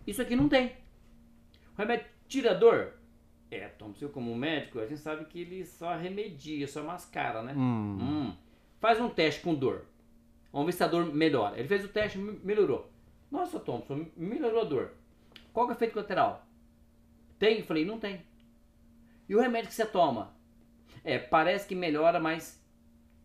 Isso 0.07 0.21
aqui 0.21 0.35
não 0.35 0.47
tem. 0.47 0.67
O 1.75 1.77
remédio 1.77 2.05
tira 2.27 2.55
dor? 2.55 2.93
É, 3.49 3.67
Tom, 3.67 3.93
você 3.93 4.07
como 4.07 4.33
médico, 4.33 4.79
a 4.79 4.85
gente 4.85 5.01
sabe 5.01 5.25
que 5.25 5.41
ele 5.41 5.65
só 5.65 5.93
remedia, 5.97 6.65
só 6.67 6.81
mascara, 6.83 7.41
né? 7.43 7.53
Hum. 7.53 7.97
Hum. 8.01 8.35
Faz 8.79 8.99
um 9.01 9.09
teste 9.09 9.41
com 9.41 9.53
dor. 9.53 9.85
Vamos 10.53 10.67
ver 10.67 10.71
se 10.71 10.83
a 10.83 10.87
dor 10.87 11.05
melhora. 11.13 11.57
Ele 11.59 11.67
fez 11.67 11.83
o 11.83 11.89
teste 11.89 12.17
e 12.17 12.21
me- 12.21 12.39
melhorou. 12.43 12.89
Nossa, 13.29 13.59
Thompson, 13.59 14.05
melhorou 14.15 14.61
a 14.61 14.65
dor. 14.65 14.91
Qual 15.51 15.65
que 15.65 15.73
é 15.73 15.75
o 15.75 15.77
efeito 15.77 15.93
colateral? 15.93 16.45
Tem? 17.37 17.59
Eu 17.59 17.65
falei, 17.65 17.83
não 17.85 17.99
tem. 17.99 18.21
E 19.31 19.35
o 19.35 19.39
remédio 19.39 19.69
que 19.69 19.75
você 19.75 19.85
toma? 19.85 20.33
É, 21.05 21.17
parece 21.17 21.65
que 21.65 21.73
melhora, 21.73 22.19
mas. 22.19 22.61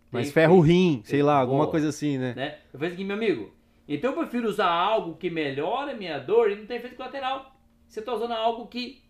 Mas 0.08 0.30
ferro 0.30 0.60
efeito, 0.60 0.66
rim, 0.68 1.02
sei 1.04 1.20
lá, 1.20 1.34
alguma 1.34 1.64
Boa. 1.64 1.70
coisa 1.72 1.88
assim, 1.88 2.16
né? 2.16 2.32
Né? 2.32 2.58
Eu 2.72 2.78
falei 2.78 2.94
assim, 2.94 3.04
meu 3.04 3.16
amigo. 3.16 3.52
Então 3.88 4.12
eu 4.12 4.16
prefiro 4.16 4.48
usar 4.48 4.68
algo 4.68 5.16
que 5.16 5.28
melhora 5.28 5.90
a 5.90 5.96
minha 5.96 6.20
dor 6.20 6.48
e 6.48 6.54
não 6.54 6.64
tem 6.64 6.76
efeito 6.76 6.94
colateral. 6.94 7.56
Você 7.88 7.98
está 7.98 8.14
usando 8.14 8.34
algo 8.34 8.68
que 8.68 9.02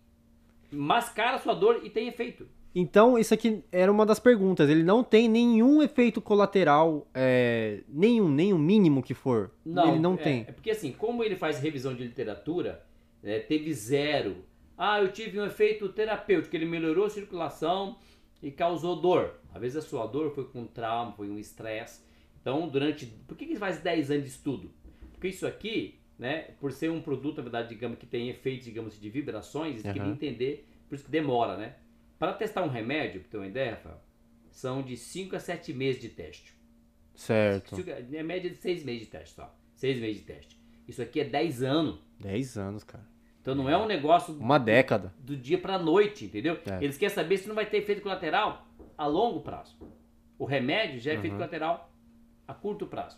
mascara 0.71 1.35
a 1.35 1.39
sua 1.39 1.53
dor 1.53 1.81
e 1.83 1.89
tem 1.91 2.07
efeito. 2.07 2.47
Então, 2.73 3.15
isso 3.17 3.31
aqui 3.31 3.63
era 3.71 3.91
uma 3.91 4.05
das 4.05 4.19
perguntas. 4.19 4.67
Ele 4.67 4.81
não 4.81 5.03
tem 5.03 5.29
nenhum 5.29 5.83
efeito 5.83 6.19
colateral, 6.19 7.07
é, 7.13 7.83
nenhum, 7.87 8.27
nem 8.27 8.53
o 8.53 8.57
mínimo 8.57 9.03
que 9.03 9.13
for. 9.13 9.51
ele 9.63 9.99
não 9.99 10.15
é, 10.15 10.17
tem. 10.17 10.45
É 10.47 10.51
porque 10.51 10.71
assim, 10.71 10.91
como 10.93 11.23
ele 11.23 11.35
faz 11.35 11.59
revisão 11.59 11.93
de 11.93 12.03
literatura, 12.03 12.83
né, 13.21 13.37
teve 13.37 13.71
zero. 13.71 14.46
Ah, 14.77 15.01
eu 15.01 15.11
tive 15.11 15.39
um 15.39 15.45
efeito 15.45 15.89
terapêutico, 15.89 16.55
ele 16.55 16.65
melhorou 16.65 17.05
a 17.05 17.09
circulação 17.09 17.97
e 18.41 18.51
causou 18.51 19.01
dor. 19.01 19.39
Às 19.53 19.61
vezes 19.61 19.77
a 19.77 19.81
sua 19.81 20.05
dor 20.05 20.33
foi 20.35 20.45
com 20.45 20.65
trauma, 20.65 21.13
foi 21.13 21.29
um 21.29 21.39
estresse. 21.39 22.01
Então, 22.39 22.67
durante. 22.67 23.07
Por 23.27 23.35
que, 23.35 23.45
que 23.45 23.53
ele 23.53 23.59
faz 23.59 23.79
10 23.79 24.11
anos 24.11 24.23
de 24.23 24.29
estudo? 24.29 24.71
Porque 25.11 25.29
isso 25.29 25.47
aqui 25.47 25.99
né? 26.17 26.53
Por 26.59 26.71
ser 26.71 26.89
um 26.89 27.01
produto, 27.01 27.37
na 27.37 27.43
verdade, 27.43 27.69
digamos, 27.69 27.97
que 27.97 28.05
tem 28.05 28.29
efeitos, 28.29 28.65
digamos, 28.65 28.99
de 28.99 29.09
vibrações, 29.09 29.73
eles 29.73 29.83
queriam 29.83 30.11
entender, 30.11 30.67
por 30.87 30.95
isso 30.95 31.05
que 31.05 31.11
demora, 31.11 31.57
né? 31.57 31.75
Para 32.17 32.33
testar 32.33 32.63
um 32.63 32.69
remédio, 32.69 33.21
pra 33.21 33.29
ter 33.29 33.37
uma 33.37 33.47
ideia, 33.47 33.71
Rafael, 33.71 34.01
são 34.49 34.81
de 34.81 34.97
5 34.97 35.35
a 35.35 35.39
7 35.39 35.73
meses 35.73 36.01
de 36.01 36.09
teste. 36.09 36.55
Certo. 37.13 37.75
É 38.13 38.23
média 38.23 38.49
de 38.49 38.57
6 38.57 38.83
meses 38.83 39.01
de 39.01 39.07
teste 39.07 39.35
só. 39.35 39.55
6 39.75 39.99
meses 39.99 40.17
de 40.17 40.23
teste. 40.23 40.59
Isso 40.87 41.01
aqui 41.01 41.19
é 41.19 41.25
10 41.25 41.61
anos. 41.61 41.99
10 42.19 42.57
anos, 42.57 42.83
cara. 42.83 43.05
Então 43.47 43.55
não 43.55 43.69
é 43.69 43.77
um 43.77 43.85
negócio 43.85 44.33
Uma 44.33 44.57
década. 44.57 45.13
do 45.17 45.33
dia 45.37 45.57
para 45.57 45.79
noite, 45.79 46.25
entendeu? 46.25 46.59
É. 46.65 46.83
Eles 46.83 46.97
querem 46.97 47.15
saber 47.15 47.37
se 47.37 47.47
não 47.47 47.55
vai 47.55 47.65
ter 47.65 47.77
efeito 47.77 48.01
colateral 48.01 48.67
a 48.97 49.07
longo 49.07 49.39
prazo. 49.39 49.77
O 50.37 50.43
remédio 50.43 50.99
já 50.99 51.11
é 51.11 51.13
efeito 51.13 51.31
Uhum. 51.31 51.37
colateral 51.39 51.89
a 52.45 52.53
curto 52.53 52.85
prazo. 52.87 53.17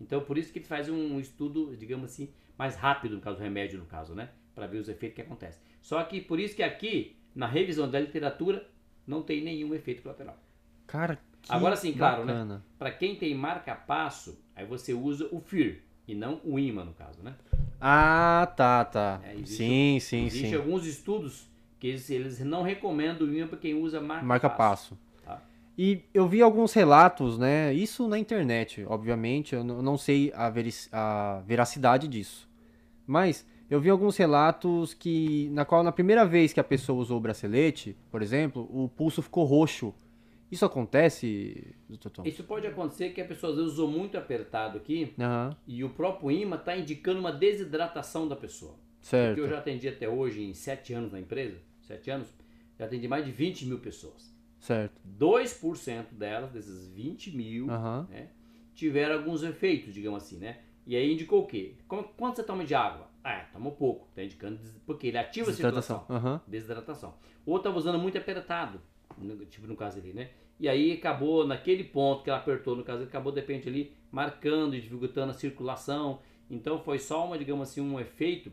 Então 0.00 0.20
por 0.22 0.36
isso 0.36 0.52
que 0.52 0.58
eles 0.58 0.66
fazem 0.68 0.92
um 0.92 1.20
estudo, 1.20 1.76
digamos 1.76 2.10
assim, 2.10 2.28
mais 2.58 2.74
rápido 2.74 3.14
no 3.14 3.20
caso 3.20 3.36
do 3.36 3.42
remédio, 3.44 3.78
no 3.78 3.86
caso, 3.86 4.16
né? 4.16 4.30
Para 4.52 4.66
ver 4.66 4.78
os 4.78 4.88
efeitos 4.88 5.14
que 5.14 5.22
acontecem. 5.22 5.62
Só 5.80 6.02
que 6.02 6.20
por 6.20 6.40
isso 6.40 6.56
que 6.56 6.62
aqui, 6.64 7.16
na 7.32 7.46
revisão 7.46 7.88
da 7.88 8.00
literatura, 8.00 8.68
não 9.06 9.22
tem 9.22 9.44
nenhum 9.44 9.72
efeito 9.76 10.02
colateral. 10.02 10.36
Cara, 10.88 11.20
que 11.40 11.52
Agora 11.52 11.76
sim, 11.76 11.92
claro, 11.92 12.24
né? 12.24 12.32
bacana. 12.32 12.64
Para 12.76 12.90
quem 12.90 13.14
tem 13.14 13.32
marca-passo, 13.32 14.44
aí 14.56 14.66
você 14.66 14.92
usa 14.92 15.28
o 15.30 15.38
FIR 15.40 15.84
e 16.08 16.14
não 16.14 16.40
o 16.42 16.58
IMA, 16.58 16.84
no 16.84 16.92
caso, 16.94 17.22
né? 17.22 17.34
Ah, 17.80 18.50
tá, 18.56 18.84
tá. 18.84 19.20
É, 19.22 19.34
existe- 19.34 19.56
sim, 19.56 19.98
sim, 20.00 20.26
Existem 20.26 20.50
sim. 20.50 20.56
alguns 20.56 20.84
estudos 20.86 21.46
que 21.78 21.86
eles, 21.86 22.10
eles 22.10 22.40
não 22.40 22.62
recomendam 22.62 23.26
o 23.28 23.32
IMA 23.32 23.46
para 23.46 23.58
quem 23.58 23.74
usa 23.74 24.00
marca-passo. 24.00 24.26
Marca 24.26 24.50
passo. 24.50 24.98
Tá. 25.24 25.42
E 25.76 26.00
eu 26.12 26.26
vi 26.26 26.42
alguns 26.42 26.72
relatos, 26.72 27.38
né? 27.38 27.72
Isso 27.72 28.08
na 28.08 28.18
internet, 28.18 28.84
obviamente. 28.88 29.54
Eu 29.54 29.62
não 29.62 29.96
sei 29.96 30.32
a, 30.34 30.50
a 30.92 31.40
veracidade 31.42 32.08
disso. 32.08 32.48
Mas 33.06 33.46
eu 33.70 33.80
vi 33.80 33.88
alguns 33.90 34.16
relatos 34.16 34.92
que, 34.94 35.48
na 35.52 35.64
qual, 35.64 35.84
na 35.84 35.92
primeira 35.92 36.24
vez 36.26 36.52
que 36.52 36.58
a 36.58 36.64
pessoa 36.64 36.98
usou 37.00 37.18
o 37.18 37.20
bracelete, 37.20 37.96
por 38.10 38.22
exemplo, 38.22 38.68
o 38.72 38.88
pulso 38.88 39.22
ficou 39.22 39.44
roxo. 39.44 39.94
Isso 40.50 40.64
acontece, 40.64 41.74
doutor 41.88 42.10
Tom? 42.10 42.22
Isso 42.24 42.42
pode 42.44 42.66
acontecer 42.66 43.10
que 43.10 43.20
a 43.20 43.24
pessoa 43.24 43.50
às 43.52 43.58
vezes 43.58 43.72
usou 43.72 43.88
muito 43.90 44.16
apertado 44.16 44.78
aqui 44.78 45.12
Aham, 45.18 45.56
e 45.66 45.84
o 45.84 45.90
próprio 45.90 46.30
imã 46.30 46.56
está 46.56 46.76
indicando 46.76 47.20
uma 47.20 47.32
desidratação 47.32 48.26
da 48.26 48.34
pessoa. 48.36 48.74
certo. 49.00 49.34
Que 49.36 49.40
eu 49.42 49.48
já 49.48 49.58
atendi 49.58 49.88
até 49.88 50.08
hoje 50.08 50.42
em 50.42 50.54
7 50.54 50.94
anos 50.94 51.12
na 51.12 51.20
empresa, 51.20 51.58
7 51.82 52.10
anos, 52.10 52.28
já 52.78 52.86
atendi 52.86 53.06
mais 53.08 53.24
de 53.24 53.30
20 53.32 53.66
mil 53.66 53.78
pessoas. 53.78 54.34
Certo. 54.58 55.00
2% 55.06 56.14
delas, 56.14 56.50
desses 56.50 56.88
20 56.88 57.36
mil, 57.36 57.70
Aham. 57.70 58.06
né, 58.10 58.28
tiveram 58.74 59.16
alguns 59.16 59.42
efeitos, 59.42 59.92
digamos 59.94 60.22
assim, 60.22 60.38
né? 60.38 60.58
E 60.86 60.96
aí 60.96 61.12
indicou 61.12 61.42
o 61.42 61.46
quê? 61.46 61.74
Quanto 61.86 62.34
você 62.34 62.42
toma 62.42 62.64
de 62.64 62.74
água? 62.74 63.06
Ah, 63.22 63.44
toma 63.52 63.70
pouco. 63.70 64.08
Tá 64.14 64.22
indicando, 64.22 64.58
porque 64.86 65.08
ele 65.08 65.18
ativa 65.18 65.50
a 65.50 65.54
circulação. 65.54 66.06
Aham. 66.08 66.40
Desidratação. 66.46 67.14
Ou 67.44 67.58
estava 67.58 67.76
usando 67.76 67.98
muito 67.98 68.16
apertado, 68.16 68.80
tipo 69.50 69.66
no 69.66 69.76
caso 69.76 69.98
ali, 69.98 70.12
né? 70.12 70.30
E 70.60 70.68
aí 70.68 70.92
acabou 70.92 71.46
naquele 71.46 71.84
ponto 71.84 72.22
que 72.24 72.30
ela 72.30 72.38
apertou, 72.38 72.74
no 72.74 72.82
caso, 72.82 73.04
acabou 73.04 73.30
de 73.32 73.40
repente 73.40 73.68
ali 73.68 73.92
marcando 74.10 74.74
e 74.74 74.80
dificultando 74.80 75.30
a 75.30 75.34
circulação. 75.34 76.18
Então 76.50 76.78
foi 76.80 76.98
só 76.98 77.24
uma, 77.26 77.38
digamos 77.38 77.68
assim, 77.68 77.80
um 77.80 78.00
efeito. 78.00 78.50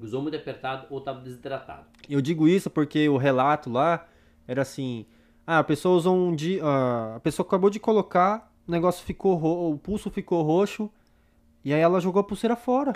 Usou 0.00 0.22
muito 0.22 0.36
apertado 0.36 0.86
ou 0.90 0.98
estava 0.98 1.20
desidratado. 1.20 1.86
Eu 2.08 2.20
digo 2.20 2.48
isso 2.48 2.70
porque 2.70 3.08
o 3.08 3.16
relato 3.16 3.70
lá 3.70 4.08
era 4.48 4.62
assim: 4.62 5.06
ah, 5.46 5.58
a 5.58 5.64
pessoa 5.64 5.96
usou 5.96 6.16
um 6.16 6.34
dia, 6.34 6.64
ah, 6.64 7.16
a 7.16 7.20
pessoa 7.20 7.46
acabou 7.46 7.70
de 7.70 7.78
colocar, 7.78 8.52
o 8.66 8.70
negócio 8.70 9.04
ficou, 9.04 9.34
ro- 9.36 9.70
o 9.72 9.78
pulso 9.78 10.10
ficou 10.10 10.42
roxo 10.42 10.90
e 11.64 11.72
aí 11.72 11.80
ela 11.80 12.00
jogou 12.00 12.20
a 12.20 12.24
pulseira 12.24 12.56
fora. 12.56 12.94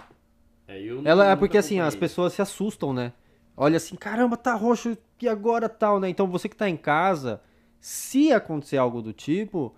É, 0.67 0.85
Ela 1.05 1.31
é 1.31 1.37
porque 1.37 1.57
assim, 1.59 1.79
as 1.81 1.95
pessoas 1.95 2.33
se 2.33 2.43
assustam, 2.43 2.93
né? 2.93 3.13
Olha 3.57 3.77
assim, 3.79 3.97
caramba, 3.97 4.37
tá 4.37 4.55
roxo 4.55 4.97
e 5.21 5.29
agora 5.29 5.69
tal, 5.69 5.99
né? 5.99 6.09
Então 6.09 6.27
você 6.27 6.49
que 6.49 6.57
tá 6.57 6.69
em 6.69 6.77
casa, 6.77 7.41
se 7.81 8.33
acontecer 8.33 8.77
algo 8.77 9.01
do 9.01 9.13
tipo, 9.13 9.75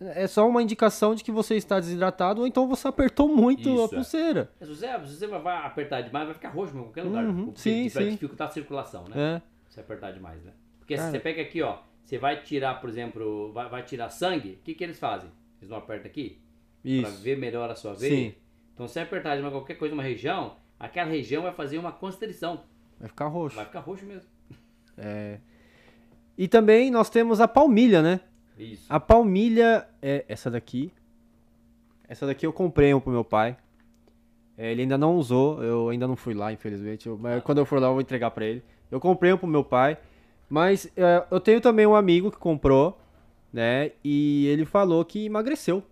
é 0.00 0.26
só 0.26 0.48
uma 0.48 0.62
indicação 0.62 1.14
de 1.14 1.24
que 1.24 1.32
você 1.32 1.56
está 1.56 1.80
desidratado 1.80 2.42
ou 2.42 2.46
então 2.46 2.68
você 2.68 2.86
apertou 2.86 3.28
muito 3.28 3.68
Isso, 3.68 3.80
a 3.80 3.84
é. 3.84 3.88
pulseira. 3.88 4.50
Se 4.60 4.66
você, 4.66 4.86
se 5.06 5.16
você 5.16 5.26
vai 5.26 5.66
apertar 5.66 6.02
demais, 6.02 6.26
vai 6.26 6.34
ficar 6.34 6.50
roxo 6.50 6.76
em 6.76 6.82
qualquer 6.82 7.02
lugar. 7.02 7.24
Uhum, 7.24 7.46
Porque 7.46 7.60
sim, 7.60 7.88
vai 7.88 8.04
sim. 8.04 8.10
dificultar 8.10 8.48
a 8.48 8.50
circulação, 8.50 9.04
né? 9.08 9.36
É. 9.36 9.42
Se 9.70 9.80
apertar 9.80 10.12
demais, 10.12 10.44
né? 10.44 10.52
Porque 10.78 10.94
se 10.96 11.00
Cara. 11.00 11.10
você 11.10 11.18
pega 11.18 11.42
aqui, 11.42 11.62
ó, 11.62 11.78
você 12.04 12.18
vai 12.18 12.42
tirar, 12.42 12.80
por 12.80 12.88
exemplo, 12.88 13.52
vai, 13.52 13.68
vai 13.68 13.82
tirar 13.82 14.08
sangue, 14.10 14.58
o 14.60 14.64
que, 14.64 14.74
que 14.74 14.84
eles 14.84 14.98
fazem? 14.98 15.30
Eles 15.60 15.70
não 15.70 15.78
apertam 15.78 16.08
aqui? 16.08 16.40
Pra 16.82 16.90
Isso. 17.10 17.22
ver 17.22 17.36
melhor 17.36 17.68
a 17.68 17.74
sua 17.74 17.94
veia? 17.94 18.30
Sim. 18.30 18.34
Então, 18.72 18.86
se 18.86 19.00
apertar 19.00 19.34
demais 19.34 19.52
qualquer 19.52 19.74
coisa 19.74 19.94
numa 19.94 20.04
região, 20.04 20.56
aquela 20.78 21.10
região 21.10 21.42
vai 21.42 21.52
fazer 21.52 21.78
uma 21.78 21.90
constrição. 21.90 22.62
Vai 22.98 23.08
ficar 23.08 23.26
roxo. 23.26 23.56
Vai 23.56 23.64
ficar 23.66 23.80
roxo 23.80 24.04
mesmo. 24.04 24.28
E 26.38 26.48
também 26.48 26.90
nós 26.90 27.08
temos 27.08 27.40
a 27.40 27.48
palmilha, 27.48 28.02
né? 28.02 28.20
Isso. 28.58 28.86
A 28.88 28.98
palmilha 29.00 29.86
é 30.02 30.24
essa 30.28 30.50
daqui. 30.50 30.92
Essa 32.08 32.26
daqui 32.26 32.46
eu 32.46 32.52
comprei 32.52 32.92
um 32.94 33.00
pro 33.00 33.10
meu 33.12 33.24
pai. 33.24 33.56
É, 34.56 34.70
ele 34.72 34.82
ainda 34.82 34.96
não 34.96 35.16
usou, 35.16 35.62
eu 35.62 35.88
ainda 35.90 36.06
não 36.06 36.16
fui 36.16 36.32
lá, 36.32 36.52
infelizmente. 36.52 37.06
Eu- 37.06 37.18
mas 37.18 37.42
quando 37.42 37.58
eu 37.58 37.66
for 37.66 37.80
lá, 37.80 37.88
eu 37.88 37.92
vou 37.92 38.00
entregar 38.00 38.30
pra 38.30 38.44
ele. 38.44 38.62
Eu 38.90 38.98
comprei 39.00 39.32
um 39.32 39.36
pro 39.38 39.46
meu 39.46 39.64
pai. 39.64 39.98
Mas 40.48 40.90
é, 40.96 41.26
eu 41.30 41.40
tenho 41.40 41.60
também 41.60 41.86
um 41.86 41.94
amigo 41.94 42.30
que 42.30 42.38
comprou, 42.38 42.98
né? 43.52 43.90
E 44.04 44.46
ele 44.46 44.64
falou 44.64 45.04
que 45.04 45.26
emagreceu. 45.26 45.82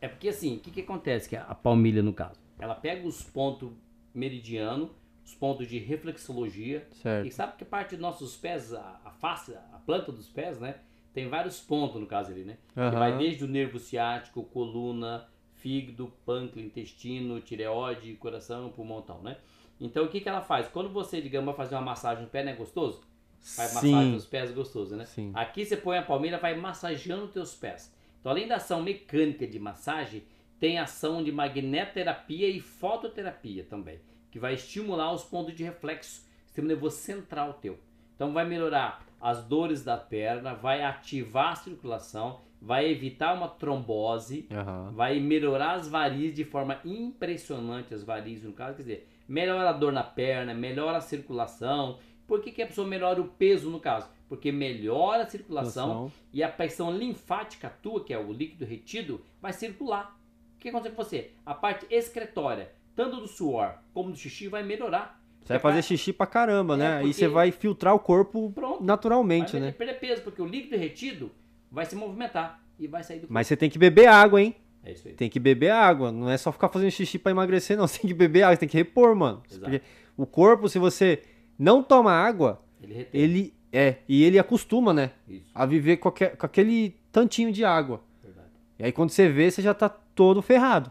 É 0.00 0.08
porque 0.08 0.28
assim, 0.28 0.56
o 0.56 0.60
que, 0.60 0.70
que 0.70 0.80
acontece 0.82 1.28
que 1.28 1.36
a 1.36 1.54
palmilha, 1.54 2.02
no 2.02 2.12
caso? 2.12 2.38
Ela 2.58 2.74
pega 2.74 3.06
os 3.06 3.22
pontos 3.22 3.70
meridiano, 4.14 4.90
os 5.24 5.34
pontos 5.34 5.66
de 5.66 5.78
reflexologia, 5.78 6.86
Certo. 7.02 7.26
E 7.26 7.30
sabe 7.30 7.56
que 7.56 7.64
parte 7.64 7.90
dos 7.90 8.00
nossos 8.00 8.36
pés, 8.36 8.72
a, 8.74 9.00
a 9.04 9.10
face, 9.10 9.54
a 9.54 9.78
planta 9.86 10.12
dos 10.12 10.28
pés, 10.28 10.60
né? 10.60 10.76
Tem 11.12 11.28
vários 11.28 11.60
pontos 11.60 12.00
no 12.00 12.06
caso 12.06 12.32
ali, 12.32 12.44
né? 12.44 12.58
Que 12.74 12.80
Aham. 12.80 12.98
vai 12.98 13.16
desde 13.16 13.44
o 13.44 13.48
nervo 13.48 13.78
ciático, 13.78 14.42
coluna, 14.44 15.26
fígado, 15.54 16.12
pâncreas, 16.26 16.66
intestino, 16.66 17.40
tireoide, 17.40 18.14
coração, 18.14 18.70
pulmão 18.70 19.00
e 19.00 19.02
tal, 19.02 19.22
né? 19.22 19.36
Então 19.80 20.04
o 20.04 20.08
que, 20.08 20.20
que 20.20 20.28
ela 20.28 20.42
faz? 20.42 20.68
Quando 20.68 20.90
você, 20.90 21.20
digamos, 21.20 21.46
vai 21.46 21.54
fazer 21.54 21.74
uma 21.74 21.80
massagem 21.82 22.24
no 22.24 22.30
pé, 22.30 22.44
não 22.44 22.52
é 22.52 22.54
gostoso? 22.54 23.02
Faz 23.40 23.74
massagem 23.74 24.06
Sim. 24.06 24.12
nos 24.12 24.26
pés 24.26 24.50
gostoso, 24.52 24.96
né? 24.96 25.04
Sim. 25.04 25.30
Aqui 25.34 25.64
você 25.64 25.76
põe 25.76 25.98
a 25.98 26.02
palmeira, 26.02 26.38
vai 26.38 26.56
massageando 26.56 27.24
os 27.24 27.32
teus 27.32 27.54
pés. 27.54 27.94
Então, 28.20 28.32
além 28.32 28.48
da 28.48 28.56
ação 28.56 28.82
mecânica 28.82 29.46
de 29.46 29.58
massagem, 29.58 30.22
tem 30.58 30.78
ação 30.78 31.22
de 31.22 31.30
magnetoterapia 31.30 32.48
e 32.48 32.60
fototerapia 32.60 33.64
também, 33.64 34.00
que 34.34 34.38
vai 34.40 34.54
estimular 34.54 35.12
os 35.12 35.22
pontos 35.22 35.54
de 35.54 35.62
reflexo, 35.62 36.26
sistema 36.44 36.66
nervoso 36.66 36.96
central 36.96 37.52
teu. 37.54 37.78
Então, 38.16 38.32
vai 38.32 38.44
melhorar 38.44 39.06
as 39.20 39.44
dores 39.44 39.84
da 39.84 39.96
perna, 39.96 40.54
vai 40.54 40.82
ativar 40.82 41.52
a 41.52 41.54
circulação, 41.54 42.40
vai 42.60 42.90
evitar 42.90 43.32
uma 43.32 43.46
trombose, 43.48 44.48
Aham. 44.50 44.90
vai 44.92 45.20
melhorar 45.20 45.74
as 45.74 45.86
varizes 45.88 46.34
de 46.34 46.44
forma 46.44 46.80
impressionante, 46.84 47.94
as 47.94 48.02
varizes 48.02 48.42
no 48.42 48.52
caso, 48.52 48.74
quer 48.78 48.82
dizer, 48.82 49.08
melhora 49.28 49.70
a 49.70 49.72
dor 49.72 49.92
na 49.92 50.02
perna, 50.02 50.52
melhora 50.52 50.96
a 50.98 51.00
circulação. 51.00 52.00
Por 52.26 52.40
que, 52.42 52.50
que 52.50 52.60
a 52.62 52.66
pessoa 52.66 52.88
melhora 52.88 53.20
o 53.20 53.28
peso 53.28 53.70
no 53.70 53.78
caso? 53.78 54.08
Porque 54.28 54.50
melhora 54.50 55.22
a 55.22 55.28
circulação 55.30 55.86
Circulação. 55.86 56.12
e 56.32 56.42
a 56.42 56.48
pressão 56.48 56.90
linfática 56.90 57.70
tua, 57.80 58.02
que 58.02 58.12
é 58.12 58.18
o 58.18 58.32
líquido 58.32 58.64
retido, 58.64 59.20
vai 59.40 59.52
circular. 59.52 60.18
O 60.56 60.58
que 60.58 60.70
acontece 60.70 60.96
com 60.96 61.04
você? 61.04 61.30
A 61.46 61.54
parte 61.54 61.86
excretória, 61.88 62.72
tanto 62.94 63.16
do 63.20 63.26
suor 63.28 63.74
como 63.92 64.10
do 64.10 64.16
xixi, 64.16 64.48
vai 64.48 64.62
melhorar. 64.62 65.20
Você 65.42 65.52
vai 65.54 65.58
fazer 65.60 65.82
xixi 65.82 66.12
pra 66.12 66.26
caramba, 66.26 66.74
É, 66.74 66.76
né? 66.78 66.86
Aí 66.96 67.00
porque- 67.02 67.12
você 67.14 67.28
vai 67.28 67.50
filtrar 67.52 67.94
o 67.94 67.98
corpo 67.98 68.50
Pronto. 68.52 68.82
naturalmente, 68.82 69.52
vai 69.52 69.60
né? 69.60 69.72
perder 69.72 69.94
peso, 70.00 70.22
porque 70.22 70.40
o 70.40 70.46
líquido 70.46 70.76
retido 70.76 71.30
vai 71.70 71.84
se 71.84 71.94
movimentar 71.94 72.60
e 72.78 72.86
vai 72.86 73.02
sair 73.04 73.16
do 73.16 73.20
corpo. 73.22 73.34
Mas 73.34 73.46
você 73.46 73.56
tem 73.56 73.68
que 73.68 73.78
beber 73.78 74.06
água, 74.06 74.40
hein? 74.40 74.54
É 74.82 74.92
isso 74.92 75.06
aí. 75.08 75.14
Tem 75.14 75.28
que 75.28 75.38
beber 75.40 75.70
água. 75.70 76.10
Não 76.12 76.30
é 76.30 76.36
só 76.38 76.50
ficar 76.52 76.68
fazendo 76.68 76.90
xixi 76.90 77.18
pra 77.18 77.30
emagrecer, 77.32 77.76
não. 77.76 77.86
Você 77.88 78.00
tem 78.00 78.08
que 78.08 78.14
beber 78.14 78.42
água, 78.42 78.54
você 78.56 78.60
tem 78.60 78.68
que 78.68 78.76
repor, 78.76 79.14
mano. 79.14 79.42
Exato. 79.50 79.64
Porque 79.64 79.82
o 80.16 80.26
corpo, 80.26 80.68
se 80.68 80.78
você 80.78 81.22
não 81.58 81.82
toma 81.82 82.12
água, 82.12 82.62
Ele 82.82 82.94
retém. 82.94 83.20
ele 83.20 83.54
é. 83.72 83.96
E 84.08 84.22
ele 84.24 84.38
acostuma, 84.38 84.92
né? 84.92 85.10
Isso, 85.28 85.50
A 85.54 85.64
viver 85.66 85.96
com 85.98 86.08
aquele 86.08 86.96
tantinho 87.12 87.50
de 87.52 87.64
água. 87.64 88.02
verdade. 88.22 88.48
E 88.78 88.84
aí 88.84 88.92
quando 88.92 89.10
você 89.10 89.28
vê, 89.28 89.50
você 89.50 89.60
já 89.62 89.72
tá 89.74 89.88
todo 89.88 90.40
ferrado. 90.42 90.90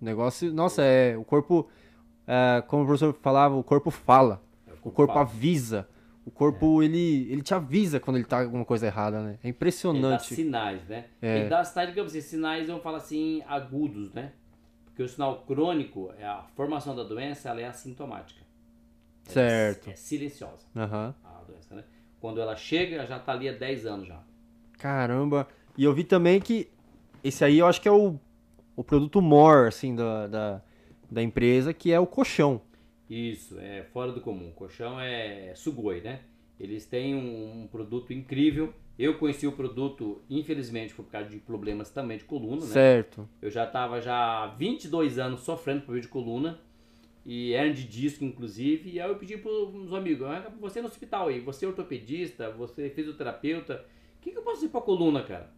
O 0.00 0.04
negócio, 0.04 0.52
nossa, 0.52 0.82
é. 0.82 1.16
O 1.16 1.24
corpo. 1.24 1.68
é, 2.26 2.62
como 2.66 2.82
o 2.82 2.86
professor 2.86 3.12
falava, 3.20 3.54
o 3.56 3.62
corpo 3.64 3.90
fala. 3.90 4.42
É 4.66 4.72
O 4.84 4.90
corpo 4.90 5.12
fala. 5.12 5.20
avisa. 5.26 5.88
O 6.24 6.30
corpo, 6.30 6.82
ele, 6.82 7.26
ele 7.32 7.40
te 7.40 7.54
avisa 7.54 7.98
quando 7.98 8.18
ele 8.18 8.26
tá 8.26 8.38
com 8.40 8.44
alguma 8.44 8.64
coisa 8.64 8.86
errada, 8.86 9.22
né? 9.22 9.30
É 9.30 9.32
Ele 9.32 9.38
dá 9.42 9.48
impressionante. 9.48 10.34
sinais, 10.34 10.84
né? 10.86 11.06
É. 11.22 11.38
Ele 11.40 11.48
dá 11.48 11.64
sinais, 11.64 11.88
digamos 11.88 12.12
assim, 12.12 12.20
sinais, 12.20 12.66
vamos 12.68 12.82
falar 12.82 12.98
assim, 12.98 13.42
agudos, 13.48 14.12
né? 14.12 14.32
Porque 14.84 15.02
o 15.02 15.08
sinal 15.08 15.42
crônico, 15.46 16.12
é 16.18 16.26
a 16.26 16.42
formação 16.54 16.94
da 16.94 17.02
doença, 17.02 17.48
ela 17.48 17.62
é 17.62 17.64
assintomática. 17.66 18.40
Ela 19.24 19.32
Certo. 19.32 19.88
É, 19.88 19.92
é 19.92 19.96
silenciosa, 19.96 20.66
Aham. 20.76 21.14
a 21.24 21.42
doença, 21.50 21.74
né? 21.74 21.84
Quando 22.20 22.40
ela 22.42 22.54
chega, 22.56 22.96
ela 22.96 23.06
já 23.06 23.18
tá 23.18 23.32
ali 23.32 23.48
há 23.48 23.52
10 23.52 23.86
anos 23.86 24.08
já. 24.08 24.20
Caramba. 24.78 25.48
E 25.78 25.84
eu 25.84 25.94
vi 25.94 26.04
também 26.04 26.40
que 26.40 26.68
esse 27.24 27.42
aí 27.44 27.58
eu 27.58 27.66
acho 27.66 27.80
que 27.80 27.88
é 27.88 27.92
o, 27.92 28.18
o 28.78 28.84
produto 28.84 29.20
more, 29.20 29.66
assim, 29.66 29.92
da, 29.96 30.28
da, 30.28 30.62
da 31.10 31.20
empresa, 31.20 31.74
que 31.74 31.90
é 31.90 31.98
o 31.98 32.06
colchão. 32.06 32.60
Isso, 33.10 33.58
é 33.58 33.82
fora 33.92 34.12
do 34.12 34.20
comum. 34.20 34.50
O 34.50 34.52
colchão 34.52 35.00
é 35.00 35.52
Sugoi, 35.56 36.00
né? 36.00 36.20
Eles 36.60 36.86
têm 36.86 37.12
um, 37.12 37.62
um 37.62 37.66
produto 37.66 38.12
incrível. 38.12 38.72
Eu 38.96 39.18
conheci 39.18 39.48
o 39.48 39.52
produto, 39.52 40.22
infelizmente, 40.30 40.94
por 40.94 41.06
causa 41.06 41.28
de 41.28 41.38
problemas 41.38 41.90
também 41.90 42.18
de 42.18 42.24
coluna, 42.24 42.60
né? 42.60 42.72
Certo. 42.72 43.28
Eu 43.42 43.50
já 43.50 43.64
estava 43.64 44.00
já 44.00 44.44
há 44.44 44.46
22 44.46 45.18
anos 45.18 45.40
sofrendo 45.40 45.80
problema 45.80 46.02
de 46.02 46.08
coluna 46.08 46.60
e 47.26 47.54
hernia 47.54 47.74
de 47.74 47.82
disco, 47.84 48.24
inclusive. 48.24 48.90
E 48.92 49.00
aí 49.00 49.10
eu 49.10 49.16
pedi 49.16 49.36
para 49.36 49.50
os 49.50 49.92
amigos, 49.92 50.24
"Ah, 50.24 50.52
você 50.60 50.80
no 50.80 50.86
hospital 50.86 51.26
aí, 51.26 51.40
você 51.40 51.64
é 51.64 51.68
ortopedista, 51.68 52.48
você 52.52 52.86
é 52.86 52.90
fisioterapeuta, 52.90 53.84
o 54.18 54.20
que, 54.20 54.30
que 54.30 54.38
eu 54.38 54.42
posso 54.42 54.58
fazer 54.58 54.68
para 54.68 54.80
coluna, 54.82 55.24
cara? 55.24 55.57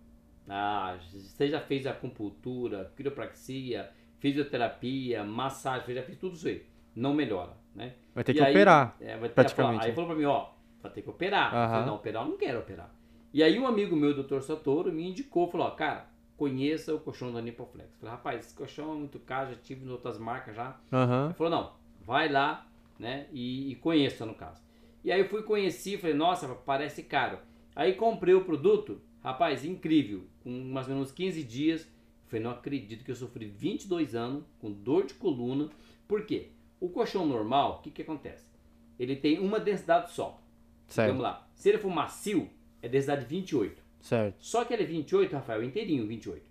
Ah, 0.53 0.99
você 1.13 1.49
já 1.49 1.61
fez 1.61 1.87
acupuntura, 1.87 2.93
quiropraxia, 2.97 3.89
fisioterapia, 4.19 5.23
massagem, 5.25 5.95
já 5.95 6.03
fez 6.03 6.19
tudo 6.19 6.35
isso 6.35 6.49
aí. 6.49 6.67
Não 6.95 7.15
melhora, 7.15 7.53
né? 7.75 7.95
Vai 8.15 8.25
ter 8.25 8.33
E 8.33 8.35
que 8.37 8.41
aí- 8.43 8.51
operar. 8.53 8.97
é, 9.01 9.17
vai 9.17 9.29
ter 9.29 9.35
praticamente. 9.35 9.87
Aí 9.87 9.93
falou 9.93 10.11
pra 10.11 10.19
mim, 10.19 10.25
ó, 10.25 10.49
vai 10.83 10.91
ter 10.93 11.03
que 11.03 11.11
operar. 11.11 11.47
Eu 11.55 11.69
falei, 11.69 11.87
não, 11.87 11.95
operar 11.95 12.25
eu 12.25 12.29
não 12.31 12.37
quero 12.37 12.59
operar. 12.59 12.93
E 13.33 13.43
aí 13.45 13.59
um 13.61 13.67
amigo 13.67 13.95
meu, 13.95 14.13
Dr. 14.23 14.41
Satoru, 14.41 14.93
me 14.93 15.09
indicou, 15.09 15.49
falou, 15.49 15.69
ó, 15.69 15.71
cara, 15.71 16.07
conheça 16.37 16.93
o 16.95 16.99
colchão 16.99 17.33
da 17.33 17.41
Nipoflex. 17.41 17.97
Falei, 18.01 18.15
rapaz, 18.17 18.41
esse 18.47 18.55
colchão 18.55 18.93
é 18.93 18.97
muito 18.97 19.21
caro, 19.21 19.51
já 19.51 19.57
tive 19.57 19.87
em 19.87 19.89
outras 19.91 20.19
marcas 20.19 20.57
já. 20.57 20.77
Aham. 20.93 21.27
Ele 21.27 21.35
falou, 21.35 21.51
não, 21.53 21.73
vai 22.05 22.29
lá, 22.29 22.67
né, 22.99 23.29
e, 23.33 23.71
e 23.71 23.75
conheça 23.77 24.27
no 24.27 24.35
caso. 24.35 24.61
E 25.05 25.13
aí 25.13 25.21
eu 25.21 25.29
fui 25.29 25.43
conheci, 25.45 25.97
falei, 25.97 26.17
nossa, 26.17 26.49
parece 26.49 27.05
caro. 27.05 27.39
Aí 27.77 27.95
comprei 27.95 28.35
o 28.35 28.45
produto, 28.45 29.01
rapaz, 29.23 29.65
incrível, 29.65 30.25
com 30.43 30.51
mais 30.51 30.89
ou 30.89 30.95
menos 30.95 31.13
15 31.13 31.43
dias. 31.43 31.83
Eu 31.83 31.89
falei, 32.29 32.45
não 32.45 32.51
acredito 32.51 33.05
que 33.05 33.11
eu 33.11 33.17
sofri 33.17 33.47
22 33.47 34.15
anos 34.15 34.45
com 34.61 34.71
dor 34.71 35.07
de 35.07 35.15
coluna. 35.15 35.69
Por 36.07 36.25
quê? 36.25 36.49
O 36.81 36.89
colchão 36.89 37.27
normal, 37.27 37.79
o 37.79 37.83
que 37.83 37.91
que 37.91 38.03
acontece? 38.03 38.51
Ele 38.99 39.17
tem 39.17 39.39
uma 39.39 39.59
densidade 39.59 40.13
só. 40.13 40.41
Certo. 40.87 41.09
Vamos 41.09 41.23
lá. 41.23 41.49
Se 41.55 41.69
ele 41.69 41.79
for 41.79 41.91
macio, 41.91 42.49
é 42.83 42.89
densidade 42.89 43.25
28. 43.27 43.83
Certo. 44.01 44.37
Só 44.39 44.65
que 44.65 44.73
ele 44.73 44.83
é 44.83 44.87
28, 44.87 45.33
Rafael, 45.33 45.63
inteirinho 45.63 46.07
28. 46.07 46.51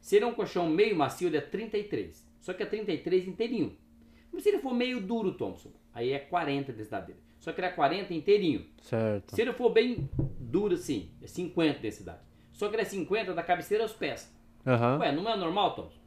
Se 0.00 0.16
ele 0.16 0.24
é 0.24 0.28
um 0.28 0.34
colchão 0.34 0.68
meio 0.68 0.96
macio, 0.96 1.28
ele 1.28 1.36
é 1.36 1.40
33. 1.40 2.26
Só 2.40 2.52
que 2.52 2.62
é 2.62 2.66
33 2.66 3.28
inteirinho. 3.28 3.76
Mas 4.32 4.42
se 4.42 4.48
ele 4.48 4.58
for 4.58 4.74
meio 4.74 5.00
duro, 5.00 5.34
Thompson, 5.34 5.70
aí 5.92 6.12
é 6.12 6.18
40 6.18 6.72
a 6.72 6.74
densidade 6.74 7.06
dele. 7.08 7.20
Só 7.38 7.52
que 7.52 7.60
ele 7.60 7.68
é 7.68 7.70
40 7.70 8.14
inteirinho. 8.14 8.66
Certo. 8.80 9.34
Se 9.34 9.42
ele 9.42 9.52
for 9.52 9.70
bem 9.70 10.08
duro 10.40 10.74
assim, 10.74 11.10
é 11.20 11.26
50 11.26 11.78
a 11.78 11.80
densidade. 11.82 12.20
Só 12.62 12.68
que 12.68 12.76
ele 12.76 12.82
é 12.82 12.84
50 12.84 13.34
da 13.34 13.42
cabeceira 13.42 13.82
aos 13.82 13.92
pés. 13.92 14.32
Aham. 14.64 14.98
Ué, 15.00 15.10
não 15.10 15.28
é 15.28 15.36
normal, 15.36 15.74
Thompson? 15.74 15.98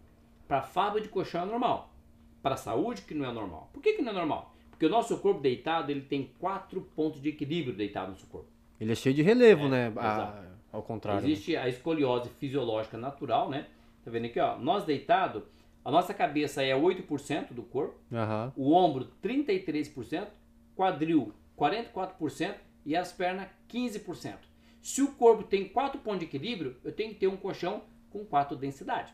Para 0.47 0.61
fábrica 0.61 1.05
de 1.05 1.11
colchão 1.11 1.41
é 1.43 1.45
normal. 1.45 1.89
Para 2.41 2.55
saúde 2.55 3.01
que 3.01 3.13
não 3.13 3.29
é 3.29 3.33
normal. 3.33 3.69
Por 3.73 3.83
que, 3.83 3.91
que 3.91 4.01
não 4.01 4.11
é 4.13 4.15
normal? 4.15 4.55
Porque 4.69 4.85
o 4.85 4.89
nosso 4.89 5.17
corpo 5.17 5.41
deitado, 5.41 5.91
ele 5.91 5.99
tem 5.99 6.31
quatro 6.39 6.79
pontos 6.95 7.21
de 7.21 7.27
equilíbrio 7.27 7.75
deitado 7.75 8.05
no 8.05 8.11
nosso 8.13 8.25
corpo. 8.27 8.47
Ele 8.79 8.93
é 8.93 8.95
cheio 8.95 9.13
de 9.13 9.21
relevo, 9.21 9.65
É, 9.65 9.69
né? 9.69 9.87
exato. 9.89 10.37
A- 10.37 10.45
ao 10.71 10.81
contrário. 10.81 11.21
né? 11.23 11.27
Existe 11.29 11.57
a 11.57 11.67
escoliose 11.67 12.29
fisiológica 12.39 12.97
natural, 12.97 13.49
né? 13.49 13.67
Tá 14.05 14.09
vendo 14.09 14.27
aqui, 14.27 14.39
ó? 14.39 14.57
Nós 14.57 14.85
deitado, 14.85 15.43
a 15.83 15.91
nossa 15.91 16.13
cabeça 16.13 16.63
é 16.63 16.73
8% 16.73 17.53
do 17.53 17.63
corpo, 17.63 17.95
Aham. 18.13 18.53
o 18.55 18.71
ombro 18.71 19.09
33%, 19.21 20.27
quadril 20.73 21.33
44% 21.57 22.55
e 22.85 22.95
as 22.95 23.11
pernas 23.11 23.47
15%. 23.67 24.37
Se 24.85 25.01
o 25.01 25.13
corpo 25.13 25.41
tem 25.41 25.67
4 25.67 25.99
pontos 26.01 26.19
de 26.19 26.25
equilíbrio, 26.25 26.77
eu 26.83 26.91
tenho 26.91 27.11
que 27.11 27.19
ter 27.19 27.27
um 27.27 27.35
colchão 27.35 27.81
com 28.11 28.23
4 28.23 28.55
densidade. 28.55 29.11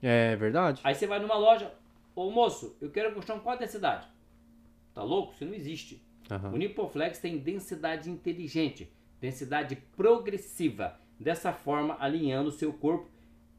É 0.00 0.36
verdade. 0.36 0.80
Aí 0.84 0.94
você 0.94 1.04
vai 1.04 1.18
numa 1.18 1.36
loja, 1.36 1.74
ô 2.14 2.30
moço, 2.30 2.76
eu 2.80 2.92
quero 2.92 3.10
um 3.10 3.14
colchão 3.14 3.38
com 3.38 3.42
4 3.42 3.66
densidade. 3.66 4.06
Tá 4.94 5.02
louco? 5.02 5.32
Isso 5.32 5.44
não 5.44 5.52
existe. 5.52 6.00
Aham. 6.30 6.52
O 6.52 6.56
Nipoflex 6.56 7.18
tem 7.18 7.38
densidade 7.38 8.08
inteligente, 8.08 8.88
densidade 9.20 9.74
progressiva. 9.96 10.96
Dessa 11.18 11.52
forma, 11.52 11.96
alinhando 11.98 12.50
o 12.50 12.52
seu 12.52 12.72
corpo, 12.72 13.10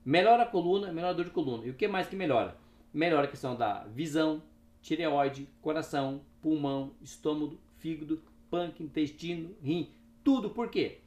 melhora 0.05 0.43
a 0.43 0.47
coluna, 0.47 0.87
melhora 0.93 1.11
a 1.11 1.17
dor 1.17 1.25
de 1.25 1.31
coluna. 1.31 1.65
E 1.65 1.69
o 1.69 1.75
que 1.75 1.85
mais 1.85 2.07
que 2.07 2.15
melhora? 2.15 2.57
Melhora 2.93 3.27
a 3.27 3.29
questão 3.29 3.57
da 3.57 3.83
visão, 3.87 4.41
tireoide, 4.81 5.49
coração, 5.61 6.21
pulmão, 6.41 6.93
estômago, 7.01 7.59
fígado, 7.77 8.21
pâncreas, 8.49 8.89
intestino, 8.89 9.53
rim, 9.61 9.91
tudo. 10.23 10.51
Por 10.51 10.69
quê? 10.69 11.00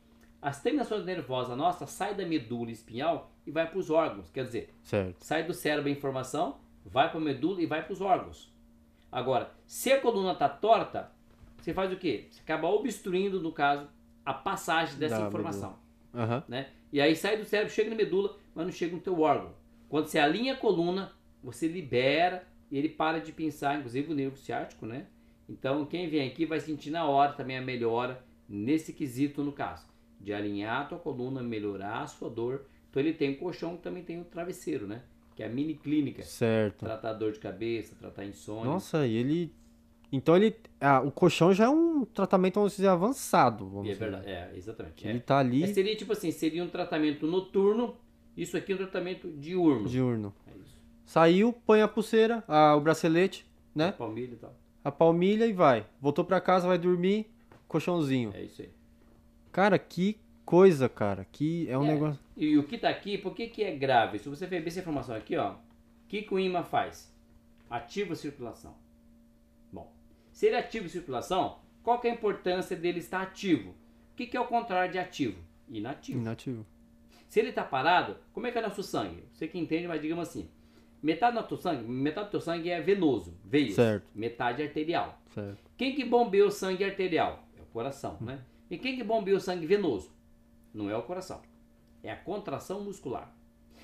As 0.45 0.61
terminações 0.61 1.07
nervosas 1.07 1.57
nossas 1.57 1.88
saem 1.88 2.14
da 2.14 2.26
medula 2.26 2.70
espinhal 2.70 3.32
e 3.47 3.51
vai 3.51 3.66
para 3.66 3.78
os 3.78 3.88
órgãos. 3.88 4.30
Quer 4.30 4.45
dizer, 4.45 4.74
Certo. 4.82 5.16
sai 5.24 5.42
do 5.42 5.55
cérebro 5.55 5.88
a 5.88 5.92
informação, 5.92 6.59
vai 6.84 7.09
para 7.09 7.18
a 7.18 7.22
medula 7.22 7.62
e 7.62 7.66
vai 7.66 7.82
para 7.82 7.95
os 7.95 8.03
órgãos. 8.03 8.53
Agora, 9.11 9.55
se 9.66 9.90
a 9.90 9.99
coluna 10.03 10.32
está 10.32 10.47
torta, 10.47 11.11
você 11.57 11.72
faz 11.72 11.90
o 11.90 11.97
quê? 11.97 12.26
Você 12.28 12.42
acaba 12.42 12.68
obstruindo, 12.68 13.40
no 13.40 13.53
caso, 13.53 13.88
a 14.22 14.34
passagem 14.34 14.99
dessa 14.99 15.18
Da 15.18 15.28
informação. 15.28 15.78
Aham. 16.14 16.45
Né? 16.47 16.68
E 16.92 17.01
aí 17.01 17.16
sai 17.16 17.38
do 17.38 17.47
cérebro, 17.47 17.72
chega 17.72 17.88
na 17.88 17.97
medula, 17.97 18.36
mas 18.55 18.66
não 18.66 18.72
chega 18.72 18.95
no 18.95 19.01
teu 19.01 19.18
órgão. 19.22 19.55
Quando 19.88 20.09
você 20.09 20.18
alinha 20.18 20.53
a 20.53 20.57
coluna, 20.59 21.11
você 21.42 21.66
libera 21.66 22.47
e 22.70 22.76
ele 22.76 22.90
para 22.90 23.18
de 23.18 23.32
pensar, 23.32 23.78
inclusive 23.78 24.12
o 24.12 24.14
nervo 24.14 24.36
ciático, 24.36 24.84
né? 24.84 25.07
Então, 25.49 25.86
quem 25.86 26.07
vem 26.07 26.28
aqui 26.28 26.45
vai 26.45 26.61
sentir 26.61 26.90
na 26.90 27.07
hora 27.07 27.32
também 27.32 27.57
a 27.57 27.62
melhora 27.62 28.22
nesse 28.47 28.92
quesito, 28.92 29.42
no 29.42 29.51
caso, 29.51 29.93
de 30.24 30.32
alinhar 30.32 30.80
a 30.82 30.84
tua 30.86 30.98
coluna, 30.98 31.42
melhorar 31.42 32.02
a 32.02 32.06
sua 32.06 32.30
dor. 32.30 32.64
Então, 32.90 33.02
ele 33.02 33.12
tem 33.12 33.32
o 33.32 33.38
colchão, 33.38 33.76
também 33.76 34.02
tem 34.02 34.20
o 34.20 34.24
travesseiro, 34.24 34.86
né? 34.86 35.02
Que 35.36 35.42
é 35.42 35.46
a 35.46 35.48
mini 35.48 35.74
clínica. 35.74 36.22
Certo. 36.22 36.84
Tratar 36.84 37.12
dor 37.12 37.32
de 37.32 37.38
cabeça, 37.38 37.94
tratar 37.98 38.24
insônia. 38.24 38.64
Nossa, 38.64 39.06
e 39.06 39.14
ele. 39.16 39.52
Então 40.12 40.36
ele. 40.36 40.54
Ah, 40.80 41.00
o 41.00 41.10
colchão 41.10 41.52
já 41.52 41.64
é 41.64 41.68
um 41.68 42.04
tratamento, 42.04 42.54
vamos 42.54 42.76
dizer, 42.76 42.86
avançado. 42.86 43.66
Vamos 43.68 43.88
é 43.88 43.92
dizer. 43.92 43.98
verdade, 44.04 44.28
é, 44.28 44.52
exatamente. 44.54 45.06
Ele 45.08 45.18
É. 45.18 45.20
tá 45.20 45.38
ali 45.38 45.64
É, 45.64 45.66
seria 45.66 45.96
tipo 45.96 46.12
assim, 46.12 46.30
seria 46.30 46.62
um 46.62 46.68
tratamento 46.68 47.26
noturno, 47.26 47.96
isso 48.36 48.56
aqui 48.56 48.70
é 48.70 48.74
um 48.76 48.78
tratamento 48.78 49.28
diurno. 49.32 49.88
diurno. 49.88 50.32
É 50.46 50.50
isso. 50.56 50.78
Saiu, 51.04 51.52
põe 51.66 51.82
a 51.82 51.88
pulseira, 51.88 52.44
a- 52.46 52.76
o 52.76 52.80
bracelete, 52.80 53.44
né? 53.74 53.90
Palmilha 53.90 54.34
e 54.34 54.36
tal. 54.36 54.54
A 54.84 54.92
palmilha 54.92 55.46
e 55.46 55.52
vai. 55.52 55.84
Voltou 56.00 56.24
pra 56.24 56.40
casa, 56.40 56.68
vai 56.68 56.78
dormir, 56.78 57.26
colchãozinho. 57.66 58.30
É 58.34 58.42
isso 58.44 58.62
aí. 58.62 58.70
Cara, 59.55 59.78
que 59.78 60.18
coisa, 60.44 60.88
cara. 60.88 61.24
Que 61.30 61.70
é 61.70 61.78
um 61.78 61.84
É. 61.84 61.92
negócio. 61.92 62.20
E 62.36 62.59
o 62.59 62.64
que 62.64 62.76
tá 62.76 62.88
aqui, 62.88 63.16
por 63.16 63.36
que, 63.36 63.46
que 63.46 63.62
é 63.62 63.70
grave? 63.70 64.18
Se 64.18 64.28
você 64.28 64.48
ver 64.48 64.66
essa 64.66 64.80
informação 64.80 65.14
aqui, 65.14 65.36
ó, 65.36 65.52
o 65.52 65.57
que, 66.09 66.22
que 66.22 66.34
o 66.34 66.40
imã 66.40 66.64
faz? 66.64 67.14
Ativa 67.70 68.14
a 68.14 68.16
circulação. 68.16 68.74
Bom, 69.72 69.92
se 70.32 70.46
ele 70.46 70.57
ativa 70.57 70.86
a 70.86 70.88
circulação, 70.88 71.59
qual 71.84 72.00
que 72.00 72.09
é 72.09 72.11
a 72.11 72.14
importância 72.14 72.76
dele 72.76 72.98
estar 72.98 73.22
ativo? 73.22 73.70
O 73.70 74.16
que, 74.16 74.26
que 74.26 74.36
é 74.36 74.40
o 74.40 74.46
contrário 74.48 74.90
de 74.90 74.98
ativo? 74.98 75.38
Inativo. 75.68 76.18
Inativo. 76.18 76.66
Se 77.28 77.38
ele 77.38 77.50
está 77.50 77.62
parado, 77.62 78.16
como 78.32 78.48
é 78.48 78.50
que 78.50 78.59
é 78.59 78.61
nosso 78.61 78.82
sangue? 78.82 79.22
Você 79.32 79.46
que 79.46 79.57
entende, 79.57 79.86
mas 79.86 80.02
digamos 80.02 80.28
assim, 80.28 80.48
metade 81.00 81.36
do 81.36 81.44
teu 81.44 81.57
sangue, 81.57 81.84
metade 81.84 82.26
do 82.26 82.30
teu 82.32 82.40
sangue 82.40 82.70
é 82.70 82.80
venoso, 82.80 83.38
veias, 83.44 83.74
Certo. 83.76 84.05
metade 84.14 84.62
é 84.62 84.66
arterial. 84.66 85.22
Certo. 85.32 85.59
Quem 85.76 85.94
que 85.94 86.05
bombeia 86.05 86.44
o 86.44 86.50
sangue 86.50 86.82
arterial? 86.84 87.44
É 87.57 87.62
o 87.62 87.66
coração, 87.66 88.18
né? 88.20 88.40
E 88.70 88.78
quem 88.78 88.96
que 88.96 89.04
bombeia 89.04 89.36
o 89.36 89.40
sangue 89.40 89.66
venoso? 89.66 90.10
Não 90.72 90.90
é 90.90 90.96
o 90.96 91.02
coração. 91.02 91.42
É 92.02 92.10
a 92.10 92.16
contração 92.16 92.82
muscular. 92.82 93.34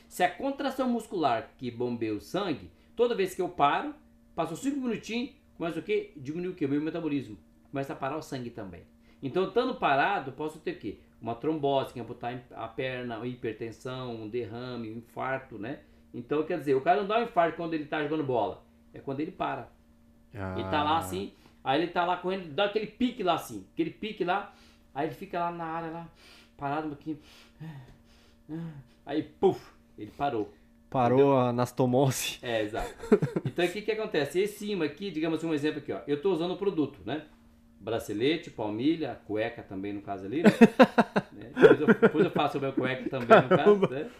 Se 0.09 0.22
a 0.24 0.31
contração 0.31 0.89
muscular 0.89 1.51
que 1.57 1.70
bombeia 1.70 2.14
o 2.14 2.20
sangue, 2.20 2.70
toda 2.97 3.14
vez 3.14 3.35
que 3.35 3.43
eu 3.43 3.49
paro, 3.49 3.95
passou 4.35 4.57
5 4.57 4.78
minutinhos, 4.78 5.31
começa 5.57 5.78
o 5.78 5.83
quê? 5.83 6.12
Diminui 6.16 6.53
o 6.53 6.55
quê? 6.55 6.66
O 6.66 6.68
meu 6.68 6.81
metabolismo. 6.81 7.39
Começa 7.70 7.93
a 7.93 7.97
parar 7.97 8.16
o 8.16 8.22
sangue 8.22 8.51
também. 8.51 8.83
Então, 9.22 9.49
estando 9.49 9.74
parado, 9.74 10.33
posso 10.33 10.59
ter 10.59 10.72
o 10.72 10.78
quê? 10.78 10.99
Uma 11.20 11.35
trombose, 11.35 11.93
que 11.93 12.01
amputar 12.01 12.43
a 12.53 12.66
perna, 12.66 13.18
uma 13.18 13.26
hipertensão, 13.26 14.14
um 14.22 14.28
derrame, 14.28 14.91
um 14.91 14.99
infarto, 14.99 15.59
né? 15.59 15.81
Então, 16.12 16.43
quer 16.43 16.59
dizer, 16.59 16.74
o 16.74 16.81
cara 16.81 17.03
não 17.03 17.09
dá 17.09 17.18
um 17.18 17.24
infarto 17.24 17.57
quando 17.57 17.74
ele 17.74 17.85
está 17.85 18.03
jogando 18.03 18.24
bola. 18.24 18.64
É 18.93 18.99
quando 18.99 19.20
ele 19.20 19.31
para. 19.31 19.70
Ele 20.33 20.64
tá 20.70 20.83
lá 20.83 20.97
Ah, 20.97 20.99
assim, 20.99 21.33
aí 21.62 21.83
ele 21.83 21.91
tá 21.91 22.05
lá 22.05 22.16
correndo, 22.16 22.53
dá 22.55 22.66
aquele 22.66 22.87
pique 22.87 23.22
lá 23.22 23.35
assim, 23.35 23.66
aquele 23.72 23.91
pique 23.91 24.24
lá, 24.24 24.53
aí 24.95 25.07
ele 25.07 25.14
fica 25.14 25.38
lá 25.38 25.51
na 25.51 25.64
área 25.64 25.91
lá, 25.91 26.09
parado 26.57 26.86
um 26.86 26.91
pouquinho. 26.91 27.18
Aí, 29.07 29.22
puf, 29.22 29.61
ele 29.99 30.12
parou. 30.16 30.53
Parou 30.91 31.36
a 31.36 31.51
anastomose. 31.51 32.38
É, 32.43 32.62
exato. 32.62 32.93
Então 33.45 33.64
o 33.64 33.68
que 33.68 33.82
que 33.82 33.93
acontece? 33.93 34.41
Esse 34.41 34.70
imã 34.70 34.84
aqui, 34.86 35.11
digamos 35.11 35.43
um 35.45 35.55
exemplo 35.55 35.78
aqui, 35.78 35.93
ó. 35.93 36.01
Eu 36.07 36.20
tô 36.20 36.32
usando 36.32 36.53
o 36.53 36.57
produto, 36.57 36.99
né? 37.07 37.26
Bracelete, 37.78 38.51
palmilha, 38.51 39.20
cueca 39.24 39.62
também 39.62 39.93
no 39.93 40.03
caso 40.03 40.26
ali, 40.26 40.43
né? 40.43 40.51
Né? 41.32 41.53
Depois, 41.55 41.80
eu, 41.80 41.86
depois 41.86 42.24
eu 42.24 42.30
faço 42.32 42.55
sobre 42.55 42.68
a 42.68 42.72
cueca 42.72 43.09
também 43.09 43.41
no 43.43 43.49
caso, 43.49 43.88
né? 43.88 44.11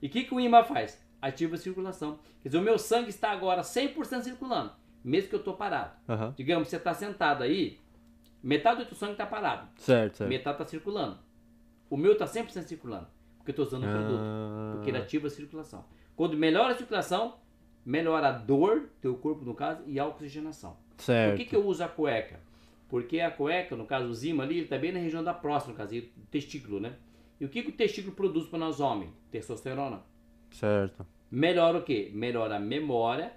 E 0.00 0.06
o 0.06 0.10
que, 0.10 0.24
que 0.24 0.34
o 0.34 0.40
imã 0.40 0.62
faz? 0.62 1.02
Ativa 1.20 1.56
a 1.56 1.58
circulação. 1.58 2.18
Quer 2.42 2.48
dizer, 2.48 2.58
o 2.58 2.62
meu 2.62 2.78
sangue 2.78 3.10
está 3.10 3.30
agora 3.30 3.62
100% 3.62 4.22
circulando, 4.22 4.72
mesmo 5.02 5.28
que 5.28 5.34
eu 5.34 5.42
tô 5.42 5.54
parado. 5.54 5.92
Aham. 6.08 6.32
Digamos, 6.36 6.68
você 6.68 6.76
está 6.76 6.94
sentado 6.94 7.42
aí, 7.42 7.78
metade 8.46 8.80
do 8.82 8.86
teu 8.86 8.96
sangue 8.96 9.12
está 9.12 9.26
parado, 9.26 9.68
Certo, 9.76 10.16
certo. 10.18 10.28
metade 10.30 10.54
está 10.56 10.66
circulando. 10.66 11.18
O 11.90 11.96
meu 11.96 12.12
está 12.12 12.24
100% 12.26 12.62
circulando, 12.64 13.06
porque 13.38 13.50
eu 13.50 13.52
estou 13.64 13.66
usando 13.66 13.84
o 13.88 13.90
produto, 13.92 14.20
Ah, 14.22 14.72
porque 14.74 14.90
ele 14.90 14.98
ativa 14.98 15.26
a 15.26 15.30
circulação. 15.30 15.84
Quando 16.16 16.36
melhora 16.36 16.72
a 16.72 16.76
circulação, 16.76 17.36
melhora 17.84 18.28
a 18.28 18.32
dor 18.32 18.80
do 18.80 18.86
teu 19.00 19.14
corpo, 19.16 19.44
no 19.44 19.54
caso, 19.54 19.82
e 19.86 19.98
a 19.98 20.06
oxigenação. 20.06 20.76
Certo. 20.98 21.30
Por 21.32 21.36
que, 21.38 21.44
que 21.50 21.56
eu 21.56 21.64
uso 21.66 21.82
a 21.84 21.88
cueca? 21.88 22.40
Porque 22.88 23.20
a 23.20 23.30
cueca, 23.30 23.74
no 23.76 23.84
caso 23.86 24.06
o 24.06 24.14
zima 24.14 24.44
ali, 24.44 24.58
ele 24.58 24.68
tá 24.68 24.78
bem 24.78 24.92
na 24.92 24.98
região 25.00 25.22
da 25.24 25.34
próstata, 25.34 25.72
no 25.72 25.76
caso, 25.78 25.94
e 25.94 25.98
o 26.00 26.26
testículo, 26.30 26.78
né? 26.80 26.94
E 27.40 27.44
o 27.44 27.48
que, 27.48 27.62
que 27.62 27.70
o 27.70 27.72
testículo 27.72 28.14
produz 28.14 28.46
para 28.46 28.58
nós 28.58 28.78
homens? 28.80 29.10
Testosterona. 29.30 30.00
Certo. 30.52 31.04
Melhora 31.30 31.78
o 31.78 31.82
quê? 31.82 32.10
Melhora 32.14 32.56
a 32.56 32.60
memória, 32.60 33.32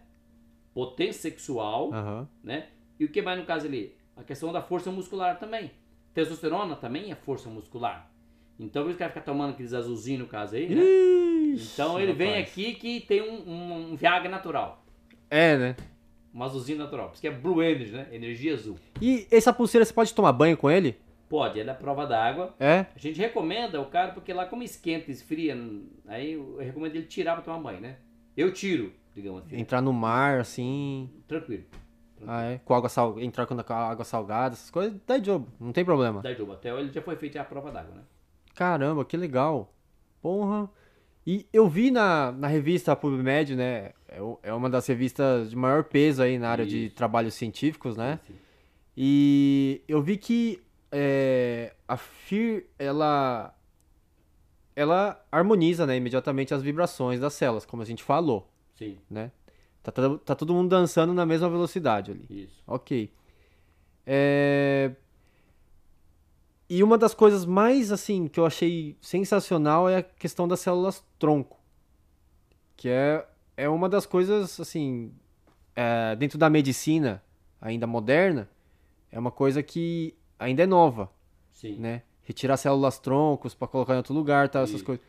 potência 0.74 1.22
sexual, 1.32 1.92
Aham. 1.94 2.28
né? 2.44 2.68
E 3.00 3.06
o 3.06 3.10
que 3.10 3.22
mais 3.22 3.40
no 3.40 3.46
caso 3.46 3.66
ali? 3.66 3.96
A 4.18 4.24
questão 4.24 4.52
da 4.52 4.62
força 4.62 4.92
muscular 4.92 5.38
também. 5.40 5.72
Testosterona 6.14 6.76
também 6.76 7.12
é 7.12 7.16
força 7.16 7.50
muscular. 7.50 8.12
Então, 8.60 8.82
por 8.84 8.90
isso 8.90 8.98
que 8.98 9.04
vai 9.04 9.10
ficar 9.14 9.22
tomando 9.22 9.52
aqueles 9.52 9.74
azulzinhos 9.74 10.22
no 10.22 10.28
caso 10.28 10.56
aí, 10.56 10.68
né? 10.68 10.82
Ixi, 11.54 11.74
Então 11.74 12.00
ele 12.00 12.14
vem 12.14 12.30
rapaz. 12.30 12.48
aqui 12.50 12.74
que 12.74 13.02
tem 13.02 13.22
um, 13.22 13.48
um, 13.48 13.92
um 13.92 13.96
Viagra 13.96 14.30
natural. 14.30 14.84
É, 15.30 15.56
né? 15.56 15.76
Um 16.34 16.44
azulzinho 16.44 16.80
natural. 16.80 17.08
Por 17.10 17.14
isso 17.14 17.22
que 17.22 17.28
é 17.28 17.32
Blue 17.32 17.62
Energy, 17.62 17.92
né? 17.92 18.08
Energia 18.12 18.54
azul. 18.56 18.78
E 19.00 19.28
essa 19.30 19.54
pulseira 19.54 19.86
você 19.86 19.94
pode 19.94 20.14
tomar 20.14 20.32
banho 20.34 20.58
com 20.58 20.70
ele? 20.72 20.98
Pode, 21.30 21.60
ela 21.60 21.72
é 21.72 21.76
prova 21.76 22.08
d'água. 22.08 22.56
É? 22.60 22.86
A 22.96 23.00
gente 23.00 23.20
recomenda 23.20 23.80
o 23.82 23.86
cara, 23.86 24.12
porque 24.14 24.34
lá 24.34 24.46
como 24.46 24.64
esquenta, 24.64 25.12
esfria, 25.12 25.56
aí 26.08 26.34
eu 26.34 26.58
recomendo 26.58 26.96
ele 26.96 27.06
tirar 27.06 27.34
pra 27.36 27.44
tomar 27.44 27.60
banho, 27.60 27.82
né? 27.82 27.98
Eu 28.36 28.52
tiro, 28.54 28.94
digamos 29.14 29.44
assim. 29.44 29.60
Entrar 29.60 29.82
no 29.82 29.92
mar, 29.92 30.40
assim. 30.40 31.10
Tranquilo. 31.28 31.64
Ah, 32.26 32.44
é? 32.44 32.58
Com 32.60 32.74
água 32.74 32.90
sal... 32.90 33.20
Entrar 33.20 33.46
com 33.46 33.54
a 33.54 33.76
água 33.76 34.06
salgada, 34.06 34.54
essas 34.56 34.70
coisas, 34.72 34.98
dá 35.06 35.22
jogo, 35.22 35.48
não 35.60 35.72
tem 35.72 35.86
problema. 35.86 36.22
Da 36.22 36.34
Juba. 36.34 36.54
Até 36.54 36.70
ele 36.70 36.92
já 36.92 37.02
foi 37.02 37.16
feito 37.16 37.38
a 37.38 37.44
prova 37.44 37.72
d'água, 37.72 37.96
né? 37.96 38.02
Caramba, 38.56 39.06
que 39.06 39.16
legal. 39.16 39.74
Porra. 40.22 40.70
E 41.26 41.46
eu 41.52 41.68
vi 41.68 41.92
na, 41.92 42.32
na 42.32 42.48
revista 42.48 42.96
PubMed, 42.96 43.56
né? 43.56 43.92
É, 44.08 44.20
é 44.44 44.54
uma 44.54 44.70
das 44.70 44.88
revistas 44.88 45.50
de 45.50 45.56
maior 45.56 45.84
peso 45.84 46.24
aí 46.24 46.40
na 46.40 46.50
área 46.50 46.66
de 46.66 46.86
Isso. 46.86 46.96
trabalhos 46.96 47.34
científicos, 47.34 47.98
né? 47.98 48.20
Sim. 48.26 48.36
E 48.96 49.84
eu 49.88 50.02
vi 50.02 50.18
que 50.18 50.64
é, 50.92 51.76
a 51.88 51.98
FIR, 51.98 52.66
ela, 52.80 53.56
ela 54.76 55.24
harmoniza, 55.32 55.86
né, 55.86 55.98
imediatamente 55.98 56.54
as 56.54 56.62
vibrações 56.62 57.20
das 57.20 57.34
células, 57.34 57.66
como 57.66 57.82
a 57.82 57.86
gente 57.86 58.04
falou, 58.04 58.50
Sim, 58.76 58.98
né? 59.10 59.32
Tá, 59.88 59.92
todo- 59.94 60.18
tá 60.20 60.36
todo 60.36 60.54
mundo 60.54 60.68
dançando 60.70 61.14
na 61.14 61.26
mesma 61.26 61.50
velocidade 61.50 62.12
ali. 62.12 62.26
isso. 62.30 62.62
Ok. 62.68 63.10
É, 64.06 64.92
E 66.70 66.84
uma 66.84 66.98
das 66.98 67.14
coisas 67.14 67.46
mais, 67.46 67.94
assim, 67.94 68.28
que 68.28 68.38
eu 68.38 68.46
achei 68.46 68.98
sensacional 69.02 69.88
é 69.88 69.98
a 70.00 70.04
questão 70.04 70.46
das 70.46 70.60
células 70.60 71.02
tronco. 71.18 71.58
Que 72.76 72.90
é, 72.90 73.26
é 73.56 73.70
uma 73.70 73.88
das 73.88 74.06
coisas, 74.06 74.60
assim, 74.60 75.14
é, 75.74 76.14
dentro 76.18 76.38
da 76.38 76.50
medicina 76.50 77.24
ainda 77.62 77.88
moderna, 77.88 78.50
é 79.10 79.18
uma 79.18 79.32
coisa 79.32 79.64
que 79.64 80.14
ainda 80.38 80.64
é 80.64 80.68
nova, 80.68 81.10
Sim. 81.54 81.78
né? 81.78 82.02
Retirar 82.24 82.58
células 82.58 83.00
troncos 83.00 83.56
para 83.56 83.70
colocar 83.70 83.94
em 83.94 83.98
outro 83.98 84.14
lugar, 84.14 84.50
tal, 84.50 84.64
essas 84.64 84.82
coisas. 84.82 85.06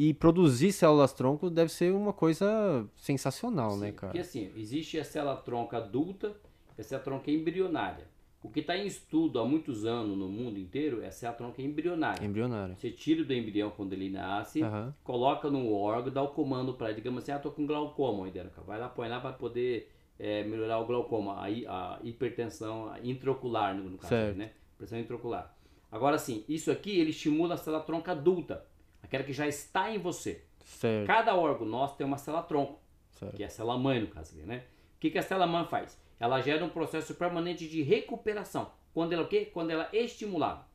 E 0.00 0.14
produzir 0.14 0.70
células 0.70 1.12
tronco 1.12 1.50
deve 1.50 1.72
ser 1.72 1.92
uma 1.92 2.12
coisa 2.12 2.86
sensacional, 2.94 3.76
né, 3.76 3.88
Sim, 3.88 3.92
cara? 3.94 4.12
Porque 4.12 4.20
assim, 4.20 4.48
existe 4.56 4.96
a 4.96 5.02
célula 5.04 5.34
tronca 5.36 5.78
adulta 5.78 6.36
e 6.76 6.80
a 6.80 6.84
célula 6.84 7.04
tronca 7.04 7.30
embrionária. 7.32 8.06
O 8.40 8.48
que 8.48 8.60
está 8.60 8.76
em 8.76 8.86
estudo 8.86 9.40
há 9.40 9.44
muitos 9.44 9.84
anos 9.84 10.16
no 10.16 10.28
mundo 10.28 10.56
inteiro 10.56 11.02
é 11.02 11.08
a 11.08 11.10
célula 11.10 11.36
tronca 11.38 11.60
embrionária. 11.60 12.24
Embrionário. 12.24 12.76
Você 12.76 12.92
tira 12.92 13.24
do 13.24 13.34
embrião 13.34 13.70
quando 13.70 13.92
ele 13.92 14.08
nasce, 14.08 14.62
Aham. 14.62 14.94
coloca 15.02 15.50
no 15.50 15.72
órgão, 15.72 16.12
dá 16.12 16.22
o 16.22 16.28
comando 16.28 16.74
para 16.74 16.86
ele. 16.90 16.94
Digamos 16.98 17.24
assim, 17.24 17.32
ah, 17.32 17.40
tô 17.40 17.50
com 17.50 17.66
glaucoma, 17.66 18.28
entendeu? 18.28 18.52
Vai 18.64 18.78
lá, 18.78 18.88
põe 18.88 19.08
lá 19.08 19.18
para 19.18 19.32
poder 19.32 19.90
é, 20.16 20.44
melhorar 20.44 20.78
o 20.78 20.86
glaucoma, 20.86 21.42
a, 21.42 21.50
hi- 21.50 21.66
a 21.66 21.98
hipertensão 22.04 22.92
intraocular, 23.02 23.74
no, 23.74 23.98
caso, 23.98 24.10
Certo. 24.10 24.36
né? 24.36 24.52
Pressão 24.78 24.96
intraocular. 25.00 25.56
Agora 25.90 26.18
sim, 26.18 26.44
isso 26.48 26.70
aqui 26.70 26.96
ele 27.00 27.10
estimula 27.10 27.54
a 27.54 27.56
célula 27.56 27.82
tronca 27.82 28.12
adulta, 28.12 28.64
aquela 29.08 29.24
que 29.24 29.32
já 29.32 29.48
está 29.48 29.90
em 29.90 29.98
você. 29.98 30.44
Certo, 30.64 31.06
Cada 31.06 31.34
órgão 31.34 31.66
nosso 31.66 31.96
tem 31.96 32.06
uma 32.06 32.18
célula 32.18 32.42
tronco, 32.42 32.78
certo. 33.10 33.34
que 33.34 33.42
é 33.42 33.46
a 33.46 33.50
célula 33.50 33.78
mãe 33.78 34.00
no 34.00 34.06
caso 34.08 34.34
ali, 34.36 34.46
né? 34.46 34.64
O 34.96 35.00
que, 35.00 35.10
que 35.10 35.18
a 35.18 35.22
célula 35.22 35.46
mãe 35.46 35.64
faz? 35.66 35.98
Ela 36.20 36.40
gera 36.40 36.64
um 36.64 36.68
processo 36.68 37.14
permanente 37.14 37.66
de 37.66 37.82
recuperação. 37.82 38.70
Quando 38.92 39.12
ela 39.12 39.22
o 39.22 39.28
quê? 39.28 39.46
Quando 39.52 39.70
ela 39.70 39.88
é 39.92 40.04
estimulada. 40.04 40.66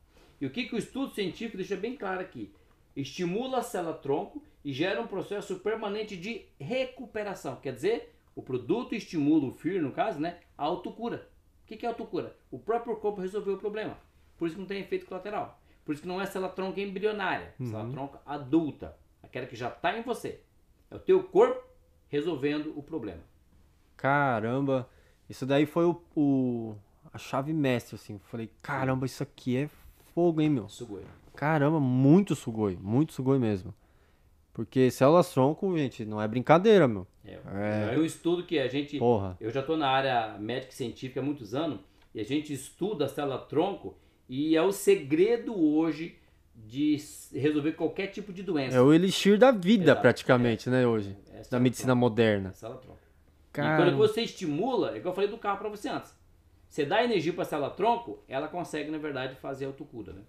E 0.41 0.45
o 0.45 0.49
que, 0.49 0.65
que 0.65 0.75
o 0.75 0.77
estudo 0.77 1.13
científico 1.13 1.57
deixa 1.57 1.75
bem 1.75 1.95
claro 1.95 2.21
aqui? 2.21 2.53
Estimula 2.95 3.59
a 3.59 3.63
célula 3.63 3.93
tronco 3.93 4.41
e 4.63 4.73
gera 4.73 5.01
um 5.01 5.07
processo 5.07 5.59
permanente 5.59 6.15
de 6.17 6.45
recuperação. 6.59 7.57
Quer 7.57 7.73
dizer, 7.73 8.15
o 8.35 8.41
produto 8.41 8.95
estimula 8.95 9.45
o 9.45 9.51
FIR, 9.51 9.81
no 9.81 9.91
caso, 9.91 10.19
né? 10.19 10.39
A 10.57 10.63
autocura. 10.63 11.29
O 11.63 11.67
que, 11.67 11.77
que 11.77 11.85
é 11.85 11.89
autocura? 11.89 12.35
O 12.49 12.57
próprio 12.57 12.95
corpo 12.95 13.21
resolveu 13.21 13.55
o 13.55 13.59
problema. 13.59 13.97
Por 14.37 14.47
isso 14.47 14.55
que 14.55 14.61
não 14.61 14.67
tem 14.67 14.81
efeito 14.81 15.05
colateral. 15.05 15.61
Por 15.85 15.93
isso 15.93 16.01
que 16.01 16.07
não 16.07 16.21
é 16.21 16.25
célula 16.25 16.51
tronca 16.51 16.79
embrionária, 16.79 17.53
é 17.59 17.63
célula 17.65 17.91
tronca 17.91 18.21
adulta. 18.25 18.95
Aquela 19.21 19.45
que 19.45 19.55
já 19.55 19.67
está 19.69 19.97
em 19.97 20.01
você. 20.01 20.39
É 20.89 20.95
o 20.95 20.99
teu 20.99 21.23
corpo 21.23 21.61
resolvendo 22.09 22.71
o 22.77 22.83
problema. 22.83 23.21
Caramba, 23.97 24.87
isso 25.29 25.45
daí 25.45 25.65
foi 25.65 25.85
o, 25.85 26.01
o- 26.15 26.75
a 27.11 27.17
chave 27.17 27.53
mestre, 27.53 27.95
assim. 27.95 28.19
Falei, 28.25 28.49
caramba, 28.61 29.05
isso 29.05 29.23
aqui 29.23 29.57
é 29.57 29.69
fogo, 30.13 30.41
hein, 30.41 30.49
meu? 30.49 30.69
Sugoi. 30.69 31.03
Caramba, 31.35 31.79
muito 31.79 32.35
sugoi, 32.35 32.77
muito 32.79 33.13
sugoi 33.13 33.39
mesmo. 33.39 33.73
Porque 34.53 34.91
células 34.91 35.31
tronco, 35.33 35.75
gente, 35.77 36.05
não 36.05 36.21
é 36.21 36.27
brincadeira, 36.27 36.87
meu. 36.87 37.07
É, 37.25 37.95
é 37.95 37.97
um 37.97 38.03
estudo 38.05 38.45
que 38.45 38.59
a 38.59 38.67
gente. 38.67 38.99
Porra. 38.99 39.35
Eu 39.39 39.49
já 39.49 39.61
estou 39.61 39.75
na 39.77 39.89
área 39.89 40.37
médica 40.37 40.71
e 40.71 40.75
científica 40.75 41.19
há 41.21 41.23
muitos 41.23 41.55
anos 41.55 41.79
e 42.13 42.19
a 42.19 42.23
gente 42.23 42.53
estuda 42.53 43.05
a 43.05 43.07
célula 43.07 43.39
tronco 43.39 43.97
e 44.35 44.57
é 44.57 44.61
o 44.63 44.71
segredo 44.71 45.55
hoje 45.55 46.17
de 46.55 46.97
resolver 47.33 47.73
qualquer 47.73 48.07
tipo 48.07 48.33
de 48.33 48.41
doença. 48.41 48.75
É 48.75 48.81
o 48.81 48.91
elixir 48.91 49.37
da 49.37 49.51
vida, 49.51 49.83
Exato, 49.83 50.01
praticamente, 50.01 50.71
né, 50.71 50.87
hoje. 50.87 51.15
É 51.31 51.43
Da 51.47 51.59
medicina. 51.59 51.91
É 51.91 51.95
moderna. 51.95 52.49
a 52.49 52.53
célula 52.53 52.79
tronco. 52.79 52.99
E 52.99 53.51
Cara, 53.51 53.83
quando 53.83 53.95
você 53.95 54.21
estimula, 54.23 54.95
é 54.95 54.97
igual 54.97 55.11
eu 55.11 55.15
falei 55.15 55.29
do 55.29 55.37
carro 55.37 55.59
para 55.59 55.69
você 55.69 55.87
antes. 55.87 56.15
Você 56.67 56.83
dá 56.83 57.03
energia 57.03 57.31
para 57.31 57.45
célula 57.45 57.69
tronco, 57.69 58.23
ela 58.27 58.47
consegue, 58.47 58.89
na 58.89 58.97
verdade, 58.97 59.35
fazer 59.35 59.65
autocura, 59.65 60.13
né? 60.13 60.21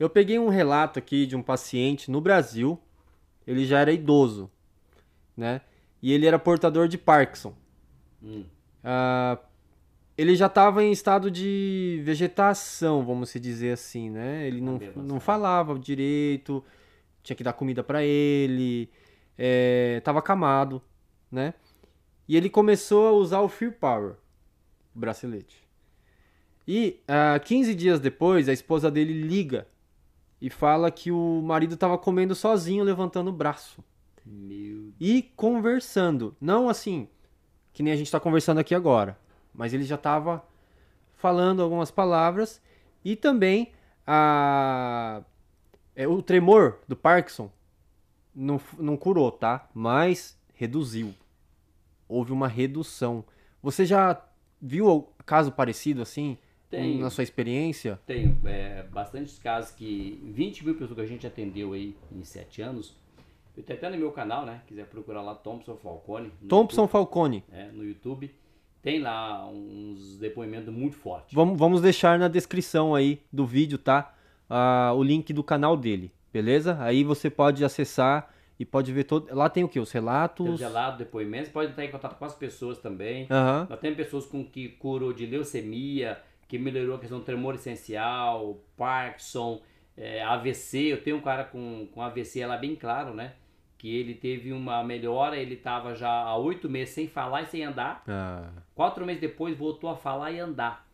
eu 0.00 0.10
peguei 0.10 0.38
um 0.40 0.48
relato 0.48 0.98
aqui 0.98 1.24
de 1.24 1.36
um 1.36 1.42
paciente 1.42 2.10
no 2.10 2.20
Brasil. 2.20 2.76
Ele 3.46 3.64
já 3.64 3.78
era 3.78 3.92
idoso, 3.92 4.50
né? 5.36 5.60
E 6.02 6.12
ele 6.12 6.26
era 6.26 6.40
portador 6.40 6.88
de 6.88 6.98
Parkinson. 6.98 7.54
Hum. 8.20 8.44
Ah, 8.82 9.38
ele 10.18 10.34
já 10.34 10.46
estava 10.46 10.82
em 10.82 10.90
estado 10.90 11.30
de 11.30 12.00
vegetação, 12.02 13.06
vamos 13.06 13.30
se 13.30 13.38
dizer 13.38 13.74
assim, 13.74 14.10
né? 14.10 14.48
Ele 14.48 14.60
não, 14.60 14.80
não 14.96 15.08
sabe? 15.10 15.20
falava 15.20 15.78
direito, 15.78 16.64
tinha 17.22 17.36
que 17.36 17.44
dar 17.44 17.52
comida 17.52 17.84
para 17.84 18.02
ele, 18.02 18.90
é, 19.38 20.00
tava 20.02 20.18
acamado, 20.18 20.82
né? 21.30 21.54
E 22.26 22.36
ele 22.36 22.50
começou 22.50 23.06
a 23.06 23.12
usar 23.12 23.40
o 23.42 23.48
Fear 23.48 23.72
Power, 23.74 24.16
o 24.94 24.98
bracelete. 24.98 25.62
E 26.66 27.00
ah, 27.06 27.38
15 27.38 27.72
dias 27.76 28.00
depois, 28.00 28.48
a 28.48 28.52
esposa 28.52 28.90
dele 28.90 29.12
liga 29.22 29.68
e 30.40 30.50
fala 30.50 30.90
que 30.90 31.12
o 31.12 31.40
marido 31.42 31.74
estava 31.74 31.96
comendo 31.96 32.34
sozinho, 32.34 32.82
levantando 32.82 33.28
o 33.30 33.32
braço 33.32 33.84
Meu 34.26 34.92
e 34.98 35.22
conversando. 35.36 36.36
Não 36.40 36.68
assim, 36.68 37.08
que 37.72 37.84
nem 37.84 37.92
a 37.92 37.96
gente 37.96 38.06
está 38.06 38.18
conversando 38.18 38.58
aqui 38.58 38.74
agora, 38.74 39.16
mas 39.52 39.74
ele 39.74 39.84
já 39.84 39.96
estava 39.96 40.44
falando 41.16 41.62
algumas 41.62 41.90
palavras 41.90 42.62
e 43.04 43.16
também 43.16 43.72
a, 44.06 45.22
é, 45.94 46.06
o 46.06 46.22
tremor 46.22 46.78
do 46.86 46.96
Parkinson 46.96 47.50
não, 48.34 48.60
não 48.78 48.96
curou, 48.96 49.32
tá? 49.32 49.68
Mas 49.74 50.38
reduziu. 50.54 51.14
Houve 52.08 52.32
uma 52.32 52.48
redução. 52.48 53.24
Você 53.62 53.84
já 53.84 54.24
viu 54.60 55.08
caso 55.26 55.52
parecido 55.52 56.00
assim 56.00 56.38
Tenho. 56.70 57.00
na 57.00 57.10
sua 57.10 57.24
experiência? 57.24 58.00
Tenho 58.06 58.38
é, 58.44 58.84
bastantes 58.84 59.38
casos 59.38 59.72
que 59.72 60.20
20 60.32 60.64
mil 60.64 60.74
pessoas 60.74 60.94
que 60.94 61.00
a 61.00 61.06
gente 61.06 61.26
atendeu 61.26 61.72
aí 61.72 61.96
em 62.12 62.22
7 62.22 62.62
anos. 62.62 62.96
Eu 63.56 63.62
tenho 63.64 63.78
até 63.78 63.90
no 63.90 63.98
meu 63.98 64.12
canal, 64.12 64.46
né? 64.46 64.62
Quiser 64.66 64.86
procurar 64.86 65.20
lá 65.20 65.34
Thompson 65.34 65.76
Falcone. 65.76 66.32
Thompson 66.48 66.86
Falcone. 66.86 67.38
YouTube, 67.38 67.58
é, 67.58 67.72
no 67.72 67.84
YouTube. 67.84 68.34
Tem 68.88 69.00
lá 69.00 69.46
uns 69.46 70.16
depoimentos 70.16 70.72
muito 70.72 70.96
fortes. 70.96 71.34
Vamos, 71.34 71.58
vamos 71.58 71.82
deixar 71.82 72.18
na 72.18 72.26
descrição 72.26 72.94
aí 72.94 73.20
do 73.30 73.44
vídeo, 73.44 73.76
tá? 73.76 74.14
Ah, 74.48 74.94
o 74.96 75.02
link 75.02 75.30
do 75.30 75.44
canal 75.44 75.76
dele, 75.76 76.10
beleza? 76.32 76.78
Aí 76.80 77.04
você 77.04 77.28
pode 77.28 77.62
acessar 77.62 78.32
e 78.58 78.64
pode 78.64 78.90
ver 78.90 79.04
todo. 79.04 79.28
Lá 79.30 79.50
tem 79.50 79.62
o 79.62 79.68
que? 79.68 79.78
Os 79.78 79.92
Tem 79.92 80.00
relatos. 80.00 80.58
gelado, 80.58 80.96
depoimentos. 80.96 81.50
Pode 81.50 81.72
estar 81.72 81.84
em 81.84 81.90
contato 81.90 82.18
com 82.18 82.24
as 82.24 82.34
pessoas 82.34 82.78
também. 82.78 83.26
Aham. 83.30 83.66
Nós 83.68 83.78
temos 83.78 83.98
pessoas 83.98 84.24
com 84.24 84.42
que 84.42 84.68
curou 84.70 85.12
de 85.12 85.26
leucemia, 85.26 86.18
que 86.48 86.58
melhorou 86.58 86.96
a 86.96 86.98
questão 86.98 87.18
do 87.18 87.24
tremor 87.26 87.56
essencial, 87.56 88.58
Parkinson, 88.74 89.60
é, 89.98 90.22
AVC. 90.22 90.78
Eu 90.78 91.02
tenho 91.02 91.18
um 91.18 91.20
cara 91.20 91.44
com, 91.44 91.86
com 91.92 92.00
AVC 92.00 92.46
lá 92.46 92.56
bem 92.56 92.74
claro, 92.74 93.12
né? 93.12 93.34
Que 93.78 93.94
ele 93.96 94.12
teve 94.14 94.52
uma 94.52 94.82
melhora, 94.82 95.36
ele 95.36 95.54
estava 95.54 95.94
já 95.94 96.10
há 96.10 96.36
oito 96.36 96.68
meses 96.68 96.92
sem 96.94 97.06
falar 97.06 97.42
e 97.42 97.46
sem 97.46 97.62
andar. 97.64 98.02
Ah, 98.08 98.50
Quatro 98.74 99.06
meses 99.06 99.20
depois 99.20 99.56
voltou 99.56 99.88
a 99.88 99.96
falar 99.96 100.32
e 100.32 100.40
andar. 100.40 100.86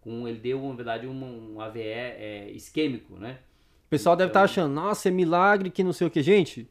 Com, 0.00 0.26
ele 0.26 0.38
deu, 0.38 0.60
na 0.68 0.74
verdade, 0.74 1.06
um, 1.06 1.54
um 1.54 1.60
AVE 1.60 1.80
é, 1.80 2.50
isquêmico, 2.50 3.16
né? 3.16 3.38
o 3.86 3.90
pessoal 3.92 4.16
deve 4.16 4.30
estar 4.30 4.40
Então- 4.40 4.44
achando, 4.44 4.72
nossa, 4.74 5.08
é 5.08 5.12
milagre 5.12 5.70
que 5.70 5.84
não 5.84 5.92
sei 5.92 6.06
o 6.06 6.10
que. 6.10 6.20
Gente, 6.22 6.66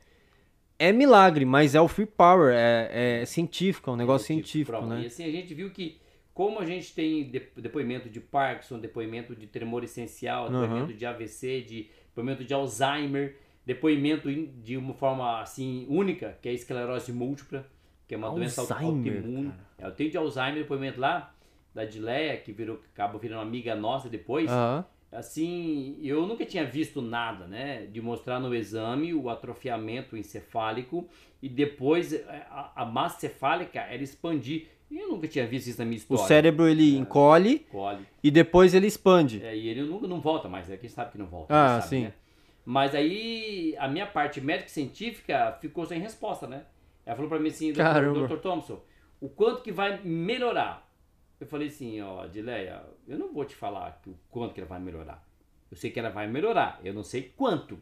é 0.78 0.92
milagre, 0.92 1.46
mas 1.46 1.74
é 1.76 1.80
o 1.80 1.88
free 1.88 2.06
power, 2.08 2.54
é, 2.54 3.22
é 3.22 3.26
científico, 3.26 3.90
é 3.90 3.94
um 3.94 3.96
negócio 3.96 4.28
científico. 4.28 4.78
E 4.78 4.86
né? 4.88 5.06
assim, 5.06 5.24
a 5.24 5.32
gente 5.32 5.54
viu 5.54 5.70
que, 5.70 6.00
como 6.34 6.60
a 6.60 6.66
gente 6.66 6.94
tem 6.94 7.30
de- 7.30 7.48
depoimento 7.58 8.10
de 8.10 8.20
Parkinson, 8.20 8.80
depoimento 8.80 9.36
de 9.36 9.46
tremor 9.48 9.84
essencial, 9.84 10.50
depoimento 10.50 10.94
de 10.94 11.06
AVC, 11.06 11.62
de 11.62 11.90
depoimento 12.08 12.44
de 12.44 12.54
Alzheimer, 12.54 13.38
depoimento 13.74 14.30
de 14.64 14.78
uma 14.78 14.94
forma 14.94 15.42
assim 15.42 15.86
única, 15.90 16.38
que 16.42 16.48
é 16.50 16.52
a 16.52 16.56
esclerose 16.56 17.12
múltipla, 17.12 17.66
que 18.08 18.14
é 18.16 18.18
uma 18.18 18.30
doença 18.30 18.62
Alzheimer, 18.62 19.16
autoimune. 19.18 19.54
É, 19.78 19.86
Eu 19.86 19.92
tenho 19.92 20.10
de 20.12 20.18
Alzheimer 20.18 20.62
depoimento 20.64 21.00
lá, 21.00 21.34
da 21.74 21.86
Dileia, 21.86 22.38
que 22.38 22.52
virou, 22.52 22.80
acaba 22.94 23.18
virando 23.18 23.42
amiga 23.42 23.74
nossa 23.76 24.10
depois. 24.10 24.50
Aham. 24.50 24.86
Assim, 25.12 25.98
eu 26.02 26.26
nunca 26.26 26.46
tinha 26.46 26.66
visto 26.66 27.02
nada, 27.02 27.46
né? 27.46 27.86
De 27.92 28.02
mostrar 28.02 28.40
no 28.40 28.56
exame 28.56 29.14
o 29.14 29.30
atrofiamento 29.30 30.16
encefálico 30.16 31.06
e 31.42 31.50
depois 31.50 32.14
eh, 32.14 32.24
a, 32.50 32.72
a 32.84 32.86
massa 32.86 33.20
cefálica 33.20 33.80
era 33.82 34.02
expandir. 34.02 34.68
Eu 34.90 35.10
nunca 35.10 35.28
tinha 35.28 35.46
visto 35.46 35.68
isso 35.68 35.80
na 35.80 35.86
minha 35.86 35.98
O 35.98 36.00
história. 36.00 36.24
cérebro 36.26 36.66
ele 36.68 36.96
encolhe 36.98 37.60
Colhe. 37.72 38.06
e 38.24 38.32
depois 38.32 38.74
ele 38.74 38.88
expande. 38.88 39.42
É, 39.44 39.56
e 39.56 39.68
ele 39.68 39.82
nunca 39.84 40.08
não 40.08 40.22
volta 40.22 40.48
mais, 40.48 40.70
né? 40.70 40.78
Quem 40.78 40.90
sabe 40.90 41.12
que 41.12 41.18
não 41.18 41.26
volta. 41.28 41.54
Ah, 41.54 41.82
sabe, 41.82 41.90
sim. 41.90 42.02
né? 42.04 42.14
Mas 42.66 42.94
aí 42.94 43.76
a 43.80 43.88
minha 43.88 44.06
parte 44.06 44.40
médica 44.40 44.70
científica 44.70 45.58
ficou 45.60 45.86
sem 45.86 46.00
resposta, 46.00 46.48
né? 46.48 46.66
Ela 47.06 47.16
falou 47.16 47.30
pra 47.30 47.40
mim 47.40 47.50
assim, 47.50 47.74
doutor, 47.74 48.40
Thompson, 48.40 48.82
o 49.20 49.28
quanto 49.30 49.62
que 49.62 49.72
vai 49.72 50.00
melhorar? 50.04 50.88
Eu 51.40 51.48
falei 51.48 51.68
assim, 51.70 52.00
ó, 52.02 52.28
Dileia, 52.28 52.84
eu 53.08 53.18
não 53.18 53.34
vou 53.34 53.44
te 53.46 53.56
falar 53.56 54.00
o 54.06 54.14
quanto 54.30 54.54
que 54.54 54.60
ela 54.60 54.70
vai 54.70 54.80
melhorar. 54.80 55.28
Eu 55.72 55.78
sei 55.78 55.90
que 55.90 56.00
ela 56.00 56.10
vai 56.10 56.28
melhorar, 56.28 56.80
eu 56.84 56.94
não 56.94 57.04
sei 57.04 57.34
quanto, 57.36 57.80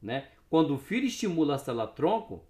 né? 0.00 0.28
Quando 0.48 0.74
o 0.74 0.78
filho 0.78 1.06
estimula 1.06 1.56
a 1.56 1.58
célula 1.58 1.86
tronco, 1.88 2.44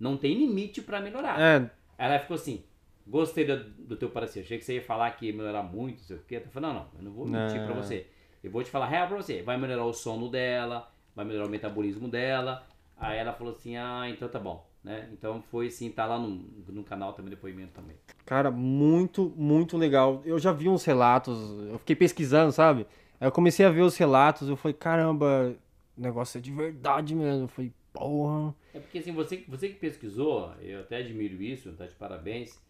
não 0.00 0.16
tem 0.16 0.34
limite 0.34 0.82
pra 0.82 1.00
melhorar. 1.00 1.40
É, 1.40 1.70
Ela 1.96 2.18
ficou 2.18 2.34
assim, 2.34 2.64
gostei 3.06 3.44
do, 3.44 3.62
do 3.62 3.96
teu 3.96 4.10
parecer, 4.10 4.40
achei 4.40 4.58
que 4.58 4.64
você 4.64 4.74
ia 4.76 4.82
falar 4.82 5.10
que 5.12 5.26
ia 5.26 5.32
melhorar 5.32 5.62
muito, 5.62 5.98
não 5.98 6.04
sei 6.04 6.16
o 6.16 6.22
quê. 6.26 6.42
Eu 6.44 6.50
falei, 6.50 6.70
não, 6.70 6.80
não, 6.80 6.88
eu 6.98 7.02
não 7.04 7.12
vou 7.12 7.26
mentir 7.26 7.60
Não. 7.60 7.66
pra 7.66 7.74
você. 7.76 8.06
Eu 8.42 8.50
vou 8.50 8.64
te 8.64 8.70
falar 8.70 8.86
real 8.86 9.06
pra 9.06 9.16
você. 9.16 9.42
Vai 9.42 9.56
melhorar 9.56 9.84
o 9.84 9.92
sono 9.92 10.28
dela, 10.28 10.91
vai 11.14 11.24
melhorar 11.24 11.46
o 11.46 11.50
metabolismo 11.50 12.08
dela. 12.08 12.66
Aí 12.96 13.18
ela 13.18 13.32
falou 13.32 13.52
assim, 13.52 13.76
ah, 13.76 14.08
então 14.08 14.28
tá 14.28 14.38
bom. 14.38 14.66
Né? 14.82 15.08
Então 15.12 15.40
foi 15.50 15.68
assim, 15.68 15.90
tá 15.90 16.06
lá 16.06 16.18
no, 16.18 16.44
no 16.68 16.82
canal 16.82 17.12
também, 17.12 17.30
depoimento 17.30 17.72
também. 17.72 17.96
Cara, 18.26 18.50
muito, 18.50 19.32
muito 19.36 19.76
legal. 19.76 20.22
Eu 20.24 20.38
já 20.38 20.52
vi 20.52 20.68
uns 20.68 20.84
relatos, 20.84 21.38
eu 21.70 21.78
fiquei 21.78 21.94
pesquisando, 21.94 22.50
sabe? 22.50 22.86
Aí 23.20 23.28
eu 23.28 23.32
comecei 23.32 23.64
a 23.64 23.70
ver 23.70 23.82
os 23.82 23.96
relatos, 23.96 24.48
eu 24.48 24.56
falei, 24.56 24.74
caramba, 24.74 25.54
o 25.96 26.00
negócio 26.00 26.38
é 26.38 26.40
de 26.40 26.50
verdade 26.50 27.14
mesmo. 27.14 27.44
Eu 27.44 27.48
falei, 27.48 27.72
porra. 27.92 28.54
É 28.74 28.80
porque 28.80 28.98
assim, 28.98 29.12
você, 29.12 29.44
você 29.46 29.68
que 29.68 29.74
pesquisou, 29.74 30.52
eu 30.60 30.80
até 30.80 30.96
admiro 30.96 31.40
isso, 31.40 31.72
tá 31.72 31.86
de 31.86 31.94
parabéns. 31.94 32.60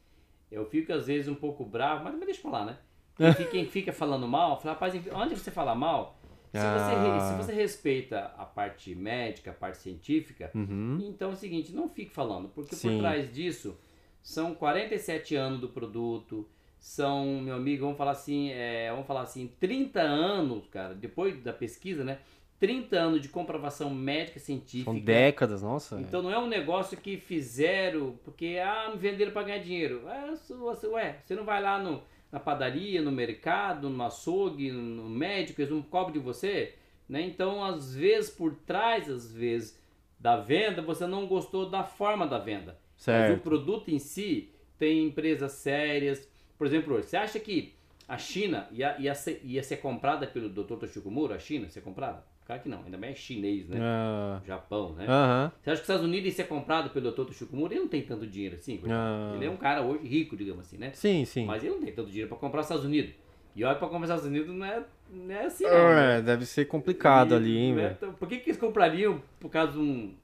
Eu 0.51 0.67
fico 0.67 0.93
às 0.93 1.07
vezes 1.07 1.29
um 1.29 1.35
pouco 1.35 1.65
bravo, 1.65 2.05
mas 2.05 2.15
me 2.15 2.27
deixa 2.27 2.43
falar, 2.43 2.67
né? 2.67 2.79
Quem 3.17 3.33
fica, 3.33 3.51
quem 3.51 3.67
fica 3.67 3.93
falando 3.93 4.27
mal, 4.29 4.61
fala, 4.61 4.75
rapaz, 4.75 4.95
onde 5.15 5.35
você 5.35 5.51
fala 5.51 5.75
mal, 5.75 6.19
se, 6.53 6.67
você, 6.67 6.91
re- 6.95 7.11
Ah. 7.11 7.21
se 7.21 7.37
você 7.47 7.53
respeita 7.53 8.33
a 8.37 8.45
parte 8.45 8.95
médica, 8.95 9.51
a 9.51 9.55
parte 9.55 9.79
científica, 9.79 10.51
Uhum. 10.55 10.99
então 11.03 11.31
é 11.31 11.33
o 11.33 11.37
seguinte, 11.37 11.73
não 11.73 11.89
fique 11.89 12.13
falando, 12.13 12.49
porque 12.49 12.75
Sim. 12.77 12.91
por 12.91 12.99
trás 12.99 13.33
disso 13.33 13.77
são 14.23 14.55
47 14.55 15.35
anos 15.35 15.61
do 15.61 15.69
produto, 15.69 16.49
são, 16.79 17.41
meu 17.41 17.55
amigo, 17.57 17.83
vamos 17.85 17.97
falar 17.99 18.13
assim, 18.13 18.51
é, 18.51 18.91
vamos 18.91 19.07
falar 19.07 19.23
assim, 19.23 19.51
30 19.61 20.01
anos, 20.01 20.67
cara, 20.69 20.95
depois 20.95 21.41
da 21.43 21.53
pesquisa, 21.53 22.03
né? 22.05 22.19
30 22.59 22.97
anos 22.97 23.21
de 23.21 23.29
comprovação 23.29 23.91
médica 23.91 24.39
científica. 24.39 24.91
São 24.93 25.01
décadas, 25.01 25.63
nossa. 25.63 26.01
Então 26.01 26.23
não 26.23 26.31
é 26.31 26.39
um 26.39 26.47
negócio 26.47 26.97
que 26.97 27.17
fizeram 27.17 28.17
porque, 28.25 28.59
ah, 28.65 28.91
me 28.93 28.99
venderam 28.99 29.33
para 29.33 29.43
ganhar 29.43 29.59
dinheiro. 29.59 30.03
É, 30.09 30.37
se 30.37 30.53
ué, 30.87 31.17
você 31.25 31.35
não 31.35 31.45
vai 31.45 31.61
lá 31.61 31.79
no, 31.81 32.03
na 32.33 32.41
padaria, 32.41 33.03
no 33.03 33.13
mercado, 33.13 33.91
no 33.91 34.03
açougue, 34.03 34.73
no 34.73 35.09
médico, 35.09 35.61
eles 35.61 35.71
não 35.71 35.83
cobram 35.83 36.15
de 36.15 36.19
você? 36.19 36.75
Né? 37.07 37.21
Então, 37.21 37.63
às 37.63 37.95
vezes, 37.95 38.31
por 38.31 38.55
trás, 38.55 39.11
às 39.11 39.31
vezes, 39.31 39.79
da 40.19 40.37
venda, 40.39 40.81
você 40.81 41.07
não 41.07 41.27
gostou 41.27 41.69
da 41.69 41.85
forma 41.85 42.27
da 42.27 42.39
venda. 42.39 42.79
Mas 42.97 42.99
o 42.99 43.05
certo. 43.05 43.43
produto 43.43 43.91
em 43.91 43.99
si 43.99 44.51
tem 44.79 45.05
empresas 45.05 45.53
sérias. 45.53 46.27
Por 46.57 46.67
exemplo, 46.67 46.97
você 46.97 47.17
acha 47.17 47.39
que 47.39 47.75
a 48.09 48.17
China 48.17 48.67
ia, 48.73 48.99
ia, 48.99 49.15
ser, 49.15 49.43
ia 49.45 49.63
ser 49.63 49.77
comprada 49.77 50.27
pelo 50.27 50.49
Dr. 50.49 50.77
Toshiko 50.77 51.11
Muro? 51.11 51.35
A 51.35 51.39
China 51.39 51.65
ia 51.65 51.71
ser 51.71 51.83
comprada? 51.83 52.25
Claro 52.53 52.63
que 52.63 52.69
não, 52.69 52.85
ainda 52.85 52.99
bem 52.99 53.11
é 53.11 53.15
chinês, 53.15 53.67
né? 53.67 53.79
Ah, 53.81 54.41
Japão, 54.45 54.93
né? 54.93 55.07
Aham. 55.09 55.53
Você 55.63 55.71
acha 55.71 55.77
que 55.81 55.83
os 55.85 55.89
Estados 55.89 56.05
Unidos 56.05 56.27
ia 56.27 56.33
ser 56.33 56.45
comprado 56.45 56.91
pelo 56.91 57.11
Dr. 57.11 57.25
Toshiko 57.25 57.57
Muro? 57.57 57.73
Ele 57.73 57.81
não 57.81 57.89
tem 57.89 58.03
tanto 58.03 58.27
dinheiro 58.27 58.57
assim. 58.57 58.81
Ah. 58.89 59.33
Ele 59.35 59.47
é 59.47 59.51
um 59.51 59.57
cara 59.57 59.81
hoje 59.81 60.07
rico, 60.07 60.37
digamos 60.37 60.67
assim, 60.67 60.77
né? 60.77 60.91
Sim, 60.93 61.25
sim. 61.25 61.47
Mas 61.47 61.63
ele 61.65 61.75
não 61.75 61.81
tem 61.81 61.93
tanto 61.95 62.09
dinheiro 62.11 62.29
para 62.29 62.37
comprar 62.37 62.61
os 62.61 62.67
Estados 62.67 62.85
Unidos. 62.85 63.15
E 63.57 63.65
olha, 63.65 63.77
para 63.77 63.89
comprar 63.89 64.05
os 64.05 64.11
Estados 64.11 64.27
Unidos 64.27 64.55
não 64.55 64.67
é, 64.67 64.85
não 65.11 65.35
é 65.35 65.45
assim, 65.47 65.65
não. 65.65 65.71
né? 65.95 66.19
É, 66.19 66.23
deve 66.23 66.45
ser 66.45 66.67
complicado 66.67 67.33
E- 67.33 67.37
ali, 67.37 67.57
hein, 67.57 67.75
né? 67.75 67.97
velho. 68.01 68.13
Por 68.15 68.29
que, 68.29 68.39
que 68.39 68.51
eles 68.51 68.61
comprariam 68.61 69.23
por 69.41 69.49
causa 69.51 69.73
de 69.73 69.79
um, 69.79 70.15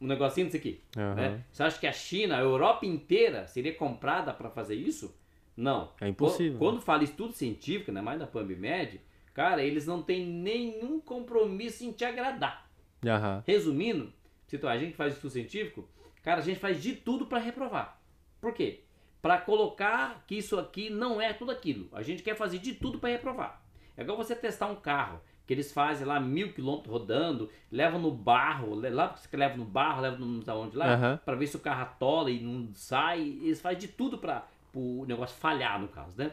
um 0.00 0.06
negocinho 0.06 0.46
disso 0.46 0.58
aqui? 0.58 0.80
Aham. 0.96 1.14
né? 1.14 1.44
Você 1.50 1.62
acha 1.62 1.78
que 1.80 1.86
a 1.86 1.92
China, 1.92 2.36
a 2.36 2.40
Europa 2.40 2.84
inteira, 2.84 3.46
seria 3.46 3.74
comprada 3.74 4.34
para 4.34 4.50
fazer 4.50 4.74
isso? 4.74 5.14
Não. 5.56 5.92
É 6.00 6.08
impossível. 6.08 6.58
Quando, 6.58 6.72
quando 6.74 6.82
fala 6.82 7.04
estudo 7.04 7.32
científico, 7.32 7.90
ainda 7.90 8.02
mais 8.02 8.18
na 8.20 8.26
PubMed, 8.26 9.00
cara, 9.34 9.62
eles 9.62 9.86
não 9.86 10.02
têm 10.02 10.26
nenhum 10.26 11.00
compromisso 11.00 11.84
em 11.84 11.92
te 11.92 12.04
agradar. 12.04 12.68
Aham. 13.06 13.42
Resumindo, 13.46 14.12
se 14.46 14.58
a 14.66 14.76
gente 14.76 14.96
faz 14.96 15.14
estudo 15.14 15.30
científico, 15.30 15.88
cara, 16.22 16.40
a 16.40 16.44
gente 16.44 16.58
faz 16.58 16.82
de 16.82 16.94
tudo 16.94 17.26
para 17.26 17.38
reprovar. 17.38 18.00
Por 18.40 18.52
quê? 18.52 18.80
Para 19.22 19.38
colocar 19.38 20.24
que 20.26 20.36
isso 20.36 20.58
aqui 20.58 20.90
não 20.90 21.20
é 21.20 21.32
tudo 21.32 21.50
aquilo. 21.52 21.88
A 21.92 22.02
gente 22.02 22.22
quer 22.22 22.34
fazer 22.34 22.58
de 22.58 22.74
tudo 22.74 22.98
para 22.98 23.10
reprovar. 23.10 23.62
É 23.96 24.02
igual 24.02 24.16
você 24.16 24.34
testar 24.34 24.66
um 24.66 24.76
carro, 24.76 25.20
que 25.46 25.52
eles 25.52 25.72
fazem 25.72 26.06
lá 26.06 26.18
mil 26.18 26.52
quilômetros 26.52 26.90
rodando, 26.90 27.50
levam 27.70 28.00
no 28.00 28.10
barro, 28.10 28.74
lá 28.74 29.08
que 29.10 29.20
você 29.20 29.36
leva 29.36 29.56
no 29.56 29.64
barro, 29.64 30.00
leva 30.00 30.16
no 30.16 30.26
não 30.26 30.42
sei 30.42 30.54
onde 30.54 30.76
lá, 30.76 30.94
Aham. 30.94 31.20
para 31.24 31.36
ver 31.36 31.46
se 31.46 31.56
o 31.56 31.60
carro 31.60 31.82
atola 31.82 32.30
e 32.30 32.40
não 32.40 32.70
sai. 32.74 33.20
Eles 33.20 33.60
fazem 33.60 33.80
de 33.80 33.88
tudo 33.88 34.18
para 34.18 34.46
o 34.74 35.04
negócio 35.06 35.36
falhar, 35.38 35.78
no 35.80 35.88
caso, 35.88 36.16
né? 36.16 36.32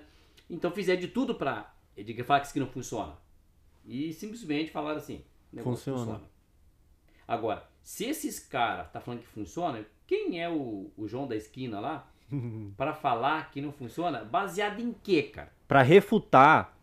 Então 0.49 0.71
fizeram 0.71 1.01
de 1.01 1.07
tudo 1.07 1.35
para 1.35 1.73
falar 2.25 2.41
que 2.41 2.59
não 2.59 2.67
funciona. 2.67 3.13
E 3.85 4.13
simplesmente 4.13 4.71
falaram 4.71 4.97
assim: 4.97 5.23
negócio 5.51 5.93
Funciona. 5.93 6.21
Agora, 7.27 7.67
se 7.81 8.05
esses 8.05 8.39
caras 8.39 8.91
tá 8.91 8.99
falando 9.01 9.21
que 9.21 9.27
funciona, 9.27 9.85
quem 10.05 10.41
é 10.41 10.49
o, 10.49 10.91
o 10.97 11.07
João 11.07 11.27
da 11.27 11.35
esquina 11.35 11.79
lá 11.79 12.09
para 12.77 12.93
falar 12.93 13.51
que 13.51 13.61
não 13.61 13.71
funciona? 13.71 14.23
Baseado 14.23 14.79
em 14.79 14.93
quê, 14.93 15.23
cara? 15.23 15.51
Pra 15.67 15.81
refutar, 15.81 16.77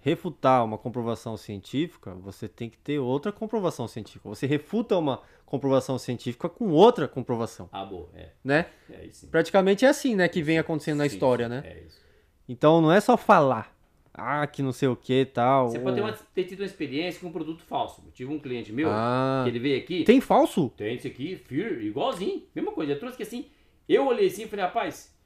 refutar 0.00 0.64
uma 0.64 0.76
comprovação 0.76 1.36
científica, 1.36 2.14
você 2.14 2.46
tem 2.48 2.68
que 2.68 2.76
ter 2.78 2.98
outra 2.98 3.32
comprovação 3.32 3.88
científica. 3.88 4.28
Você 4.28 4.46
refuta 4.46 4.96
uma 4.96 5.22
comprovação 5.46 5.98
científica 5.98 6.46
com 6.48 6.68
outra 6.70 7.08
comprovação, 7.08 7.70
Ah, 7.72 7.84
boa, 7.84 8.10
é, 8.14 8.32
né? 8.44 8.66
é. 8.90 9.08
Praticamente 9.30 9.86
é 9.86 9.88
assim, 9.88 10.14
né, 10.14 10.28
que 10.28 10.42
vem 10.42 10.58
acontecendo 10.58 10.98
na 10.98 11.08
Sim, 11.08 11.14
história, 11.14 11.46
sim, 11.46 11.50
né? 11.54 11.62
É 11.64 11.80
isso. 11.80 12.00
Então 12.46 12.82
não 12.82 12.92
é 12.92 13.00
só 13.00 13.16
falar, 13.16 13.74
ah, 14.18 14.46
que 14.46 14.62
não 14.62 14.72
sei 14.72 14.88
o 14.88 14.96
que 14.96 15.24
tal. 15.24 15.68
Você 15.68 15.78
pode 15.78 15.96
ter, 15.96 16.02
uma- 16.02 16.12
ter 16.12 16.44
tido 16.44 16.60
uma 16.60 16.66
experiência 16.66 17.20
com 17.20 17.28
um 17.28 17.32
produto 17.32 17.62
falso. 17.62 18.02
Eu 18.04 18.12
tive 18.12 18.32
um 18.32 18.38
cliente 18.38 18.72
meu 18.72 18.88
Ah, 18.90 19.42
que 19.44 19.50
ele 19.50 19.58
veio 19.58 19.78
aqui. 19.78 20.04
tem 20.04 20.20
falso? 20.20 20.70
Tem 20.76 20.94
esse 20.96 21.06
aqui, 21.08 21.36
Fear, 21.36 21.80
igualzinho, 21.82 22.42
mesma 22.54 22.72
coisa. 22.72 22.92
Eu 22.92 22.98
trouxe 22.98 23.16
que 23.16 23.22
assim, 23.22 23.46
eu 23.88 24.06
olhei 24.06 24.26
assim 24.26 24.42
e 24.44 24.48
falei, 24.48 24.64
rapaz, 24.64 25.16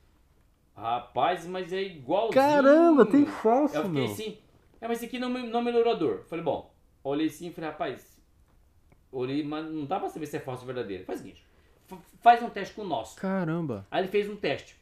rapaz, 0.76 1.46
mas 1.46 1.72
é 1.72 1.82
igualzinho. 1.82 2.32
Caramba, 2.34 3.06
tem 3.06 3.26
falso, 3.26 3.76
Eu 3.76 3.84
fiquei 3.84 4.02
meu. 4.02 4.12
assim, 4.12 4.38
é, 4.80 4.88
mas 4.88 4.98
esse 4.98 5.06
aqui 5.06 5.18
não, 5.18 5.28
não 5.28 5.62
melhorou 5.62 5.92
a 5.92 5.96
dor. 5.96 6.24
Falei, 6.28 6.44
bom, 6.44 6.72
olhei 7.04 7.26
assim 7.26 7.48
e 7.48 7.52
falei, 7.52 7.70
rapaz, 7.70 8.18
olhei, 9.10 9.42
mas 9.42 9.64
não 9.70 9.84
dá 9.84 9.98
pra 10.00 10.08
saber 10.08 10.26
se 10.26 10.36
é 10.36 10.40
falso 10.40 10.62
ou 10.62 10.66
verdadeiro. 10.66 11.04
Faz 11.04 11.20
o 11.20 11.22
seguinte, 11.22 11.44
fa- 11.86 11.98
faz 12.20 12.42
um 12.42 12.50
teste 12.50 12.74
com 12.74 12.82
o 12.82 12.86
nosso. 12.86 13.16
Caramba. 13.16 13.86
Aí 13.90 14.02
ele 14.02 14.08
fez 14.08 14.28
um 14.28 14.36
teste. 14.36 14.76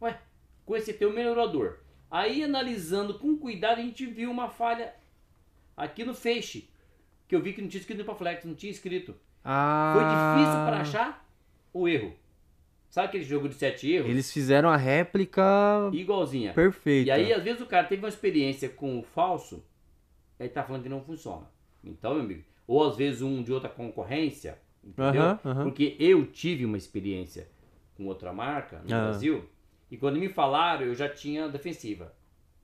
Ué, 0.00 0.18
com 0.64 0.76
esse 0.76 0.92
teu 0.92 1.12
melhorou 1.12 1.44
a 1.44 1.46
dor. 1.46 1.78
Aí 2.10 2.42
analisando 2.42 3.18
com 3.18 3.36
cuidado, 3.36 3.78
a 3.80 3.82
gente 3.82 4.06
viu 4.06 4.30
uma 4.30 4.48
falha 4.48 4.94
aqui 5.76 6.04
no 6.04 6.14
feixe. 6.14 6.68
Que 7.28 7.34
eu 7.34 7.42
vi 7.42 7.52
que 7.52 7.60
não 7.60 7.68
tinha 7.68 7.80
escrito 7.80 8.04
no 8.04 8.14
Flex, 8.14 8.44
não 8.44 8.54
tinha 8.54 8.70
escrito. 8.70 9.14
Ah. 9.44 9.94
Foi 9.94 10.04
difícil 10.04 10.64
para 10.66 10.80
achar 10.80 11.28
o 11.72 11.88
erro. 11.88 12.14
Sabe 12.88 13.08
aquele 13.08 13.24
jogo 13.24 13.48
de 13.48 13.54
sete 13.56 13.90
erros? 13.90 14.08
Eles 14.08 14.32
fizeram 14.32 14.68
a 14.70 14.76
réplica 14.76 15.42
Igualzinha. 15.92 16.52
perfeita. 16.54 17.08
E 17.08 17.10
aí, 17.10 17.32
às 17.32 17.42
vezes, 17.42 17.60
o 17.60 17.66
cara 17.66 17.86
teve 17.86 18.02
uma 18.02 18.08
experiência 18.08 18.68
com 18.68 18.98
o 18.98 19.02
falso, 19.02 19.62
aí 20.38 20.48
tá 20.48 20.62
falando 20.62 20.84
que 20.84 20.88
não 20.88 21.02
funciona. 21.02 21.46
Então, 21.84 22.14
meu 22.14 22.22
amigo, 22.22 22.42
ou 22.66 22.88
às 22.88 22.96
vezes 22.96 23.22
um 23.22 23.42
de 23.42 23.52
outra 23.52 23.68
concorrência, 23.68 24.58
Entendeu? 24.82 25.20
Aham, 25.22 25.40
aham. 25.44 25.62
Porque 25.64 25.96
eu 25.98 26.24
tive 26.26 26.64
uma 26.64 26.76
experiência 26.76 27.48
com 27.96 28.06
outra 28.06 28.32
marca 28.32 28.80
no 28.88 28.94
Ah. 28.94 29.00
Brasil 29.02 29.44
e 29.90 29.96
quando 29.96 30.18
me 30.18 30.28
falaram 30.28 30.86
eu 30.86 30.94
já 30.94 31.08
tinha 31.08 31.48
defensiva. 31.48 32.14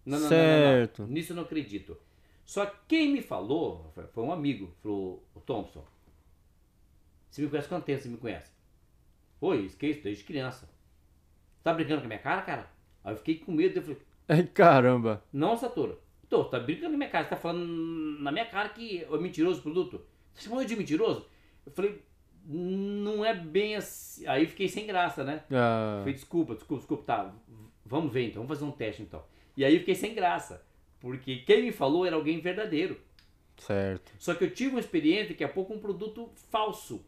Não, 0.04 0.18
não, 0.18 0.24
não, 0.24 0.28
não, 0.28 0.28
Certo. 0.28 1.02
não, 1.02 1.08
Nisso 1.08 1.32
eu 1.32 1.36
não 1.36 1.44
acredito. 1.44 1.96
Só 2.44 2.66
que 2.66 2.76
quem 2.88 3.12
me 3.12 3.22
falou 3.22 3.90
foi- 3.94 4.24
um 4.24 4.32
amigo, 4.32 4.74
falou, 4.82 5.24
o 5.34 5.40
Thompson, 5.40 5.84
você 7.30 7.42
me 7.42 7.48
conhece 7.48 7.68
quanto 7.68 7.84
tempo 7.84 8.02
você 8.02 8.08
me 8.08 8.16
conhece? 8.18 8.50
Oi, 9.40 9.64
esqueço 9.64 10.02
desde 10.02 10.24
criança. 10.24 10.68
Tá 11.62 11.72
brincando 11.72 12.00
com 12.00 12.06
a 12.06 12.08
minha 12.08 12.18
cara, 12.18 12.42
cara? 12.42 12.70
Aí 13.04 13.12
eu 13.12 13.16
fiquei 13.16 13.38
com 13.38 13.52
medo, 13.52 13.76
eu 13.78 13.82
falei, 13.82 13.98
Ai, 14.28 14.44
caramba. 14.44 15.22
não, 15.32 15.56
Satora. 15.56 15.98
Tô, 16.28 16.44
tá 16.44 16.58
brincando 16.58 16.90
na 16.92 16.98
minha 16.98 17.10
cara. 17.10 17.24
Você 17.24 17.30
tá 17.30 17.36
falando 17.36 17.66
na 18.20 18.32
minha 18.32 18.46
cara 18.46 18.68
que 18.70 19.04
é 19.04 19.18
mentiroso 19.18 19.60
o 19.60 19.62
produto. 19.62 20.00
Você 20.34 20.44
chamou 20.44 20.62
eu 20.62 20.66
de 20.66 20.76
mentiroso? 20.76 21.26
Eu 21.66 21.72
falei, 21.72 22.02
não 22.46 23.24
é 23.24 23.34
bem 23.34 23.76
assim. 23.76 24.26
Aí 24.26 24.46
fiquei 24.46 24.68
sem 24.68 24.86
graça, 24.86 25.22
né? 25.24 25.44
Ah, 25.50 25.98
falei, 26.00 26.14
desculpa, 26.14 26.54
desculpa, 26.54 26.80
desculpa. 26.80 27.04
Tá, 27.04 27.34
vamos 27.84 28.12
ver 28.12 28.28
então, 28.28 28.42
vamos 28.42 28.58
fazer 28.58 28.68
um 28.70 28.74
teste 28.74 29.02
então. 29.02 29.22
E 29.56 29.64
aí 29.64 29.78
fiquei 29.78 29.94
sem 29.94 30.14
graça. 30.14 30.64
Porque 31.00 31.36
quem 31.38 31.62
me 31.64 31.72
falou 31.72 32.06
era 32.06 32.14
alguém 32.16 32.40
verdadeiro. 32.40 33.00
certo. 33.58 34.12
Só 34.18 34.34
que 34.34 34.44
eu 34.44 34.50
tive 34.50 34.70
uma 34.70 34.80
experiência 34.80 35.28
daqui 35.30 35.44
a 35.44 35.48
pouco 35.48 35.74
um 35.74 35.78
produto 35.78 36.30
falso. 36.50 37.04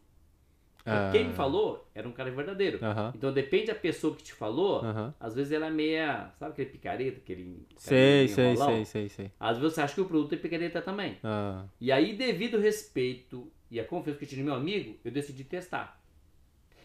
Que 0.83 0.91
Ah. 0.91 1.09
Quem 1.11 1.29
me 1.29 1.33
falou 1.33 1.87
era 1.95 2.07
um 2.07 2.11
cara 2.11 2.29
verdadeiro. 2.29 2.77
Aham. 2.85 3.11
Então 3.15 3.33
depende 3.33 3.67
da 3.67 3.75
pessoa 3.75 4.15
que 4.15 4.21
te 4.21 4.33
falou, 4.33 4.81
Aham. 4.85 5.13
às 5.19 5.33
vezes 5.33 5.51
ela 5.51 5.65
é 5.67 5.71
meia. 5.71 6.31
Sabe 6.37 6.51
aquele 6.51 6.69
picareta, 6.69 7.17
aquele. 7.17 7.65
Sei, 7.77 8.27
sei, 8.27 8.55
sei, 8.55 8.85
sei, 8.85 9.09
sei. 9.09 9.31
Às 9.39 9.57
vezes 9.57 9.73
você 9.73 9.81
acha 9.81 9.95
que 9.95 10.01
o 10.01 10.05
produto 10.05 10.33
é 10.33 10.37
picareta 10.37 10.81
também. 10.83 11.17
Ah, 11.23 11.65
E 11.81 11.91
aí, 11.91 12.15
devido 12.15 12.59
respeito 12.59 13.51
e 13.75 13.79
a 13.79 13.83
confiança 13.83 14.17
que 14.19 14.23
eu 14.25 14.29
tinha 14.29 14.39
no 14.39 14.45
meu 14.45 14.55
amigo, 14.55 14.95
eu 15.03 15.11
decidi 15.11 15.43
testar. 15.43 15.99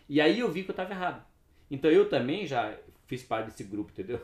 E 0.09 0.21
aí 0.21 0.41
eu 0.41 0.51
vi 0.51 0.65
que 0.65 0.71
eu 0.71 0.73
estava 0.73 0.93
errado. 0.93 1.25
Então 1.71 1.89
eu 1.89 2.09
também 2.09 2.45
já 2.47 2.77
fiz 3.07 3.23
parte 3.23 3.47
desse 3.47 3.63
grupo, 3.63 3.93
entendeu? 3.93 4.21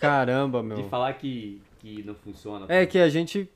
caramba, 0.00 0.60
De 0.60 0.66
meu. 0.66 0.88
falar 0.88 1.12
que, 1.14 1.62
que 1.78 2.02
não 2.02 2.16
funciona. 2.16 2.66
É 2.68 2.84
que 2.84 2.98
a 2.98 3.08
gente 3.08 3.48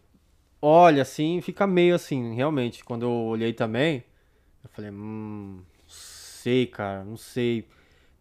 olha 0.62 1.02
assim, 1.02 1.40
fica 1.40 1.66
meio 1.66 1.96
assim, 1.96 2.34
realmente. 2.36 2.84
Quando 2.84 3.02
eu 3.02 3.10
olhei 3.10 3.52
também, 3.52 4.04
eu 4.62 4.70
falei, 4.70 4.90
hum, 4.92 5.56
não 5.56 5.64
sei, 5.88 6.66
cara, 6.66 7.02
não 7.04 7.16
sei, 7.16 7.66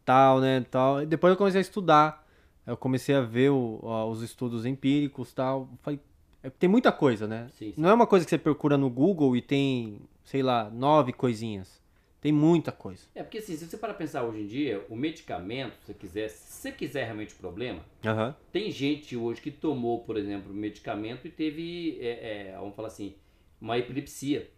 tal, 0.04 0.40
né, 0.40 0.66
tal. 0.72 1.04
E 1.04 1.06
depois 1.06 1.30
eu 1.32 1.38
comecei 1.38 1.60
a 1.60 1.62
estudar, 1.62 2.28
eu 2.66 2.76
comecei 2.76 3.14
a 3.14 3.22
ver 3.22 3.52
o- 3.52 3.80
os 4.10 4.24
estudos 4.24 4.66
empíricos, 4.66 5.32
tal. 5.32 5.70
Falei, 5.84 6.00
é, 6.48 6.50
tem 6.50 6.70
muita 6.70 6.92
coisa, 6.92 7.28
né? 7.28 7.48
Sim, 7.54 7.72
sim. 7.74 7.82
Não 7.82 7.90
é 7.90 7.94
uma 7.94 8.08
coisa 8.08 8.26
que 8.26 8.30
você 8.30 8.38
procura 8.38 8.78
no 8.78 8.90
Google 8.90 9.36
e 9.36 9.42
tem, 9.42 10.00
sei 10.24 10.42
lá, 10.42 10.70
nove 10.70 11.14
coisinhas. 11.14 11.82
Tem 12.20 12.32
muita 12.32 12.72
coisa. 12.72 13.04
É 13.14 13.22
porque 13.22 13.38
assim, 13.38 13.56
se 13.56 13.66
você 13.68 13.78
para 13.78 13.94
pensar 13.94 14.24
hoje 14.24 14.42
em 14.42 14.48
dia, 14.48 14.84
o 14.90 14.96
medicamento, 14.96 15.76
se 15.82 15.86
você 15.88 15.94
quiser, 15.94 16.30
se 16.30 16.54
você 16.62 16.72
quiser 16.72 17.04
realmente 17.06 17.34
o 17.34 17.38
problema, 17.38 17.82
Aham. 18.04 18.36
tem 18.52 18.72
gente 18.72 19.16
hoje 19.16 19.40
que 19.40 19.52
tomou, 19.52 20.00
por 20.04 20.18
exemplo, 20.18 20.52
medicamento 20.54 21.28
e 21.28 21.30
teve, 21.32 21.98
é, 22.02 22.50
é, 22.50 22.58
vamos 22.58 22.76
falar 22.76 22.88
assim, 22.88 23.16
uma 23.62 23.78
epilepsia. 23.78 24.50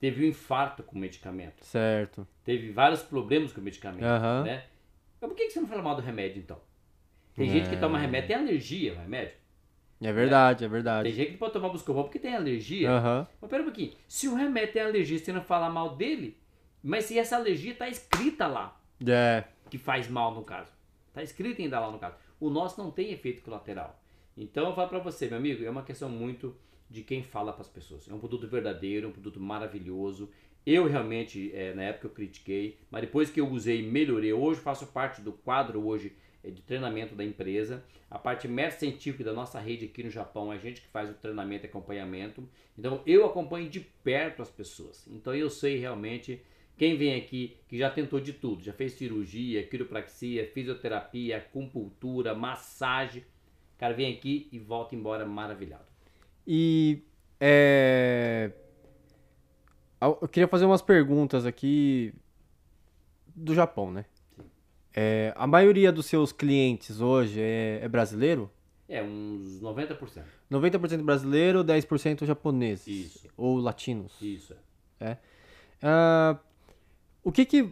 Teve 0.00 0.24
um 0.24 0.28
infarto 0.28 0.82
com 0.82 0.96
o 0.96 0.98
medicamento. 0.98 1.64
Certo. 1.64 2.26
teve 2.44 2.70
vários 2.70 3.02
problemas 3.02 3.52
com 3.52 3.60
o 3.60 3.64
medicamento, 3.64 4.04
Aham. 4.04 4.42
né? 4.42 4.64
Mas 5.20 5.30
por 5.30 5.36
que 5.36 5.48
você 5.48 5.60
não 5.60 5.68
fala 5.68 5.82
mal 5.82 5.94
do 5.96 6.02
remédio, 6.02 6.40
então? 6.42 6.60
Tem 7.34 7.48
gente 7.48 7.68
que 7.68 7.76
É. 7.76 7.78
toma 7.78 7.98
remédio, 7.98 8.28
tem 8.28 8.36
alergia 8.36 8.92
ao 8.92 8.98
remédio. 8.98 9.34
É 10.00 10.12
verdade, 10.12 10.64
é 10.64 10.66
Tem 10.66 10.72
verdade. 10.72 11.10
gente 11.12 11.32
que 11.32 11.38
pode 11.38 11.52
tomar 11.54 11.70
buscopan 11.70 12.02
porque 12.02 12.18
tem 12.18 12.34
alergia. 12.34 12.90
Aham. 12.90 13.26
Mas 13.40 13.50
pera 13.50 13.62
um 13.62 13.66
pouquinho, 13.66 13.92
se 14.06 14.28
o 14.28 14.34
remédio 14.34 14.74
tem 14.74 14.82
alergia, 14.82 15.18
você 15.18 15.32
não 15.32 15.40
fala 15.42 15.70
mal 15.70 15.96
dele, 15.96 16.36
mas 16.82 17.04
se 17.06 17.18
essa 17.18 17.36
alergia 17.36 17.74
tá 17.74 17.88
escrita 17.88 18.46
lá, 18.46 18.78
É. 19.06 19.44
que 19.70 19.78
faz 19.78 20.08
mal 20.08 20.34
no 20.34 20.42
caso. 20.42 20.70
Tá 21.14 21.22
escrito 21.22 21.62
ainda 21.62 21.80
lá 21.80 21.90
no 21.90 21.98
caso. 21.98 22.14
O 22.38 22.50
nosso 22.50 22.80
não 22.82 22.90
tem 22.90 23.10
efeito 23.10 23.42
colateral. 23.42 23.98
Então 24.36 24.66
eu 24.66 24.74
falo 24.74 24.88
pra 24.90 24.98
você, 24.98 25.28
meu 25.28 25.38
amigo, 25.38 25.64
é 25.64 25.70
uma 25.70 25.82
questão 25.82 26.10
muito 26.10 26.54
de 26.90 27.02
quem 27.02 27.22
fala 27.22 27.52
pras 27.54 27.68
pessoas. 27.68 28.06
É 28.08 28.12
um 28.12 28.18
produto 28.18 28.46
verdadeiro, 28.46 29.08
um 29.08 29.12
produto 29.12 29.40
maravilhoso. 29.40 30.30
Eu 30.66 30.86
realmente, 30.86 31.50
é, 31.54 31.72
na 31.72 31.84
época 31.84 32.08
eu 32.08 32.10
critiquei, 32.10 32.78
mas 32.90 33.00
depois 33.00 33.30
que 33.30 33.40
eu 33.40 33.48
usei, 33.48 33.82
melhorei. 33.82 34.32
Hoje 34.34 34.60
faço 34.60 34.86
parte 34.88 35.22
do 35.22 35.32
quadro 35.32 35.84
hoje 35.86 36.08
é, 36.08 36.14
de 36.50 36.62
treinamento 36.62 37.14
da 37.14 37.24
empresa. 37.24 37.84
A 38.10 38.18
parte 38.18 38.46
médica 38.46 38.80
científica 38.80 39.24
da 39.24 39.32
nossa 39.32 39.58
rede 39.58 39.86
aqui 39.86 40.02
no 40.02 40.10
Japão 40.10 40.52
é 40.52 40.56
a 40.56 40.58
gente 40.58 40.80
que 40.80 40.88
faz 40.88 41.10
o 41.10 41.14
treinamento 41.14 41.66
e 41.66 41.68
acompanhamento. 41.68 42.48
Então 42.78 43.02
eu 43.06 43.24
acompanho 43.26 43.68
de 43.68 43.80
perto 43.80 44.42
as 44.42 44.50
pessoas. 44.50 45.06
Então 45.08 45.34
eu 45.34 45.50
sei 45.50 45.78
realmente 45.78 46.40
quem 46.76 46.96
vem 46.96 47.14
aqui 47.14 47.56
que 47.68 47.78
já 47.78 47.90
tentou 47.90 48.20
de 48.20 48.32
tudo, 48.32 48.62
já 48.62 48.72
fez 48.72 48.92
cirurgia, 48.92 49.66
quiropraxia, 49.66 50.46
fisioterapia, 50.52 51.38
acupuntura, 51.38 52.34
massagem. 52.34 53.24
Cara, 53.78 53.94
vem 53.94 54.12
aqui 54.12 54.48
e 54.52 54.58
volta 54.58 54.94
embora 54.94 55.26
maravilhado. 55.26 55.84
E 56.46 57.02
é, 57.40 58.52
eu 60.00 60.28
queria 60.28 60.48
fazer 60.48 60.64
umas 60.64 60.82
perguntas 60.82 61.44
aqui 61.44 62.14
do 63.34 63.54
Japão, 63.54 63.90
né? 63.90 64.04
É, 64.98 65.32
a 65.36 65.46
maioria 65.46 65.92
dos 65.92 66.06
seus 66.06 66.32
clientes 66.32 67.00
hoje 67.02 67.38
é, 67.38 67.80
é 67.82 67.88
brasileiro? 67.88 68.50
É, 68.88 69.02
uns 69.02 69.60
90%. 69.60 70.22
90% 70.50 71.02
brasileiro, 71.02 71.62
10% 71.62 72.24
japoneses. 72.24 72.86
Isso. 72.86 73.28
Ou 73.36 73.58
latinos. 73.58 74.12
Isso. 74.22 74.54
Ah, 75.82 76.38
o 77.22 77.30
que 77.30 77.44
que, 77.44 77.70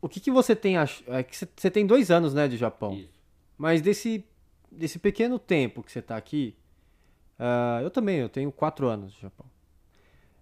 o 0.00 0.08
que 0.08 0.18
que 0.20 0.30
você 0.30 0.56
tem... 0.56 0.78
ach- 0.78 1.02
É 1.08 1.22
que 1.22 1.36
você- 1.36 1.70
tem 1.70 1.86
dois 1.86 2.10
anos, 2.10 2.32
né, 2.32 2.48
de 2.48 2.56
Japão. 2.56 2.94
Isso. 2.94 3.20
Mas 3.58 3.82
desse, 3.82 4.24
desse 4.70 4.98
pequeno 4.98 5.38
tempo 5.38 5.82
que 5.82 5.92
você 5.92 5.98
está 5.98 6.16
aqui, 6.16 6.54
ah, 7.38 7.80
eu 7.82 7.90
também, 7.90 8.18
eu 8.18 8.28
tenho 8.28 8.50
quatro 8.50 8.88
anos 8.88 9.12
de 9.12 9.20
Japão. 9.20 9.46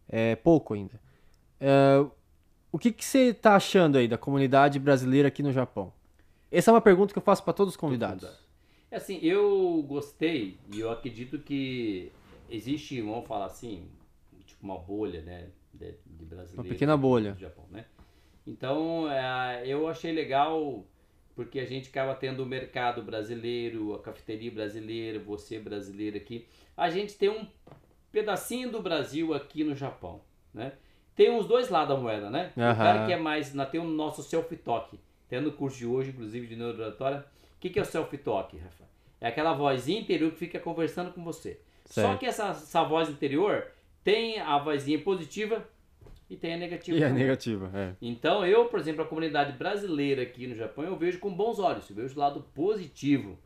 É 0.08 0.36
pouco 0.36 0.74
ainda. 0.74 1.00
Ah, 1.60 2.06
o 2.70 2.78
que, 2.78 2.92
que 2.92 3.04
você 3.04 3.30
está 3.30 3.56
achando 3.56 3.98
aí 3.98 4.06
da 4.06 4.16
comunidade 4.18 4.78
brasileira 4.78 5.26
aqui 5.28 5.42
no 5.42 5.50
Japão? 5.52 5.92
Essa 6.50 6.70
é 6.70 6.74
uma 6.74 6.80
pergunta 6.80 7.12
que 7.12 7.18
eu 7.18 7.22
faço 7.22 7.42
para 7.44 7.52
todos 7.52 7.74
os 7.74 7.76
convidados. 7.76 8.28
É 8.90 8.96
assim, 8.96 9.18
eu 9.22 9.82
gostei 9.86 10.58
e 10.72 10.80
eu 10.80 10.90
acredito 10.90 11.38
que 11.38 12.10
existe, 12.50 13.00
vamos 13.00 13.26
falar 13.26 13.46
assim, 13.46 13.88
tipo 14.44 14.64
uma 14.64 14.76
bolha, 14.78 15.22
né, 15.22 15.48
de, 15.72 15.94
de 16.06 16.24
brasileiros. 16.24 16.54
Uma 16.58 16.64
pequena 16.64 16.96
bolha. 16.96 17.32
No 17.32 17.38
Japão, 17.38 17.64
né? 17.70 17.84
Então, 18.44 19.10
é, 19.10 19.62
eu 19.64 19.86
achei 19.86 20.10
legal 20.10 20.84
porque 21.36 21.60
a 21.60 21.64
gente 21.64 21.88
acaba 21.88 22.14
tendo 22.14 22.42
o 22.42 22.46
mercado 22.46 23.00
brasileiro, 23.02 23.94
a 23.94 24.02
cafeteria 24.02 24.50
brasileira, 24.50 25.20
você 25.20 25.58
brasileiro 25.60 26.16
aqui. 26.16 26.46
A 26.76 26.90
gente 26.90 27.16
tem 27.16 27.28
um 27.28 27.46
pedacinho 28.10 28.72
do 28.72 28.82
Brasil 28.82 29.32
aqui 29.32 29.62
no 29.62 29.74
Japão, 29.76 30.20
né? 30.52 30.72
Tem 31.14 31.34
os 31.36 31.46
dois 31.46 31.68
lados 31.68 31.94
da 31.94 32.00
moeda, 32.00 32.28
né? 32.28 32.52
O 32.56 32.60
Aham. 32.60 32.74
cara 32.76 33.06
que 33.06 33.12
é 33.12 33.16
mais, 33.16 33.54
na- 33.54 33.66
tem 33.66 33.80
o 33.80 33.84
nosso 33.84 34.22
self-talk. 34.22 34.98
Tem 35.30 35.40
no 35.40 35.52
curso 35.52 35.78
de 35.78 35.86
hoje, 35.86 36.10
inclusive, 36.10 36.48
de 36.48 36.56
neuroratória. 36.56 37.20
O 37.56 37.60
que, 37.60 37.70
que 37.70 37.78
é 37.78 37.82
o 37.82 37.84
self-talk, 37.84 38.58
Rafa? 38.58 38.84
É 39.20 39.28
aquela 39.28 39.52
vozinha 39.52 40.00
interior 40.00 40.32
que 40.32 40.38
fica 40.38 40.58
conversando 40.58 41.12
com 41.12 41.22
você. 41.22 41.60
Só 41.86 42.02
Certo. 42.02 42.18
que 42.18 42.26
essa, 42.26 42.48
essa 42.48 42.82
voz 42.82 43.08
interior 43.08 43.68
tem 44.02 44.40
a 44.40 44.58
vozinha 44.58 44.98
positiva 44.98 45.64
e 46.28 46.36
tem 46.36 46.54
a 46.54 46.56
negativa. 46.56 46.98
E 46.98 47.04
a 47.04 47.10
negativa, 47.10 47.70
é. 47.72 47.94
Então, 48.02 48.44
eu, 48.44 48.66
por 48.66 48.80
exemplo, 48.80 49.02
a 49.02 49.06
comunidade 49.06 49.56
brasileira 49.56 50.22
aqui 50.22 50.48
no 50.48 50.56
Japão, 50.56 50.84
eu 50.84 50.96
vejo 50.96 51.20
com 51.20 51.32
bons 51.32 51.60
olhos, 51.60 51.88
eu 51.88 51.94
vejo 51.94 52.16
o 52.16 52.18
lado 52.18 52.44
positivo, 52.54 53.38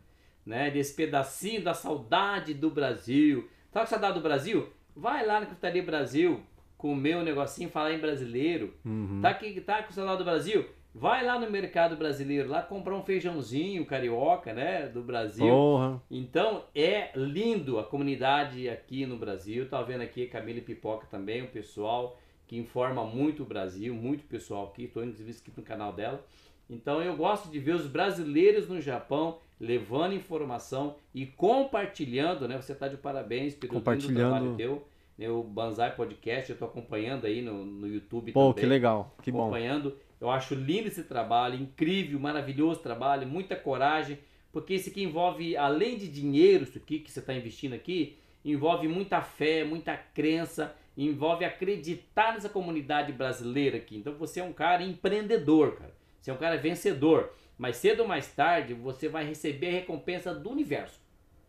né? 0.46 0.70
Desse 0.70 0.94
pedacinho 0.94 1.62
da 1.62 1.74
saudade 1.74 2.54
do 2.54 2.70
Brasil. 2.70 3.48
Tá 3.70 3.80
com 3.80 3.86
saudade 3.86 4.14
do 4.14 4.22
Brasil? 4.22 4.68
Vai 4.96 5.26
lá 5.26 5.40
na 5.40 5.46
Cafetaria 5.46 5.82
Brasil, 5.82 6.40
comer 6.78 7.16
um 7.16 7.22
negocinho, 7.22 7.68
falar 7.68 7.92
em 7.92 7.98
brasileiro. 7.98 8.72
Uhum. 8.84 9.20
Tá, 9.20 9.30
aqui, 9.30 9.60
tá 9.60 9.82
com 9.82 9.92
saudade 9.92 10.18
do 10.18 10.24
Brasil? 10.24 10.66
Vai 10.94 11.26
lá 11.26 11.40
no 11.40 11.50
mercado 11.50 11.96
brasileiro, 11.96 12.48
lá 12.48 12.62
comprar 12.62 12.94
um 12.94 13.02
feijãozinho 13.02 13.84
carioca, 13.84 14.52
né? 14.52 14.86
Do 14.86 15.02
Brasil. 15.02 15.44
Porra. 15.48 16.00
Então 16.08 16.62
é 16.72 17.10
lindo 17.16 17.80
a 17.80 17.84
comunidade 17.84 18.68
aqui 18.68 19.04
no 19.04 19.16
Brasil. 19.16 19.68
Tá 19.68 19.82
vendo 19.82 20.02
aqui 20.02 20.26
Camila 20.26 20.58
e 20.58 20.62
Pipoca 20.62 21.06
também, 21.10 21.42
o 21.42 21.48
pessoal 21.48 22.16
que 22.46 22.56
informa 22.56 23.04
muito 23.04 23.42
o 23.42 23.46
Brasil, 23.46 23.92
muito 23.92 24.22
pessoal 24.24 24.66
aqui. 24.66 24.84
Estou 24.84 25.02
inclusive 25.02 25.30
inscrito 25.30 25.60
no 25.60 25.66
canal 25.66 25.92
dela. 25.92 26.24
Então 26.70 27.02
eu 27.02 27.16
gosto 27.16 27.50
de 27.50 27.58
ver 27.58 27.74
os 27.74 27.86
brasileiros 27.86 28.68
no 28.68 28.80
Japão 28.80 29.38
levando 29.60 30.14
informação 30.14 30.96
e 31.12 31.26
compartilhando, 31.26 32.46
né? 32.46 32.56
Você 32.60 32.72
está 32.72 32.86
de 32.86 32.96
parabéns 32.96 33.54
pelo 33.54 33.80
trabalho 33.80 34.54
teu. 34.56 34.86
né, 35.18 35.28
O 35.28 35.42
Banzai 35.42 35.94
Podcast, 35.94 36.50
eu 36.50 36.54
estou 36.54 36.68
acompanhando 36.68 37.26
aí 37.26 37.42
no, 37.42 37.64
no 37.64 37.86
YouTube 37.86 38.32
Pô, 38.32 38.50
também 38.50 38.54
que 38.54 38.66
legal. 38.66 39.14
Que 39.22 39.32
bom. 39.32 39.42
acompanhando. 39.42 39.96
Eu 40.20 40.30
acho 40.30 40.54
lindo 40.54 40.88
esse 40.88 41.02
trabalho, 41.04 41.60
incrível, 41.60 42.18
maravilhoso 42.18 42.80
trabalho, 42.80 43.26
muita 43.26 43.56
coragem, 43.56 44.18
porque 44.52 44.74
isso 44.74 44.88
aqui 44.88 45.02
envolve, 45.02 45.56
além 45.56 45.98
de 45.98 46.08
dinheiro, 46.08 46.64
isso 46.64 46.78
aqui 46.78 46.98
que 47.00 47.10
você 47.10 47.20
está 47.20 47.34
investindo 47.34 47.74
aqui, 47.74 48.16
envolve 48.44 48.86
muita 48.88 49.20
fé, 49.20 49.64
muita 49.64 49.96
crença, 49.96 50.74
envolve 50.96 51.44
acreditar 51.44 52.34
nessa 52.34 52.48
comunidade 52.48 53.12
brasileira 53.12 53.76
aqui. 53.76 53.96
Então 53.96 54.14
você 54.14 54.40
é 54.40 54.44
um 54.44 54.52
cara 54.52 54.82
empreendedor, 54.82 55.76
cara. 55.76 55.94
Você 56.20 56.30
é 56.30 56.34
um 56.34 56.38
cara 56.38 56.56
vencedor. 56.56 57.32
Mas 57.58 57.76
cedo 57.76 58.00
ou 58.00 58.08
mais 58.08 58.28
tarde 58.28 58.74
você 58.74 59.08
vai 59.08 59.24
receber 59.24 59.68
a 59.68 59.72
recompensa 59.72 60.34
do 60.34 60.50
universo, 60.50 61.00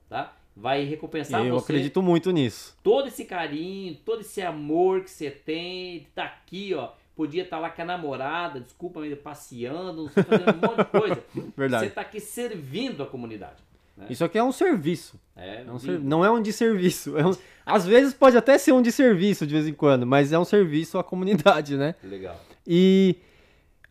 tá? 0.09 0.35
Vai 0.55 0.83
recompensar 0.85 1.45
Eu 1.45 1.55
você. 1.55 1.73
acredito 1.73 2.01
muito 2.01 2.31
nisso. 2.31 2.77
Todo 2.81 3.07
esse 3.07 3.25
carinho, 3.25 3.95
todo 4.05 4.21
esse 4.21 4.41
amor 4.41 5.01
que 5.01 5.09
você 5.09 5.29
tem, 5.29 6.07
tá 6.15 6.23
aqui, 6.23 6.73
ó. 6.73 6.91
Podia 7.15 7.43
estar 7.43 7.59
lá 7.59 7.69
com 7.69 7.81
a 7.81 7.85
namorada, 7.85 8.59
desculpa, 8.59 8.99
passeando, 9.23 10.03
não 10.03 10.09
sei, 10.09 10.23
fazendo 10.23 10.57
um 10.57 10.61
monte 10.67 10.77
de 10.77 10.85
coisa. 10.85 11.23
Verdade. 11.55 11.85
Você 11.85 11.91
tá 11.91 12.01
aqui 12.01 12.19
servindo 12.19 13.01
a 13.01 13.05
comunidade. 13.05 13.63
né? 13.95 14.07
Isso 14.09 14.23
aqui 14.25 14.37
é 14.37 14.43
um 14.43 14.51
serviço. 14.51 15.17
É, 15.35 15.63
É 15.65 15.71
um 15.71 15.79
ser- 15.79 15.99
Não 15.99 16.25
é 16.25 16.29
um 16.29 16.41
de 16.41 16.51
serviço. 16.51 17.17
É 17.17 17.25
um- 17.25 17.35
Às 17.65 17.85
vezes 17.85 18.13
pode 18.13 18.35
até 18.37 18.57
ser 18.57 18.73
um 18.73 18.81
de 18.81 18.91
serviço 18.91 19.47
de 19.47 19.53
vez 19.53 19.65
em 19.67 19.73
quando, 19.73 20.05
mas 20.05 20.33
é 20.33 20.37
um 20.39 20.43
serviço 20.45 20.97
à 20.99 21.03
comunidade, 21.03 21.77
né? 21.77 21.95
Legal. 22.03 22.37
E 22.67 23.15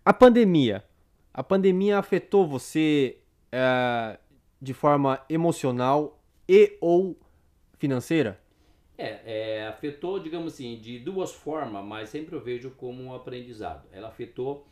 a 0.05 0.13
pandemia. 0.13 0.85
A 1.33 1.43
pandemia 1.43 1.99
afetou 1.99 2.47
você 2.47 3.17
eh, 3.51 4.19
de 4.61 4.75
forma 4.75 5.19
emocional 5.31 6.21
e 6.49 6.77
ou 6.81 7.17
financeira? 7.79 8.39
É, 8.97 9.21
é, 9.25 9.67
afetou, 9.67 10.21
digamos 10.21 10.55
assim, 10.55 10.79
de 10.79 10.99
duas 10.99 11.33
formas, 11.33 11.85
mas 11.85 12.09
sempre 12.09 12.37
eu 12.37 12.41
vejo 12.41 12.71
como 12.71 13.03
um 13.03 13.15
aprendizado. 13.15 13.87
Ela 13.91 14.09
afetou, 14.09 14.67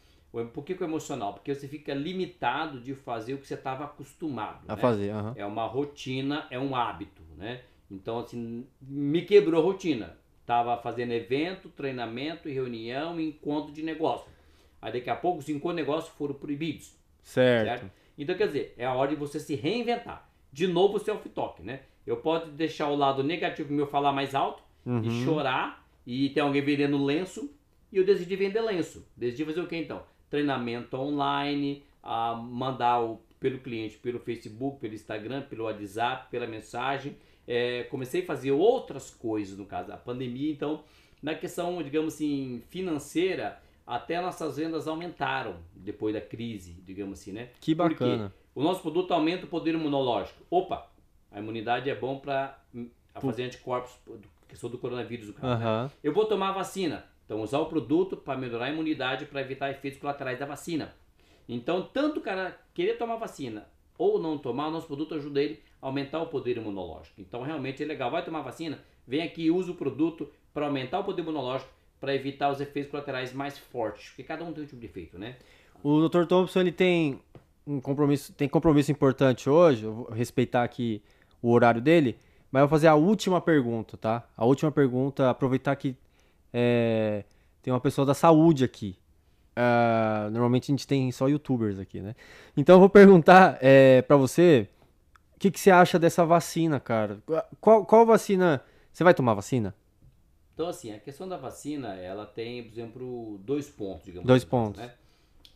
por 0.55 0.65
que, 0.65 0.75
que 0.75 0.83
o 0.83 0.87
emocional? 0.87 1.35
Porque 1.35 1.55
você 1.55 1.67
fica 1.67 1.93
limitado 1.93 2.81
de 2.81 2.95
fazer 2.95 3.35
o 3.35 3.39
que 3.39 3.47
você 3.47 3.55
estava 3.55 3.85
acostumado. 3.85 4.65
A 4.69 4.77
né? 4.77 4.81
fazer. 4.81 5.13
É 5.35 5.45
uma 5.45 5.67
rotina, 5.67 6.47
é 6.51 6.59
um 6.59 6.75
hábito, 6.75 7.23
né? 7.37 7.63
Então, 7.91 8.21
assim, 8.21 8.67
me 8.81 9.23
quebrou 9.23 9.61
a 9.61 9.65
rotina. 9.65 10.17
Tava 10.47 10.77
fazendo 10.79 11.13
evento, 11.13 11.69
treinamento, 11.69 12.49
reunião, 12.49 13.21
encontro 13.21 13.73
de 13.73 13.83
negócio. 13.83 14.31
Aí 14.81 14.93
daqui 14.93 15.11
a 15.11 15.17
pouco 15.17 15.39
os 15.39 15.49
encontros 15.49 15.77
de 15.77 15.83
negócio 15.83 16.13
foram 16.15 16.35
proibidos. 16.35 16.97
Certo. 17.23 17.81
Certo? 17.81 17.91
Então, 18.17 18.37
quer 18.37 18.47
dizer, 18.47 18.75
é 18.77 18.85
a 18.85 18.95
hora 18.95 19.11
de 19.11 19.17
você 19.17 19.39
se 19.39 19.55
reinventar. 19.55 20.29
De 20.53 20.67
novo, 20.67 20.97
o 20.97 21.01
self-talk, 21.01 21.63
né? 21.63 21.81
Eu 22.07 22.17
posso 22.17 22.47
deixar 22.47 22.89
o 22.89 22.97
lado 22.97 23.23
negativo 23.23 23.73
meu 23.73 23.87
falar 23.87 24.13
mais 24.13 24.35
alto 24.35 24.63
Uhum. 24.85 25.01
e 25.05 25.25
chorar 25.25 25.87
e 26.05 26.31
ter 26.31 26.41
alguém 26.41 26.61
vendendo 26.61 27.05
lenço 27.05 27.55
e 27.93 27.97
eu 27.99 28.05
decidi 28.05 28.35
vender 28.35 28.61
lenço. 28.61 29.07
Decidi 29.17 29.45
fazer 29.45 29.61
o 29.61 29.67
que 29.69 29.77
então? 29.77 30.03
Treinamento 30.29 30.97
online, 30.97 31.85
a 32.03 32.35
mandar 32.35 33.01
o, 33.01 33.21
pelo 33.39 33.59
cliente 33.59 33.97
pelo 33.99 34.19
Facebook, 34.19 34.81
pelo 34.81 34.95
Instagram, 34.95 35.43
pelo 35.43 35.65
WhatsApp, 35.65 36.29
pela 36.31 36.47
mensagem. 36.49 37.17
É, 37.47 37.85
comecei 37.85 38.23
a 38.23 38.27
fazer 38.27 38.51
outras 38.51 39.11
coisas 39.11 39.57
no 39.57 39.67
caso 39.67 39.89
da 39.89 39.97
pandemia, 39.97 40.51
então 40.51 40.83
na 41.23 41.35
questão, 41.37 41.81
digamos 41.83 42.15
assim, 42.15 42.63
financeira, 42.69 43.61
até 43.87 44.21
nossas 44.21 44.57
vendas 44.57 44.89
aumentaram 44.89 45.57
depois 45.75 46.13
da 46.15 46.21
crise, 46.21 46.73
digamos 46.85 47.21
assim, 47.21 47.33
né? 47.33 47.51
Que 47.61 47.75
bacana. 47.75 48.33
O 48.55 48.63
nosso 48.63 48.83
produto 48.83 49.13
aumenta 49.13 49.45
o 49.45 49.49
poder 49.49 49.75
imunológico. 49.75 50.43
Opa, 50.51 50.91
a 51.33 51.39
imunidade 51.39 51.89
é 51.89 51.95
bom 51.95 52.19
para 52.19 52.59
fazer 53.21 53.45
anticorpos, 53.45 53.93
questão 54.49 54.69
do 54.69 54.79
coronavírus, 54.79 55.27
do 55.27 55.33
caso, 55.33 55.63
né? 55.63 55.91
Eu 56.03 56.13
vou 56.13 56.27
tomar 56.27 56.51
a 56.51 56.53
vacina. 56.53 57.05
Então, 57.25 57.41
usar 57.41 57.59
o 57.59 57.67
produto 57.67 58.17
para 58.17 58.37
melhorar 58.37 58.67
a 58.67 58.71
imunidade, 58.71 59.25
para 59.25 59.41
evitar 59.41 59.71
efeitos 59.71 59.99
colaterais 59.99 60.39
da 60.39 60.45
vacina. 60.45 60.95
Então, 61.49 61.83
tanto 61.83 62.21
o 62.21 62.23
cara 62.23 62.59
querer 62.75 62.99
tomar 62.99 63.17
vacina 63.17 63.67
ou 63.97 64.19
não 64.19 64.37
tomar, 64.37 64.69
o 64.69 64.71
nosso 64.71 64.87
produto 64.87 65.15
ajuda 65.15 65.43
ele 65.43 65.63
a 65.81 65.87
aumentar 65.87 66.21
o 66.21 66.27
poder 66.27 66.57
imunológico. 66.57 67.21
Então, 67.21 67.43
realmente 67.43 67.83
é 67.83 67.87
legal. 67.87 68.11
Vai 68.11 68.25
tomar 68.25 68.43
vacina? 68.43 68.81
Vem 69.07 69.23
aqui 69.23 69.45
e 69.45 69.51
usa 69.51 69.71
o 69.71 69.75
produto 69.75 70.31
para 70.53 70.67
aumentar 70.67 71.01
o 71.01 71.05
poder 71.05 71.23
imunológico, 71.23 71.71
para 72.01 72.15
evitar 72.15 72.51
os 72.51 72.61
efeitos 72.61 72.91
colaterais 72.91 73.33
mais 73.33 73.57
fortes. 73.57 74.09
Porque 74.09 74.25
cada 74.25 74.45
um 74.45 74.53
tem 74.53 74.65
um 74.65 74.67
tipo 74.67 74.81
de 74.81 74.87
efeito, 74.87 75.19
né? 75.19 75.37
O 75.83 76.07
Dr. 76.07 76.27
Thompson 76.27 76.61
ele 76.61 76.73
tem 76.73 77.21
um 77.67 77.81
compromisso, 77.81 78.33
tem 78.33 78.49
compromisso 78.49 78.93
importante 78.93 79.49
hoje. 79.49 79.85
Eu 79.85 79.95
vou 79.95 80.11
respeitar 80.11 80.65
aqui 80.65 81.03
o 81.43 81.51
horário 81.51 81.81
dele, 81.81 82.17
mas 82.51 82.61
eu 82.61 82.69
vou 82.69 82.77
fazer 82.77 82.87
a 82.87 82.95
última 82.95 83.41
pergunta, 83.41 83.97
tá? 83.97 84.27
A 84.37 84.45
última 84.45 84.71
pergunta, 84.71 85.29
aproveitar 85.29 85.75
que 85.77 85.97
é, 86.53 87.25
tem 87.63 87.73
uma 87.73 87.81
pessoa 87.81 88.07
da 88.07 88.15
saúde 88.15 88.65
aqui. 88.65 88.97
Ah, 89.55 90.29
normalmente 90.31 90.71
a 90.71 90.73
gente 90.73 90.87
tem 90.87 91.11
só 91.13 91.29
YouTubers 91.29 91.79
aqui, 91.79 92.01
né? 92.01 92.15
Então 92.57 92.77
eu 92.77 92.81
vou 92.81 92.89
perguntar 92.89 93.59
é, 93.61 94.03
para 94.03 94.17
você, 94.17 94.69
o 95.37 95.39
que, 95.39 95.51
que 95.51 95.61
você 95.61 95.71
acha 95.71 95.99
dessa 95.99 96.25
vacina, 96.25 96.79
cara? 96.79 97.19
Qual, 97.61 97.85
qual 97.85 98.07
vacina? 98.07 98.63
Você 98.93 99.03
vai 99.03 99.15
tomar 99.15 99.35
vacina? 99.35 99.75
Então, 100.55 100.69
assim, 100.69 100.93
a 100.93 100.99
questão 100.99 101.27
da 101.27 101.37
vacina, 101.37 101.95
ela 101.95 102.27
tem, 102.27 102.63
por 102.63 102.73
exemplo, 102.73 103.41
dois 103.43 103.69
pontos, 103.71 104.05
digamos 104.05 104.27
Dois 104.27 104.43
assim, 104.43 104.51
pontos. 104.51 104.81
Né? 104.83 104.93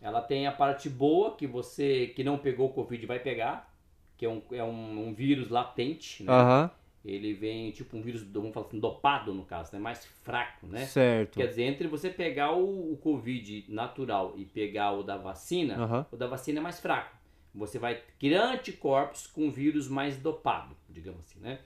Ela 0.00 0.22
tem 0.22 0.46
a 0.46 0.52
parte 0.52 0.88
boa, 0.88 1.36
que 1.36 1.46
você 1.46 2.08
que 2.08 2.24
não 2.24 2.38
pegou 2.38 2.68
o 2.68 2.72
Covid 2.72 3.04
vai 3.06 3.18
pegar, 3.18 3.75
que 4.16 4.24
é 4.24 4.28
um, 4.28 4.42
é 4.52 4.64
um, 4.64 5.08
um 5.08 5.14
vírus 5.14 5.48
latente, 5.48 6.22
né? 6.22 6.32
Aham, 6.32 6.70
Ele 7.04 7.34
vem, 7.34 7.70
tipo, 7.70 7.96
um 7.96 8.02
vírus, 8.02 8.22
vamos 8.22 8.52
falar 8.52 8.66
assim, 8.66 8.80
dopado, 8.80 9.32
no 9.32 9.44
caso, 9.44 9.72
né? 9.72 9.78
Mais 9.78 10.04
fraco, 10.24 10.66
né? 10.66 10.86
certo. 10.86 11.38
Quer 11.38 11.46
dizer, 11.48 11.62
entre 11.64 11.86
você 11.86 12.10
pegar 12.10 12.52
o, 12.52 12.92
o 12.92 12.96
Covid 12.96 13.64
natural 13.68 14.34
e 14.36 14.44
pegar 14.44 14.92
o 14.92 15.02
da 15.02 15.16
vacina, 15.16 15.76
Aham. 15.76 16.06
o 16.10 16.16
da 16.16 16.26
vacina 16.26 16.58
é 16.58 16.62
mais 16.62 16.80
fraco. 16.80 17.14
Você 17.54 17.78
vai 17.78 18.02
criar 18.18 18.52
anticorpos 18.52 19.26
com 19.26 19.50
vírus 19.50 19.88
mais 19.88 20.18
dopado, 20.18 20.76
digamos 20.88 21.20
assim, 21.22 21.40
né? 21.40 21.58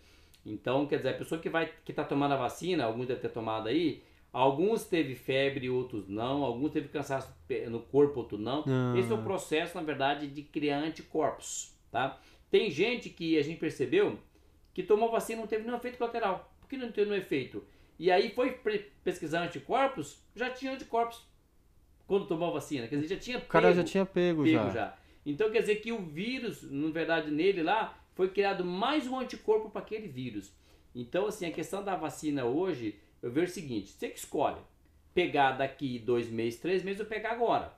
Então, 0.45 0.87
quer 0.87 0.99
dizer, 0.99 1.11
a 1.11 1.15
pessoa 1.15 1.41
que 1.41 1.49
vai 1.49 1.71
que 1.85 1.93
tá 1.93 2.05
tomando 2.05 2.33
a 2.33 2.37
vacina, 2.37 2.85
alguns 2.85 3.07
devem 3.07 3.23
ter 3.23 3.29
tomado 3.29 3.69
aí, 3.69 4.03
alguns 4.33 4.85
teve 4.85 5.15
febre, 5.15 5.69
outros 5.69 6.09
não, 6.09 6.45
alguns 6.45 6.71
teve 6.73 6.89
cansaço 6.89 7.35
no 7.69 7.81
corpo, 7.81 8.21
outros 8.21 8.41
não. 8.41 8.65
Ah. 8.67 8.95
Esse 8.97 9.11
é 9.11 9.15
o 9.15 9.23
processo, 9.23 9.77
na 9.77 9.83
verdade, 9.83 10.27
de 10.29 10.43
criar 10.43 10.79
anticorpos, 10.79 11.75
tá? 11.91 12.19
Tem 12.51 12.71
gente 12.71 13.09
que 13.11 13.39
a 13.39 13.43
gente 13.43 13.59
percebeu 13.59 14.19
que 14.75 14.83
tomou 14.83 15.11
vacina 15.11 15.39
e 15.39 15.41
não 15.43 15.49
teve 15.49 15.65
nenhum 15.65 15.77
efeito 15.77 15.99
colateral. 15.99 16.53
Por 16.61 16.69
que 16.69 16.77
não 16.77 16.91
teve 16.91 17.11
nenhum 17.11 17.23
efeito? 17.23 17.65
E 17.99 18.11
aí 18.11 18.31
foi 18.31 18.59
pesquisar 19.05 19.43
anticorpos, 19.43 20.19
já 20.35 20.51
tinha 20.51 20.73
anticorpos 20.73 21.25
quando 22.07 22.27
tomou 22.27 22.49
a 22.49 22.53
vacina. 22.53 22.89
Quer 22.89 22.97
dizer, 22.97 23.15
já 23.15 23.21
tinha 23.21 23.39
O 23.39 23.43
cara 23.43 23.69
já 23.73 23.77
pego 23.77 23.89
tinha 23.89 24.07
pego, 24.07 24.43
pego 24.45 24.57
já. 24.57 24.71
já. 24.71 24.99
Então 25.25 25.51
quer 25.51 25.61
dizer 25.61 25.77
que 25.77 25.93
o 25.93 26.01
vírus, 26.01 26.63
na 26.63 26.91
verdade, 26.91 27.31
nele 27.31 27.63
lá, 27.63 27.97
foi 28.15 28.31
criado 28.31 28.65
mais 28.65 29.07
um 29.07 29.19
anticorpo 29.19 29.71
para 29.71 29.83
aquele 29.83 30.09
vírus. 30.09 30.53
Então, 30.95 31.27
assim, 31.27 31.47
a 31.47 31.53
questão 31.53 31.85
da 31.85 31.95
vacina 31.95 32.45
hoje, 32.45 32.99
eu 33.23 33.31
vejo 33.31 33.51
o 33.51 33.55
seguinte: 33.55 33.93
você 33.93 34.09
que 34.09 34.19
escolhe 34.19 34.61
pegar 35.15 35.53
daqui 35.53 35.99
dois 35.99 36.29
meses, 36.29 36.59
três 36.59 36.83
meses, 36.83 37.01
ou 37.01 37.07
pegar 37.07 37.33
agora. 37.33 37.73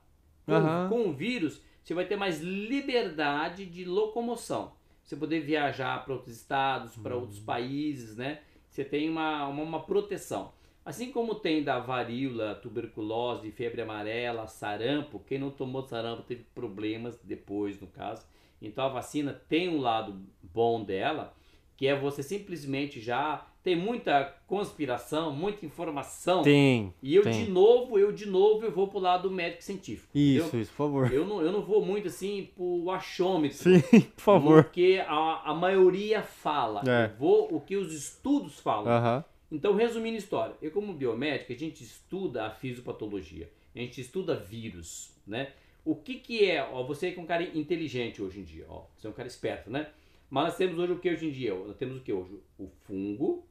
Com, 0.47 0.53
Aham. 0.53 0.89
com 0.89 1.09
o 1.09 1.13
vírus, 1.13 1.63
você 1.83 1.95
vai 1.95 2.05
ter 2.05 2.17
mais 2.17 2.41
liberdade 2.41 3.67
de 3.67 3.85
locomoção. 3.85 4.73
Você 5.03 5.17
poder 5.17 5.41
viajar 5.41 6.05
para 6.05 6.15
outros 6.15 6.35
estados, 6.35 6.97
para 6.97 7.17
outros 7.17 7.41
países, 7.41 8.17
né? 8.17 8.41
Você 8.69 8.85
tem 8.85 9.11
uma, 9.11 9.47
uma, 9.49 9.63
uma 9.63 9.83
proteção. 9.83 10.53
Assim 10.85 11.13
como 11.13 11.35
tem 11.35 11.63
da 11.63 11.79
varíola, 11.79 12.55
tuberculose, 12.57 13.51
febre 13.53 13.83
amarela, 13.83 14.47
sarampo, 14.47 15.21
quem 15.21 15.39
não 15.39 15.51
tomou 15.51 15.83
sarampo 15.83 16.23
teve 16.23 16.45
problemas 16.55 17.19
depois, 17.23 17.81
no 17.81 17.87
caso. 17.87 18.27
Então 18.61 18.85
a 18.85 18.89
vacina 18.89 19.33
tem 19.49 19.69
um 19.69 19.81
lado 19.81 20.25
bom 20.43 20.83
dela, 20.85 21.35
que 21.77 21.87
é 21.87 21.99
você 21.99 22.23
simplesmente 22.23 23.01
já 23.01 23.47
tem 23.63 23.77
muita 23.77 24.25
conspiração, 24.47 25.33
muita 25.33 25.65
informação. 25.65 26.43
Tem. 26.43 26.93
E 27.01 27.15
eu 27.15 27.23
tem. 27.23 27.45
de 27.45 27.51
novo, 27.51 27.99
eu 27.99 28.11
de 28.11 28.27
novo, 28.27 28.65
eu 28.65 28.73
vou 28.73 28.89
pro 28.89 28.99
lado 28.99 29.31
médico 29.31 29.63
científico. 29.63 30.11
Isso, 30.15 30.57
isso, 30.57 30.71
por 30.73 30.77
favor. 30.77 31.13
Eu 31.13 31.25
não, 31.25 31.41
eu 31.41 31.53
não 31.53 31.63
vou 31.63 31.85
muito 31.85 32.09
assim 32.09 32.51
pro 32.57 32.91
achômetro. 32.91 33.59
Sim, 33.59 33.81
por 34.17 34.23
favor. 34.23 34.65
Porque 34.65 35.03
a, 35.07 35.51
a 35.51 35.55
maioria 35.55 36.23
fala. 36.23 36.83
É. 36.87 37.13
Eu 37.13 37.17
vou 37.19 37.55
o 37.55 37.61
que 37.61 37.77
os 37.77 37.95
estudos 37.95 38.59
falam. 38.59 38.91
Aham. 38.91 39.25
Então, 39.51 39.75
resumindo 39.75 40.17
a 40.17 40.19
história, 40.19 40.55
eu 40.63 40.71
como 40.71 40.95
biomédico, 40.95 41.53
a 41.53 41.57
gente 41.57 41.85
estuda 41.85 42.47
a 42.47 42.51
fisiopatologia, 42.51 43.51
a 43.77 43.79
gente 43.79 44.01
estuda 44.01 44.35
vírus, 44.35 45.15
né? 45.27 45.53
O 45.85 45.95
que 45.95 46.15
que 46.15 46.49
é, 46.49 46.63
ó, 46.63 46.83
você 46.83 47.13
que 47.13 47.21
é 47.21 47.23
um 47.23 47.27
cara 47.27 47.43
inteligente 47.43 48.23
hoje 48.23 48.41
em 48.41 48.45
dia, 48.45 48.65
ó, 48.69 48.85
você 48.97 49.07
é 49.07 49.11
um 49.11 49.13
cara 49.13 49.29
esperto, 49.29 49.71
né? 49.71 49.89
Mas 50.31 50.45
nós 50.45 50.57
temos 50.57 50.79
hoje 50.79 50.93
o 50.93 50.99
que 50.99 51.11
hoje 51.11 51.27
em 51.27 51.31
dia? 51.31 51.55
Nós 51.55 51.77
temos 51.77 51.99
o 51.99 52.01
que 52.01 52.11
hoje? 52.11 52.41
O 52.59 52.67
fungo, 52.87 53.45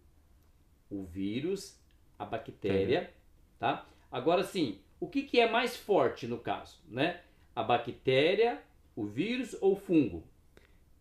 o 0.91 1.03
vírus, 1.03 1.79
a 2.19 2.25
bactéria, 2.25 3.11
tá? 3.57 3.87
Agora 4.11 4.43
sim, 4.43 4.79
o 4.99 5.07
que 5.07 5.23
que 5.23 5.39
é 5.39 5.49
mais 5.49 5.75
forte 5.75 6.27
no 6.27 6.37
caso, 6.37 6.79
né? 6.87 7.21
A 7.55 7.63
bactéria, 7.63 8.61
o 8.95 9.05
vírus 9.05 9.55
ou 9.61 9.73
o 9.73 9.75
fungo? 9.75 10.23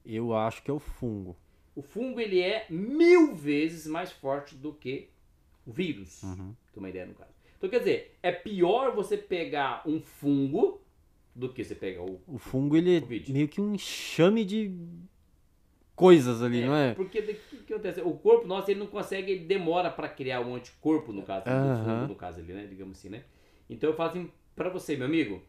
Eu 0.04 0.34
acho 0.34 0.62
que 0.62 0.70
é 0.70 0.74
o 0.74 0.78
fungo. 0.78 1.36
O 1.74 1.82
fungo 1.82 2.20
ele 2.20 2.40
é 2.40 2.66
mil 2.70 3.34
vezes 3.34 3.86
mais 3.86 4.10
forte 4.10 4.54
do 4.54 4.72
que 4.72 5.08
o 5.66 5.72
vírus. 5.72 6.22
Uhum. 6.22 6.54
Tem 6.72 6.82
uma 6.82 6.88
ideia 6.88 7.06
no 7.06 7.14
caso. 7.14 7.30
Então 7.56 7.68
quer 7.68 7.78
dizer, 7.80 8.18
é 8.22 8.32
pior 8.32 8.94
você 8.94 9.16
pegar 9.16 9.82
um 9.86 10.00
fungo 10.00 10.80
do 11.34 11.52
que 11.52 11.62
você 11.62 11.74
pegar 11.74 12.02
o. 12.02 12.20
O 12.26 12.38
fungo, 12.38 12.76
ele 12.76 12.96
é 12.96 13.00
meio 13.30 13.48
que 13.48 13.60
um 13.60 13.74
enxame 13.74 14.44
de 14.44 14.74
coisas 16.00 16.42
ali, 16.42 16.60
não 16.66 16.74
é? 16.74 16.94
Porque 16.94 17.18
o 17.18 17.22
que, 17.26 17.34
que 17.66 17.72
acontece? 17.74 18.00
O 18.00 18.12
corpo 18.14 18.46
nosso 18.46 18.70
ele 18.70 18.80
não 18.80 18.86
consegue, 18.86 19.30
ele 19.32 19.44
demora 19.44 19.90
para 19.90 20.08
criar 20.08 20.40
um 20.40 20.54
anticorpo, 20.54 21.12
no 21.12 21.22
caso, 21.22 21.44
fungo, 21.84 22.08
no 22.08 22.14
caso 22.14 22.40
ali, 22.40 22.52
né? 22.52 22.66
Digamos 22.68 22.98
assim, 22.98 23.08
né? 23.10 23.22
Então 23.68 23.90
eu 23.90 23.94
falo 23.96 24.10
assim 24.10 24.30
pra 24.56 24.68
você, 24.68 24.96
meu 24.96 25.06
amigo, 25.06 25.42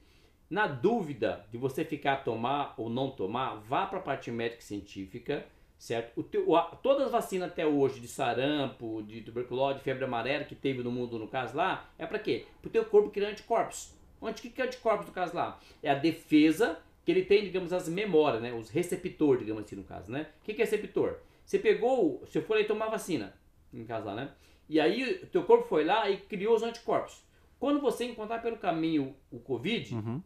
na 0.50 0.68
dúvida 0.68 1.46
de 1.52 1.58
você 1.58 1.84
ficar 1.86 2.14
a 2.14 2.18
tomar 2.18 2.74
ou 2.78 2.90
não 2.90 3.10
tomar, 3.12 3.56
vá 3.68 3.86
para 3.86 4.00
a 4.00 4.02
parte 4.02 4.30
médica 4.30 4.62
científica, 4.62 5.46
certo? 5.78 6.20
O 6.20 6.24
teu, 6.24 6.56
a- 6.56 6.76
todas 6.84 7.08
as 7.08 7.12
vacinas 7.12 7.50
até 7.50 7.66
hoje 7.66 8.00
de 8.00 8.08
sarampo, 8.08 9.02
de 9.04 9.22
tuberculose, 9.22 9.80
de 9.80 9.84
febre 9.84 10.04
amarela 10.04 10.44
que 10.44 10.54
teve 10.56 10.84
no 10.84 10.92
mundo 10.92 11.18
no 11.18 11.28
caso 11.28 11.56
lá, 11.58 11.90
é 11.98 12.06
para 12.06 12.20
quê? 12.20 12.46
Para 12.62 12.68
o 12.68 12.72
teu 12.72 12.86
corpo 12.86 13.10
criar 13.10 13.30
anticorpos. 13.30 13.94
Onde 14.22 14.42
que 14.42 14.50
que 14.52 14.62
é 14.62 14.66
anticorpos 14.66 15.08
no 15.08 15.14
caso 15.14 15.36
lá? 15.36 15.60
É 15.82 15.90
a 15.90 15.96
defesa 15.96 16.78
que 17.06 17.12
ele 17.12 17.26
tem, 17.26 17.44
digamos, 17.44 17.74
as 17.74 17.88
memórias, 17.90 18.42
né? 18.42 18.54
Os 18.54 18.70
receptores, 18.70 19.42
digamos 19.42 19.64
assim, 19.64 19.76
no 19.76 19.84
caso, 19.84 20.12
né? 20.12 20.28
O 20.42 20.44
que 20.46 20.54
que 20.54 20.62
é 20.62 20.66
receptor? 20.66 21.18
Você 21.46 21.58
pegou, 21.60 22.20
você 22.20 22.42
foi 22.42 22.58
lá 22.58 22.64
e 22.64 22.68
tomar 22.68 22.90
vacina, 22.90 23.34
no 23.74 23.86
caso 23.86 24.06
lá, 24.06 24.16
né? 24.16 24.32
E 24.70 24.80
aí 24.80 25.22
o 25.24 25.28
teu 25.28 25.44
corpo 25.44 25.68
foi 25.68 25.84
lá 25.84 26.10
e 26.10 26.18
criou 26.18 26.56
os 26.56 26.64
anticorpos. 26.64 27.22
Quando 27.60 27.82
você 27.82 28.06
encontrar 28.06 28.40
pelo 28.42 28.58
caminho 28.58 29.16
o 29.32 29.40
Covid, 29.40 29.94
Uhum. 29.96 30.22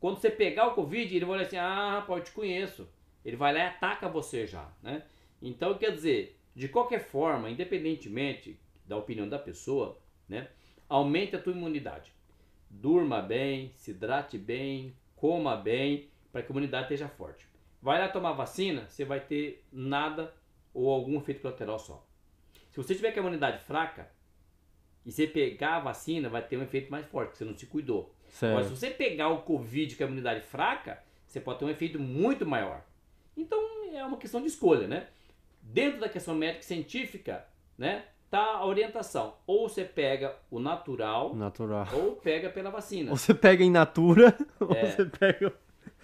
quando 0.00 0.16
você 0.18 0.30
pegar 0.30 0.68
o 0.68 0.74
Covid, 0.74 1.14
ele 1.14 1.24
vai 1.24 1.36
olhar 1.36 1.46
assim, 1.46 1.56
ah, 1.56 1.98
rapaz, 2.00 2.18
eu 2.20 2.24
te 2.24 2.32
conheço. 2.32 2.88
Ele 3.24 3.36
vai 3.36 3.52
lá 3.52 3.60
e 3.60 3.62
ataca 3.66 4.08
você 4.08 4.46
já, 4.46 4.70
né? 4.82 5.02
Então, 5.42 5.76
quer 5.76 5.92
dizer, 5.92 6.38
de 6.54 6.68
qualquer 6.68 7.00
forma, 7.00 7.50
independentemente 7.50 8.58
da 8.86 8.96
opinião 8.96 9.28
da 9.28 9.38
pessoa, 9.38 9.98
né? 10.28 10.48
Aumente 10.88 11.34
a 11.36 11.38
tua 11.40 11.52
imunidade. 11.52 12.12
Durma 12.70 13.20
bem, 13.22 13.72
se 13.76 13.90
hidrate 13.92 14.36
bem, 14.38 14.94
coma 15.24 15.56
bem, 15.56 16.10
para 16.30 16.42
que 16.42 16.48
a 16.48 16.52
imunidade 16.52 16.82
esteja 16.84 17.08
forte. 17.08 17.48
Vai 17.80 17.98
lá 17.98 18.08
tomar 18.08 18.32
vacina, 18.32 18.86
você 18.90 19.06
vai 19.06 19.20
ter 19.20 19.64
nada 19.72 20.34
ou 20.74 20.90
algum 20.90 21.16
efeito 21.16 21.40
colateral 21.40 21.78
só. 21.78 22.06
Se 22.70 22.76
você 22.76 22.94
tiver 22.94 23.10
com 23.10 23.20
a 23.20 23.22
imunidade 23.22 23.64
fraca, 23.64 24.10
e 25.02 25.10
você 25.10 25.26
pegar 25.26 25.76
a 25.76 25.80
vacina, 25.80 26.28
vai 26.28 26.46
ter 26.46 26.58
um 26.58 26.62
efeito 26.62 26.90
mais 26.90 27.06
forte, 27.06 27.28
porque 27.28 27.38
você 27.38 27.44
não 27.46 27.56
se 27.56 27.64
cuidou. 27.64 28.14
Agora, 28.42 28.64
se 28.64 28.76
Certo. 28.76 28.80
você 28.80 28.90
pegar 28.90 29.30
o 29.30 29.40
Covid 29.40 29.96
com 29.96 30.04
a 30.04 30.06
imunidade 30.06 30.42
fraca, 30.42 31.02
você 31.26 31.40
pode 31.40 31.58
ter 31.58 31.64
um 31.64 31.70
efeito 31.70 31.98
muito 31.98 32.44
maior. 32.44 32.84
Então, 33.34 33.58
é 33.94 34.04
uma 34.04 34.18
questão 34.18 34.42
de 34.42 34.48
escolha, 34.48 34.86
né? 34.86 35.08
Dentro 35.62 36.00
da 36.00 36.08
questão 36.10 36.34
médica 36.34 36.60
e 36.60 36.66
científica, 36.66 37.46
né? 37.78 38.04
Tá 38.34 38.44
a 38.56 38.66
orientação. 38.66 39.34
Ou 39.46 39.68
você 39.68 39.84
pega 39.84 40.34
o 40.50 40.58
natural, 40.58 41.34
Natural. 41.36 41.86
ou 41.92 42.16
pega 42.16 42.50
pela 42.50 42.68
vacina. 42.70 43.10
Ou 43.12 43.16
você 43.16 43.32
pega 43.32 43.62
em 43.62 43.70
natura, 43.70 44.36
ou 44.58 44.72
É. 44.74 44.86
você 44.90 45.04
pega. 45.04 45.52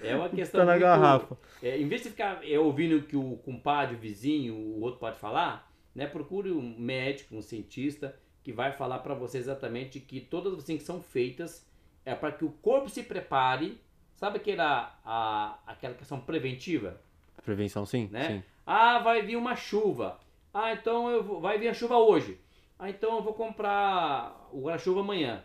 É 0.03 0.15
uma 0.15 0.29
questão 0.31 0.61
Tá 0.61 0.65
na 0.67 0.73
muito- 0.73 0.83
garrafa. 0.83 1.37
É, 1.63 1.77
em 1.77 1.89
vez 1.89 2.03
de 2.05 2.11
ficar 2.11 2.41
é, 2.49 2.57
ouvindo 2.59 2.99
o 2.99 3.03
que 3.03 3.17
o 3.17 3.37
compadre, 3.39 3.97
o 3.97 3.99
vizinho, 3.99 4.55
o 4.55 4.81
outro 4.81 5.01
pode 5.01 5.19
falar, 5.19 5.71
né? 5.95 6.07
Procure 6.07 6.53
um 6.53 6.77
médico, 6.79 7.35
um 7.35 7.43
cientista 7.43 8.15
que 8.45 8.53
vai 8.53 8.71
falar 8.73 9.01
para 9.01 9.13
você 9.15 9.39
exatamente 9.39 9.99
que 9.99 10.21
todas 10.21 10.53
as 10.53 10.61
vacinas 10.61 10.83
que 10.83 10.87
são 10.87 11.01
feitas 11.03 11.67
é 12.05 12.15
para 12.15 12.31
que 12.33 12.45
o 12.45 12.51
corpo 12.51 12.89
se 12.89 13.03
prepare. 13.03 13.81
Sabe 14.15 14.37
aquela, 14.37 14.99
a, 15.05 15.59
aquela 15.67 15.95
questão 15.95 16.21
preventiva? 16.21 17.01
Prevenção, 17.45 17.85
sim. 17.85 18.09
Né? 18.13 18.29
Sim. 18.29 18.43
Ah, 18.67 19.01
vai 19.01 19.23
vir 19.23 19.35
uma 19.37 19.57
chuva. 19.57 20.19
Ah, 20.53 20.73
então 20.73 21.09
eu 21.11 21.23
vou, 21.23 21.41
vai 21.41 21.59
vir 21.59 21.69
a 21.69 21.75
chuva 21.75 21.97
hoje. 21.97 22.41
Ah, 22.79 22.89
então 22.91 23.17
eu 23.17 23.23
vou 23.23 23.35
comprar 23.35 24.49
o 24.53 24.63
guarda-chuva 24.63 25.01
amanhã. 25.01 25.43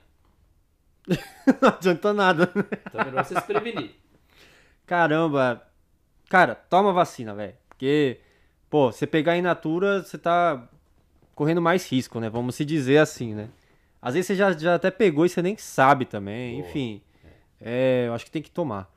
Não 1.61 1.69
adianta 1.69 2.13
nada. 2.13 2.51
né? 2.55 2.63
Então 2.87 3.01
é 3.01 3.05
melhor 3.05 3.25
você 3.25 3.35
se 3.35 3.41
prevenir. 3.41 3.95
Caramba. 4.85 5.61
Cara, 6.29 6.55
toma 6.55 6.91
vacina, 6.91 7.35
velho. 7.35 7.53
Porque, 7.69 8.19
pô, 8.69 8.91
você 8.91 9.05
pegar 9.05 9.37
em 9.37 9.41
natura, 9.41 10.01
você 10.01 10.17
tá 10.17 10.67
correndo 11.35 11.61
mais 11.61 11.89
risco, 11.91 12.19
né? 12.19 12.29
Vamos 12.29 12.55
se 12.55 12.65
dizer 12.65 12.97
assim, 12.97 13.33
né? 13.35 13.49
Às 14.01 14.13
vezes 14.13 14.27
você 14.27 14.35
já, 14.35 14.51
já 14.53 14.75
até 14.75 14.89
pegou 14.89 15.25
e 15.25 15.29
você 15.29 15.41
nem 15.41 15.57
sabe 15.57 16.05
também. 16.05 16.57
Boa. 16.57 16.67
Enfim, 16.69 17.01
é, 17.59 18.05
eu 18.07 18.13
acho 18.13 18.25
que 18.25 18.31
tem 18.31 18.41
que 18.41 18.51
tomar. 18.51 18.89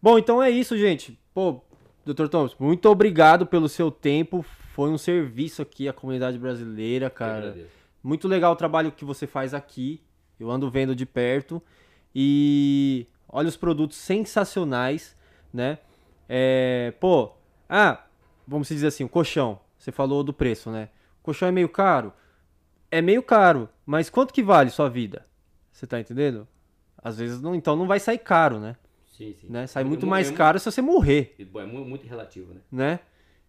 Bom, 0.00 0.18
então 0.18 0.42
é 0.42 0.50
isso, 0.50 0.76
gente. 0.78 1.18
Pô, 1.34 1.60
Dr. 2.04 2.26
Thomas, 2.28 2.54
muito 2.58 2.88
obrigado 2.88 3.46
pelo 3.46 3.68
seu 3.68 3.90
tempo. 3.90 4.44
Foi 4.74 4.90
um 4.90 4.98
serviço 4.98 5.62
aqui 5.62 5.88
à 5.88 5.92
comunidade 5.92 6.38
brasileira, 6.38 7.10
cara. 7.10 7.56
Muito 8.02 8.26
legal 8.28 8.52
o 8.52 8.56
trabalho 8.56 8.92
que 8.92 9.04
você 9.04 9.26
faz 9.26 9.52
aqui. 9.52 10.00
Eu 10.38 10.50
ando 10.50 10.70
vendo 10.70 10.94
de 10.94 11.04
perto. 11.04 11.62
E 12.14 13.06
olha 13.28 13.48
os 13.48 13.56
produtos 13.56 13.96
sensacionais, 13.98 15.16
né? 15.52 15.78
É, 16.28 16.92
pô, 17.00 17.32
ah, 17.68 18.04
vamos 18.46 18.68
dizer 18.68 18.86
assim, 18.86 19.04
o 19.04 19.08
colchão. 19.08 19.60
Você 19.78 19.90
falou 19.92 20.22
do 20.22 20.32
preço, 20.32 20.70
né? 20.70 20.88
O 21.20 21.24
colchão 21.24 21.48
é 21.48 21.52
meio 21.52 21.68
caro? 21.68 22.12
É 22.90 23.00
meio 23.00 23.22
caro, 23.22 23.68
mas 23.86 24.10
quanto 24.10 24.34
que 24.34 24.42
vale 24.42 24.70
sua 24.70 24.88
vida? 24.88 25.24
Você 25.72 25.86
tá 25.86 26.00
entendendo? 26.00 26.46
Às 26.98 27.18
vezes 27.18 27.40
não, 27.40 27.54
então 27.54 27.76
não 27.76 27.86
vai 27.86 28.00
sair 28.00 28.18
caro, 28.18 28.58
né? 28.58 28.76
Sim, 29.06 29.32
sim. 29.34 29.46
né? 29.48 29.66
Sai 29.66 29.84
muito 29.84 30.06
mu- 30.06 30.10
mais 30.10 30.30
caro 30.30 30.58
se 30.58 30.64
você 30.70 30.82
morrer 30.82 31.34
É 31.38 31.44
mu- 31.66 31.84
muito 31.84 32.06
relativo, 32.06 32.52
né? 32.54 32.60
né? 32.70 33.00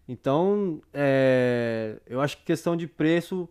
Então, 0.08 0.80
é, 0.92 1.98
eu 2.06 2.20
acho 2.20 2.36
que 2.36 2.44
questão 2.44 2.76
de 2.76 2.86
preço 2.86 3.48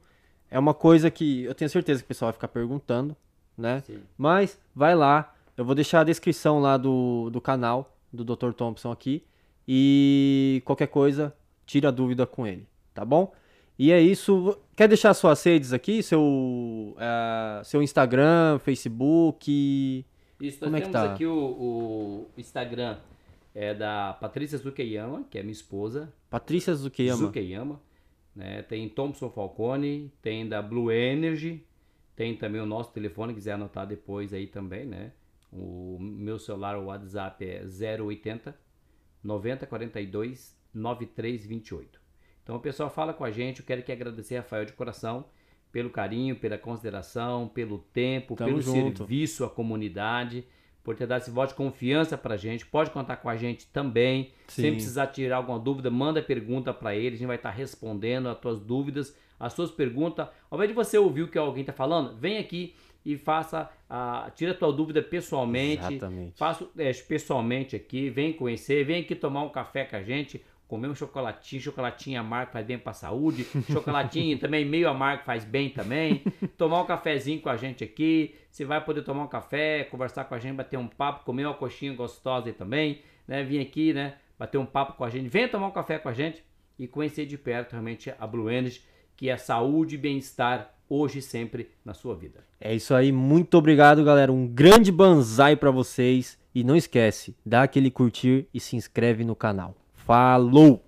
é 0.50 0.60
uma 0.60 0.74
coisa 0.74 1.10
que 1.10 1.44
eu 1.44 1.56
tenho 1.56 1.70
certeza 1.70 2.02
que 2.02 2.06
o 2.06 2.08
pessoal 2.08 2.28
vai 2.28 2.34
ficar 2.34 2.50
perguntando, 2.50 3.16
né? 3.58 3.82
Sim. 3.86 4.00
Mas 4.18 4.60
vai 4.76 4.96
lá, 4.96 5.34
eu 5.56 5.64
vou 5.64 5.74
deixar 5.74 6.02
a 6.02 6.04
descrição 6.04 6.60
lá 6.60 6.78
do, 6.78 7.30
do 7.30 7.40
canal 7.40 7.96
do 8.12 8.24
Dr. 8.24 8.52
Thompson 8.52 8.92
aqui 8.92 9.24
e 9.68 10.62
qualquer 10.66 10.88
coisa, 10.88 11.34
tira 11.66 11.88
a 11.88 11.92
dúvida 11.92 12.26
com 12.28 12.46
ele, 12.46 12.68
tá 12.94 13.06
bom? 13.06 13.34
E 13.80 13.92
é 13.92 14.00
isso. 14.00 14.58
Quer 14.76 14.88
deixar 14.88 15.14
suas 15.14 15.42
redes 15.44 15.74
aqui? 15.74 16.04
Seu, 16.04 16.96
é, 17.00 17.64
seu 17.64 17.82
Instagram, 17.82 18.60
Facebook? 18.60 20.06
Isso, 20.40 20.58
nós 20.60 20.66
Como 20.66 20.78
é 20.78 20.82
que 20.82 20.90
temos 20.90 21.08
tá? 21.08 21.14
aqui 21.14 21.26
o, 21.26 21.34
o 21.36 22.28
Instagram 22.38 22.98
é 23.54 23.74
da 23.74 24.14
Patrícia 24.14 24.58
Zukeyama, 24.58 25.26
que 25.30 25.38
é 25.38 25.42
minha 25.42 25.52
esposa. 25.52 26.14
Patrícia 26.30 26.74
Zukeyama. 26.74 27.28
Zukeyama. 27.28 27.82
Né? 28.36 28.62
Tem 28.64 28.88
Thompson 28.88 29.30
Falcone, 29.30 30.12
tem 30.22 30.48
da 30.48 30.62
Blue 30.62 30.92
Energy, 30.92 31.66
tem 32.16 32.36
também 32.36 32.62
o 32.62 32.66
nosso 32.66 32.92
telefone, 32.94 33.34
quiser 33.34 33.54
anotar 33.54 33.86
depois 33.86 34.34
aí 34.34 34.48
também, 34.48 34.86
né? 34.86 35.12
O 35.52 35.98
meu 36.00 36.40
celular, 36.40 36.78
o 36.78 36.86
WhatsApp 36.86 37.44
é 37.46 37.66
080 38.02 38.56
9042 39.24 40.58
9328. 40.74 42.00
Então 42.44 42.56
o 42.56 42.60
pessoal 42.60 42.90
fala 42.90 43.14
com 43.14 43.24
a 43.26 43.32
gente, 43.32 43.60
eu 43.60 43.66
quero 43.66 43.84
que 43.84 43.92
agradecer 43.92 44.38
a 44.38 44.42
Rafael 44.42 44.66
de 44.66 44.74
coração 44.74 45.26
pelo 45.72 45.90
carinho, 45.90 46.36
pela 46.36 46.58
consideração, 46.58 47.48
pelo 47.48 47.80
tempo, 47.80 48.36
Tamo 48.36 48.50
pelo 48.50 48.62
junto. 48.62 49.00
serviço 49.00 49.46
à 49.46 49.50
comunidade, 49.50 50.46
por 50.84 50.96
ter 50.96 51.06
dado 51.06 51.22
esse 51.22 51.32
voto 51.32 51.50
de 51.50 51.56
confiança 51.56 52.18
pra 52.18 52.38
gente. 52.38 52.66
Pode 52.66 52.90
contar 52.92 53.18
com 53.18 53.30
a 53.30 53.36
gente 53.36 53.68
também. 53.68 54.32
Sim. 54.48 54.64
Sempre 54.64 54.76
precisar 54.78 55.08
tirar 55.08 55.38
alguma 55.38 55.60
dúvida, 55.60 55.90
manda 55.90 56.22
pergunta 56.22 56.74
para 56.74 56.96
ele, 56.96 57.16
a 57.16 57.18
gente 57.18 57.28
vai 57.28 57.36
estar 57.36 57.52
respondendo 57.52 58.30
as 58.30 58.40
tuas 58.40 58.60
dúvidas, 58.60 59.16
as 59.40 59.54
suas 59.54 59.72
perguntas. 59.72 60.28
Ao 60.50 60.58
invés 60.58 60.70
de 60.70 60.76
você 60.76 60.98
ouvir 60.98 61.24
o 61.24 61.28
que 61.28 61.38
alguém 61.38 61.62
está 61.62 61.74
falando, 61.74 62.16
vem 62.18 62.38
aqui 62.38 62.76
e 63.06 63.18
faça, 63.18 63.70
a, 63.90 64.32
tira 64.36 64.52
a 64.52 64.56
tua 64.56 64.72
dúvida 64.72 65.02
pessoalmente. 65.02 65.94
Exatamente. 65.94 66.38
Faça 66.38 66.68
é, 66.78 66.92
pessoalmente 66.94 67.76
aqui, 67.76 68.10
vem 68.10 68.34
conhecer, 68.34 68.84
vem 68.84 69.02
aqui 69.02 69.16
tomar 69.16 69.44
um 69.44 69.50
café 69.50 69.86
com 69.86 69.96
a 69.96 70.04
gente, 70.04 70.44
comer 70.72 70.88
um 70.88 70.96
chocolatinho, 70.96 71.62
chocolatinho 71.62 72.18
amargo 72.18 72.54
faz 72.54 72.66
bem 72.66 72.80
para 72.80 72.92
a 72.92 72.94
saúde, 72.94 73.46
chocolatinho 73.70 74.40
também 74.40 74.64
meio 74.64 74.88
amargo 74.88 75.26
faz 75.26 75.44
bem 75.44 75.70
também. 75.70 76.24
tomar 76.58 76.82
um 76.82 76.86
cafezinho 76.86 77.42
com 77.42 77.50
a 77.50 77.58
gente 77.58 77.84
aqui, 77.84 78.36
você 78.50 78.64
vai 78.64 78.80
poder 78.80 79.02
tomar 79.02 79.24
um 79.24 79.28
café, 79.28 79.84
conversar 79.84 80.24
com 80.24 80.34
a 80.34 80.40
gente, 80.40 80.56
bater 80.56 80.80
um 80.80 80.88
papo, 80.88 81.26
comer 81.26 81.46
uma 81.46 81.54
coxinha 81.54 81.94
gostosa 81.94 82.48
aí 82.48 82.54
também, 82.54 83.02
né? 83.28 83.44
Vir 83.44 83.60
aqui, 83.60 83.92
né? 83.92 84.14
Bater 84.40 84.60
um 84.60 84.66
papo 84.66 84.94
com 84.94 85.04
a 85.04 85.10
gente, 85.10 85.28
venha 85.28 85.50
tomar 85.50 85.68
um 85.68 85.72
café 85.72 86.00
com 86.00 86.08
a 86.08 86.14
gente 86.14 86.42
e 86.80 86.88
conhecer 86.88 87.26
de 87.26 87.38
perto 87.38 87.74
realmente 87.74 88.14
a 88.18 88.26
Blue 88.26 88.50
Energy, 88.50 88.82
que 89.18 89.30
é 89.30 89.36
saúde 89.36 89.96
e 89.96 89.98
bem-estar 89.98 90.74
hoje 90.88 91.20
e 91.20 91.22
sempre 91.22 91.70
na 91.84 91.94
sua 91.94 92.16
vida. 92.16 92.46
É 92.62 92.74
isso 92.74 92.96
aí, 92.96 93.12
muito 93.12 93.58
obrigado, 93.58 94.06
galera. 94.06 94.32
Um 94.32 94.48
grande 94.48 94.90
banzai 94.90 95.58
pra 95.58 95.70
vocês 95.70 96.40
e 96.56 96.64
não 96.64 96.78
esquece, 96.78 97.36
dá 97.46 97.64
aquele 97.64 97.92
curtir 97.92 98.48
e 98.54 98.60
se 98.62 98.78
inscreve 98.78 99.26
no 99.26 99.36
canal. 99.36 99.76
Falou! 100.12 100.84